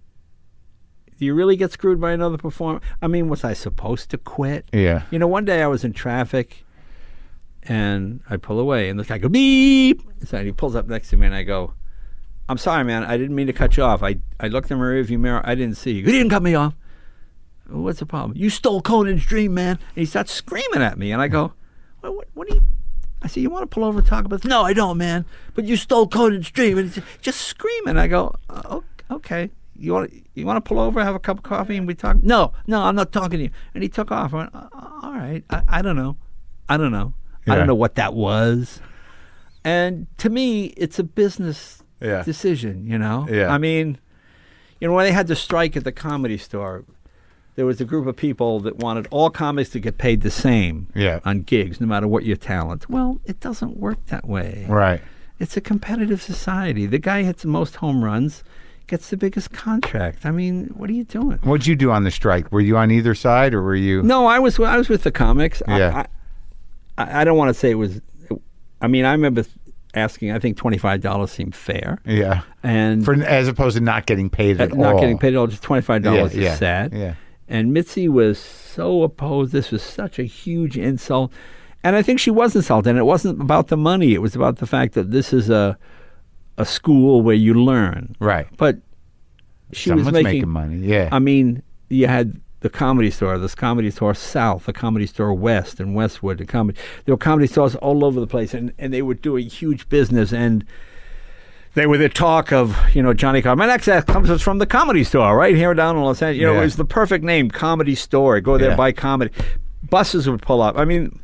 do 1.20 1.26
you 1.26 1.36
really 1.36 1.56
get 1.56 1.72
screwed 1.72 2.02
by 2.02 2.12
another 2.12 2.38
performer? 2.38 2.82
I 3.02 3.08
mean, 3.08 3.30
was 3.30 3.44
I 3.44 3.54
supposed 3.54 4.10
to 4.10 4.18
quit? 4.18 4.66
Yeah. 4.74 5.04
You 5.12 5.20
know, 5.20 5.28
one 5.28 5.46
day 5.46 5.62
I 5.62 5.68
was 5.68 5.84
in 5.84 5.94
traffic, 5.94 6.66
and 7.64 8.22
I 8.30 8.38
pull 8.38 8.60
away, 8.60 8.90
and 8.90 9.00
this 9.00 9.08
guy 9.08 9.20
goes 9.20 9.30
beep. 9.32 10.02
So 10.26 10.44
he 10.44 10.52
pulls 10.52 10.76
up 10.76 10.88
next 10.88 11.10
to 11.12 11.18
me, 11.18 11.28
and 11.28 11.36
I 11.36 11.44
go, 11.44 11.74
"I'm 12.50 12.58
sorry, 12.58 12.84
man. 12.84 13.04
I 13.04 13.18
didn't 13.18 13.36
mean 13.36 13.46
to 13.48 13.54
cut 13.54 13.78
you 13.78 13.84
off. 13.84 14.02
I 14.02 14.18
I 14.40 14.48
looked 14.48 14.72
in 14.72 14.80
my 14.80 14.86
rearview 14.86 15.20
mirror. 15.20 15.42
I 15.44 15.54
didn't 15.54 15.78
see 15.78 15.92
you. 15.92 15.98
You 16.00 16.12
didn't 16.12 16.32
cut 16.32 16.42
me 16.42 16.56
off. 16.56 16.74
What's 17.70 18.00
the 18.00 18.06
problem? 18.08 18.36
You 18.36 18.50
stole 18.50 18.82
Conan's 18.82 19.24
dream, 19.26 19.54
man." 19.54 19.78
And 19.96 19.98
he 20.02 20.06
starts 20.06 20.32
screaming 20.34 20.82
at 20.82 20.98
me, 20.98 21.12
and 21.12 21.22
I 21.22 21.28
go, 21.28 21.54
"What? 22.02 22.16
What, 22.16 22.28
what 22.34 22.52
are 22.52 22.56
you?" 22.56 22.62
I 23.24 23.28
said, 23.28 23.42
"You 23.44 23.50
want 23.50 23.64
to 23.64 23.68
pull 23.68 23.84
over 23.84 24.00
and 24.00 24.08
talk 24.08 24.26
about?" 24.26 24.42
This? 24.42 24.50
No, 24.50 24.64
I 24.64 24.74
don't, 24.74 24.98
man. 24.98 25.26
But 25.54 25.66
you 25.66 25.78
stole 25.78 26.08
Conan's 26.08 26.50
dream, 26.52 26.78
and 26.78 26.92
he's 26.92 27.04
just 27.22 27.42
screaming. 27.42 27.98
I 27.98 28.08
go, 28.08 28.36
"Oh, 28.50 28.84
"Okay, 29.10 29.52
you 29.76 29.94
want 29.94 30.12
to 30.12 30.22
you 30.34 30.46
want 30.46 30.58
to 30.64 30.68
pull 30.68 30.80
over, 30.80 31.04
have 31.04 31.16
a 31.16 31.20
cup 31.20 31.38
of 31.38 31.44
coffee, 31.44 31.78
and 31.78 31.88
we 31.88 31.94
talk?" 31.96 32.24
No, 32.24 32.54
no, 32.68 32.82
I'm 32.82 32.96
not 32.96 33.12
talking 33.12 33.38
to 33.40 33.44
you. 33.46 33.52
And 33.74 33.84
he 33.84 33.90
took 33.90 34.12
off. 34.12 34.34
I 34.34 34.38
went, 34.38 34.56
"Uh, 34.56 34.68
"All 35.04 35.12
right, 35.14 35.44
I, 35.50 35.62
I 35.68 35.82
don't 35.82 35.96
know, 35.96 36.18
I 36.68 36.78
don't 36.78 36.92
know, 36.92 37.14
I 37.48 37.56
don't 37.56 37.68
know 37.68 37.76
what 37.76 37.96
that 37.96 38.14
was." 38.14 38.82
And 39.64 40.08
to 40.18 40.30
me, 40.30 40.66
it's 40.78 40.98
a 41.00 41.04
business 41.04 41.84
Yeah. 42.02 42.24
decision. 42.24 42.88
You 42.88 42.98
know, 42.98 43.28
Yeah. 43.30 43.54
I 43.54 43.60
mean, 43.60 44.00
you 44.80 44.88
know, 44.88 44.94
when 44.96 45.06
they 45.06 45.12
had 45.12 45.28
the 45.28 45.36
strike 45.36 45.78
at 45.78 45.84
the 45.84 45.92
comedy 45.92 46.38
store, 46.40 46.84
there 47.56 47.66
was 47.66 47.82
a 47.82 47.86
group 47.86 48.08
of 48.08 48.16
people 48.16 48.60
that 48.62 48.78
wanted 48.78 49.08
all 49.12 49.30
comics 49.30 49.70
to 49.72 49.80
get 49.80 49.98
paid 49.98 50.22
the 50.22 50.32
same 50.32 50.88
Yeah. 50.96 51.20
on 51.26 51.42
gigs, 51.42 51.82
no 51.82 51.88
matter 51.88 52.08
what 52.08 52.24
your 52.26 52.38
talent. 52.38 52.90
Well, 52.90 53.20
it 53.26 53.40
doesn't 53.40 53.78
work 53.78 53.98
that 54.08 54.28
way. 54.28 54.66
Right. 54.70 55.02
It's 55.40 55.58
a 55.58 55.62
competitive 55.62 56.22
society. 56.22 56.86
The 56.86 57.00
guy 57.00 57.24
hits 57.24 57.42
the 57.42 57.48
most 57.50 57.76
home 57.78 58.04
runs, 58.06 58.44
gets 58.88 59.10
the 59.10 59.18
biggest 59.18 59.52
contract. 59.52 60.26
I 60.26 60.32
mean, 60.32 60.68
what 60.76 60.90
are 60.90 60.94
you 60.94 61.04
doing? 61.04 61.40
What'd 61.44 61.66
you 61.68 61.76
do 61.76 61.92
on 61.92 62.04
the 62.04 62.12
strike? 62.12 62.52
Were 62.52 62.62
you 62.62 62.78
on 62.78 62.92
either 62.92 63.16
side, 63.16 63.54
or 63.54 63.62
were 63.62 63.76
you? 63.76 64.02
No, 64.04 64.28
I 64.28 64.40
was 64.40 64.60
I 64.60 64.78
was 64.78 64.88
with 64.90 65.04
the 65.04 65.12
comics. 65.12 65.62
I- 65.68 65.78
Yeah. 65.80 66.04
I, 66.98 67.04
I, 67.04 67.22
I 67.22 67.24
don't 67.24 67.38
want 67.38 67.50
to 67.50 67.54
say 67.54 67.72
it 67.72 67.76
was. 67.76 68.02
I 68.82 68.88
mean, 68.88 69.06
I 69.06 69.12
remember 69.14 69.44
asking. 69.94 70.32
I 70.32 70.40
think 70.40 70.58
twenty 70.58 70.78
five 70.78 71.02
dollars 71.02 71.32
seemed 71.32 71.56
fair, 71.56 72.00
Yeah. 72.06 72.42
and 72.64 73.04
For 73.04 73.14
as 73.24 73.48
opposed 73.48 73.78
to 73.78 73.84
not 73.84 74.06
getting 74.06 74.30
paid 74.30 74.60
at 74.62 74.72
Uh, 74.72 74.76
not 74.76 74.94
all. 74.96 75.00
getting 75.02 75.18
paid 75.18 75.34
at 75.34 75.38
all. 75.38 75.48
Just 75.48 75.64
twenty 75.64 75.82
five 75.82 76.04
dollars 76.04 76.36
Yeah, 76.36 76.44
yeah, 76.44 76.54
is 76.54 76.60
sad. 76.60 76.94
yeah. 76.94 77.14
And 77.52 77.74
Mitzi 77.74 78.08
was 78.08 78.40
so 78.40 79.04
opposed. 79.04 79.52
This 79.52 79.72
was 79.72 79.84
such 79.84 80.18
a 80.18 80.24
huge 80.24 80.78
insult, 80.78 81.32
and 81.84 81.96
I 81.96 82.02
think 82.02 82.20
she 82.20 82.32
was 82.32 82.56
insulted. 82.56 82.92
And 82.92 82.98
it 82.98 83.04
wasn't 83.04 83.42
about 83.42 83.68
the 83.68 83.78
money. 83.78 84.14
It 84.14 84.22
was 84.22 84.36
about 84.36 84.58
the 84.58 84.66
fact 84.66 84.94
that 84.94 85.12
this 85.12 85.34
is 85.34 85.50
a 85.50 85.78
a 86.58 86.66
school 86.66 87.22
where 87.22 87.36
you 87.36 87.54
learn. 87.54 88.16
Right. 88.20 88.48
But 88.58 88.78
she 89.74 89.90
Someone's 89.90 90.08
was 90.08 90.14
making, 90.14 90.32
making, 90.32 90.50
money. 90.50 90.78
Yeah. 90.78 91.10
I 91.12 91.20
mean, 91.20 91.64
you 91.90 92.08
had 92.08 92.40
the 92.62 92.70
comedy 92.70 93.10
store, 93.10 93.38
this 93.38 93.56
comedy 93.56 93.90
store 93.90 94.14
south, 94.14 94.66
the 94.66 94.74
comedy 94.74 95.08
store 95.08 95.34
west 95.34 95.80
and 95.80 95.96
Westwood, 95.96 96.38
the 96.38 96.46
comedy. 96.46 96.80
There 97.06 97.14
were 97.14 97.20
comedy 97.20 97.48
stores 97.48 97.76
all 97.76 98.06
over 98.06 98.20
the 98.20 98.28
place, 98.28 98.54
and, 98.54 98.74
and 98.78 98.94
they 98.94 99.02
were 99.02 99.16
doing 99.16 99.50
huge 99.50 99.90
business. 99.90 100.32
And 100.32 100.66
they 101.74 101.88
were 101.88 101.98
the 101.98 102.10
talk 102.10 102.52
of, 102.52 102.78
you 102.94 103.02
know, 103.02 103.14
Johnny 103.14 103.42
Carson. 103.42 103.60
My 103.60 103.66
next 103.66 103.88
act 103.88 104.08
comes 104.08 104.42
from 104.42 104.58
the 104.58 104.66
comedy 104.66 105.04
store 105.04 105.36
right 105.38 105.56
here 105.56 105.74
down 105.74 105.96
in 105.96 106.04
Los 106.04 106.22
Angeles. 106.22 106.40
You 106.42 106.48
know, 106.48 106.54
Yeah. 106.54 106.60
it 106.62 106.64
was 106.66 106.76
the 106.76 106.86
perfect 106.86 107.24
name, 107.24 107.50
comedy 107.50 107.96
store. 107.96 108.40
Go 108.42 108.58
there, 108.58 108.72
Yeah. 108.72 108.76
buy 108.76 108.92
comedy. 108.92 109.32
Buses 109.90 110.30
would 110.30 110.42
pull 110.42 110.62
up. 110.62 110.78
I 110.78 110.86
mean, 110.86 111.20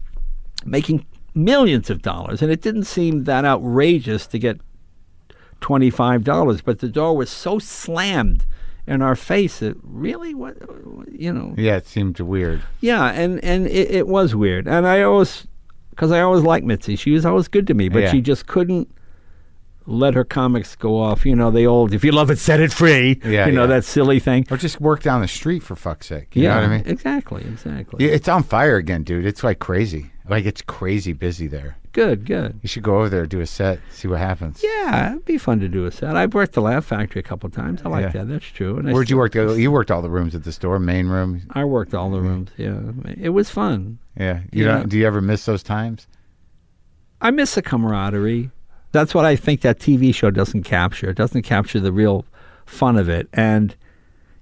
making 0.66 1.06
millions 1.36 1.90
of 1.90 2.02
dollars, 2.02 2.42
and 2.42 2.52
it 2.52 2.62
didn't 2.62 2.86
seem 2.86 3.26
that 3.26 3.46
outrageous 3.46 4.26
to 4.28 4.40
get 4.40 4.60
twenty-five 5.62 6.24
dollars, 6.24 6.62
but 6.62 6.80
the 6.80 6.88
door 6.90 7.16
was 7.16 7.30
so 7.30 7.60
slammed 7.60 8.46
in 8.88 9.02
our 9.02 9.16
face 9.16 9.60
that 9.60 9.76
really, 9.84 10.34
what, 10.34 10.56
you 11.12 11.32
know, 11.34 11.54
yeah. 11.58 11.76
It 11.76 11.88
seemed 11.88 12.20
weird. 12.20 12.62
yeah, 12.80 13.12
and 13.12 13.44
and 13.44 13.68
it, 13.68 13.92
it 13.92 14.08
was 14.08 14.34
weird, 14.36 14.68
and 14.68 14.88
I 14.88 15.02
always, 15.02 15.46
because 15.92 16.12
I 16.12 16.22
always 16.22 16.44
liked 16.44 16.66
Mitzi, 16.66 16.96
she 16.96 17.12
was 17.12 17.26
always 17.26 17.48
good 17.48 17.68
to 17.68 17.74
me, 17.74 17.90
but 17.90 18.04
Yeah. 18.04 18.12
she 18.12 18.22
just 18.22 18.48
couldn't 18.48 18.88
let 19.88 20.14
her 20.14 20.24
comics 20.24 20.76
go 20.76 21.00
off. 21.02 21.26
You 21.26 21.36
know, 21.36 21.50
the 21.50 21.66
old 21.66 21.94
"if 21.94 22.04
you 22.04 22.12
love 22.12 22.30
it, 22.30 22.38
set 22.38 22.60
it 22.60 22.72
free." 22.74 23.20
Yeah, 23.26 23.48
you 23.48 23.54
know 23.54 23.62
yeah. 23.62 23.68
that 23.68 23.86
silly 23.86 24.20
thing. 24.20 24.46
Or 24.52 24.58
just 24.58 24.80
work 24.80 25.02
down 25.02 25.22
the 25.22 25.28
street 25.28 25.64
for 25.64 25.76
fuck's 25.76 26.08
sake. 26.08 26.36
You 26.36 26.44
yeah, 26.44 26.50
know 26.56 26.62
what 26.62 26.70
I 26.70 26.78
mean? 26.78 26.84
exactly, 26.88 27.42
exactly. 27.44 28.06
Yeah, 28.06 28.12
it's 28.12 28.28
on 28.28 28.44
fire 28.44 28.76
again, 28.76 29.04
dude. 29.04 29.26
It's 29.26 29.44
like 29.44 29.60
crazy. 29.60 30.12
Like 30.30 30.46
it's 30.46 30.62
crazy 30.62 31.14
busy 31.14 31.48
there. 31.48 31.78
Good, 31.94 32.26
good. 32.26 32.60
You 32.62 32.68
should 32.70 32.84
go 32.84 32.98
over 32.98 33.10
there, 33.10 33.26
do 33.26 33.40
a 33.40 33.48
set, 33.48 33.80
see 33.92 34.08
what 34.08 34.20
happens. 34.20 34.62
Yeah, 34.64 35.12
it'd 35.14 35.26
be 35.26 35.38
fun 35.40 35.60
to 35.62 35.68
do 35.70 35.86
a 35.88 35.92
set. 35.92 36.16
I've 36.16 36.34
worked 36.36 36.54
the 36.54 36.62
Laugh 36.62 36.86
Factory 36.86 37.22
a 37.22 37.24
couple 37.24 37.48
of 37.48 37.56
times. 37.56 37.82
I 37.84 37.90
like 37.90 38.04
Yeah. 38.04 38.10
that. 38.24 38.28
That's 38.28 38.46
true. 38.46 38.78
And 38.78 38.92
Where'd 38.94 39.10
you 39.10 39.18
work? 39.18 39.34
You 39.34 39.72
worked 39.72 39.90
all 39.90 40.04
the 40.04 40.10
rooms 40.10 40.36
at 40.36 40.44
the 40.44 40.52
store, 40.52 40.78
main 40.78 41.08
room. 41.08 41.42
I 41.52 41.64
worked 41.64 41.96
all 41.96 42.12
the 42.12 42.20
rooms. 42.22 42.52
Yeah, 42.58 42.78
it 43.20 43.30
was 43.30 43.50
fun. 43.50 43.98
Yeah. 44.16 44.42
You 44.52 44.66
Yeah. 44.66 44.72
don't, 44.80 44.90
do 44.90 44.98
you 44.98 45.08
ever 45.08 45.22
miss 45.22 45.46
those 45.46 45.64
times? 45.64 46.06
I 47.20 47.32
miss 47.32 47.56
the 47.56 47.64
camaraderie. 47.64 48.52
That's 48.98 49.14
what 49.14 49.26
I 49.26 49.36
think 49.36 49.62
that 49.62 49.78
TV 49.78 50.14
show 50.14 50.32
doesn't 50.32 50.64
capture. 50.64 51.12
It 51.12 51.18
doesn't 51.18 51.44
capture 51.44 51.80
the 51.80 51.92
real 51.92 52.26
fun 52.66 52.98
of 52.98 53.08
it. 53.08 53.30
And 53.32 53.76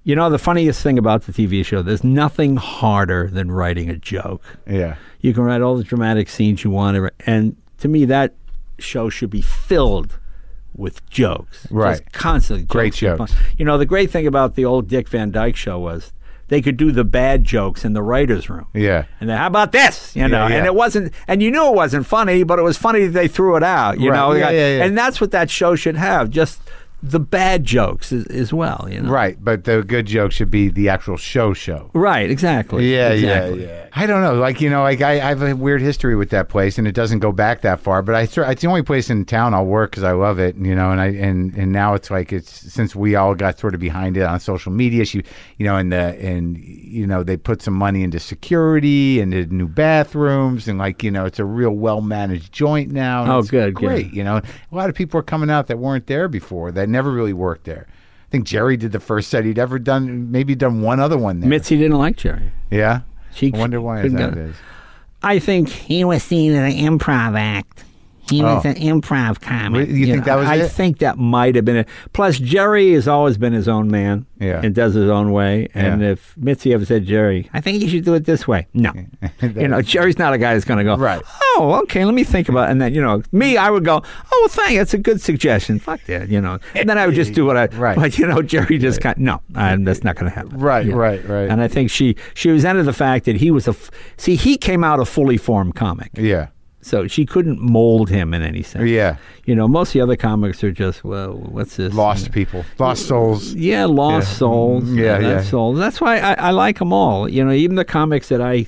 you 0.02 0.14
know, 0.14 0.30
the 0.30 0.38
funniest 0.38 0.82
thing 0.82 0.98
about 0.98 1.24
the 1.24 1.32
TV 1.32 1.64
show, 1.64 1.82
there's 1.82 2.04
nothing 2.04 2.56
harder 2.56 3.28
than 3.28 3.50
writing 3.50 3.90
a 3.90 3.96
joke. 3.96 4.40
Yeah. 4.66 4.96
You 5.20 5.34
can 5.34 5.42
write 5.42 5.60
all 5.60 5.76
the 5.76 5.84
dramatic 5.84 6.28
scenes 6.28 6.62
you 6.62 6.70
want, 6.70 7.12
and 7.26 7.56
to 7.78 7.88
me, 7.88 8.04
that 8.04 8.32
show 8.78 9.10
should 9.10 9.30
be 9.30 9.42
filled 9.42 10.18
with 10.74 11.04
jokes. 11.10 11.66
Right. 11.70 11.98
Just 11.98 12.12
constantly. 12.12 12.64
Great 12.66 13.02
and 13.02 13.18
jokes. 13.18 13.34
You 13.58 13.64
know, 13.64 13.76
the 13.76 13.84
great 13.84 14.10
thing 14.10 14.26
about 14.26 14.54
the 14.54 14.64
old 14.64 14.88
Dick 14.88 15.08
Van 15.08 15.30
Dyke 15.32 15.56
show 15.56 15.78
was 15.78 16.12
they 16.48 16.62
could 16.62 16.76
do 16.76 16.92
the 16.92 17.04
bad 17.04 17.42
jokes 17.44 17.84
in 17.84 17.92
the 17.92 18.02
writer's 18.02 18.48
room. 18.48 18.66
Yeah. 18.72 19.06
And 19.20 19.28
then, 19.28 19.36
how 19.38 19.46
about 19.48 19.72
this? 19.72 20.14
You 20.14 20.28
know, 20.28 20.44
Yeah, 20.46 20.48
yeah. 20.48 20.56
and 20.58 20.66
it 20.66 20.74
wasn't, 20.74 21.12
and 21.26 21.42
you 21.42 21.50
knew 21.50 21.66
it 21.66 21.74
wasn't 21.74 22.06
funny, 22.06 22.44
but 22.44 22.58
it 22.58 22.62
was 22.62 22.76
funny 22.78 23.04
that 23.06 23.12
they 23.12 23.28
threw 23.28 23.56
it 23.56 23.62
out. 23.62 23.98
You 23.98 24.10
Right. 24.10 24.16
know, 24.16 24.32
Yeah, 24.32 24.50
yeah, 24.50 24.76
yeah. 24.78 24.84
and 24.84 24.96
that's 24.96 25.20
what 25.20 25.32
that 25.32 25.50
show 25.50 25.74
should 25.74 25.96
have. 25.96 26.30
Just 26.30 26.60
the 27.02 27.20
bad 27.20 27.64
jokes 27.64 28.10
as, 28.12 28.26
as 28.26 28.52
well. 28.52 28.88
You 28.90 29.02
know, 29.02 29.10
Right. 29.10 29.36
But 29.42 29.64
the 29.64 29.82
good 29.82 30.06
joke 30.06 30.32
should 30.32 30.50
be 30.50 30.68
the 30.68 30.88
actual 30.88 31.16
show 31.16 31.52
show. 31.52 31.90
Right. 31.94 32.30
Exactly. 32.30 32.92
Yeah, 32.92 33.10
exactly. 33.10 33.64
yeah, 33.64 33.68
yeah. 33.68 33.82
I 33.92 34.06
don't 34.06 34.22
know. 34.22 34.34
Like 34.34 34.60
you 34.60 34.68
know, 34.68 34.82
like 34.82 35.00
I, 35.00 35.12
I 35.14 35.28
have 35.28 35.42
a 35.42 35.54
weird 35.54 35.80
history 35.80 36.16
with 36.16 36.30
that 36.30 36.48
place, 36.48 36.78
and 36.78 36.86
it 36.86 36.92
doesn't 36.94 37.20
go 37.20 37.32
back 37.32 37.62
that 37.62 37.80
far. 37.80 38.02
But 38.02 38.14
I, 38.14 38.26
sort- 38.26 38.48
it's 38.50 38.62
the 38.62 38.68
only 38.68 38.82
place 38.82 39.08
in 39.08 39.24
town 39.24 39.54
I'll 39.54 39.64
work 39.64 39.90
because 39.90 40.02
I 40.02 40.12
love 40.12 40.38
it. 40.38 40.56
You 40.56 40.74
know, 40.74 40.90
and 40.90 41.00
I 41.00 41.06
and 41.06 41.54
and 41.54 41.72
now 41.72 41.94
it's 41.94 42.10
like 42.10 42.32
it's 42.32 42.50
since 42.50 42.94
we 42.94 43.14
all 43.14 43.34
got 43.34 43.58
sort 43.58 43.74
of 43.74 43.80
behind 43.80 44.16
it 44.16 44.22
on 44.22 44.38
social 44.40 44.72
media. 44.72 45.04
She, 45.04 45.22
you 45.58 45.64
know, 45.66 45.76
and 45.76 45.92
the 45.92 46.18
and 46.20 46.58
you 46.58 47.06
know 47.06 47.22
they 47.22 47.36
put 47.36 47.62
some 47.62 47.74
money 47.74 48.02
into 48.02 48.18
security 48.20 49.20
and 49.20 49.50
new 49.50 49.68
bathrooms, 49.68 50.68
and 50.68 50.78
like 50.78 51.02
you 51.02 51.10
know, 51.10 51.24
it's 51.24 51.38
a 51.38 51.44
real 51.44 51.70
well 51.70 52.00
managed 52.00 52.52
joint 52.52 52.90
now. 52.90 53.36
Oh, 53.36 53.38
it's 53.38 53.50
good, 53.50 53.74
good. 53.74 53.86
great. 53.86 54.12
You 54.12 54.24
know, 54.24 54.36
a 54.36 54.74
lot 54.74 54.88
of 54.90 54.94
people 54.94 55.18
are 55.20 55.22
coming 55.24 55.50
out 55.50 55.68
that 55.68 55.78
weren't 55.78 56.06
there 56.06 56.28
before 56.28 56.70
that 56.72 56.85
never 56.88 57.10
really 57.10 57.32
worked 57.32 57.64
there. 57.64 57.86
I 57.88 58.28
think 58.30 58.46
Jerry 58.46 58.76
did 58.76 58.92
the 58.92 59.00
first 59.00 59.28
set 59.30 59.44
he'd 59.44 59.58
ever 59.58 59.78
done, 59.78 60.30
maybe 60.32 60.54
done 60.54 60.82
one 60.82 60.98
other 61.00 61.16
one 61.16 61.40
there. 61.40 61.48
Mitzi 61.48 61.76
didn't 61.76 61.98
like 61.98 62.16
Jerry. 62.16 62.50
Yeah. 62.70 63.00
She 63.34 63.52
I 63.54 63.58
wonder 63.58 63.80
why 63.80 64.02
is 64.02 64.12
that 64.12 64.34
get- 64.34 64.38
is. 64.38 64.56
I 65.22 65.38
think 65.38 65.68
He 65.68 66.04
was 66.04 66.22
seen 66.22 66.52
as 66.52 66.74
an 66.74 66.78
improv 66.98 67.38
act. 67.38 67.84
He 68.30 68.42
was 68.42 68.64
Oh. 68.64 68.68
an 68.68 68.74
improv 68.74 69.40
comic. 69.40 69.88
You, 69.88 70.06
think 70.06 70.18
know, 70.18 70.24
that 70.24 70.34
was 70.36 70.48
I 70.48 70.56
it? 70.56 70.68
think 70.68 70.98
that 70.98 71.16
might 71.18 71.54
have 71.54 71.64
been 71.64 71.76
it. 71.76 71.88
Plus, 72.12 72.38
Jerry 72.38 72.92
has 72.94 73.06
always 73.06 73.38
been 73.38 73.52
his 73.52 73.68
own 73.68 73.88
man. 73.90 74.26
Yeah. 74.38 74.60
And 74.62 74.74
does 74.74 74.92
his 74.94 75.08
own 75.08 75.32
way. 75.32 75.68
And 75.74 76.02
Yeah. 76.02 76.08
if 76.10 76.36
Mitzi 76.36 76.74
ever 76.74 76.84
said, 76.84 77.06
Jerry, 77.06 77.48
I 77.54 77.60
think 77.62 77.80
you 77.82 77.88
should 77.88 78.04
do 78.04 78.12
it 78.14 78.26
this 78.26 78.46
way. 78.46 78.66
No. 78.74 78.92
you 79.40 79.68
know, 79.68 79.80
Jerry's 79.80 80.18
not 80.18 80.34
a 80.34 80.38
guy 80.38 80.52
that's 80.52 80.66
going 80.66 80.76
to 80.78 80.84
go, 80.84 80.96
Right. 80.96 81.22
oh, 81.56 81.80
okay, 81.84 82.04
let 82.04 82.12
me 82.14 82.22
think 82.24 82.48
about 82.50 82.68
it. 82.68 82.72
And 82.72 82.82
then, 82.82 82.92
you 82.94 83.00
know, 83.00 83.22
me, 83.32 83.56
I 83.56 83.70
would 83.70 83.84
go, 83.84 84.02
oh, 84.04 84.38
well, 84.42 84.48
thank 84.48 84.72
you. 84.72 84.78
That's 84.78 84.92
a 84.92 84.98
good 84.98 85.22
suggestion. 85.22 85.78
Fuck 85.78 86.04
that, 86.04 86.28
you 86.28 86.40
know. 86.40 86.58
And 86.74 86.86
then 86.88 86.98
I 86.98 87.06
would 87.06 87.14
just 87.14 87.32
do 87.32 87.46
what 87.46 87.56
I, 87.56 87.66
Right. 87.76 87.96
but, 87.96 88.18
you 88.18 88.26
know, 88.26 88.42
Jerry 88.42 88.76
just 88.76 89.00
kind 89.00 89.16
no, 89.18 89.40
I, 89.54 89.74
that's 89.76 90.04
not 90.04 90.16
going 90.16 90.30
to 90.30 90.34
happen. 90.36 90.58
Right, 90.58 90.84
Yeah. 90.84 90.96
right, 90.96 91.26
right. 91.26 91.48
And 91.48 91.62
I 91.62 91.68
think 91.68 91.90
she, 91.90 92.16
she 92.34 92.50
resented 92.50 92.84
the 92.84 92.92
fact 92.92 93.24
that 93.24 93.36
he 93.36 93.50
was 93.50 93.66
a, 93.66 93.70
f- 93.70 93.90
see, 94.18 94.34
he 94.36 94.58
came 94.58 94.84
out 94.84 95.00
a 95.00 95.04
fully 95.06 95.38
formed 95.38 95.76
comic. 95.76 96.10
yeah. 96.14 96.48
So 96.86 97.08
she 97.08 97.26
couldn't 97.26 97.60
mold 97.60 98.08
him 98.10 98.32
in 98.32 98.42
any 98.42 98.62
sense. 98.62 98.88
Yeah. 98.88 99.16
You 99.44 99.56
know, 99.56 99.66
most 99.66 99.88
of 99.88 99.92
the 99.94 100.00
other 100.02 100.14
comics 100.14 100.62
are 100.62 100.70
just, 100.70 101.02
well, 101.02 101.32
what's 101.32 101.74
this? 101.76 101.92
Lost 101.92 102.30
people. 102.30 102.64
Lost 102.78 103.06
souls. 103.08 103.54
Yeah, 103.54 103.86
lost 103.86 104.28
Yeah. 104.30 104.36
souls. 104.38 104.84
Yeah, 104.90 105.18
yeah. 105.18 105.42
souls. 105.42 105.78
That's 105.78 106.00
why 106.00 106.18
I, 106.20 106.34
I 106.34 106.50
like 106.52 106.78
them 106.78 106.92
all. 106.92 107.28
You 107.28 107.44
know, 107.44 107.50
even 107.50 107.74
the 107.74 107.84
comics 107.84 108.28
that 108.28 108.40
I 108.40 108.66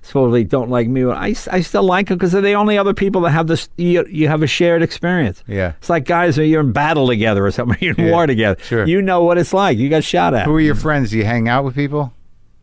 supposedly 0.00 0.44
don't 0.44 0.70
like 0.70 0.88
me, 0.88 1.04
I, 1.04 1.34
I 1.50 1.60
still 1.60 1.82
like 1.82 2.08
them 2.08 2.16
because 2.16 2.32
they're 2.32 2.40
the 2.40 2.54
only 2.54 2.78
other 2.78 2.94
people 2.94 3.20
that 3.22 3.32
have 3.32 3.48
this. 3.48 3.68
You, 3.76 4.06
you 4.08 4.28
have 4.28 4.42
a 4.42 4.46
shared 4.46 4.82
experience. 4.82 5.44
Yeah. 5.46 5.74
It's 5.76 5.90
like 5.90 6.06
guys 6.06 6.38
you're 6.38 6.62
in 6.62 6.72
battle 6.72 7.06
together 7.06 7.44
or 7.44 7.50
something. 7.50 7.76
You're 7.82 7.94
in 7.98 8.06
Yeah, 8.06 8.12
war 8.12 8.26
together. 8.26 8.58
sure. 8.62 8.86
You 8.86 9.02
know 9.02 9.22
what 9.24 9.36
it's 9.36 9.52
like. 9.52 9.76
You 9.76 9.90
got 9.90 10.04
shot 10.04 10.32
at. 10.32 10.46
Who 10.46 10.54
are 10.54 10.60
your 10.60 10.74
friends? 10.74 11.10
Do 11.10 11.18
you 11.18 11.24
hang 11.24 11.48
out 11.50 11.64
with 11.64 11.74
people? 11.74 12.14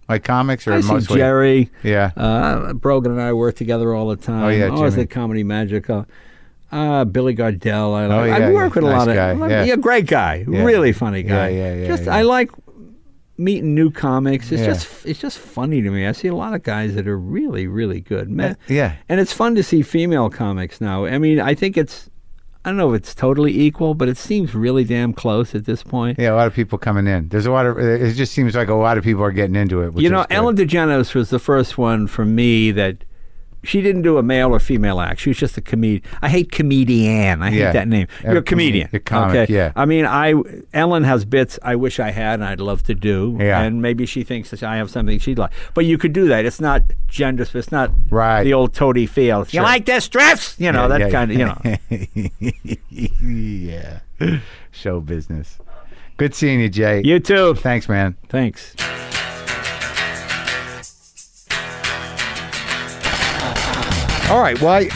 Like 0.08 0.24
comics 0.24 0.68
or 0.68 0.74
I 0.74 0.82
mostly? 0.82 1.18
Jerry. 1.18 1.70
Yeah. 1.84 2.12
Uh, 2.16 2.74
Brogan 2.74 3.12
and 3.14 3.22
I 3.22 3.34
work 3.34 3.56
together 3.56 3.94
all 3.94 4.08
the 4.10 4.16
time. 4.18 4.44
Oh, 4.44 4.50
yeah, 4.50 4.68
always 4.68 4.94
Jimmy. 4.94 5.04
at 5.04 5.10
Comedy 5.10 5.44
Magic. 5.44 5.90
Uh, 5.90 6.04
uh, 6.72 7.06
Billy 7.06 7.36
Gardell. 7.36 7.96
I, 7.96 8.06
like. 8.06 8.12
Oh, 8.12 8.24
yeah, 8.26 8.36
I 8.48 8.52
work 8.52 8.76
yeah. 8.76 8.82
with 8.82 8.84
a 8.84 8.88
Nice 8.94 8.98
lot 9.00 9.08
of. 9.10 9.16
guy, 9.16 9.32
love- 9.34 9.50
yeah. 9.50 9.64
yeah, 9.64 9.76
great 9.78 10.06
guy. 10.08 10.44
Really 10.48 10.94
funny 10.94 11.24
guy. 11.24 11.50
Yeah, 11.50 11.74
yeah, 11.74 11.82
yeah, 11.82 11.88
Just. 11.88 12.08
I 12.08 12.22
like 12.22 12.52
meeting 13.38 13.74
new 13.76 13.92
comics. 13.92 14.52
It's 14.52 14.64
just 14.64 15.06
it's 15.06 15.20
just 15.20 15.38
funny 15.40 15.82
to 15.82 15.90
me. 15.90 16.06
I 16.06 16.12
see 16.12 16.28
a 16.28 16.36
lot 16.36 16.54
of 16.54 16.64
guys 16.64 16.96
that 16.96 17.08
are 17.08 17.18
really 17.20 17.68
really 17.68 18.00
good. 18.00 18.30
Man, 18.30 18.58
Yeah. 18.68 18.96
and 19.10 19.20
it's 19.20 19.34
fun 19.34 19.56
to 19.56 19.64
see 19.64 19.82
female 19.82 20.30
comics 20.30 20.80
now. 20.80 21.06
I 21.06 21.18
mean, 21.18 21.40
I 21.40 21.54
think 21.56 21.78
it's. 21.78 22.10
I 22.66 22.70
don't 22.70 22.78
know 22.78 22.96
if 22.96 22.98
it's 23.02 23.14
totally 23.14 23.62
equal, 23.62 23.94
but 23.94 24.10
it 24.10 24.18
seems 24.18 24.56
really 24.56 24.84
damn 24.84 25.14
close 25.14 25.54
at 25.54 25.66
this 25.66 25.84
point. 25.84 26.18
Yeah, 26.18 26.34
a 26.34 26.36
lot 26.36 26.48
of 26.48 26.56
people 26.56 26.80
coming 26.80 27.06
in. 27.06 27.30
There's 27.30 27.46
a 27.46 27.52
lot 27.52 27.68
of. 27.68 27.78
It 27.78 28.16
just 28.16 28.34
seems 28.34 28.56
like 28.56 28.70
a 28.70 28.74
lot 28.74 28.98
of 28.98 29.04
people 29.04 29.22
are 29.22 29.32
getting 29.32 29.56
into 29.56 29.82
it. 29.82 29.96
You 29.96 30.10
know. 30.10 30.26
Ellen 30.32 30.56
DeGeneres 30.56 31.14
was 31.14 31.30
the 31.30 31.38
first 31.38 31.78
one 31.78 32.08
for 32.08 32.26
me 32.26 32.72
that 32.72 33.06
she 33.66 33.82
didn't 33.82 34.04
do 34.04 34.18
a 34.18 34.24
male 34.24 34.50
or 34.54 34.60
female 34.60 35.00
act. 35.02 35.20
She 35.20 35.30
was 35.30 35.38
just 35.38 35.58
a 35.58 35.62
comedian. 35.62 36.04
I 36.22 36.30
hate 36.30 36.52
comedian. 36.52 37.42
I 37.42 37.50
Yeah. 37.50 37.66
hate 37.68 37.74
that 37.74 37.88
name. 37.88 38.08
You're 38.24 38.38
a 38.38 38.42
comedian. 38.42 38.90
a 38.94 39.00
comic, 39.00 39.36
okay? 39.36 39.54
yeah. 39.54 39.72
I 39.76 39.86
mean, 39.86 40.06
I 40.06 40.34
Ellen 40.74 41.04
has 41.04 41.26
bits 41.26 41.60
I 41.64 41.76
wish 41.76 42.00
I 42.00 42.12
had 42.12 42.36
and 42.36 42.46
I'd 42.46 42.60
love 42.60 42.84
to 42.84 42.96
do. 42.96 43.38
Yeah. 43.40 43.62
And 43.62 43.82
maybe 43.82 44.06
she 44.06 44.24
thinks 44.24 44.52
that 44.52 44.64
I 44.64 44.78
have 44.78 44.90
something 44.90 45.20
she'd 45.20 45.38
like. 45.38 45.52
But 45.74 45.86
you 45.86 45.98
could 45.98 46.14
do 46.14 46.28
that. 46.30 46.46
It's 46.46 46.62
not 46.62 46.84
gender. 47.08 47.44
Specific. 47.46 47.66
It's 47.66 47.72
not 47.72 47.92
Right. 48.10 48.44
the 48.44 48.54
old 48.54 48.74
toady 48.74 49.06
feel. 49.06 49.46
Sure. 49.46 49.60
You 49.62 49.64
like 49.64 49.86
this 49.86 50.08
dress? 50.08 50.56
You 50.60 50.72
know 50.72 50.84
Yeah, 50.84 50.88
that 50.88 51.00
yeah, 51.02 51.10
kind 51.10 51.32
of. 51.32 51.38
You 51.38 51.46
know. 51.46 52.76
yeah. 53.22 54.00
Show 54.72 55.00
business. 55.02 55.58
Good 56.18 56.34
seeing 56.34 56.60
you, 56.62 56.70
Jay. 56.70 57.02
you 57.04 57.20
too. 57.20 57.56
Thanks, 57.56 57.90
man. 57.90 58.16
Thanks. 58.30 58.74
All 64.30 64.42
right. 64.42 64.60
Well, 64.60 64.74
I, 64.74 64.90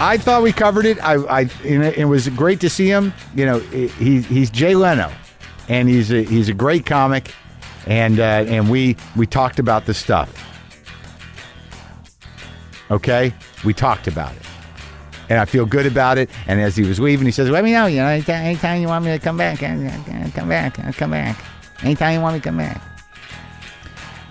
I 0.00 0.16
thought 0.18 0.44
we 0.44 0.52
covered 0.52 0.86
it. 0.86 1.02
I, 1.02 1.14
I 1.24 1.50
it, 1.64 2.04
was 2.04 2.28
great 2.28 2.60
to 2.60 2.70
see 2.70 2.88
him. 2.88 3.12
You 3.34 3.44
know, 3.44 3.58
he, 3.58 4.20
he's 4.20 4.50
Jay 4.50 4.76
Leno, 4.76 5.12
and 5.68 5.88
he's 5.88 6.12
a, 6.12 6.22
he's 6.22 6.48
a 6.48 6.54
great 6.54 6.86
comic, 6.86 7.34
and 7.86 8.20
uh, 8.20 8.44
and 8.46 8.70
we 8.70 8.96
we 9.16 9.26
talked 9.26 9.58
about 9.58 9.86
the 9.86 9.94
stuff. 9.94 10.32
Okay, 12.92 13.34
we 13.64 13.74
talked 13.74 14.06
about 14.06 14.32
it, 14.36 14.42
and 15.28 15.40
I 15.40 15.44
feel 15.44 15.66
good 15.66 15.86
about 15.86 16.16
it. 16.16 16.30
And 16.46 16.60
as 16.60 16.76
he 16.76 16.84
was 16.84 17.00
leaving, 17.00 17.26
he 17.26 17.32
says, 17.32 17.50
"Let 17.50 17.64
me 17.64 17.72
know. 17.72 17.86
You 17.86 17.96
know, 17.96 18.06
anytime, 18.06 18.80
you 18.80 18.86
want 18.86 19.04
me 19.04 19.10
to 19.10 19.18
come 19.18 19.36
back, 19.36 19.60
I'll 19.60 20.30
come 20.30 20.48
back. 20.48 20.78
I'll 20.78 20.92
come 20.92 21.10
back. 21.10 21.36
Anytime 21.82 22.14
you 22.14 22.20
want 22.20 22.34
me 22.34 22.40
to 22.40 22.44
come 22.44 22.58
back." 22.58 22.87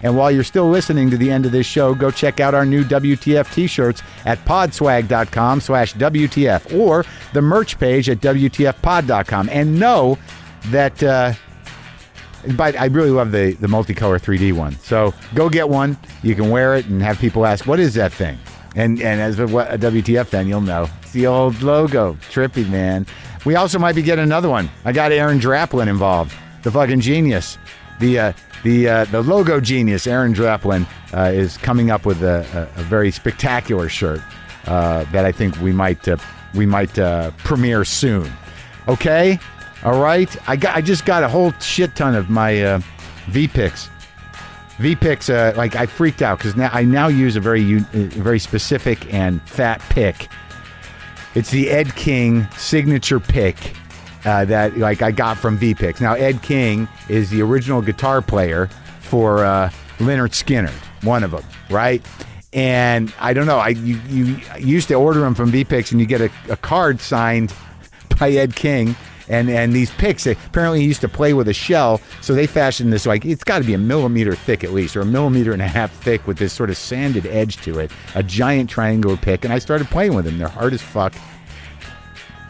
And 0.03 0.15
while 0.15 0.31
you're 0.31 0.43
still 0.43 0.69
listening 0.69 1.09
to 1.09 1.17
the 1.17 1.31
end 1.31 1.45
of 1.45 1.51
this 1.51 1.65
show, 1.65 1.95
go 1.95 2.11
check 2.11 2.39
out 2.39 2.53
our 2.53 2.65
new 2.65 2.83
WTF 2.83 3.53
t-shirts 3.53 4.03
at 4.25 4.43
podswag.com 4.45 5.61
slash 5.61 5.93
WTF 5.95 6.77
or 6.77 7.05
the 7.33 7.41
merch 7.41 7.79
page 7.79 8.09
at 8.09 8.19
WTFpod.com. 8.19 9.49
And 9.51 9.79
know 9.79 10.17
that, 10.67 11.01
uh, 11.01 11.33
but 12.55 12.79
I 12.79 12.85
really 12.85 13.09
love 13.09 13.31
the, 13.31 13.53
the 13.53 13.67
multicolor 13.67 14.19
3D 14.19 14.53
one. 14.53 14.73
So 14.79 15.13
go 15.33 15.49
get 15.49 15.67
one. 15.67 15.97
You 16.23 16.35
can 16.35 16.49
wear 16.49 16.75
it 16.75 16.85
and 16.85 17.01
have 17.01 17.19
people 17.19 17.45
ask, 17.45 17.65
what 17.65 17.79
is 17.79 17.93
that 17.95 18.13
thing? 18.13 18.37
And, 18.75 19.01
and 19.01 19.19
as 19.19 19.39
a, 19.39 19.45
a 19.45 19.77
WTF 19.77 20.27
fan, 20.27 20.47
you'll 20.47 20.61
know. 20.61 20.87
It's 21.01 21.11
the 21.11 21.25
old 21.25 21.63
logo. 21.63 22.13
Trippy, 22.29 22.69
man. 22.69 23.07
We 23.43 23.55
also 23.55 23.79
might 23.79 23.95
be 23.95 24.03
getting 24.03 24.23
another 24.23 24.49
one. 24.49 24.69
I 24.85 24.91
got 24.91 25.11
Aaron 25.11 25.39
Draplin 25.39 25.87
involved. 25.87 26.35
The 26.63 26.71
fucking 26.71 26.99
genius. 26.99 27.57
The 27.99 28.19
uh, 28.19 28.33
the 28.67 28.89
uh, 28.89 29.05
the 29.05 29.21
logo 29.21 29.61
genius 29.61 30.07
Aaron 30.07 30.33
Draplin 30.33 30.85
uh, 31.13 31.31
is 31.33 31.55
coming 31.57 31.89
up 31.89 32.05
with 32.05 32.21
a, 32.21 32.69
a, 32.77 32.81
a 32.81 32.83
very 32.83 33.11
spectacular 33.11 33.87
shirt 33.87 34.21
uh, 34.65 35.05
that 35.13 35.23
I 35.23 35.31
think 35.31 35.57
we 35.61 35.71
might 35.71 36.05
uh, 36.05 36.17
we 36.53 36.65
might 36.65 36.99
uh, 36.99 37.31
premiere 37.37 37.85
soon. 37.85 38.29
Okay, 38.89 39.39
all 39.85 40.01
right. 40.01 40.35
I 40.49 40.57
got 40.57 40.75
I 40.75 40.81
just 40.81 41.05
got 41.05 41.23
a 41.23 41.29
whole 41.29 41.53
shit 41.61 41.95
ton 41.95 42.13
of 42.13 42.29
my 42.29 42.61
uh, 42.61 42.81
V 43.29 43.47
picks. 43.47 43.89
V 44.79 44.95
picks 44.97 45.29
like 45.29 45.75
I 45.77 45.85
freaked 45.85 46.21
out 46.21 46.37
because 46.37 46.57
now 46.57 46.69
I 46.73 46.83
now 46.83 47.07
use 47.07 47.37
a 47.37 47.39
very 47.39 47.61
u- 47.61 47.85
a 47.93 48.07
very 48.09 48.37
specific 48.37 49.11
and 49.13 49.41
fat 49.49 49.79
pick. 49.89 50.27
It's 51.35 51.51
the 51.51 51.69
Ed 51.69 51.95
King 51.95 52.47
signature 52.57 53.19
pick 53.21 53.55
uh, 54.25 54.45
that 54.45 54.77
like 54.77 55.01
I 55.01 55.11
got 55.11 55.37
from 55.37 55.57
V-Picks. 55.57 56.01
Now 56.01 56.13
Ed 56.13 56.41
King 56.41 56.87
is 57.09 57.29
the 57.29 57.41
original 57.41 57.81
guitar 57.81 58.21
player 58.21 58.67
for 59.01 59.45
uh, 59.45 59.69
Lynyrd 59.97 60.31
Skynyrd, 60.31 61.03
one 61.03 61.23
of 61.23 61.31
them, 61.31 61.43
right? 61.69 62.05
And 62.53 63.13
I 63.19 63.33
don't 63.33 63.45
know. 63.45 63.57
I 63.57 63.69
you, 63.69 63.97
you 64.07 64.39
used 64.59 64.87
to 64.89 64.95
order 64.95 65.19
them 65.19 65.35
from 65.35 65.51
V-Picks, 65.51 65.91
and 65.91 65.99
you 65.99 66.07
get 66.07 66.21
a, 66.21 66.29
a 66.49 66.57
card 66.57 67.01
signed 67.01 67.53
by 68.19 68.31
Ed 68.31 68.55
King. 68.55 68.95
And 69.29 69.49
and 69.49 69.73
these 69.73 69.91
picks, 69.91 70.25
apparently 70.25 70.79
he 70.79 70.85
used 70.85 71.01
to 71.01 71.09
play 71.09 71.33
with 71.33 71.49
a 71.49 71.53
shell, 71.53 71.99
so 72.21 72.33
they 72.33 72.47
fashioned 72.47 72.93
this 72.93 73.05
like 73.05 73.25
it's 73.25 73.43
got 73.43 73.59
to 73.59 73.65
be 73.65 73.73
a 73.73 73.77
millimeter 73.77 74.33
thick 74.35 74.63
at 74.63 74.71
least, 74.71 74.95
or 74.95 75.01
a 75.01 75.05
millimeter 75.05 75.51
and 75.51 75.61
a 75.61 75.67
half 75.67 75.91
thick 75.91 76.25
with 76.25 76.37
this 76.37 76.53
sort 76.53 76.69
of 76.69 76.77
sanded 76.77 77.25
edge 77.25 77.57
to 77.57 77.77
it, 77.79 77.91
a 78.15 78.23
giant 78.23 78.69
triangular 78.69 79.17
pick. 79.17 79.43
And 79.43 79.53
I 79.53 79.59
started 79.59 79.87
playing 79.87 80.13
with 80.13 80.23
them. 80.23 80.37
They're 80.37 80.47
hard 80.47 80.73
as 80.73 80.81
fuck 80.81 81.13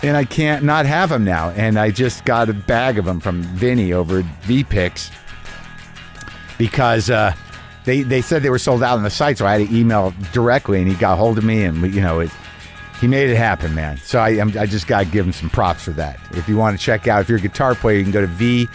and 0.04 0.16
I 0.18 0.26
can't 0.26 0.64
not 0.64 0.86
have 0.86 1.10
them 1.10 1.24
now. 1.24 1.50
And 1.52 1.78
I 1.80 1.92
just 1.92 2.26
got 2.26 2.50
a 2.50 2.54
bag 2.54 2.98
of 2.98 3.06
them 3.06 3.20
from 3.20 3.44
Vinny 3.44 3.94
over 3.94 4.20
at 4.20 4.26
V-Picks 4.44 5.12
because 6.58 7.10
uh, 7.10 7.34
they 7.86 8.04
they 8.04 8.22
said 8.22 8.44
they 8.44 8.50
were 8.50 8.60
sold 8.60 8.84
out 8.84 8.98
on 8.98 9.04
the 9.04 9.10
site, 9.10 9.38
so 9.38 9.46
I 9.46 9.58
had 9.58 9.70
to 9.70 9.76
email 9.76 10.14
directly, 10.34 10.80
and 10.82 10.90
he 10.90 10.96
got 10.96 11.18
hold 11.18 11.38
of 11.38 11.44
me, 11.44 11.64
and 11.64 11.94
you 11.94 12.02
know 12.02 12.20
it. 12.20 12.30
He 13.00 13.08
made 13.08 13.30
it 13.30 13.38
happen, 13.38 13.76
man. 13.76 13.98
So 13.98 14.18
I, 14.20 14.42
I 14.60 14.66
just 14.66 14.88
got 14.88 15.06
to 15.06 15.12
give 15.12 15.24
him 15.24 15.32
some 15.32 15.52
props 15.52 15.84
for 15.84 15.92
that. 15.92 16.20
If 16.32 16.50
you 16.50 16.58
want 16.58 16.76
to 16.80 16.84
check 16.84 17.08
out, 17.08 17.22
if 17.22 17.30
you're 17.30 17.38
a 17.38 17.42
guitar 17.42 17.76
player, 17.76 17.96
you 17.96 18.02
can 18.04 18.12
go 18.12 18.22
to 18.22 18.28
v-picks.com, 18.28 18.68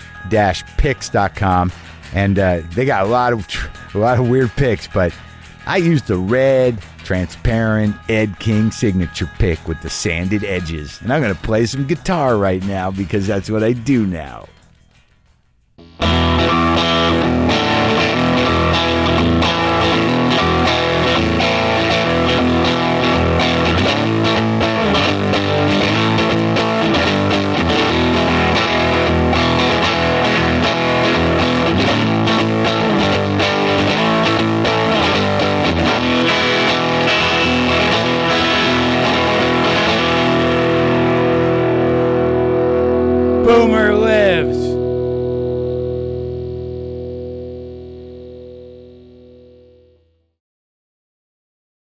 and 2.14 2.38
uh, 2.38 2.60
they 2.70 2.84
got 2.84 3.04
a 3.04 3.08
lot 3.08 3.32
of 3.32 3.44
a 3.94 3.98
lot 3.98 4.20
of 4.20 4.28
weird 4.28 4.50
picks. 4.52 4.86
But 4.86 5.12
I 5.66 5.78
used 5.78 6.06
the 6.06 6.18
red, 6.18 6.78
transparent 7.04 7.96
Ed 8.08 8.38
King 8.38 8.70
signature 8.70 9.30
pick 9.38 9.66
with 9.68 9.80
the 9.82 9.90
sanded 9.90 10.44
edges, 10.44 11.00
and 11.02 11.12
I'm 11.12 11.22
going 11.22 11.34
to 11.34 11.40
play 11.42 11.66
some 11.66 11.86
guitar 11.86 12.36
right 12.36 12.62
now 12.64 12.90
because 12.90 13.26
that's 13.26 13.50
what 13.50 13.62
I 13.62 13.72
do 13.72 14.06
now. 14.06 14.46